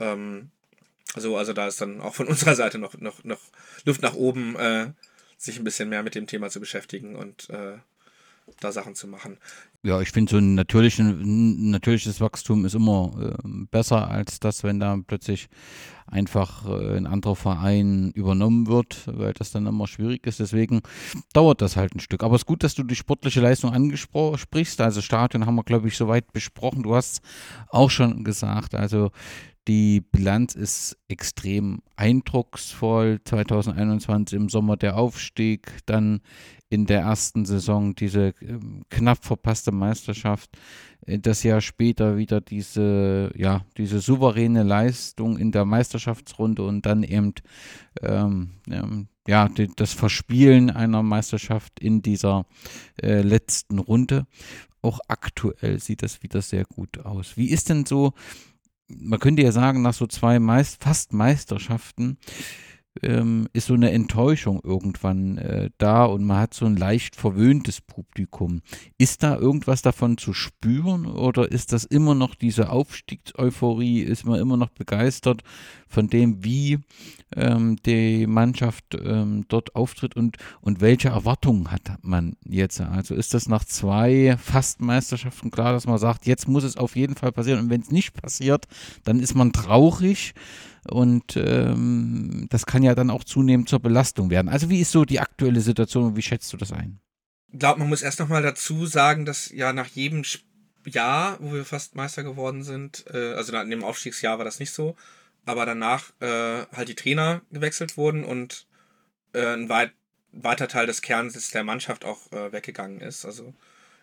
Ähm, 0.00 0.50
so, 1.14 1.36
also 1.36 1.52
da 1.52 1.68
ist 1.68 1.80
dann 1.80 2.00
auch 2.00 2.14
von 2.14 2.26
unserer 2.28 2.54
Seite 2.54 2.78
noch, 2.78 2.94
noch, 2.94 3.22
noch 3.22 3.42
Luft 3.84 4.00
nach 4.00 4.14
oben, 4.14 4.56
äh, 4.56 4.92
sich 5.36 5.58
ein 5.58 5.64
bisschen 5.64 5.90
mehr 5.90 6.02
mit 6.02 6.14
dem 6.14 6.26
Thema 6.26 6.48
zu 6.48 6.58
beschäftigen 6.58 7.16
und 7.16 7.50
äh, 7.50 7.78
da 8.60 8.72
Sachen 8.72 8.94
zu 8.94 9.06
machen. 9.06 9.38
Ja, 9.82 10.00
ich 10.00 10.10
finde 10.10 10.30
so 10.30 10.38
ein, 10.38 10.54
natürlichen, 10.54 11.70
natürliches 11.70 12.20
Wachstum 12.20 12.64
ist 12.64 12.74
immer 12.74 13.12
äh, 13.18 13.48
besser 13.70 14.10
als 14.10 14.38
das, 14.40 14.62
wenn 14.62 14.78
da 14.78 14.98
plötzlich 15.06 15.48
einfach 16.06 16.66
äh, 16.68 16.96
ein 16.96 17.06
anderer 17.06 17.36
Verein 17.36 18.10
übernommen 18.10 18.66
wird, 18.66 19.06
weil 19.06 19.32
das 19.32 19.52
dann 19.52 19.66
immer 19.66 19.86
schwierig 19.86 20.26
ist. 20.26 20.40
Deswegen 20.40 20.82
dauert 21.32 21.62
das 21.62 21.76
halt 21.76 21.94
ein 21.94 22.00
Stück. 22.00 22.22
Aber 22.22 22.34
es 22.34 22.42
ist 22.42 22.46
gut, 22.46 22.62
dass 22.62 22.74
du 22.74 22.82
die 22.82 22.96
sportliche 22.96 23.40
Leistung 23.40 23.72
angesprichst. 23.72 24.80
Also 24.80 25.00
Stadion 25.00 25.46
haben 25.46 25.54
wir, 25.54 25.64
glaube 25.64 25.88
ich, 25.88 25.96
soweit 25.96 26.32
besprochen. 26.32 26.82
Du 26.82 26.94
hast 26.94 27.22
auch 27.68 27.90
schon 27.90 28.24
gesagt, 28.24 28.74
also 28.74 29.10
die 29.68 30.00
Bilanz 30.00 30.54
ist 30.54 30.96
extrem 31.08 31.82
eindrucksvoll. 31.94 33.20
2021 33.24 34.36
im 34.36 34.48
Sommer 34.48 34.76
der 34.76 34.96
Aufstieg, 34.96 35.72
dann 35.86 36.20
in 36.70 36.86
der 36.86 37.00
ersten 37.00 37.44
Saison 37.44 37.94
diese 37.94 38.28
äh, 38.28 38.58
knapp 38.88 39.24
verpasste 39.24 39.72
Meisterschaft, 39.72 40.56
äh, 41.04 41.18
das 41.18 41.42
Jahr 41.42 41.60
später 41.60 42.16
wieder 42.16 42.40
diese, 42.40 43.32
ja, 43.36 43.66
diese 43.76 44.00
souveräne 44.00 44.62
Leistung 44.62 45.36
in 45.36 45.52
der 45.52 45.64
Meisterschaftsrunde 45.64 46.62
und 46.62 46.86
dann 46.86 47.02
eben 47.02 47.34
ähm, 48.00 48.52
ähm, 48.70 49.08
ja, 49.26 49.50
das 49.76 49.92
Verspielen 49.92 50.70
einer 50.70 51.02
Meisterschaft 51.02 51.78
in 51.80 52.02
dieser 52.02 52.46
äh, 53.02 53.20
letzten 53.20 53.78
Runde. 53.78 54.26
Auch 54.80 55.00
aktuell 55.08 55.78
sieht 55.80 56.02
das 56.02 56.22
wieder 56.22 56.40
sehr 56.40 56.64
gut 56.64 57.04
aus. 57.04 57.36
Wie 57.36 57.50
ist 57.50 57.68
denn 57.68 57.84
so 57.84 58.14
man 58.92 59.20
könnte 59.20 59.42
ja 59.42 59.52
sagen, 59.52 59.82
nach 59.82 59.94
so 59.94 60.08
zwei 60.08 60.40
Meist 60.40 60.82
fast 60.82 61.12
Meisterschaften 61.12 62.18
ähm, 63.02 63.48
ist 63.52 63.66
so 63.66 63.74
eine 63.74 63.90
Enttäuschung 63.92 64.60
irgendwann 64.62 65.38
äh, 65.38 65.70
da 65.78 66.04
und 66.04 66.24
man 66.24 66.38
hat 66.38 66.54
so 66.54 66.66
ein 66.66 66.76
leicht 66.76 67.16
verwöhntes 67.16 67.80
Publikum. 67.80 68.62
Ist 68.98 69.22
da 69.22 69.36
irgendwas 69.36 69.82
davon 69.82 70.18
zu 70.18 70.32
spüren 70.32 71.06
oder 71.06 71.50
ist 71.50 71.72
das 71.72 71.84
immer 71.84 72.14
noch 72.14 72.34
diese 72.34 72.70
Aufstiegseuphorie? 72.70 74.00
Ist 74.00 74.24
man 74.24 74.40
immer 74.40 74.56
noch 74.56 74.70
begeistert 74.70 75.42
von 75.88 76.08
dem, 76.08 76.44
wie 76.44 76.78
ähm, 77.34 77.76
die 77.84 78.26
Mannschaft 78.26 78.96
ähm, 79.02 79.44
dort 79.48 79.74
auftritt 79.74 80.16
und, 80.16 80.36
und 80.60 80.80
welche 80.80 81.08
Erwartungen 81.08 81.70
hat 81.70 81.82
man 82.02 82.36
jetzt? 82.44 82.80
Also 82.80 83.14
ist 83.14 83.34
das 83.34 83.48
nach 83.48 83.64
zwei 83.64 84.36
fast 84.40 84.80
Meisterschaften 84.80 85.50
klar, 85.50 85.72
dass 85.72 85.86
man 85.86 85.98
sagt, 85.98 86.26
jetzt 86.26 86.48
muss 86.48 86.64
es 86.64 86.76
auf 86.76 86.96
jeden 86.96 87.16
Fall 87.16 87.32
passieren 87.32 87.60
und 87.60 87.70
wenn 87.70 87.80
es 87.80 87.90
nicht 87.90 88.14
passiert, 88.14 88.66
dann 89.04 89.20
ist 89.20 89.34
man 89.34 89.52
traurig. 89.52 90.34
Und 90.88 91.36
ähm, 91.36 92.46
das 92.50 92.66
kann 92.66 92.82
ja 92.82 92.94
dann 92.94 93.10
auch 93.10 93.24
zunehmend 93.24 93.68
zur 93.68 93.80
Belastung 93.80 94.30
werden. 94.30 94.48
Also 94.48 94.70
wie 94.70 94.80
ist 94.80 94.92
so 94.92 95.04
die 95.04 95.20
aktuelle 95.20 95.60
Situation 95.60 96.04
und 96.04 96.16
wie 96.16 96.22
schätzt 96.22 96.52
du 96.52 96.56
das 96.56 96.72
ein? 96.72 97.00
Ich 97.52 97.58
glaube, 97.58 97.80
man 97.80 97.88
muss 97.88 98.02
erst 98.02 98.20
nochmal 98.20 98.42
dazu 98.42 98.86
sagen, 98.86 99.24
dass 99.24 99.50
ja 99.50 99.72
nach 99.72 99.88
jedem 99.88 100.22
Jahr, 100.86 101.38
wo 101.40 101.52
wir 101.52 101.64
fast 101.64 101.96
Meister 101.96 102.22
geworden 102.22 102.62
sind, 102.62 103.04
äh, 103.12 103.34
also 103.34 103.56
in 103.56 103.70
dem 103.70 103.84
Aufstiegsjahr 103.84 104.38
war 104.38 104.44
das 104.44 104.60
nicht 104.60 104.72
so, 104.72 104.96
aber 105.44 105.66
danach 105.66 106.10
äh, 106.20 106.64
halt 106.72 106.88
die 106.88 106.94
Trainer 106.94 107.42
gewechselt 107.50 107.96
wurden 107.96 108.24
und 108.24 108.66
äh, 109.32 109.54
ein 109.54 109.68
weit, 109.68 109.92
weiter 110.32 110.68
Teil 110.68 110.86
des 110.86 111.02
Kerns 111.02 111.50
der 111.50 111.64
Mannschaft 111.64 112.04
auch 112.04 112.30
äh, 112.32 112.52
weggegangen 112.52 113.00
ist. 113.00 113.24
Also 113.24 113.52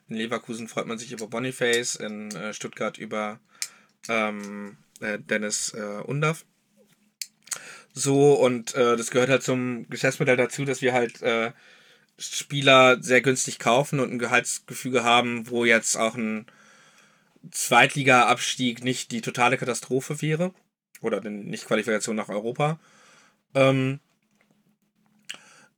in 0.10 0.18
Leverkusen 0.18 0.68
freut 0.68 0.88
man 0.88 0.98
sich 0.98 1.12
über 1.12 1.28
Boniface, 1.28 1.96
in 1.96 2.32
äh, 2.32 2.54
Stuttgart 2.54 2.98
über 2.98 3.40
ähm, 4.08 4.78
äh, 5.00 5.20
Dennis 5.20 5.74
äh, 5.74 6.02
Undaff. 6.04 6.46
So, 7.98 8.34
und 8.34 8.76
äh, 8.76 8.96
das 8.96 9.10
gehört 9.10 9.32
halt 9.32 9.42
zum 9.42 9.90
Geschäftsmodell 9.90 10.38
dazu, 10.38 10.66
dass 10.66 10.84
wir 10.84 10.94
halt 10.94 11.20
äh, 11.24 11.52
Spieler 12.20 13.02
sehr 13.02 13.22
günstig 13.22 13.58
kaufen 13.58 14.00
und 14.00 14.12
ein 14.12 14.20
Gehaltsgefüge 14.20 15.04
haben, 15.04 15.50
wo 15.50 15.66
jetzt 15.66 15.98
auch 15.98 16.14
ein 16.14 16.46
Zweitliga-Abstieg 17.50 18.84
nicht 18.84 19.12
die 19.12 19.22
totale 19.22 19.58
Katastrophe 19.58 20.22
wäre. 20.22 20.54
Oder 21.02 21.22
eine 21.22 21.32
Nicht-Qualifikation 21.32 22.16
nach 22.16 22.30
Europa. 22.30 22.80
Ähm, 23.56 24.00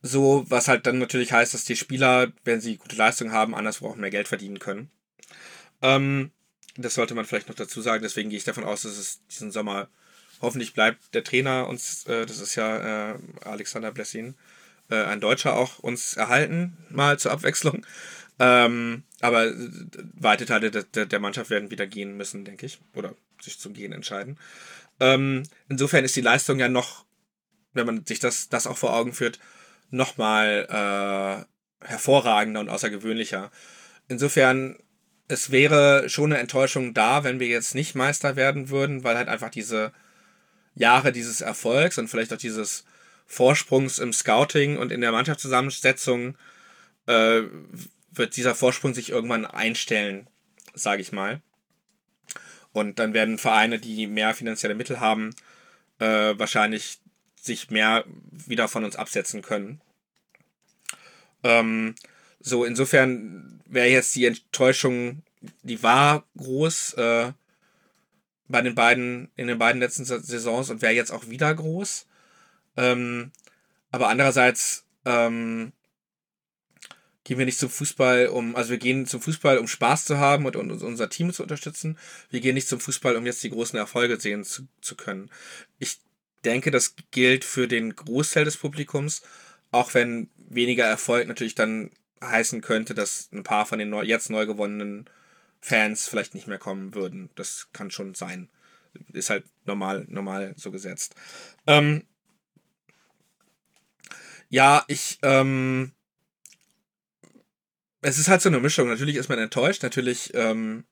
so, 0.02 0.44
was 0.50 0.68
halt 0.68 0.88
dann 0.88 1.00
natürlich 1.00 1.32
heißt, 1.32 1.54
dass 1.54 1.64
die 1.64 1.78
Spieler, 1.78 2.34
wenn 2.44 2.60
sie 2.60 2.76
gute 2.76 2.98
Leistung 2.98 3.32
haben, 3.32 3.56
anderswo 3.56 3.88
auch 3.88 3.96
mehr 3.96 4.10
Geld 4.10 4.28
verdienen 4.28 4.60
können. 4.60 4.92
Ähm, 5.82 6.32
das 6.76 6.96
sollte 6.96 7.16
man 7.16 7.24
vielleicht 7.24 7.48
noch 7.48 7.56
dazu 7.56 7.80
sagen. 7.80 8.04
Deswegen 8.04 8.30
gehe 8.30 8.40
ich 8.40 8.44
davon 8.44 8.66
aus, 8.66 8.82
dass 8.82 8.98
es 8.98 9.26
diesen 9.28 9.52
Sommer 9.52 9.88
Hoffentlich 10.42 10.74
bleibt 10.74 11.14
der 11.14 11.24
Trainer 11.24 11.68
uns, 11.68 12.06
äh, 12.08 12.26
das 12.26 12.40
ist 12.40 12.56
ja 12.56 13.12
äh, 13.12 13.20
Alexander 13.44 13.92
Blessin, 13.92 14.36
äh, 14.90 15.04
ein 15.04 15.20
Deutscher 15.20 15.56
auch 15.56 15.80
uns 15.80 16.16
erhalten, 16.16 16.78
mal 16.90 17.20
zur 17.20 17.32
Abwechslung. 17.32 17.86
Ähm, 18.40 19.04
aber 19.20 19.48
äh, 19.48 19.54
weite 20.14 20.46
Teile 20.46 20.72
de, 20.72 20.84
de, 20.84 21.06
der 21.06 21.20
Mannschaft 21.20 21.50
werden 21.50 21.72
wieder 21.72 21.88
gehen 21.88 22.16
müssen, 22.16 22.46
denke 22.46 22.66
ich. 22.66 22.80
Oder 22.96 23.14
sich 23.42 23.60
zum 23.60 23.74
Gehen 23.74 23.92
entscheiden. 23.92 24.38
Ähm, 25.00 25.44
insofern 25.68 26.06
ist 26.06 26.16
die 26.16 26.22
Leistung 26.22 26.60
ja 26.60 26.70
noch, 26.70 27.06
wenn 27.74 27.86
man 27.86 28.06
sich 28.06 28.20
das, 28.20 28.50
das 28.50 28.68
auch 28.68 28.78
vor 28.78 28.96
Augen 28.96 29.14
führt, 29.14 29.40
nochmal 29.92 30.68
äh, 30.70 31.86
hervorragender 31.86 32.62
und 32.62 32.70
außergewöhnlicher. 32.70 33.52
Insofern, 34.08 34.78
es 35.28 35.52
wäre 35.52 36.10
schon 36.10 36.32
eine 36.32 36.42
Enttäuschung 36.42 36.94
da, 36.94 37.24
wenn 37.24 37.40
wir 37.40 37.48
jetzt 37.48 37.76
nicht 37.76 37.96
Meister 37.96 38.36
werden 38.36 38.70
würden, 38.70 39.04
weil 39.04 39.18
halt 39.18 39.28
einfach 39.28 39.50
diese 39.50 39.92
Jahre 40.80 41.12
dieses 41.12 41.42
Erfolgs 41.42 41.98
und 41.98 42.08
vielleicht 42.08 42.34
auch 42.34 42.38
dieses 42.38 42.86
Vorsprungs 43.28 44.00
im 44.00 44.14
Scouting 44.14 44.78
und 44.78 44.92
in 44.92 45.02
der 45.02 45.12
Mannschaftszusammensetzung 45.12 46.36
äh, 47.06 47.42
wird 48.12 48.36
dieser 48.38 48.56
Vorsprung 48.56 48.94
sich 48.94 49.10
irgendwann 49.10 49.46
einstellen, 49.46 50.28
sage 50.74 51.02
ich 51.02 51.12
mal. 51.12 51.42
Und 52.72 52.98
dann 52.98 53.14
werden 53.14 53.38
Vereine, 53.38 53.78
die 53.78 54.08
mehr 54.08 54.34
finanzielle 54.34 54.74
Mittel 54.74 55.00
haben, 55.00 55.36
äh, 56.00 56.34
wahrscheinlich 56.38 57.00
sich 57.36 57.70
mehr 57.70 58.06
wieder 58.32 58.68
von 58.68 58.86
uns 58.86 58.96
absetzen 58.96 59.42
können. 59.42 59.82
Ähm, 61.44 61.96
so, 62.40 62.64
insofern 62.64 63.62
wäre 63.66 63.88
jetzt 63.88 64.16
die 64.16 64.26
Enttäuschung, 64.26 65.24
die 65.64 65.84
war 65.84 66.26
groß. 66.38 66.94
Äh, 66.94 67.34
bei 68.50 68.62
den 68.62 68.76
beiden, 68.76 69.30
in 69.36 69.48
den 69.48 69.58
beiden 69.58 69.80
letzten 69.80 70.04
Saisons 70.04 70.70
und 70.70 70.82
wäre 70.82 70.94
jetzt 70.94 71.12
auch 71.12 71.30
wieder 71.30 71.54
groß. 71.54 72.08
Ähm, 72.76 73.32
aber 73.92 74.10
andererseits 74.10 74.86
ähm, 75.06 75.72
gehen 77.24 77.38
wir 77.38 77.46
nicht 77.46 77.60
zum 77.60 77.70
Fußball, 77.70 78.28
um, 78.28 78.56
also 78.56 78.72
wir 78.72 78.80
gehen 78.80 79.06
zum 79.06 79.22
Fußball, 79.22 79.60
um 79.60 79.68
Spaß 79.68 80.06
zu 80.06 80.18
haben 80.18 80.46
und, 80.46 80.56
und 80.56 80.72
unser 80.72 81.10
Team 81.10 81.32
zu 81.32 81.44
unterstützen. 81.44 81.98
Wir 82.32 82.42
gehen 82.42 82.56
nicht 82.56 82.68
zum 82.68 82.80
Fußball, 82.80 83.16
um 83.16 83.26
jetzt 83.26 83.44
die 83.44 83.52
großen 83.52 83.78
Erfolge 83.78 84.20
sehen 84.20 84.44
zu, 84.44 84.68
zu 84.82 84.96
können. 84.96 85.30
Ich 85.78 86.00
denke, 86.44 86.72
das 86.72 86.96
gilt 87.12 87.46
für 87.46 87.68
den 87.68 87.96
Großteil 87.96 88.46
des 88.46 88.58
Publikums, 88.58 89.22
auch 89.72 89.94
wenn 89.94 90.30
weniger 90.38 90.86
Erfolg 90.86 91.28
natürlich 91.28 91.56
dann 91.56 91.92
heißen 92.24 92.62
könnte, 92.62 92.96
dass 92.96 93.30
ein 93.32 93.44
paar 93.44 93.66
von 93.68 93.78
den 93.78 93.90
neu, 93.90 94.04
jetzt 94.04 94.30
neu 94.30 94.46
gewonnenen 94.46 95.08
Fans 95.62 96.08
vielleicht 96.08 96.34
nicht 96.34 96.48
mehr 96.48 96.58
kommen 96.58 96.94
würden. 96.96 97.30
Das 97.36 97.70
kann 97.74 97.92
schon 97.92 98.16
sein. 98.16 98.50
Ist 99.14 99.30
halt 99.30 99.46
normal, 99.66 100.06
normal 100.10 100.54
so 100.58 100.72
gesetzt. 100.72 101.16
Ähm, 101.68 102.04
ja, 104.50 104.84
ich, 104.88 105.20
ähm, 105.22 105.92
es 108.02 108.18
ist 108.18 108.30
halt 108.30 108.42
so 108.42 108.50
eine 108.50 108.60
Mischung. 108.60 108.88
Natürlich 108.88 109.16
ist 109.16 109.30
man 109.30 109.40
enttäuscht. 109.40 109.84
Natürlich 109.84 110.34
ähm, 110.34 110.86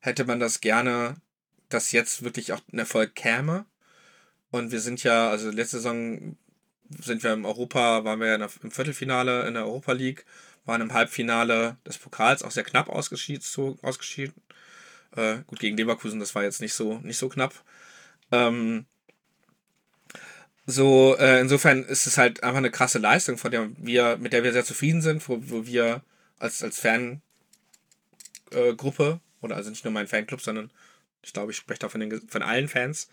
hätte 0.00 0.24
man 0.24 0.40
das 0.40 0.60
gerne, 0.60 1.16
dass 1.68 1.92
jetzt 1.92 2.22
wirklich 2.24 2.52
auch 2.52 2.60
ein 2.72 2.78
Erfolg 2.78 3.14
käme. 3.14 3.64
Und 4.50 4.72
wir 4.72 4.80
sind 4.80 5.02
ja, 5.04 5.30
also 5.30 5.50
letzte 5.50 5.76
Saison 5.76 6.36
sind 6.98 7.22
wir 7.22 7.32
im 7.32 7.44
Europa, 7.44 8.04
waren 8.04 8.20
wir 8.20 8.26
ja 8.26 8.34
im 8.34 8.70
Viertelfinale 8.70 9.46
in 9.46 9.54
der 9.54 9.64
Europa 9.64 9.92
League 9.92 10.26
waren 10.64 10.80
im 10.80 10.92
Halbfinale 10.92 11.76
des 11.86 11.98
Pokals 11.98 12.42
auch 12.42 12.50
sehr 12.50 12.64
knapp 12.64 12.88
ausgeschieden. 12.88 13.42
ausgeschieden. 13.82 14.34
Äh, 15.16 15.38
gut, 15.46 15.58
gegen 15.60 15.76
Leverkusen, 15.76 16.20
das 16.20 16.34
war 16.34 16.42
jetzt 16.42 16.60
nicht 16.60 16.74
so, 16.74 16.98
nicht 16.98 17.18
so 17.18 17.28
knapp. 17.28 17.54
Ähm, 18.30 18.86
so, 20.66 21.16
äh, 21.18 21.40
insofern 21.40 21.84
ist 21.84 22.06
es 22.06 22.16
halt 22.16 22.42
einfach 22.42 22.58
eine 22.58 22.70
krasse 22.70 22.98
Leistung, 22.98 23.38
von 23.38 23.50
der 23.50 23.70
wir, 23.76 24.18
mit 24.18 24.32
der 24.32 24.44
wir 24.44 24.52
sehr 24.52 24.64
zufrieden 24.64 25.02
sind, 25.02 25.28
wo, 25.28 25.38
wo 25.48 25.66
wir 25.66 26.02
als, 26.38 26.62
als 26.62 26.78
Fangruppe, 26.80 27.20
äh, 28.52 29.44
oder 29.44 29.56
also 29.56 29.70
nicht 29.70 29.84
nur 29.84 29.92
mein 29.92 30.06
Fanclub, 30.06 30.40
sondern 30.40 30.70
ich 31.22 31.32
glaube, 31.32 31.52
ich 31.52 31.58
spreche 31.58 31.80
da 31.80 31.88
von, 31.88 32.00
den, 32.00 32.28
von 32.28 32.42
allen 32.42 32.68
Fans 32.68 33.08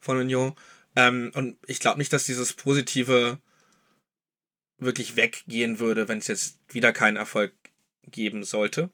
von 0.00 0.18
Union. 0.18 0.54
Ähm, 0.96 1.30
und 1.34 1.58
ich 1.66 1.80
glaube 1.80 1.98
nicht, 1.98 2.12
dass 2.12 2.24
dieses 2.24 2.52
positive 2.52 3.38
wirklich 4.78 5.16
weggehen 5.16 5.78
würde, 5.78 6.08
wenn 6.08 6.18
es 6.18 6.26
jetzt 6.26 6.58
wieder 6.68 6.92
keinen 6.92 7.16
Erfolg 7.16 7.52
geben 8.06 8.44
sollte. 8.44 8.90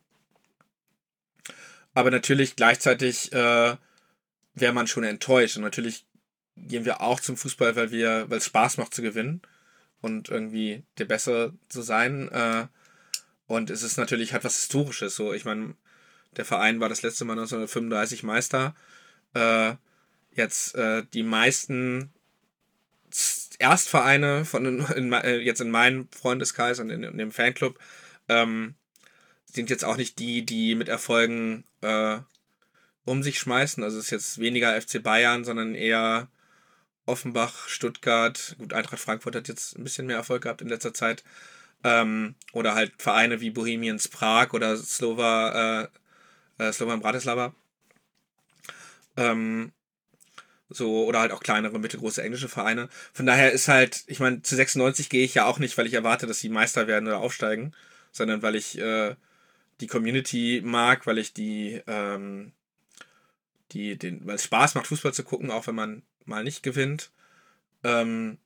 Aber 1.94 2.10
natürlich 2.10 2.56
gleichzeitig 2.56 3.32
äh, 3.32 3.76
wäre 4.54 4.72
man 4.72 4.86
schon 4.86 5.04
enttäuscht. 5.04 5.56
Und 5.56 5.62
natürlich 5.62 6.06
gehen 6.56 6.84
wir 6.84 7.00
auch 7.00 7.20
zum 7.20 7.36
Fußball, 7.36 7.76
weil 7.76 7.90
wir, 7.90 8.28
weil 8.28 8.38
es 8.38 8.46
Spaß 8.46 8.76
macht 8.76 8.94
zu 8.94 9.02
gewinnen 9.02 9.42
und 10.00 10.28
irgendwie 10.28 10.84
der 10.98 11.06
Bessere 11.06 11.54
zu 11.68 11.82
sein. 11.82 12.28
Äh, 12.30 12.66
und 13.46 13.70
es 13.70 13.82
ist 13.82 13.96
natürlich 13.96 14.32
halt 14.32 14.44
was 14.44 14.56
Historisches. 14.56 15.16
So, 15.16 15.32
ich 15.32 15.44
meine, 15.44 15.74
der 16.36 16.44
Verein 16.44 16.80
war 16.80 16.88
das 16.88 17.02
letzte 17.02 17.24
Mal 17.24 17.32
1935 17.32 18.22
Meister. 18.22 18.74
Äh, 19.34 19.74
jetzt 20.32 20.74
äh, 20.76 21.04
die 21.12 21.24
meisten 21.24 22.12
Erstvereine 23.60 24.44
von 24.44 24.64
in, 24.64 24.86
in, 24.96 25.12
äh, 25.12 25.36
jetzt 25.38 25.60
in 25.60 25.70
meinem 25.70 26.08
Freundeskreis 26.10 26.80
und 26.80 26.90
in, 26.90 27.02
in 27.02 27.18
dem 27.18 27.30
Fanclub 27.30 27.78
ähm, 28.28 28.74
sind 29.44 29.70
jetzt 29.70 29.84
auch 29.84 29.96
nicht 29.96 30.18
die, 30.18 30.44
die 30.44 30.74
mit 30.74 30.88
Erfolgen 30.88 31.64
äh, 31.82 32.18
um 33.04 33.22
sich 33.22 33.38
schmeißen. 33.38 33.82
Also 33.84 33.98
es 33.98 34.06
ist 34.06 34.10
jetzt 34.10 34.38
weniger 34.38 34.80
FC 34.80 35.02
Bayern, 35.02 35.44
sondern 35.44 35.74
eher 35.74 36.28
Offenbach, 37.06 37.68
Stuttgart. 37.68 38.56
Gut, 38.58 38.72
Eintracht 38.72 39.00
Frankfurt 39.00 39.36
hat 39.36 39.48
jetzt 39.48 39.76
ein 39.76 39.84
bisschen 39.84 40.06
mehr 40.06 40.16
Erfolg 40.16 40.42
gehabt 40.42 40.62
in 40.62 40.68
letzter 40.68 40.94
Zeit. 40.94 41.24
Ähm, 41.84 42.34
oder 42.52 42.74
halt 42.74 42.92
Vereine 42.98 43.40
wie 43.40 43.50
Bohemians 43.50 44.08
Prag 44.08 44.52
oder 44.52 44.76
Slova, 44.76 45.88
äh, 46.58 46.64
äh, 46.64 46.72
Slovan 46.72 47.00
Bratislava. 47.00 47.54
Ähm, 49.16 49.72
so, 50.70 51.04
oder 51.04 51.20
halt 51.20 51.32
auch 51.32 51.40
kleinere, 51.40 51.78
mittelgroße 51.78 52.22
englische 52.22 52.48
Vereine. 52.48 52.88
Von 53.12 53.26
daher 53.26 53.52
ist 53.52 53.68
halt, 53.68 54.04
ich 54.06 54.20
meine, 54.20 54.42
zu 54.42 54.56
96 54.56 55.10
gehe 55.10 55.24
ich 55.24 55.34
ja 55.34 55.44
auch 55.44 55.58
nicht, 55.58 55.76
weil 55.76 55.86
ich 55.86 55.94
erwarte, 55.94 56.26
dass 56.26 56.38
sie 56.38 56.48
Meister 56.48 56.86
werden 56.86 57.08
oder 57.08 57.18
aufsteigen, 57.18 57.74
sondern 58.12 58.42
weil 58.42 58.54
ich 58.54 58.78
äh, 58.78 59.16
die 59.80 59.86
Community 59.86 60.62
mag, 60.64 61.06
weil 61.06 61.18
ich 61.18 61.32
die, 61.32 61.82
ähm, 61.86 62.52
die, 63.72 63.96
den, 63.96 64.26
weil 64.26 64.36
es 64.36 64.44
Spaß 64.44 64.74
macht, 64.74 64.86
Fußball 64.86 65.12
zu 65.12 65.24
gucken, 65.24 65.50
auch 65.50 65.66
wenn 65.66 65.74
man 65.74 66.02
mal 66.24 66.44
nicht 66.44 66.62
gewinnt. 66.62 67.10
Ähm, 67.82 68.38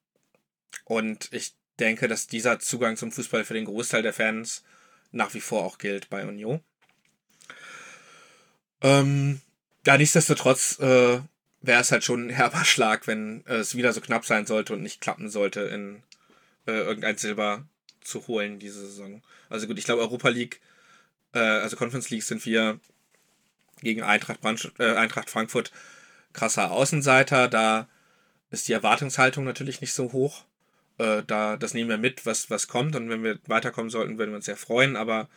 und 0.85 1.29
ich 1.33 1.55
denke, 1.79 2.09
dass 2.09 2.27
dieser 2.27 2.59
Zugang 2.59 2.97
zum 2.97 3.13
Fußball 3.13 3.45
für 3.45 3.55
den 3.55 3.65
Großteil 3.65 4.03
der 4.03 4.13
Fans 4.13 4.65
nach 5.13 5.35
wie 5.35 5.41
vor 5.41 5.65
auch 5.65 5.79
gilt 5.79 6.11
bei 6.11 6.27
Union. 6.27 6.61
Ähm, 8.81 9.41
ja, 9.87 9.97
nichtsdestotrotz 9.97 10.79
äh, 10.81 11.21
wäre 11.67 11.81
es 11.81 11.93
halt 11.93 12.05
schon 12.05 12.27
ein 12.27 12.31
herber 12.31 12.65
Schlag, 12.65 13.07
wenn 13.07 13.45
äh, 13.47 13.57
es 13.57 13.75
wieder 13.75 13.93
so 13.93 14.01
knapp 14.01 14.25
sein 14.25 14.47
sollte 14.47 14.75
und 14.75 14.83
nicht 14.83 15.01
klappen 15.01 15.29
sollte, 15.29 15.61
in 15.61 16.03
äh, 16.67 16.73
irgendein 16.73 17.17
Silber 17.17 17.65
zu 18.01 18.27
holen 18.27 18.59
diese 18.59 18.81
Saison. 18.81 19.23
Also 19.49 19.67
gut, 19.67 19.79
ich 19.79 19.85
glaube, 19.85 20.03
Europa 20.03 20.29
League, 20.29 20.61
äh, 21.33 21.39
also 21.39 21.77
Conference 21.77 22.11
League 22.11 22.23
sind 22.23 22.45
wir 22.45 22.81
gegen 23.81 24.03
Eintracht, 24.03 24.41
Brand, 24.41 24.73
äh, 24.79 24.95
Eintracht 24.95 25.31
Frankfurt 25.31 25.73
krasser 26.33 26.71
Außenseiter. 26.71 27.49
Da 27.49 27.89
ist 28.51 28.69
die 28.69 28.73
Erwartungshaltung 28.73 29.45
natürlich 29.45 29.81
nicht 29.81 29.93
so 29.93 30.13
hoch. 30.13 30.45
Äh, 30.99 31.23
da, 31.27 31.57
das 31.57 31.75
nehmen 31.75 31.91
wir 31.91 31.99
mit, 31.99 32.27
was, 32.27 32.51
was 32.51 32.69
kommt. 32.69 32.95
Und 32.97 33.09
wenn 33.09 33.23
wir 33.23 33.39
weiterkommen 33.47 33.91
sollten, 33.91 34.19
würden 34.19 34.31
wir 34.31 34.37
uns 34.37 34.47
sehr 34.47 34.57
freuen. 34.57 34.97
Aber 34.97 35.29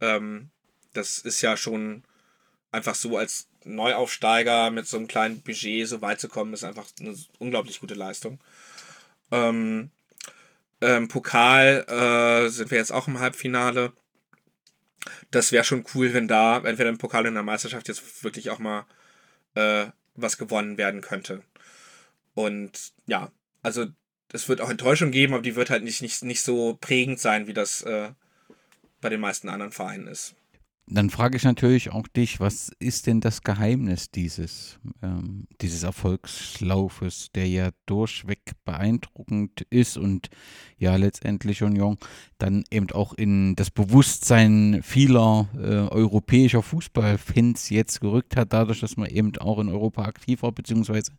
ähm, 0.00 0.50
das 0.92 1.18
ist 1.18 1.40
ja 1.40 1.56
schon 1.56 2.04
einfach 2.72 2.94
so 2.94 3.16
als 3.16 3.49
Neuaufsteiger 3.64 4.70
mit 4.70 4.86
so 4.86 4.96
einem 4.96 5.08
kleinen 5.08 5.42
Budget 5.42 5.86
so 5.88 6.00
weit 6.00 6.20
zu 6.20 6.28
kommen, 6.28 6.54
ist 6.54 6.64
einfach 6.64 6.86
eine 7.00 7.14
unglaublich 7.38 7.80
gute 7.80 7.94
Leistung. 7.94 8.40
Ähm, 9.30 9.90
ähm, 10.80 11.08
Pokal 11.08 11.84
äh, 11.88 12.48
sind 12.48 12.70
wir 12.70 12.78
jetzt 12.78 12.92
auch 12.92 13.06
im 13.06 13.20
Halbfinale. 13.20 13.92
Das 15.30 15.52
wäre 15.52 15.64
schon 15.64 15.84
cool, 15.94 16.14
wenn 16.14 16.28
da 16.28 16.58
entweder 16.58 16.88
im 16.88 16.98
Pokal 16.98 17.20
oder 17.20 17.28
in 17.28 17.34
der 17.34 17.42
Meisterschaft 17.42 17.88
jetzt 17.88 18.24
wirklich 18.24 18.50
auch 18.50 18.58
mal 18.58 18.86
äh, 19.54 19.86
was 20.14 20.38
gewonnen 20.38 20.78
werden 20.78 21.00
könnte. 21.00 21.42
Und 22.34 22.92
ja, 23.06 23.30
also 23.62 23.86
es 24.32 24.48
wird 24.48 24.60
auch 24.60 24.70
Enttäuschung 24.70 25.10
geben, 25.10 25.34
aber 25.34 25.42
die 25.42 25.56
wird 25.56 25.70
halt 25.70 25.84
nicht, 25.84 26.02
nicht, 26.02 26.22
nicht 26.22 26.42
so 26.42 26.78
prägend 26.80 27.18
sein, 27.18 27.46
wie 27.46 27.54
das 27.54 27.82
äh, 27.82 28.10
bei 29.00 29.08
den 29.08 29.20
meisten 29.20 29.48
anderen 29.48 29.72
Vereinen 29.72 30.06
ist. 30.06 30.34
Dann 30.92 31.08
frage 31.08 31.36
ich 31.36 31.44
natürlich 31.44 31.92
auch 31.92 32.08
dich, 32.08 32.40
was 32.40 32.72
ist 32.80 33.06
denn 33.06 33.20
das 33.20 33.42
Geheimnis 33.42 34.10
dieses, 34.10 34.80
ähm, 35.02 35.46
dieses 35.60 35.84
Erfolgslaufes, 35.84 37.30
der 37.32 37.46
ja 37.46 37.70
durchweg 37.86 38.40
beeindruckend 38.64 39.60
ist 39.70 39.96
und 39.96 40.30
ja 40.78 40.96
letztendlich 40.96 41.62
Union 41.62 41.96
dann 42.38 42.64
eben 42.72 42.90
auch 42.90 43.14
in 43.14 43.54
das 43.54 43.70
Bewusstsein 43.70 44.80
vieler 44.82 45.48
äh, 45.54 45.94
europäischer 45.94 46.62
Fußballfans 46.62 47.70
jetzt 47.70 48.00
gerückt 48.00 48.36
hat, 48.36 48.52
dadurch, 48.52 48.80
dass 48.80 48.96
man 48.96 49.08
eben 49.08 49.36
auch 49.38 49.60
in 49.60 49.68
Europa 49.68 50.02
aktiv 50.02 50.42
war, 50.42 50.50
beziehungsweise 50.50 51.12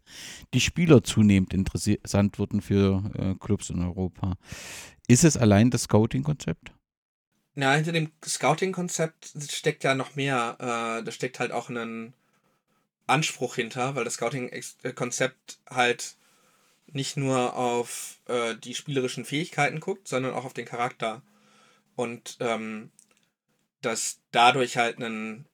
die 0.53 0.60
Spieler 0.60 1.02
zunehmend 1.02 1.53
interessant 1.53 2.39
wurden 2.39 2.60
für 2.60 3.10
äh, 3.18 3.35
Clubs 3.35 3.69
in 3.69 3.81
Europa. 3.81 4.35
Ist 5.07 5.23
es 5.23 5.38
allein 5.38 5.69
das 5.69 5.84
Scouting-Konzept? 5.84 6.73
Na, 7.53 7.73
hinter 7.73 7.91
dem 7.91 8.11
Scouting-Konzept 8.26 9.34
steckt 9.49 9.84
ja 9.84 9.94
noch 9.94 10.15
mehr. 10.15 10.56
Äh, 10.60 11.03
da 11.03 11.11
steckt 11.11 11.40
halt 11.40 11.52
auch 11.52 11.69
ein 11.69 12.14
Anspruch 13.07 13.56
hinter, 13.56 13.95
weil 13.95 14.06
das 14.06 14.15
Scouting-Konzept 14.15 15.60
halt 15.69 16.15
nicht 16.88 17.18
nur 17.18 17.56
auf 17.56 18.19
äh, 18.28 18.56
die 18.56 18.76
spielerischen 18.76 19.26
Fähigkeiten 19.26 19.80
guckt, 19.80 20.07
sondern 20.07 20.34
auch 20.34 20.45
auf 20.45 20.53
den 20.53 20.65
Charakter. 20.65 21.22
Und 21.95 22.38
ähm, 22.40 22.91
dass 23.82 24.19
dadurch 24.32 24.78
halt 24.78 24.99
ein 24.99 25.45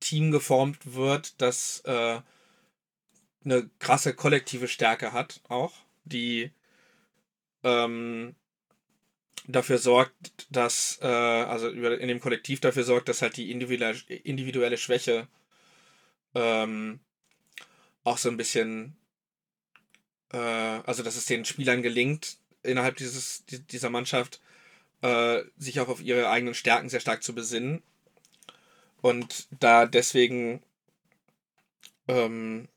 Team 0.00 0.30
geformt 0.30 0.94
wird, 0.94 1.40
das 1.40 1.80
äh, 1.84 2.20
eine 3.44 3.70
krasse 3.78 4.14
kollektive 4.14 4.68
Stärke 4.68 5.12
hat, 5.12 5.40
auch, 5.48 5.72
die 6.04 6.50
ähm, 7.62 8.34
dafür 9.46 9.78
sorgt, 9.78 10.46
dass, 10.50 10.98
äh, 11.02 11.06
also 11.06 11.68
in 11.68 12.08
dem 12.08 12.20
Kollektiv 12.20 12.60
dafür 12.60 12.84
sorgt, 12.84 13.08
dass 13.08 13.22
halt 13.22 13.36
die 13.36 13.50
individuelle, 13.50 14.78
Schwäche 14.78 15.28
ähm, 16.34 17.00
auch 18.04 18.18
so 18.18 18.28
ein 18.28 18.36
bisschen, 18.36 18.96
äh, 20.32 20.36
also 20.38 21.02
dass 21.02 21.16
es 21.16 21.26
den 21.26 21.44
Spielern 21.44 21.82
gelingt, 21.82 22.38
innerhalb 22.62 22.96
dieses, 22.96 23.44
dieser 23.46 23.90
Mannschaft 23.90 24.40
äh, 25.02 25.42
sich 25.56 25.80
auch 25.80 25.88
auf 25.88 26.00
ihre 26.00 26.28
eigenen 26.28 26.54
Stärken 26.54 26.88
sehr 26.88 27.00
stark 27.00 27.22
zu 27.22 27.34
besinnen. 27.34 27.82
Und 29.00 29.46
da 29.60 29.86
deswegen 29.86 30.62
ähm, 32.08 32.68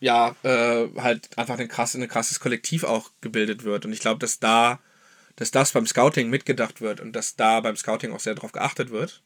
ja, 0.00 0.36
äh, 0.42 0.88
halt 0.98 1.36
einfach 1.38 1.58
ein, 1.58 1.68
krass, 1.68 1.94
ein 1.94 2.08
krasses 2.08 2.40
Kollektiv 2.40 2.84
auch 2.84 3.10
gebildet 3.20 3.64
wird. 3.64 3.86
Und 3.86 3.92
ich 3.92 4.00
glaube, 4.00 4.18
dass 4.18 4.38
da 4.38 4.80
dass 5.36 5.50
das 5.50 5.72
beim 5.72 5.86
Scouting 5.86 6.30
mitgedacht 6.30 6.80
wird 6.80 7.00
und 7.00 7.12
dass 7.12 7.36
da 7.36 7.60
beim 7.60 7.76
Scouting 7.76 8.12
auch 8.12 8.20
sehr 8.20 8.34
darauf 8.34 8.52
geachtet 8.52 8.90
wird. 8.90 9.22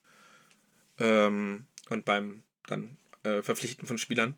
Ähm, 0.99 1.67
und 1.89 2.05
beim 2.05 2.43
dann 2.67 2.97
äh, 3.25 3.43
Verpflichten 3.43 3.87
von 3.87 3.99
Spielern, 3.99 4.37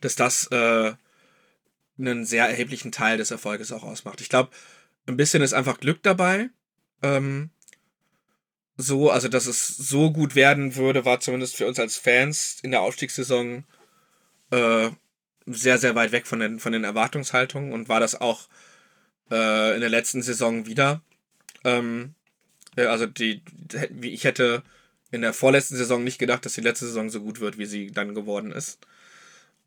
dass 0.00 0.16
das 0.16 0.46
äh, 0.48 0.92
einen 1.98 2.24
sehr 2.24 2.48
erheblichen 2.48 2.92
Teil 2.92 3.18
des 3.18 3.30
Erfolges 3.30 3.72
auch 3.72 3.82
ausmacht. 3.82 4.20
Ich 4.20 4.28
glaube, 4.28 4.50
ein 5.06 5.16
bisschen 5.16 5.42
ist 5.42 5.52
einfach 5.52 5.78
Glück 5.78 6.02
dabei. 6.02 6.50
Ähm, 7.02 7.50
so, 8.76 9.10
also 9.10 9.28
dass 9.28 9.46
es 9.46 9.68
so 9.68 10.10
gut 10.10 10.34
werden 10.34 10.76
würde, 10.76 11.04
war 11.04 11.20
zumindest 11.20 11.56
für 11.56 11.66
uns 11.66 11.78
als 11.78 11.96
Fans 11.96 12.58
in 12.62 12.70
der 12.70 12.80
Aufstiegssaison 12.80 13.64
äh, 14.50 14.90
sehr, 15.46 15.78
sehr 15.78 15.94
weit 15.94 16.12
weg 16.12 16.26
von 16.26 16.40
den, 16.40 16.58
von 16.58 16.72
den 16.72 16.84
Erwartungshaltungen 16.84 17.72
und 17.72 17.88
war 17.88 18.00
das 18.00 18.20
auch 18.20 18.48
äh, 19.30 19.74
in 19.74 19.80
der 19.80 19.90
letzten 19.90 20.22
Saison 20.22 20.66
wieder. 20.66 21.02
Ähm, 21.64 22.14
äh, 22.76 22.86
also 22.86 23.06
die, 23.06 23.42
ich 24.02 24.24
hätte 24.24 24.62
in 25.10 25.22
der 25.22 25.32
vorletzten 25.32 25.76
Saison 25.76 26.04
nicht 26.04 26.18
gedacht, 26.18 26.44
dass 26.44 26.54
die 26.54 26.60
letzte 26.60 26.86
Saison 26.86 27.10
so 27.10 27.20
gut 27.20 27.40
wird, 27.40 27.58
wie 27.58 27.66
sie 27.66 27.90
dann 27.90 28.14
geworden 28.14 28.52
ist. 28.52 28.78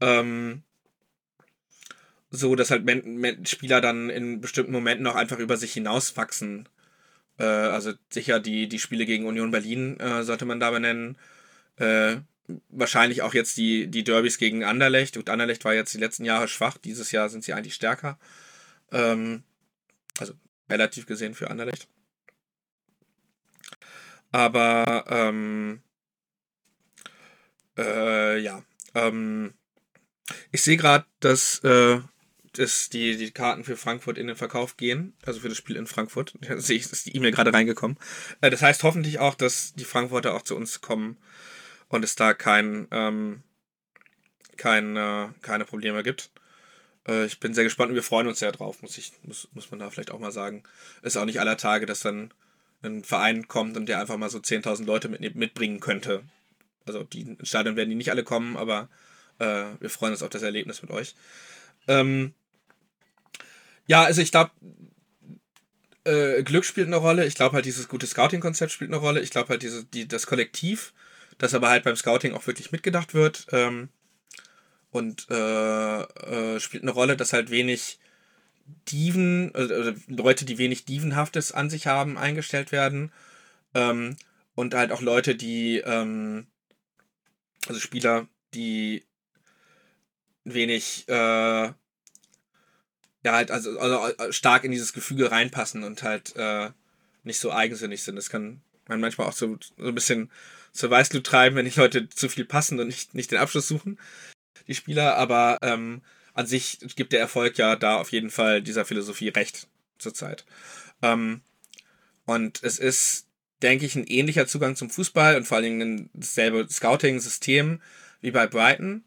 Ähm, 0.02 0.64
so, 2.32 2.56
dass 2.56 2.72
halt 2.72 2.86
Men 2.86 3.18
Men 3.18 3.46
Spieler 3.46 3.82
dann 3.82 4.10
in 4.10 4.42
bestimmten 4.42 4.72
Momenten 4.72 5.06
auch 5.08 5.16
einfach 5.16 5.40
über 5.40 5.58
sich 5.58 5.74
hinauswachsen. 5.74 6.68
Äh, 7.38 7.44
also 7.44 7.94
sicher 8.10 8.40
die, 8.40 8.68
die 8.68 8.80
Spiele 8.80 9.06
gegen 9.06 9.26
Union 9.28 9.52
Berlin 9.52 10.00
äh, 10.00 10.24
sollte 10.24 10.46
man 10.46 10.60
dabei 10.60 10.80
nennen. 10.80 11.18
Äh, 11.78 12.18
wahrscheinlich 12.70 13.22
auch 13.22 13.34
jetzt 13.34 13.58
die, 13.58 13.88
die 13.88 14.04
Derbys 14.04 14.38
gegen 14.38 14.64
Anderlecht. 14.64 15.18
Und 15.18 15.30
Anderlecht 15.30 15.64
war 15.66 15.74
jetzt 15.74 15.94
die 15.94 16.00
letzten 16.00 16.26
Jahre 16.26 16.48
schwach. 16.48 16.78
Dieses 16.78 17.12
Jahr 17.12 17.30
sind 17.30 17.44
sie 17.44 17.54
eigentlich 17.54 17.76
stärker. 17.76 18.18
Ähm, 18.92 19.44
also 20.20 20.34
relativ 20.70 21.06
gesehen 21.06 21.34
für 21.34 21.50
Anderlecht. 21.50 21.88
Aber 24.32 25.06
ähm, 25.10 25.84
äh, 27.78 28.40
ja. 28.40 28.64
Ähm, 28.96 29.54
ich 30.52 30.62
sehe 30.62 30.78
gerade, 30.78 31.06
dass, 31.20 31.60
äh, 31.60 32.00
dass 32.54 32.90
die, 32.90 33.18
die 33.18 33.32
Karten 33.32 33.64
für 33.64 33.78
Frankfurt 33.78 34.18
in 34.18 34.28
den 34.28 34.36
Verkauf 34.36 34.78
gehen, 34.78 35.14
also 35.26 35.40
für 35.40 35.50
das 35.50 35.58
Spiel 35.58 35.76
in 35.76 35.88
Frankfurt. 35.88 36.34
Da 36.42 36.60
sehe 36.60 36.78
ich, 36.78 36.92
ist 36.92 37.06
die 37.06 37.16
E-Mail 37.16 37.32
gerade 37.32 37.54
reingekommen. 37.54 37.98
Äh, 38.42 38.50
das 38.50 38.62
heißt 38.62 38.84
hoffentlich 38.84 39.20
auch, 39.20 39.36
dass 39.36 39.74
die 39.74 39.86
Frankfurter 39.86 40.34
auch 40.34 40.44
zu 40.44 40.56
uns 40.56 40.82
kommen 40.82 41.18
und 41.88 42.04
es 42.04 42.16
da 42.16 42.34
kein, 42.34 42.88
ähm, 42.92 43.44
kein, 44.58 44.96
äh, 44.96 45.30
keine 45.42 45.66
Probleme 45.66 46.04
gibt. 46.04 46.32
Äh, 47.08 47.26
ich 47.26 47.40
bin 47.40 47.54
sehr 47.54 47.64
gespannt 47.64 47.90
und 47.90 47.96
wir 47.96 48.04
freuen 48.04 48.28
uns 48.28 48.40
sehr 48.40 48.52
drauf, 48.52 48.82
muss, 48.82 48.98
ich, 48.98 49.14
muss, 49.24 49.48
muss 49.54 49.72
man 49.72 49.80
da 49.80 49.90
vielleicht 49.90 50.12
auch 50.12 50.20
mal 50.20 50.32
sagen. 50.32 50.64
Ist 51.02 51.18
auch 51.18 51.26
nicht 51.26 51.40
aller 51.40 51.58
Tage, 51.58 51.86
dass 51.86 52.02
dann 52.02 52.32
ein 52.82 53.04
Verein 53.04 53.48
kommt 53.48 53.78
und 53.78 53.88
der 53.88 54.00
einfach 54.00 54.18
mal 54.18 54.30
so 54.30 54.40
10.000 54.40 54.86
Leute 54.86 55.10
mit, 55.10 55.36
mitbringen 55.36 55.80
könnte. 55.80 56.24
Also 56.86 57.04
die 57.04 57.22
ins 57.22 57.48
Stadion 57.48 57.76
werden 57.76 57.90
die 57.90 57.96
nicht 57.96 58.12
alle 58.12 58.24
kommen, 58.24 58.58
aber 58.58 58.90
äh, 59.40 59.66
wir 59.80 59.90
freuen 59.90 60.12
uns 60.12 60.24
auf 60.24 60.30
das 60.30 60.42
Erlebnis 60.42 60.82
mit 60.82 60.92
euch. 60.92 61.16
Ähm, 61.88 62.34
ja, 63.88 64.04
also 64.04 64.22
ich 64.22 64.32
glaube, 64.32 64.52
äh, 66.06 66.44
Glück 66.44 66.66
spielt 66.66 66.88
eine 66.88 66.98
Rolle. 66.98 67.26
Ich 67.26 67.36
glaube 67.36 67.56
halt, 67.56 67.66
dieses 67.66 67.88
gute 67.88 68.08
Scouting-Konzept 68.08 68.72
spielt 68.72 68.92
eine 68.92 69.00
Rolle. 69.00 69.22
Ich 69.22 69.30
glaube 69.30 69.50
halt, 69.50 69.64
diese, 69.64 69.86
die, 69.86 70.08
das 70.08 70.28
Kollektiv, 70.28 70.94
das 71.38 71.54
aber 71.54 71.70
halt 71.70 71.84
beim 71.84 71.96
Scouting 71.96 72.34
auch 72.34 72.48
wirklich 72.48 72.72
mitgedacht 72.72 73.14
wird. 73.14 73.48
Ähm, 73.52 73.90
und 74.94 75.28
äh, 75.32 76.02
äh, 76.02 76.60
spielt 76.60 76.84
eine 76.84 76.92
Rolle, 76.92 77.18
dass 77.18 77.34
halt 77.34 77.50
wenig 77.50 78.00
Diven, 78.90 79.54
äh, 79.56 79.96
Leute, 80.08 80.46
die 80.46 80.60
wenig 80.60 80.86
Dievenhaftes 80.86 81.52
an 81.52 81.70
sich 81.72 81.88
haben, 81.88 82.18
eingestellt 82.18 82.72
werden. 82.72 83.12
Ähm, 83.74 84.16
und 84.54 84.76
halt 84.76 84.92
auch 84.92 85.02
Leute, 85.02 85.36
die, 85.36 85.78
ähm, 85.80 86.46
also 87.68 87.80
Spieler, 87.80 88.28
die 88.54 89.04
wenig, 90.44 91.06
äh, 91.08 91.14
ja, 91.14 91.76
halt, 93.26 93.50
also, 93.50 93.80
also 93.80 94.32
stark 94.32 94.64
in 94.64 94.72
dieses 94.72 94.94
Gefüge 94.94 95.32
reinpassen 95.32 95.84
und 95.84 96.04
halt 96.04 96.36
äh, 96.36 96.70
nicht 97.24 97.40
so 97.40 97.52
eigensinnig 97.52 98.04
sind. 98.04 98.16
Das 98.16 98.30
kann 98.30 98.62
man 98.88 99.00
manchmal 99.00 99.28
auch 99.28 99.34
so, 99.34 99.58
so 99.76 99.88
ein 99.88 99.96
bisschen 99.96 100.30
zur 100.72 100.92
Weißglut 100.92 101.26
treiben, 101.26 101.56
wenn 101.56 101.66
die 101.66 101.80
Leute 101.80 102.10
zu 102.10 102.30
viel 102.30 102.46
passen 102.46 102.80
und 102.80 102.88
nicht, 102.88 103.16
nicht 103.16 103.32
den 103.32 103.40
Abschluss 103.40 103.68
suchen, 103.68 103.98
die 104.68 104.76
Spieler, 104.76 105.16
aber 105.18 105.58
ähm, 105.62 106.02
an 106.34 106.48
sich 106.48 106.80
gibt 106.96 107.14
der 107.14 107.20
Erfolg 107.20 107.58
ja 107.58 107.76
da 107.76 107.98
auf 107.98 108.12
jeden 108.12 108.30
Fall 108.30 108.62
dieser 108.62 108.86
Philosophie 108.86 109.30
recht 109.30 109.68
zurzeit. 109.98 110.46
Ähm, 111.02 111.42
und 112.26 112.64
es 112.64 112.80
ist, 112.80 113.28
denke 113.62 113.86
ich, 113.86 113.96
ein 113.96 114.08
ähnlicher 114.08 114.48
Zugang 114.48 114.76
zum 114.76 114.90
Fußball 114.90 115.36
und 115.36 115.46
vor 115.46 115.58
allen 115.58 115.80
Dingen 115.80 116.10
dasselbe 116.14 116.68
Scouting-System 116.70 117.82
wie 118.22 118.32
bei 118.32 118.48
Brighton. 118.48 119.04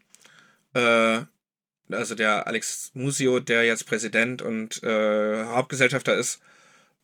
Äh, 0.73 1.21
also 1.89 2.15
der 2.15 2.47
Alex 2.47 2.91
Musio, 2.93 3.39
der 3.39 3.63
jetzt 3.63 3.85
Präsident 3.85 4.41
und 4.41 4.83
äh, 4.83 5.45
Hauptgesellschafter 5.45 6.15
ist, 6.15 6.39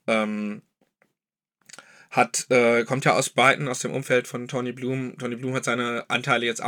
ähm, 0.08 0.62
hat, 2.12 2.46
äh, 2.50 2.84
kommt 2.84 3.06
ja 3.06 3.14
aus 3.14 3.30
Brighton, 3.30 3.68
aus 3.68 3.80
dem 3.80 3.94
Umfeld 3.94 4.28
von 4.28 4.48
Tony 4.48 4.72
Bloom. 4.72 5.18
Tony 5.18 5.36
Bloom 5.36 5.56
hat 5.56 5.66
seine 5.66 6.06
Anteile 6.10 6.46
jetzt 6.46 6.62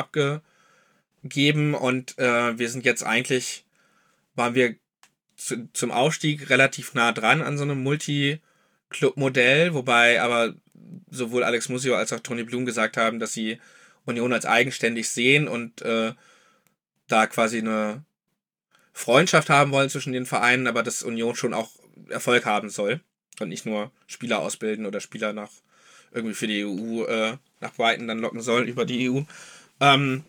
abgegeben 1.25 1.73
und 1.73 2.17
äh, 2.19 2.57
wir 2.57 2.69
sind 2.69 2.85
jetzt 2.85 3.03
eigentlich, 3.03 3.65
waren 4.35 4.55
wir 4.55 4.75
zu, 5.35 5.67
zum 5.73 5.91
Aufstieg 5.91 6.49
relativ 6.49 6.93
nah 6.93 7.11
dran 7.11 7.41
an 7.41 7.57
so 7.57 7.63
einem 7.63 7.81
Multi-Club-Modell, 7.83 9.73
wobei 9.73 10.21
aber 10.21 10.53
sowohl 11.09 11.43
Alex 11.43 11.69
Musio 11.69 11.95
als 11.95 12.13
auch 12.13 12.19
Tony 12.19 12.43
Bloom 12.43 12.65
gesagt 12.65 12.95
haben, 12.95 13.19
dass 13.19 13.33
sie 13.33 13.59
Union 14.05 14.33
als 14.33 14.45
eigenständig 14.45 15.09
sehen 15.09 15.47
und 15.47 15.81
äh, 15.81 16.13
da 17.07 17.27
quasi 17.27 17.57
eine 17.57 18.03
Freundschaft 18.93 19.49
haben 19.49 19.71
wollen 19.71 19.89
zwischen 19.89 20.13
den 20.13 20.25
Vereinen, 20.25 20.67
aber 20.67 20.83
dass 20.83 21.03
Union 21.03 21.35
schon 21.35 21.53
auch 21.53 21.71
Erfolg 22.09 22.45
haben 22.45 22.69
soll 22.69 23.01
und 23.39 23.49
nicht 23.49 23.65
nur 23.65 23.91
Spieler 24.05 24.39
ausbilden 24.39 24.85
oder 24.85 24.99
Spieler 24.99 25.33
nach 25.33 25.49
irgendwie 26.11 26.35
für 26.35 26.47
die 26.47 26.63
EU 26.63 27.03
äh, 27.05 27.37
nach 27.61 27.73
Brighton 27.73 28.07
dann 28.07 28.19
locken 28.19 28.41
soll 28.41 28.69
über 28.69 28.85
die 28.85 29.09
EU. 29.09 29.21
Ähm, 29.81 30.23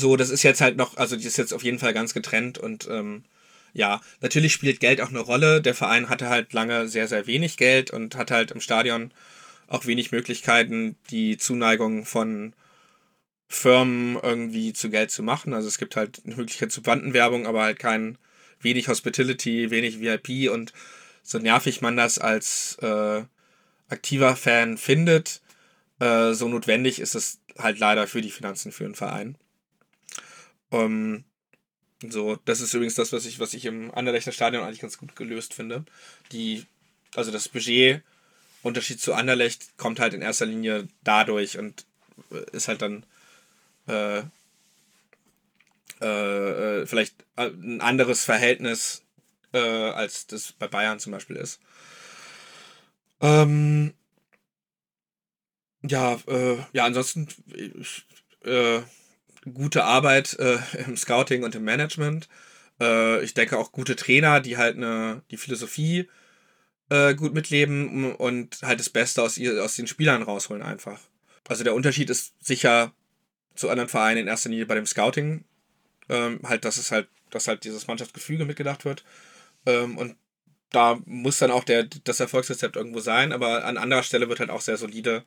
so, 0.00 0.16
das 0.16 0.30
ist 0.30 0.42
jetzt 0.42 0.60
halt 0.60 0.76
noch, 0.76 0.96
also 0.96 1.16
die 1.16 1.26
ist 1.26 1.36
jetzt 1.36 1.54
auf 1.54 1.62
jeden 1.62 1.78
Fall 1.78 1.94
ganz 1.94 2.14
getrennt 2.14 2.58
und 2.58 2.88
ähm, 2.90 3.24
ja, 3.72 4.00
natürlich 4.20 4.52
spielt 4.52 4.80
Geld 4.80 5.00
auch 5.00 5.10
eine 5.10 5.20
Rolle. 5.20 5.60
Der 5.60 5.74
Verein 5.74 6.08
hatte 6.08 6.28
halt 6.28 6.52
lange 6.52 6.88
sehr, 6.88 7.06
sehr 7.06 7.26
wenig 7.26 7.56
Geld 7.56 7.90
und 7.90 8.16
hat 8.16 8.30
halt 8.30 8.50
im 8.50 8.60
Stadion 8.60 9.12
auch 9.68 9.86
wenig 9.86 10.10
Möglichkeiten, 10.10 10.96
die 11.10 11.36
Zuneigung 11.36 12.04
von 12.04 12.54
Firmen 13.48 14.18
irgendwie 14.22 14.72
zu 14.72 14.90
Geld 14.90 15.10
zu 15.10 15.22
machen. 15.22 15.54
Also 15.54 15.68
es 15.68 15.78
gibt 15.78 15.96
halt 15.96 16.22
eine 16.24 16.36
Möglichkeit 16.36 16.72
zu 16.72 16.82
Bandenwerbung, 16.82 17.46
aber 17.46 17.62
halt 17.62 17.78
kein 17.78 18.18
wenig 18.60 18.88
Hospitality, 18.88 19.70
wenig 19.70 20.00
VIP 20.00 20.50
und 20.50 20.72
so 21.22 21.38
nervig 21.38 21.80
man 21.80 21.96
das 21.96 22.18
als 22.18 22.76
äh, 22.82 23.22
aktiver 23.88 24.36
Fan 24.36 24.78
findet, 24.78 25.42
äh, 26.00 26.32
so 26.32 26.48
notwendig 26.48 27.00
ist 27.00 27.14
es 27.14 27.40
halt 27.58 27.78
leider 27.78 28.06
für 28.06 28.20
die 28.20 28.30
Finanzen 28.30 28.72
für 28.72 28.84
einen 28.84 28.94
Verein. 28.94 29.36
Um, 30.70 30.80
ähm, 30.80 31.24
so, 32.08 32.36
das 32.44 32.60
ist 32.60 32.72
übrigens 32.72 32.94
das, 32.94 33.12
was 33.12 33.26
ich, 33.26 33.40
was 33.40 33.52
ich 33.52 33.66
im 33.66 33.92
Anderlechter 33.92 34.32
Stadion 34.32 34.64
eigentlich 34.64 34.80
ganz 34.80 34.96
gut 34.96 35.16
gelöst 35.16 35.52
finde. 35.52 35.84
Die, 36.32 36.64
also 37.14 37.30
das 37.30 37.48
Budget-Unterschied 37.48 39.00
zu 39.00 39.12
Anderlecht 39.12 39.76
kommt 39.76 40.00
halt 40.00 40.14
in 40.14 40.22
erster 40.22 40.46
Linie 40.46 40.88
dadurch 41.04 41.58
und 41.58 41.84
äh, 42.30 42.56
ist 42.56 42.68
halt 42.68 42.80
dann 42.80 43.04
äh, 43.86 44.22
äh, 46.00 46.86
vielleicht 46.86 47.14
ein 47.36 47.82
anderes 47.82 48.24
Verhältnis 48.24 49.02
äh, 49.52 49.58
als 49.58 50.26
das 50.26 50.52
bei 50.52 50.68
Bayern 50.68 51.00
zum 51.00 51.12
Beispiel 51.12 51.36
ist. 51.36 51.60
Ähm, 53.20 53.92
ja, 55.82 56.18
äh, 56.26 56.56
ja, 56.72 56.84
ansonsten 56.84 57.28
äh, 58.44 58.80
gute 59.52 59.84
Arbeit 59.84 60.38
äh, 60.38 60.58
im 60.86 60.96
Scouting 60.96 61.42
und 61.42 61.54
im 61.54 61.64
Management. 61.64 62.28
Äh, 62.80 63.22
ich 63.22 63.34
denke 63.34 63.58
auch 63.58 63.72
gute 63.72 63.96
Trainer, 63.96 64.40
die 64.40 64.56
halt 64.56 64.76
eine, 64.76 65.22
die 65.30 65.36
Philosophie 65.36 66.08
äh, 66.90 67.14
gut 67.14 67.34
mitleben 67.34 68.14
und 68.14 68.58
halt 68.62 68.80
das 68.80 68.90
Beste 68.90 69.22
aus, 69.22 69.38
ihr, 69.38 69.62
aus 69.64 69.76
den 69.76 69.86
Spielern 69.86 70.22
rausholen 70.22 70.62
einfach. 70.62 71.00
Also 71.48 71.64
der 71.64 71.74
Unterschied 71.74 72.10
ist 72.10 72.34
sicher 72.44 72.92
zu 73.54 73.68
anderen 73.68 73.88
Vereinen 73.88 74.22
in 74.22 74.28
erster 74.28 74.50
Linie 74.50 74.66
bei 74.66 74.74
dem 74.74 74.86
Scouting. 74.86 75.44
Ähm, 76.08 76.40
halt, 76.44 76.64
dass 76.64 76.76
es 76.76 76.90
halt, 76.90 77.08
dass 77.30 77.48
halt 77.48 77.64
dieses 77.64 77.86
Mannschaftsgefüge 77.86 78.44
mitgedacht 78.44 78.84
wird. 78.84 79.04
Ähm, 79.66 79.96
und 79.96 80.16
da 80.70 81.00
muss 81.04 81.38
dann 81.38 81.50
auch 81.50 81.64
der, 81.64 81.84
das 82.04 82.20
Erfolgsrezept 82.20 82.76
irgendwo 82.76 83.00
sein, 83.00 83.32
aber 83.32 83.64
an 83.64 83.76
anderer 83.76 84.02
Stelle 84.02 84.28
wird 84.28 84.40
halt 84.40 84.50
auch 84.50 84.60
sehr 84.60 84.76
solide 84.76 85.24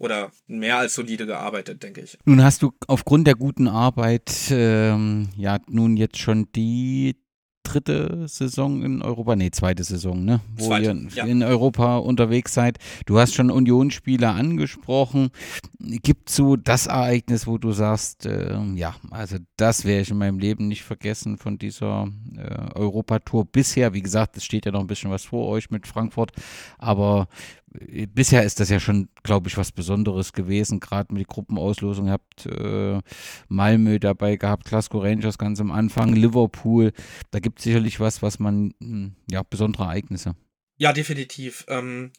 oder 0.00 0.32
mehr 0.46 0.78
als 0.78 0.94
solide 0.94 1.26
gearbeitet, 1.26 1.82
denke 1.82 2.00
ich. 2.00 2.18
Nun 2.24 2.42
hast 2.42 2.62
du 2.62 2.72
aufgrund 2.86 3.26
der 3.26 3.34
guten 3.34 3.68
Arbeit 3.68 4.32
ähm, 4.50 5.28
ja 5.36 5.58
nun 5.68 5.96
jetzt 5.96 6.18
schon 6.18 6.48
die 6.56 7.16
dritte 7.62 8.26
Saison 8.26 8.82
in 8.82 9.02
Europa, 9.02 9.36
nee, 9.36 9.50
zweite 9.50 9.84
Saison, 9.84 10.24
ne? 10.24 10.40
Wo 10.56 10.68
zweite, 10.68 10.90
ihr 10.90 11.08
ja. 11.14 11.24
in 11.24 11.42
Europa 11.42 11.98
unterwegs 11.98 12.54
seid. 12.54 12.78
Du 13.06 13.18
hast 13.18 13.34
schon 13.34 13.50
Unionsspiele 13.50 14.28
angesprochen. 14.28 15.30
Gibt 15.78 16.30
so 16.30 16.56
das 16.56 16.86
Ereignis, 16.86 17.46
wo 17.46 17.58
du 17.58 17.72
sagst, 17.72 18.26
äh, 18.26 18.58
ja, 18.74 18.96
also 19.10 19.36
das 19.56 19.84
werde 19.84 20.02
ich 20.02 20.10
in 20.10 20.18
meinem 20.18 20.38
Leben 20.38 20.68
nicht 20.68 20.82
vergessen 20.82 21.36
von 21.36 21.58
dieser 21.58 22.08
äh, 22.36 22.78
Europatour 22.78 23.44
bisher. 23.44 23.92
Wie 23.92 24.02
gesagt, 24.02 24.36
es 24.36 24.44
steht 24.44 24.66
ja 24.66 24.72
noch 24.72 24.80
ein 24.80 24.86
bisschen 24.86 25.10
was 25.10 25.24
vor 25.24 25.46
euch 25.48 25.70
mit 25.70 25.86
Frankfurt, 25.86 26.32
aber 26.78 27.28
bisher 27.72 28.42
ist 28.42 28.60
das 28.60 28.68
ja 28.68 28.80
schon, 28.80 29.08
glaube 29.22 29.48
ich, 29.48 29.56
was 29.56 29.72
Besonderes 29.72 30.32
gewesen, 30.32 30.80
gerade 30.80 31.12
mit 31.12 31.20
der 31.20 31.34
Gruppenauslosung. 31.34 32.06
Ihr 32.06 32.12
habt 32.12 32.46
äh, 32.46 33.00
Malmö 33.48 33.98
dabei 33.98 34.36
gehabt, 34.36 34.66
Glasgow 34.66 35.02
Rangers 35.02 35.38
ganz 35.38 35.60
am 35.60 35.70
Anfang, 35.70 36.12
Liverpool. 36.12 36.92
Da 37.30 37.38
gibt 37.38 37.58
es 37.58 37.64
sicherlich 37.64 38.00
was, 38.00 38.22
was 38.22 38.38
man, 38.38 38.74
hm, 38.80 39.14
ja, 39.30 39.42
besondere 39.42 39.84
Ereignisse. 39.84 40.34
Ja, 40.76 40.92
definitiv. 40.92 41.64
Ähm, 41.68 42.12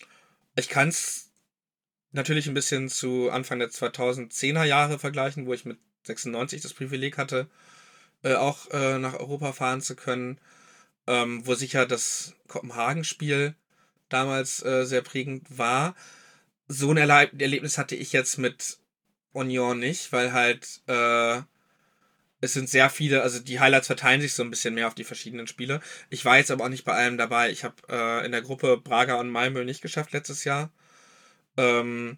ich 0.56 0.70
kann 0.70 0.90
es 0.90 1.32
natürlich 2.12 2.48
ein 2.48 2.54
bisschen 2.54 2.90
zu 2.90 3.30
Anfang 3.30 3.60
der 3.60 3.70
2010er 3.70 4.64
Jahre 4.64 5.00
vergleichen, 5.00 5.46
wo 5.46 5.54
ich 5.54 5.66
mit 5.66 5.80
96 6.04 6.62
das 6.62 6.74
Privileg 6.74 7.18
hatte, 7.18 7.50
äh, 8.24 8.36
auch 8.36 8.70
äh, 8.72 9.00
nach 9.00 9.16
Europa 9.16 9.52
fahren 9.54 9.82
zu 9.82 9.96
können, 9.96 10.40
ähm, 11.08 11.46
wo 11.46 11.56
sicher 11.56 11.86
das 11.86 12.36
Kopenhagen-Spiel 12.48 13.56
damals 14.14 14.64
äh, 14.64 14.86
sehr 14.86 15.02
prägend 15.02 15.58
war. 15.58 15.96
So 16.68 16.92
ein 16.92 16.98
Erleb 16.98 17.42
Erlebnis 17.42 17.78
hatte 17.78 17.96
ich 17.96 18.14
jetzt 18.14 18.38
mit 18.38 18.80
Union 19.34 19.80
nicht, 19.80 20.12
weil 20.12 20.34
halt 20.34 20.82
äh, 20.88 21.42
es 22.42 22.54
sind 22.54 22.70
sehr 22.70 22.90
viele, 22.90 23.22
also 23.22 23.40
die 23.40 23.60
Highlights 23.60 23.88
verteilen 23.88 24.20
sich 24.20 24.34
so 24.34 24.44
ein 24.44 24.50
bisschen 24.50 24.74
mehr 24.74 24.88
auf 24.88 24.96
die 24.96 25.04
verschiedenen 25.04 25.48
Spiele. 25.48 25.80
Ich 26.10 26.26
war 26.26 26.38
jetzt 26.38 26.52
aber 26.52 26.66
auch 26.66 26.70
nicht 26.70 26.86
bei 26.86 26.94
allem 26.94 27.18
dabei. 27.18 27.52
Ich 27.52 27.64
habe 27.64 27.76
äh, 27.88 28.26
in 28.26 28.32
der 28.32 28.42
Gruppe 28.42 28.78
Braga 28.78 29.16
und 29.16 29.30
Malmö 29.30 29.64
nicht 29.64 29.82
geschafft 29.82 30.12
letztes 30.12 30.44
Jahr. 30.44 30.72
Ähm, 31.58 32.18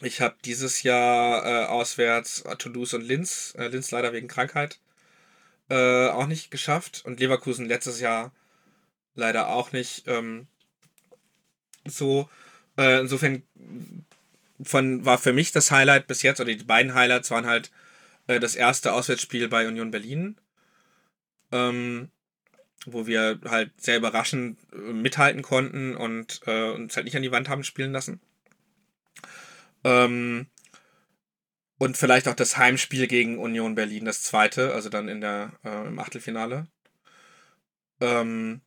ich 0.00 0.20
habe 0.20 0.36
dieses 0.44 0.82
Jahr 0.84 1.44
äh, 1.44 1.66
auswärts 1.66 2.44
Toulouse 2.58 2.94
und 2.94 3.02
Linz, 3.02 3.54
äh, 3.58 3.66
Linz 3.68 3.90
leider 3.90 4.12
wegen 4.12 4.28
Krankheit, 4.28 4.78
äh, 5.68 6.08
auch 6.08 6.26
nicht 6.26 6.50
geschafft. 6.50 7.02
Und 7.04 7.20
Leverkusen 7.20 7.66
letztes 7.66 8.00
Jahr 8.00 8.32
leider 9.14 9.48
auch 9.48 9.72
nicht. 9.72 10.04
Ähm, 10.06 10.46
so, 11.86 12.28
äh, 12.76 13.00
insofern 13.00 13.42
von, 14.62 15.04
war 15.04 15.18
für 15.18 15.32
mich 15.32 15.52
das 15.52 15.70
Highlight 15.70 16.06
bis 16.06 16.22
jetzt, 16.22 16.40
oder 16.40 16.54
die 16.54 16.64
beiden 16.64 16.94
Highlights 16.94 17.30
waren 17.30 17.46
halt 17.46 17.70
äh, 18.26 18.40
das 18.40 18.56
erste 18.56 18.92
Auswärtsspiel 18.92 19.48
bei 19.48 19.66
Union 19.66 19.90
Berlin, 19.90 20.36
ähm, 21.52 22.10
wo 22.86 23.06
wir 23.06 23.40
halt 23.44 23.72
sehr 23.80 23.96
überraschend 23.96 24.58
äh, 24.72 24.76
mithalten 24.92 25.42
konnten 25.42 25.96
und 25.96 26.40
äh, 26.46 26.70
uns 26.70 26.96
halt 26.96 27.04
nicht 27.04 27.16
an 27.16 27.22
die 27.22 27.32
Wand 27.32 27.48
haben 27.48 27.64
spielen 27.64 27.92
lassen. 27.92 28.20
Ähm, 29.84 30.46
und 31.78 31.96
vielleicht 31.96 32.28
auch 32.28 32.34
das 32.34 32.58
Heimspiel 32.58 33.06
gegen 33.06 33.38
Union 33.38 33.74
Berlin, 33.74 34.04
das 34.04 34.22
zweite, 34.22 34.74
also 34.74 34.90
dann 34.90 35.08
in 35.08 35.22
der, 35.22 35.52
äh, 35.64 35.86
im 35.86 35.98
Achtelfinale. 35.98 36.66
Ähm, 38.00 38.60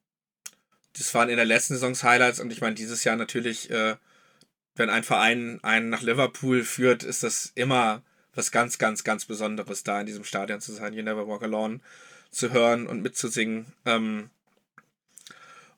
das 0.98 1.14
waren 1.14 1.30
in 1.30 1.38
der 1.38 1.46
letzten 1.46 1.76
Saisons 1.76 2.04
Highlights 2.04 2.40
und 2.40 2.52
ich 2.52 2.62
meine, 2.62 2.76
dieses 2.76 3.04
Jahr 3.04 3.16
natürlich, 3.16 3.70
äh, 3.70 3.96
wenn 4.76 4.90
ein 4.90 5.04
Verein 5.04 5.60
einen 5.64 5.90
nach 5.90 6.02
Liverpool 6.02 6.64
führt, 6.64 7.04
ist 7.04 7.24
das 7.24 7.52
immer 7.56 8.02
was 8.36 8.52
ganz, 8.52 8.78
ganz, 8.78 9.04
ganz 9.04 9.26
Besonderes, 9.26 9.84
da 9.84 10.00
in 10.00 10.08
diesem 10.08 10.24
Stadion 10.24 10.62
zu 10.62 10.72
sein, 10.74 10.94
You 10.94 11.04
Never 11.04 11.28
Walk 11.28 11.44
Alone 11.44 11.80
zu 12.32 12.52
hören 12.52 12.88
und 12.88 13.02
mitzusingen. 13.02 13.68
Ähm, 13.86 14.30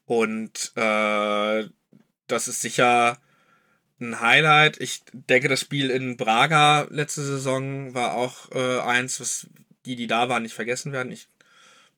und 0.06 0.72
äh, 0.76 1.68
das 2.28 2.48
ist 2.48 2.62
sicher 2.62 3.18
ein 4.00 4.20
Highlight. 4.22 4.80
Ich 4.80 5.04
denke, 5.12 5.48
das 5.48 5.62
Spiel 5.62 5.90
in 5.90 6.18
Braga 6.18 6.88
letzte 6.90 7.24
Saison 7.24 7.94
war 7.94 8.14
auch 8.14 8.52
äh, 8.52 8.80
eins, 8.82 9.20
was 9.20 9.48
die, 9.86 9.96
die 9.96 10.08
da 10.08 10.30
waren, 10.30 10.44
nicht 10.44 10.56
vergessen 10.56 10.92
werden. 10.92 11.12
Ich 11.12 11.28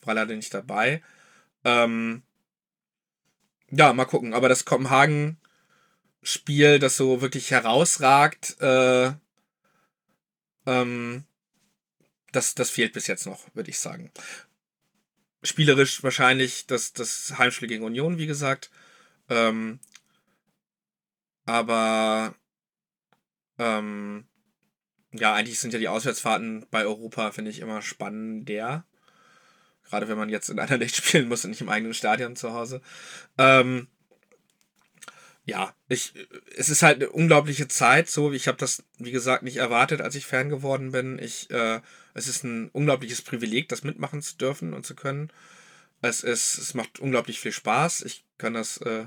war 0.02 0.14
leider 0.14 0.36
nicht 0.36 0.54
dabei. 0.54 1.02
Ähm, 1.64 2.24
ja, 3.72 3.94
mal 3.94 4.06
gucken. 4.06 4.34
Aber 4.34 4.50
das 4.50 4.66
Kopenhagen-Spiel, 4.66 6.80
das 6.80 6.98
so 6.98 7.22
wirklich 7.22 7.52
herausragt, 7.52 8.60
äh, 8.62 9.12
ähm, 10.66 11.26
das, 12.32 12.56
das 12.56 12.70
fehlt 12.70 12.94
bis 12.94 13.08
jetzt 13.08 13.26
noch, 13.26 13.54
würde 13.56 13.70
ich 13.70 13.80
sagen. 13.80 14.12
Spielerisch 15.44 16.04
wahrscheinlich 16.04 16.68
das, 16.68 16.94
das 16.94 17.38
Heimspiel 17.38 17.68
gegen 17.68 17.84
Union, 17.84 18.18
wie 18.18 18.28
gesagt. 18.28 18.72
Ähm, 19.30 19.80
aber 21.46 22.36
ähm, 23.58 24.28
ja, 25.14 25.34
eigentlich 25.34 25.60
sind 25.60 25.74
ja 25.74 25.80
die 25.80 25.88
Auswärtsfahrten 25.88 26.66
bei 26.70 26.86
Europa, 26.86 27.32
finde 27.32 27.52
ich, 27.52 27.60
immer 27.60 27.82
spannender. 27.82 28.86
Gerade 29.90 30.08
wenn 30.08 30.18
man 30.18 30.30
jetzt 30.30 30.50
in 30.50 30.60
einer 30.60 30.78
Licht 30.80 30.96
spielen 30.96 31.28
muss 31.28 31.44
und 31.44 31.52
nicht 31.52 31.62
im 31.62 31.70
eigenen 31.70 31.94
Stadion 31.94 32.36
zu 32.36 32.54
Hause. 32.54 32.82
Ähm, 33.38 33.88
ja, 35.46 35.74
ich, 35.88 36.14
es 36.58 36.68
ist 36.68 36.84
halt 36.84 36.98
eine 36.98 37.10
unglaubliche 37.10 37.70
Zeit. 37.70 38.10
So, 38.10 38.34
ich 38.34 38.50
habe 38.50 38.58
das, 38.58 38.84
wie 38.98 39.12
gesagt, 39.12 39.44
nicht 39.44 39.58
erwartet, 39.58 40.02
als 40.02 40.16
ich 40.16 40.26
Fan 40.26 40.50
geworden 40.50 40.92
bin. 40.92 41.20
Ich, 41.20 41.50
äh, 41.52 41.80
es 42.14 42.28
ist 42.28 42.44
ein 42.44 42.70
unglaubliches 42.72 43.22
Privileg, 43.22 43.70
das 43.70 43.84
mitmachen 43.84 44.22
zu 44.22 44.36
dürfen 44.36 44.74
und 44.74 44.86
zu 44.86 44.94
können. 44.94 45.32
Es 46.02 46.22
ist, 46.22 46.58
es 46.58 46.74
macht 46.74 47.00
unglaublich 47.00 47.40
viel 47.40 47.54
Spaß. 47.54 48.02
Ich 48.02 48.26
kann 48.38 48.56
das, 48.56 48.78
äh, 48.78 49.06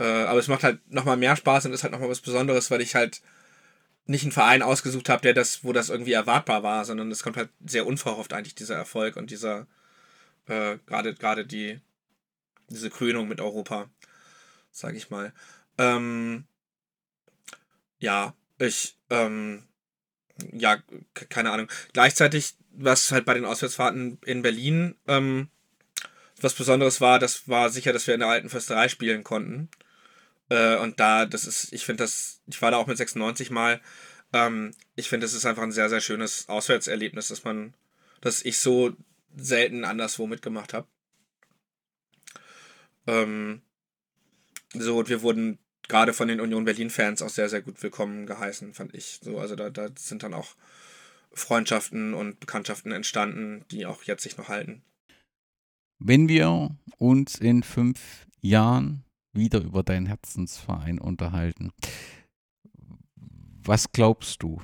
äh, 0.00 0.04
aber 0.04 0.40
es 0.40 0.48
macht 0.48 0.64
halt 0.64 0.80
nochmal 0.90 1.16
mehr 1.16 1.36
Spaß 1.36 1.66
und 1.66 1.72
ist 1.72 1.84
halt 1.84 1.92
nochmal 1.92 2.10
was 2.10 2.20
Besonderes, 2.20 2.72
weil 2.72 2.80
ich 2.80 2.96
halt 2.96 3.22
nicht 4.06 4.22
einen 4.22 4.32
Verein 4.32 4.62
ausgesucht 4.62 5.08
habe, 5.08 5.22
der 5.22 5.34
das, 5.34 5.64
wo 5.64 5.72
das 5.72 5.88
irgendwie 5.88 6.12
erwartbar 6.12 6.62
war, 6.62 6.84
sondern 6.84 7.10
es 7.10 7.22
kommt 7.22 7.36
halt 7.36 7.50
sehr 7.64 7.86
unverhofft 7.86 8.32
eigentlich 8.32 8.54
dieser 8.54 8.76
Erfolg 8.76 9.16
und 9.16 9.30
dieser 9.30 9.66
äh, 10.46 10.78
gerade 10.86 11.14
gerade 11.14 11.46
die 11.46 11.80
diese 12.68 12.90
Krönung 12.90 13.28
mit 13.28 13.40
Europa, 13.40 13.90
sage 14.70 14.96
ich 14.96 15.10
mal. 15.10 15.32
Ähm, 15.78 16.44
ja, 17.98 18.34
ich 18.58 18.96
ähm, 19.10 19.64
ja 20.52 20.78
keine 21.28 21.50
Ahnung. 21.52 21.68
Gleichzeitig 21.92 22.56
was 22.74 23.12
halt 23.12 23.24
bei 23.24 23.34
den 23.34 23.44
Auswärtsfahrten 23.44 24.18
in 24.24 24.42
Berlin 24.42 24.96
ähm, 25.06 25.48
was 26.40 26.54
Besonderes 26.54 27.00
war, 27.00 27.18
das 27.18 27.48
war 27.48 27.70
sicher, 27.70 27.92
dass 27.92 28.06
wir 28.06 28.14
in 28.14 28.20
der 28.20 28.28
alten 28.28 28.48
Försterei 28.48 28.88
spielen 28.88 29.22
konnten. 29.22 29.68
Äh, 30.48 30.76
und 30.76 31.00
da, 31.00 31.26
das 31.26 31.46
ist, 31.46 31.72
ich 31.72 31.84
finde 31.84 32.04
das, 32.04 32.40
ich 32.46 32.60
war 32.62 32.70
da 32.70 32.76
auch 32.76 32.86
mit 32.86 32.96
96 32.96 33.50
mal. 33.50 33.80
Ähm, 34.32 34.72
ich 34.96 35.08
finde, 35.08 35.24
das 35.24 35.34
ist 35.34 35.46
einfach 35.46 35.62
ein 35.62 35.72
sehr, 35.72 35.88
sehr 35.88 36.00
schönes 36.00 36.48
Auswärtserlebnis, 36.48 37.28
dass 37.28 37.44
man, 37.44 37.74
dass 38.20 38.44
ich 38.44 38.58
so 38.58 38.96
selten 39.34 39.84
anderswo 39.84 40.26
mitgemacht 40.26 40.74
habe. 40.74 40.86
Ähm, 43.06 43.62
so, 44.74 44.98
und 44.98 45.08
wir 45.08 45.22
wurden 45.22 45.58
gerade 45.88 46.12
von 46.12 46.28
den 46.28 46.40
Union 46.40 46.64
Berlin-Fans 46.64 47.22
auch 47.22 47.28
sehr, 47.28 47.48
sehr 47.48 47.62
gut 47.62 47.82
willkommen 47.82 48.26
geheißen, 48.26 48.74
fand 48.74 48.94
ich. 48.94 49.20
So, 49.22 49.38
also 49.38 49.56
da, 49.56 49.70
da 49.70 49.88
sind 49.96 50.22
dann 50.22 50.34
auch 50.34 50.54
Freundschaften 51.32 52.14
und 52.14 52.40
Bekanntschaften 52.40 52.92
entstanden, 52.92 53.64
die 53.70 53.86
auch 53.86 54.02
jetzt 54.04 54.22
sich 54.22 54.36
noch 54.36 54.48
halten. 54.48 54.82
Wenn 55.98 56.28
wir 56.28 56.76
uns 56.98 57.36
in 57.36 57.62
fünf 57.62 58.26
Jahren 58.40 59.04
wieder 59.32 59.60
über 59.60 59.82
deinen 59.82 60.06
Herzensverein 60.06 60.98
unterhalten. 60.98 61.72
Was 63.64 63.92
glaubst 63.92 64.42
du, 64.42 64.60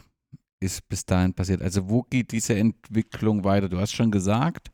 ist 0.61 0.89
bis 0.89 1.07
dahin 1.07 1.35
passiert? 1.35 1.63
Also 1.63 1.89
wo 1.89 2.03
geht 2.03 2.33
diese 2.33 2.55
Entwicklung 2.55 3.45
weiter? 3.45 3.69
Du 3.69 3.79
hast 3.79 3.93
schon 3.93 4.11
gesagt, 4.11 4.71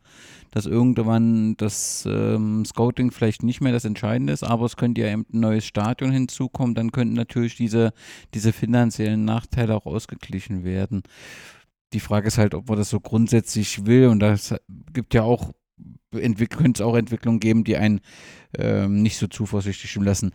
dass 0.50 0.66
irgendwann 0.66 1.56
das 1.56 2.06
ähm, 2.08 2.64
Scouting 2.64 3.10
vielleicht 3.10 3.42
nicht 3.42 3.60
mehr 3.60 3.72
das 3.72 3.84
Entscheidende 3.84 4.32
ist, 4.32 4.44
aber 4.44 4.66
es 4.66 4.76
könnte 4.76 5.02
ja 5.02 5.08
ein 5.08 5.26
neues 5.30 5.66
Stadion 5.66 6.10
hinzukommen, 6.10 6.74
dann 6.74 6.92
könnten 6.92 7.14
natürlich 7.14 7.56
diese, 7.56 7.92
diese 8.32 8.52
finanziellen 8.52 9.24
Nachteile 9.24 9.74
auch 9.74 9.86
ausgeglichen 9.86 10.64
werden. 10.64 11.02
Die 11.92 12.00
Frage 12.00 12.28
ist 12.28 12.38
halt, 12.38 12.54
ob 12.54 12.68
man 12.68 12.78
das 12.78 12.90
so 12.90 13.00
grundsätzlich 13.00 13.84
will 13.86 14.08
und 14.08 14.20
das 14.20 14.54
gibt 14.92 15.12
ja 15.12 15.22
auch 15.22 15.52
könnte 16.12 16.82
es 16.82 16.86
auch 16.86 16.96
Entwicklungen 16.96 17.40
geben, 17.40 17.64
die 17.64 17.76
einen 17.76 18.00
ähm, 18.56 19.02
nicht 19.02 19.18
so 19.18 19.26
zuversichtlich 19.26 19.90
stimmen 19.90 20.06
lassen. 20.06 20.32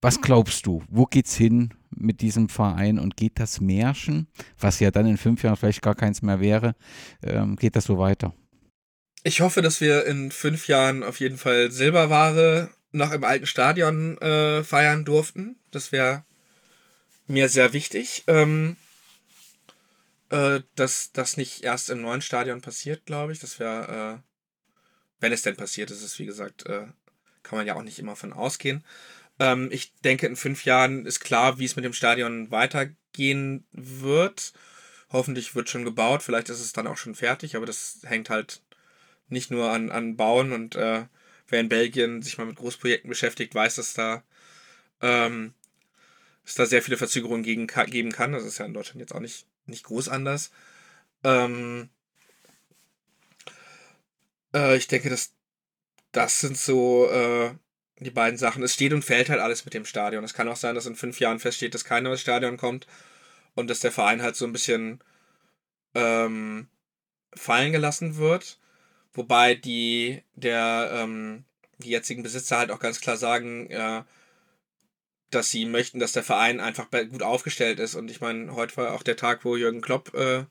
Was 0.00 0.20
glaubst 0.20 0.66
du? 0.66 0.82
Wo 0.88 1.06
geht's 1.06 1.34
hin 1.34 1.72
mit 1.90 2.20
diesem 2.20 2.48
Verein 2.48 2.98
und 2.98 3.16
geht 3.16 3.38
das 3.38 3.60
Märchen, 3.60 4.28
was 4.58 4.80
ja 4.80 4.90
dann 4.90 5.06
in 5.06 5.16
fünf 5.16 5.42
Jahren 5.42 5.56
vielleicht 5.56 5.82
gar 5.82 5.94
keins 5.94 6.20
mehr 6.20 6.40
wäre, 6.40 6.74
ähm, 7.22 7.56
geht 7.56 7.76
das 7.76 7.84
so 7.84 7.98
weiter? 7.98 8.34
Ich 9.22 9.40
hoffe, 9.40 9.62
dass 9.62 9.80
wir 9.80 10.04
in 10.04 10.30
fünf 10.30 10.68
Jahren 10.68 11.02
auf 11.02 11.20
jeden 11.20 11.38
Fall 11.38 11.70
Silberware 11.70 12.70
noch 12.92 13.12
im 13.12 13.24
alten 13.24 13.46
Stadion 13.46 14.18
äh, 14.18 14.62
feiern 14.62 15.06
durften. 15.06 15.56
Das 15.70 15.92
wäre 15.92 16.24
mir 17.26 17.48
sehr 17.48 17.72
wichtig. 17.72 18.24
Ähm, 18.26 18.76
äh, 20.28 20.60
dass 20.74 21.12
das 21.12 21.36
nicht 21.36 21.64
erst 21.64 21.90
im 21.90 22.02
neuen 22.02 22.20
Stadion 22.20 22.60
passiert, 22.60 23.06
glaube 23.06 23.32
ich. 23.32 23.38
Das 23.38 23.58
wäre 23.58 24.20
äh, 24.20 24.33
wenn 25.24 25.32
es 25.32 25.40
denn 25.40 25.56
passiert 25.56 25.90
ist, 25.90 26.02
ist 26.02 26.18
wie 26.18 26.26
gesagt, 26.26 26.66
äh, 26.66 26.86
kann 27.42 27.56
man 27.56 27.66
ja 27.66 27.76
auch 27.76 27.82
nicht 27.82 27.98
immer 27.98 28.14
von 28.14 28.34
ausgehen. 28.34 28.84
Ähm, 29.38 29.70
ich 29.72 29.94
denke, 30.04 30.26
in 30.26 30.36
fünf 30.36 30.66
Jahren 30.66 31.06
ist 31.06 31.20
klar, 31.20 31.58
wie 31.58 31.64
es 31.64 31.76
mit 31.76 31.84
dem 31.86 31.94
Stadion 31.94 32.50
weitergehen 32.50 33.66
wird. 33.72 34.52
Hoffentlich 35.08 35.54
wird 35.54 35.70
schon 35.70 35.84
gebaut, 35.84 36.22
vielleicht 36.22 36.50
ist 36.50 36.60
es 36.60 36.74
dann 36.74 36.86
auch 36.86 36.98
schon 36.98 37.14
fertig, 37.14 37.56
aber 37.56 37.64
das 37.64 38.00
hängt 38.04 38.28
halt 38.28 38.60
nicht 39.30 39.50
nur 39.50 39.70
an, 39.70 39.90
an 39.90 40.16
Bauen 40.16 40.52
und 40.52 40.76
äh, 40.76 41.06
wer 41.48 41.60
in 41.60 41.70
Belgien 41.70 42.20
sich 42.20 42.36
mal 42.36 42.46
mit 42.46 42.56
Großprojekten 42.56 43.08
beschäftigt, 43.08 43.54
weiß, 43.54 43.76
dass 43.76 43.94
da, 43.94 44.22
ähm, 45.00 45.54
es 46.44 46.54
da 46.54 46.66
sehr 46.66 46.82
viele 46.82 46.98
Verzögerungen 46.98 47.42
gegen, 47.42 47.66
geben 47.66 48.12
kann. 48.12 48.32
Das 48.32 48.44
ist 48.44 48.58
ja 48.58 48.66
in 48.66 48.74
Deutschland 48.74 49.00
jetzt 49.00 49.14
auch 49.14 49.20
nicht, 49.20 49.46
nicht 49.64 49.84
groß 49.84 50.10
anders. 50.10 50.50
Ähm, 51.22 51.88
äh, 54.54 54.76
ich 54.76 54.86
denke, 54.88 55.10
das, 55.10 55.34
das 56.12 56.40
sind 56.40 56.56
so 56.56 57.08
äh, 57.10 57.54
die 57.98 58.10
beiden 58.10 58.38
Sachen. 58.38 58.62
Es 58.62 58.74
steht 58.74 58.92
und 58.92 59.04
fällt 59.04 59.28
halt 59.28 59.40
alles 59.40 59.64
mit 59.64 59.74
dem 59.74 59.84
Stadion. 59.84 60.24
Es 60.24 60.34
kann 60.34 60.48
auch 60.48 60.56
sein, 60.56 60.74
dass 60.74 60.86
in 60.86 60.96
fünf 60.96 61.20
Jahren 61.20 61.40
feststeht, 61.40 61.74
dass 61.74 61.84
kein 61.84 62.04
neues 62.04 62.20
Stadion 62.20 62.56
kommt 62.56 62.86
und 63.54 63.68
dass 63.68 63.80
der 63.80 63.92
Verein 63.92 64.22
halt 64.22 64.36
so 64.36 64.46
ein 64.46 64.52
bisschen 64.52 65.02
ähm, 65.94 66.68
fallen 67.34 67.72
gelassen 67.72 68.16
wird. 68.16 68.58
Wobei 69.12 69.54
die, 69.54 70.22
der, 70.34 70.90
ähm, 70.92 71.44
die 71.78 71.90
jetzigen 71.90 72.22
Besitzer 72.22 72.58
halt 72.58 72.70
auch 72.70 72.80
ganz 72.80 73.00
klar 73.00 73.16
sagen, 73.16 73.70
äh, 73.70 74.02
dass 75.30 75.50
sie 75.50 75.66
möchten, 75.66 75.98
dass 75.98 76.12
der 76.12 76.22
Verein 76.22 76.60
einfach 76.60 76.90
gut 76.90 77.22
aufgestellt 77.22 77.80
ist. 77.80 77.94
Und 77.94 78.10
ich 78.10 78.20
meine, 78.20 78.54
heute 78.54 78.76
war 78.76 78.92
auch 78.92 79.02
der 79.02 79.16
Tag, 79.16 79.44
wo 79.44 79.56
Jürgen 79.56 79.80
Klopp 79.80 80.14
äh, 80.14 80.44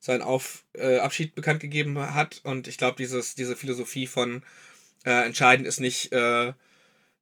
seinen 0.00 0.22
Auf, 0.22 0.64
äh, 0.72 0.98
Abschied 0.98 1.34
bekannt 1.34 1.60
gegeben 1.60 1.98
hat. 1.98 2.40
Und 2.42 2.66
ich 2.66 2.78
glaube, 2.78 2.96
diese 2.96 3.56
Philosophie 3.56 4.06
von 4.06 4.42
äh, 5.04 5.24
entscheidend 5.26 5.66
ist 5.66 5.80
nicht, 5.80 6.12
äh, 6.12 6.52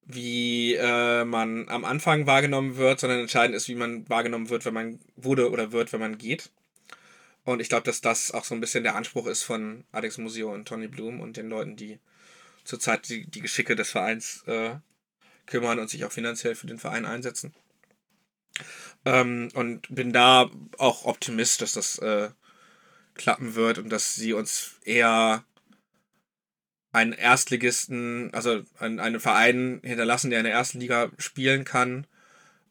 wie 0.05 0.75
äh, 0.75 1.25
man 1.25 1.69
am 1.69 1.85
Anfang 1.85 2.27
wahrgenommen 2.27 2.77
wird, 2.77 3.01
sondern 3.01 3.21
entscheidend 3.21 3.55
ist, 3.55 3.69
wie 3.69 3.75
man 3.75 4.09
wahrgenommen 4.09 4.49
wird, 4.49 4.65
wenn 4.65 4.75
man 4.75 5.01
wurde 5.17 5.51
oder 5.51 5.73
wird, 5.73 5.93
wenn 5.93 6.01
man 6.01 6.17
geht. 6.17 6.51
Und 7.45 7.61
ich 7.61 7.69
glaube, 7.69 7.85
dass 7.85 8.01
das 8.01 8.31
auch 8.31 8.45
so 8.45 8.55
ein 8.55 8.61
bisschen 8.61 8.85
der 8.85 8.95
Anspruch 8.95 9.27
ist 9.27 9.43
von 9.43 9.85
Alex 9.93 10.19
Musio 10.19 10.53
und 10.53 10.67
Tony 10.67 10.89
Bloom 10.89 11.21
und 11.21 11.37
den 11.37 11.49
Leuten, 11.49 11.77
die 11.77 11.99
zurzeit 12.65 13.09
die, 13.09 13.27
die 13.27 13.41
Geschicke 13.41 13.77
des 13.77 13.91
Vereins 13.91 14.45
äh, 14.47 14.77
kümmern 15.47 15.79
und 15.79 15.91
sich 15.91 16.05
auch 16.05 16.13
finanziell 16.13 16.55
für 16.55 16.67
den 16.67 16.79
Verein 16.79 17.07
einsetzen. 17.07 17.55
Ähm, 19.05 19.51
und 19.55 19.95
bin 19.95 20.13
da 20.13 20.51
auch 20.79 21.05
Optimist, 21.05 21.63
dass 21.63 21.73
das 21.73 21.99
äh, 21.99 22.31
klappen 23.19 23.55
wird 23.55 23.79
und 23.79 23.91
dass 23.91 24.15
sie 24.15 24.33
uns 24.33 24.77
eher 24.85 25.45
einen 26.93 27.13
Erstligisten, 27.13 28.33
also 28.33 28.63
einen, 28.79 29.21
Verein 29.21 29.81
hinterlassen, 29.85 30.31
der 30.31 30.41
in 30.41 30.47
der 30.47 30.55
ersten 30.55 30.81
Liga 30.81 31.11
spielen 31.19 31.65
kann 31.65 32.07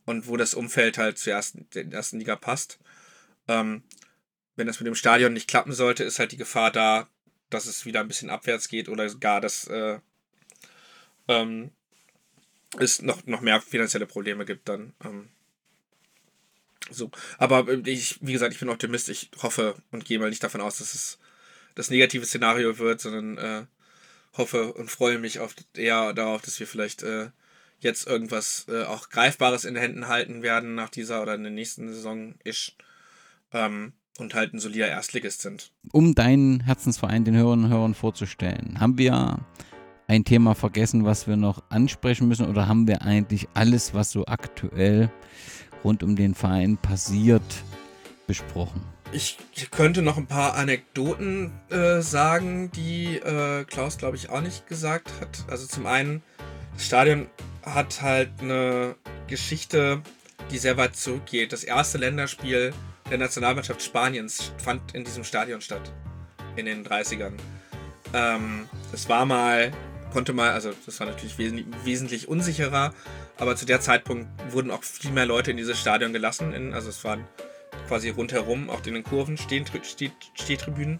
und 0.05 0.27
wo 0.27 0.37
das 0.37 0.53
Umfeld 0.53 0.97
halt 0.97 1.19
zur 1.19 1.33
ersten, 1.33 1.67
der 1.75 1.85
ersten 1.91 2.19
Liga 2.19 2.35
passt. 2.35 2.79
Ähm, 3.47 3.83
wenn 4.55 4.67
das 4.67 4.79
mit 4.79 4.87
dem 4.87 4.95
Stadion 4.95 5.33
nicht 5.33 5.47
klappen 5.47 5.71
sollte, 5.73 6.03
ist 6.03 6.17
halt 6.17 6.31
die 6.31 6.37
Gefahr 6.37 6.71
da, 6.71 7.07
dass 7.49 7.67
es 7.67 7.85
wieder 7.85 7.99
ein 8.01 8.07
bisschen 8.07 8.29
abwärts 8.29 8.67
geht 8.67 8.89
oder 8.89 9.07
gar, 9.15 9.39
dass 9.39 9.67
äh, 9.67 9.99
ähm, 11.27 11.71
es 12.79 13.01
noch, 13.01 13.25
noch 13.25 13.41
mehr 13.41 13.61
finanzielle 13.61 14.07
Probleme 14.07 14.45
gibt 14.45 14.67
dann. 14.67 14.93
Ähm, 15.03 15.29
so. 16.89 17.11
Aber 17.37 17.67
äh, 17.67 17.81
ich, 17.85 18.19
wie 18.21 18.33
gesagt, 18.33 18.53
ich 18.53 18.59
bin 18.59 18.69
Optimist. 18.69 19.09
Ich 19.09 19.29
hoffe 19.41 19.75
und 19.91 20.05
gehe 20.05 20.19
mal 20.19 20.29
nicht 20.29 20.43
davon 20.43 20.61
aus, 20.61 20.77
dass 20.77 20.93
es 20.93 21.19
das 21.75 21.89
negative 21.89 22.25
Szenario 22.25 22.77
wird, 22.79 23.01
sondern 23.01 23.37
äh, 23.37 23.65
hoffe 24.37 24.73
und 24.73 24.89
freue 24.89 25.19
mich 25.19 25.39
auf, 25.39 25.55
eher 25.75 26.13
darauf, 26.13 26.41
dass 26.41 26.59
wir 26.59 26.67
vielleicht 26.67 27.03
äh, 27.03 27.29
jetzt 27.79 28.07
irgendwas 28.07 28.65
äh, 28.69 28.83
auch 28.83 29.09
Greifbares 29.09 29.65
in 29.65 29.75
den 29.75 29.83
Händen 29.83 30.07
halten 30.07 30.41
werden 30.41 30.75
nach 30.75 30.89
dieser 30.89 31.21
oder 31.21 31.35
in 31.35 31.43
der 31.43 31.51
nächsten 31.51 31.89
Saison 31.89 32.35
ist 32.43 32.75
ähm, 33.51 33.93
und 34.17 34.33
halt 34.33 34.53
ein 34.53 34.59
solider 34.59 34.87
Erstligist 34.87 35.41
sind. 35.41 35.71
Um 35.91 36.15
deinen 36.15 36.61
Herzensverein 36.61 37.25
den 37.25 37.35
Hörern 37.35 37.65
und 37.65 37.69
Hörern 37.69 37.93
vorzustellen, 37.93 38.79
haben 38.79 38.97
wir 38.97 39.45
ein 40.07 40.23
Thema 40.23 40.55
vergessen, 40.55 41.05
was 41.05 41.27
wir 41.27 41.35
noch 41.35 41.63
ansprechen 41.69 42.27
müssen 42.27 42.47
oder 42.47 42.67
haben 42.67 42.87
wir 42.87 43.01
eigentlich 43.01 43.47
alles, 43.53 43.93
was 43.93 44.11
so 44.11 44.25
aktuell 44.25 45.11
rund 45.83 46.03
um 46.03 46.15
den 46.15 46.35
Verein 46.35 46.77
passiert, 46.77 47.43
besprochen? 48.27 48.81
Ich 49.11 49.37
könnte 49.71 50.01
noch 50.01 50.17
ein 50.17 50.27
paar 50.27 50.55
Anekdoten 50.55 51.51
äh, 51.69 52.01
sagen, 52.01 52.71
die 52.71 53.15
äh, 53.15 53.63
Klaus, 53.63 53.97
glaube 53.97 54.17
ich, 54.17 54.29
auch 54.29 54.41
nicht 54.41 54.67
gesagt 54.67 55.11
hat. 55.21 55.45
Also 55.49 55.65
zum 55.65 55.85
einen, 55.85 56.21
das 56.73 56.85
Stadion 56.85 57.27
hat 57.63 58.01
halt 58.01 58.29
eine 58.41 58.95
Geschichte, 59.27 60.01
die 60.51 60.57
sehr 60.57 60.77
weit 60.77 60.95
zurückgeht. 60.95 61.53
Das 61.53 61.63
erste 61.63 61.97
Länderspiel 61.97 62.73
der 63.09 63.17
Nationalmannschaft 63.17 63.81
Spaniens 63.81 64.51
fand 64.57 64.93
in 64.93 65.05
diesem 65.05 65.23
Stadion 65.23 65.61
statt. 65.61 65.93
In 66.57 66.65
den 66.65 66.85
30ern. 66.85 67.33
Ähm, 68.13 68.67
es 68.93 69.07
war 69.07 69.25
mal, 69.25 69.71
konnte 70.17 70.33
mal, 70.33 70.49
also 70.49 70.73
das 70.87 70.99
war 70.99 71.05
natürlich 71.05 71.37
wes 71.37 71.53
wesentlich 71.83 72.27
unsicherer, 72.27 72.91
aber 73.37 73.55
zu 73.55 73.67
der 73.67 73.81
Zeitpunkt 73.81 74.27
wurden 74.51 74.71
auch 74.71 74.83
viel 74.83 75.11
mehr 75.11 75.27
Leute 75.27 75.51
in 75.51 75.57
dieses 75.57 75.79
Stadion 75.79 76.11
gelassen. 76.11 76.53
In, 76.53 76.73
also 76.73 76.89
es 76.89 77.03
waren 77.03 77.23
quasi 77.87 78.09
rundherum, 78.09 78.71
auch 78.71 78.83
in 78.87 78.95
den 78.95 79.03
Kurven, 79.03 79.37
Stehtribünen. 79.37 80.99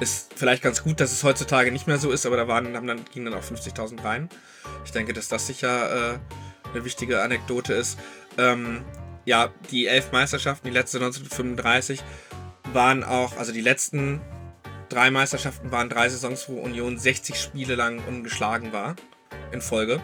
Ist 0.00 0.32
vielleicht 0.34 0.62
ganz 0.62 0.82
gut, 0.84 1.00
dass 1.00 1.12
es 1.12 1.22
heutzutage 1.22 1.70
nicht 1.70 1.86
mehr 1.86 1.98
so 1.98 2.10
ist, 2.10 2.24
aber 2.24 2.38
da 2.38 2.48
waren, 2.48 2.74
haben 2.74 2.86
dann, 2.86 3.04
gingen 3.12 3.26
dann 3.26 3.34
auch 3.34 3.44
50.000 3.44 4.02
rein. 4.02 4.30
Ich 4.86 4.92
denke, 4.92 5.12
dass 5.12 5.28
das 5.28 5.46
sicher 5.46 6.14
äh, 6.14 6.18
eine 6.72 6.82
wichtige 6.86 7.20
Anekdote 7.20 7.74
ist. 7.74 7.98
Ähm, 8.38 8.86
ja, 9.26 9.50
die 9.70 9.86
elf 9.86 10.12
Meisterschaften, 10.12 10.66
die 10.66 10.72
letzte 10.72 10.96
1935, 10.96 12.02
waren 12.72 13.04
auch, 13.04 13.36
also 13.36 13.52
die 13.52 13.60
letzten 13.60 14.22
drei 14.88 15.10
Meisterschaften 15.10 15.70
waren 15.70 15.88
drei 15.88 16.08
Saisons, 16.08 16.48
wo 16.48 16.60
Union 16.60 16.98
60 16.98 17.38
Spiele 17.38 17.74
lang 17.74 18.02
ungeschlagen 18.06 18.72
war 18.72 18.96
in 19.52 19.60
Folge. 19.60 20.00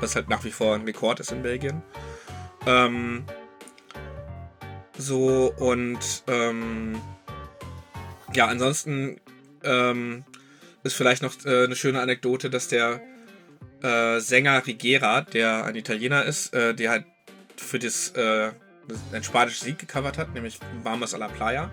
Was 0.00 0.14
halt 0.14 0.28
nach 0.28 0.44
wie 0.44 0.50
vor 0.50 0.74
ein 0.74 0.82
Rekord 0.82 1.20
ist 1.20 1.32
in 1.32 1.42
Belgien. 1.42 1.82
Ähm, 2.66 3.24
so 4.98 5.52
und 5.58 6.24
ähm, 6.26 7.00
ja, 8.34 8.46
ansonsten 8.46 9.20
ähm, 9.62 10.24
ist 10.82 10.94
vielleicht 10.94 11.22
noch 11.22 11.32
äh, 11.44 11.64
eine 11.64 11.76
schöne 11.76 12.00
Anekdote, 12.00 12.50
dass 12.50 12.68
der 12.68 13.00
äh, 13.82 14.20
Sänger 14.20 14.66
Rigera, 14.66 15.22
der 15.22 15.64
ein 15.64 15.76
Italiener 15.76 16.24
ist, 16.24 16.54
äh, 16.54 16.74
der 16.74 16.90
halt 16.90 17.04
für 17.56 17.78
das, 17.78 18.10
äh, 18.10 18.50
ein 19.12 19.24
spanisches 19.24 19.62
Sieg 19.62 19.78
gecovert 19.78 20.18
hat, 20.18 20.34
nämlich 20.34 20.58
Vamos 20.82 21.14
a 21.14 21.18
la 21.18 21.28
Playa, 21.28 21.70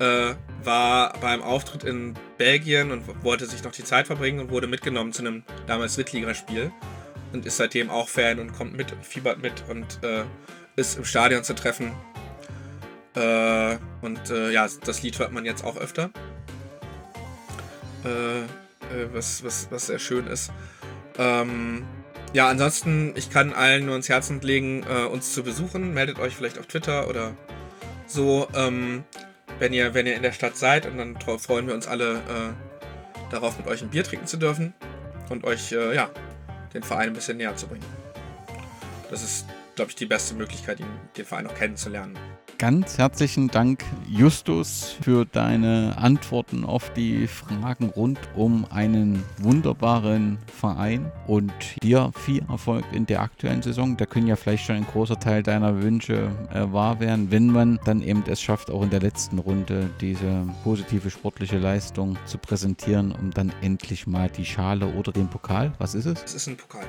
äh, 0.00 0.34
war 0.64 1.12
beim 1.20 1.42
Auftritt 1.42 1.84
in 1.84 2.14
Belgien 2.38 2.90
und 2.90 3.04
wollte 3.22 3.46
sich 3.46 3.62
noch 3.62 3.72
die 3.72 3.84
Zeit 3.84 4.06
verbringen 4.06 4.40
und 4.40 4.50
wurde 4.50 4.66
mitgenommen 4.66 5.12
zu 5.12 5.22
einem 5.22 5.44
damals 5.66 5.94
Drittligaspiel 5.94 6.72
und 7.32 7.46
ist 7.46 7.58
seitdem 7.58 7.90
auch 7.90 8.08
Fan 8.08 8.40
und 8.40 8.52
kommt 8.52 8.76
mit 8.76 8.92
und 8.92 9.04
fiebert 9.04 9.40
mit 9.40 9.62
und 9.68 10.02
äh, 10.02 10.24
ist 10.76 10.96
im 10.96 11.04
Stadion 11.04 11.44
zu 11.44 11.54
treffen. 11.54 11.92
Äh, 13.14 13.76
und 14.00 14.30
äh, 14.30 14.50
ja, 14.50 14.66
das 14.84 15.02
Lied 15.02 15.18
hört 15.18 15.32
man 15.32 15.44
jetzt 15.44 15.64
auch 15.64 15.76
öfter. 15.76 16.10
Äh, 18.04 18.40
äh, 18.40 18.46
was, 19.12 19.44
was, 19.44 19.68
was 19.70 19.86
sehr 19.86 19.98
schön 19.98 20.26
ist. 20.26 20.50
Ähm, 21.18 21.84
ja, 22.32 22.48
ansonsten, 22.48 23.12
ich 23.16 23.30
kann 23.30 23.52
allen 23.52 23.86
nur 23.86 23.96
ins 23.96 24.08
Herzen 24.08 24.40
legen, 24.40 24.84
äh, 24.88 25.04
uns 25.04 25.34
zu 25.34 25.42
besuchen. 25.42 25.92
Meldet 25.92 26.18
euch 26.18 26.34
vielleicht 26.34 26.58
auf 26.58 26.66
Twitter 26.66 27.08
oder 27.08 27.34
so, 28.06 28.48
ähm, 28.54 29.04
wenn, 29.60 29.72
ihr, 29.72 29.94
wenn 29.94 30.06
ihr 30.06 30.16
in 30.16 30.22
der 30.22 30.32
Stadt 30.32 30.56
seid. 30.56 30.86
Und 30.86 30.98
dann 30.98 31.16
freuen 31.38 31.68
wir 31.68 31.74
uns 31.74 31.86
alle 31.86 32.16
äh, 32.16 33.30
darauf, 33.30 33.56
mit 33.56 33.68
euch 33.68 33.82
ein 33.82 33.90
Bier 33.90 34.02
trinken 34.02 34.26
zu 34.26 34.36
dürfen 34.36 34.74
und 35.28 35.44
euch, 35.44 35.70
äh, 35.70 35.94
ja, 35.94 36.10
den 36.74 36.82
Verein 36.82 37.08
ein 37.08 37.14
bisschen 37.14 37.36
näher 37.36 37.54
zu 37.54 37.68
bringen. 37.68 37.84
Das 39.10 39.22
ist, 39.22 39.46
glaube 39.76 39.90
ich, 39.90 39.96
die 39.96 40.06
beste 40.06 40.34
Möglichkeit, 40.34 40.80
den 40.80 41.24
Verein 41.24 41.46
auch 41.46 41.54
kennenzulernen 41.54 42.18
ganz 42.60 42.98
herzlichen 42.98 43.48
Dank, 43.48 43.82
Justus, 44.06 44.94
für 45.00 45.24
deine 45.24 45.96
Antworten 45.96 46.66
auf 46.66 46.92
die 46.92 47.26
Fragen 47.26 47.86
rund 47.86 48.18
um 48.36 48.66
einen 48.70 49.22
wunderbaren 49.38 50.36
Verein 50.60 51.10
und 51.26 51.54
dir 51.82 52.12
viel 52.14 52.44
Erfolg 52.50 52.84
in 52.92 53.06
der 53.06 53.22
aktuellen 53.22 53.62
Saison. 53.62 53.96
Da 53.96 54.04
können 54.04 54.26
ja 54.26 54.36
vielleicht 54.36 54.66
schon 54.66 54.76
ein 54.76 54.86
großer 54.86 55.18
Teil 55.18 55.42
deiner 55.42 55.82
Wünsche 55.82 56.30
äh, 56.52 56.70
wahr 56.70 57.00
werden, 57.00 57.30
wenn 57.30 57.46
man 57.46 57.80
dann 57.86 58.02
eben 58.02 58.24
es 58.26 58.42
schafft, 58.42 58.70
auch 58.70 58.82
in 58.82 58.90
der 58.90 59.00
letzten 59.00 59.38
Runde 59.38 59.88
diese 60.02 60.46
positive 60.62 61.08
sportliche 61.08 61.56
Leistung 61.56 62.18
zu 62.26 62.36
präsentieren, 62.36 63.12
um 63.12 63.30
dann 63.30 63.54
endlich 63.62 64.06
mal 64.06 64.28
die 64.28 64.44
Schale 64.44 64.86
oder 64.86 65.12
den 65.12 65.28
Pokal, 65.28 65.72
was 65.78 65.94
ist 65.94 66.04
es? 66.04 66.22
Es 66.24 66.34
ist 66.34 66.48
ein 66.48 66.58
Pokal. 66.58 66.84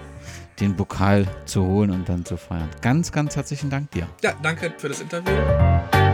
Den 0.60 0.76
Pokal 0.76 1.26
zu 1.46 1.66
holen 1.66 1.92
und 1.92 2.10
dann 2.10 2.26
zu 2.26 2.36
feiern. 2.36 2.70
Ganz, 2.82 3.14
ganz 3.14 3.38
herzlichen 3.38 3.70
Dank 3.70 3.90
dir. 3.92 4.06
Ja, 4.22 4.34
danke 4.44 4.74
für 4.78 4.90
das 4.90 5.00
Interview. 5.00 5.61
you 5.62 6.11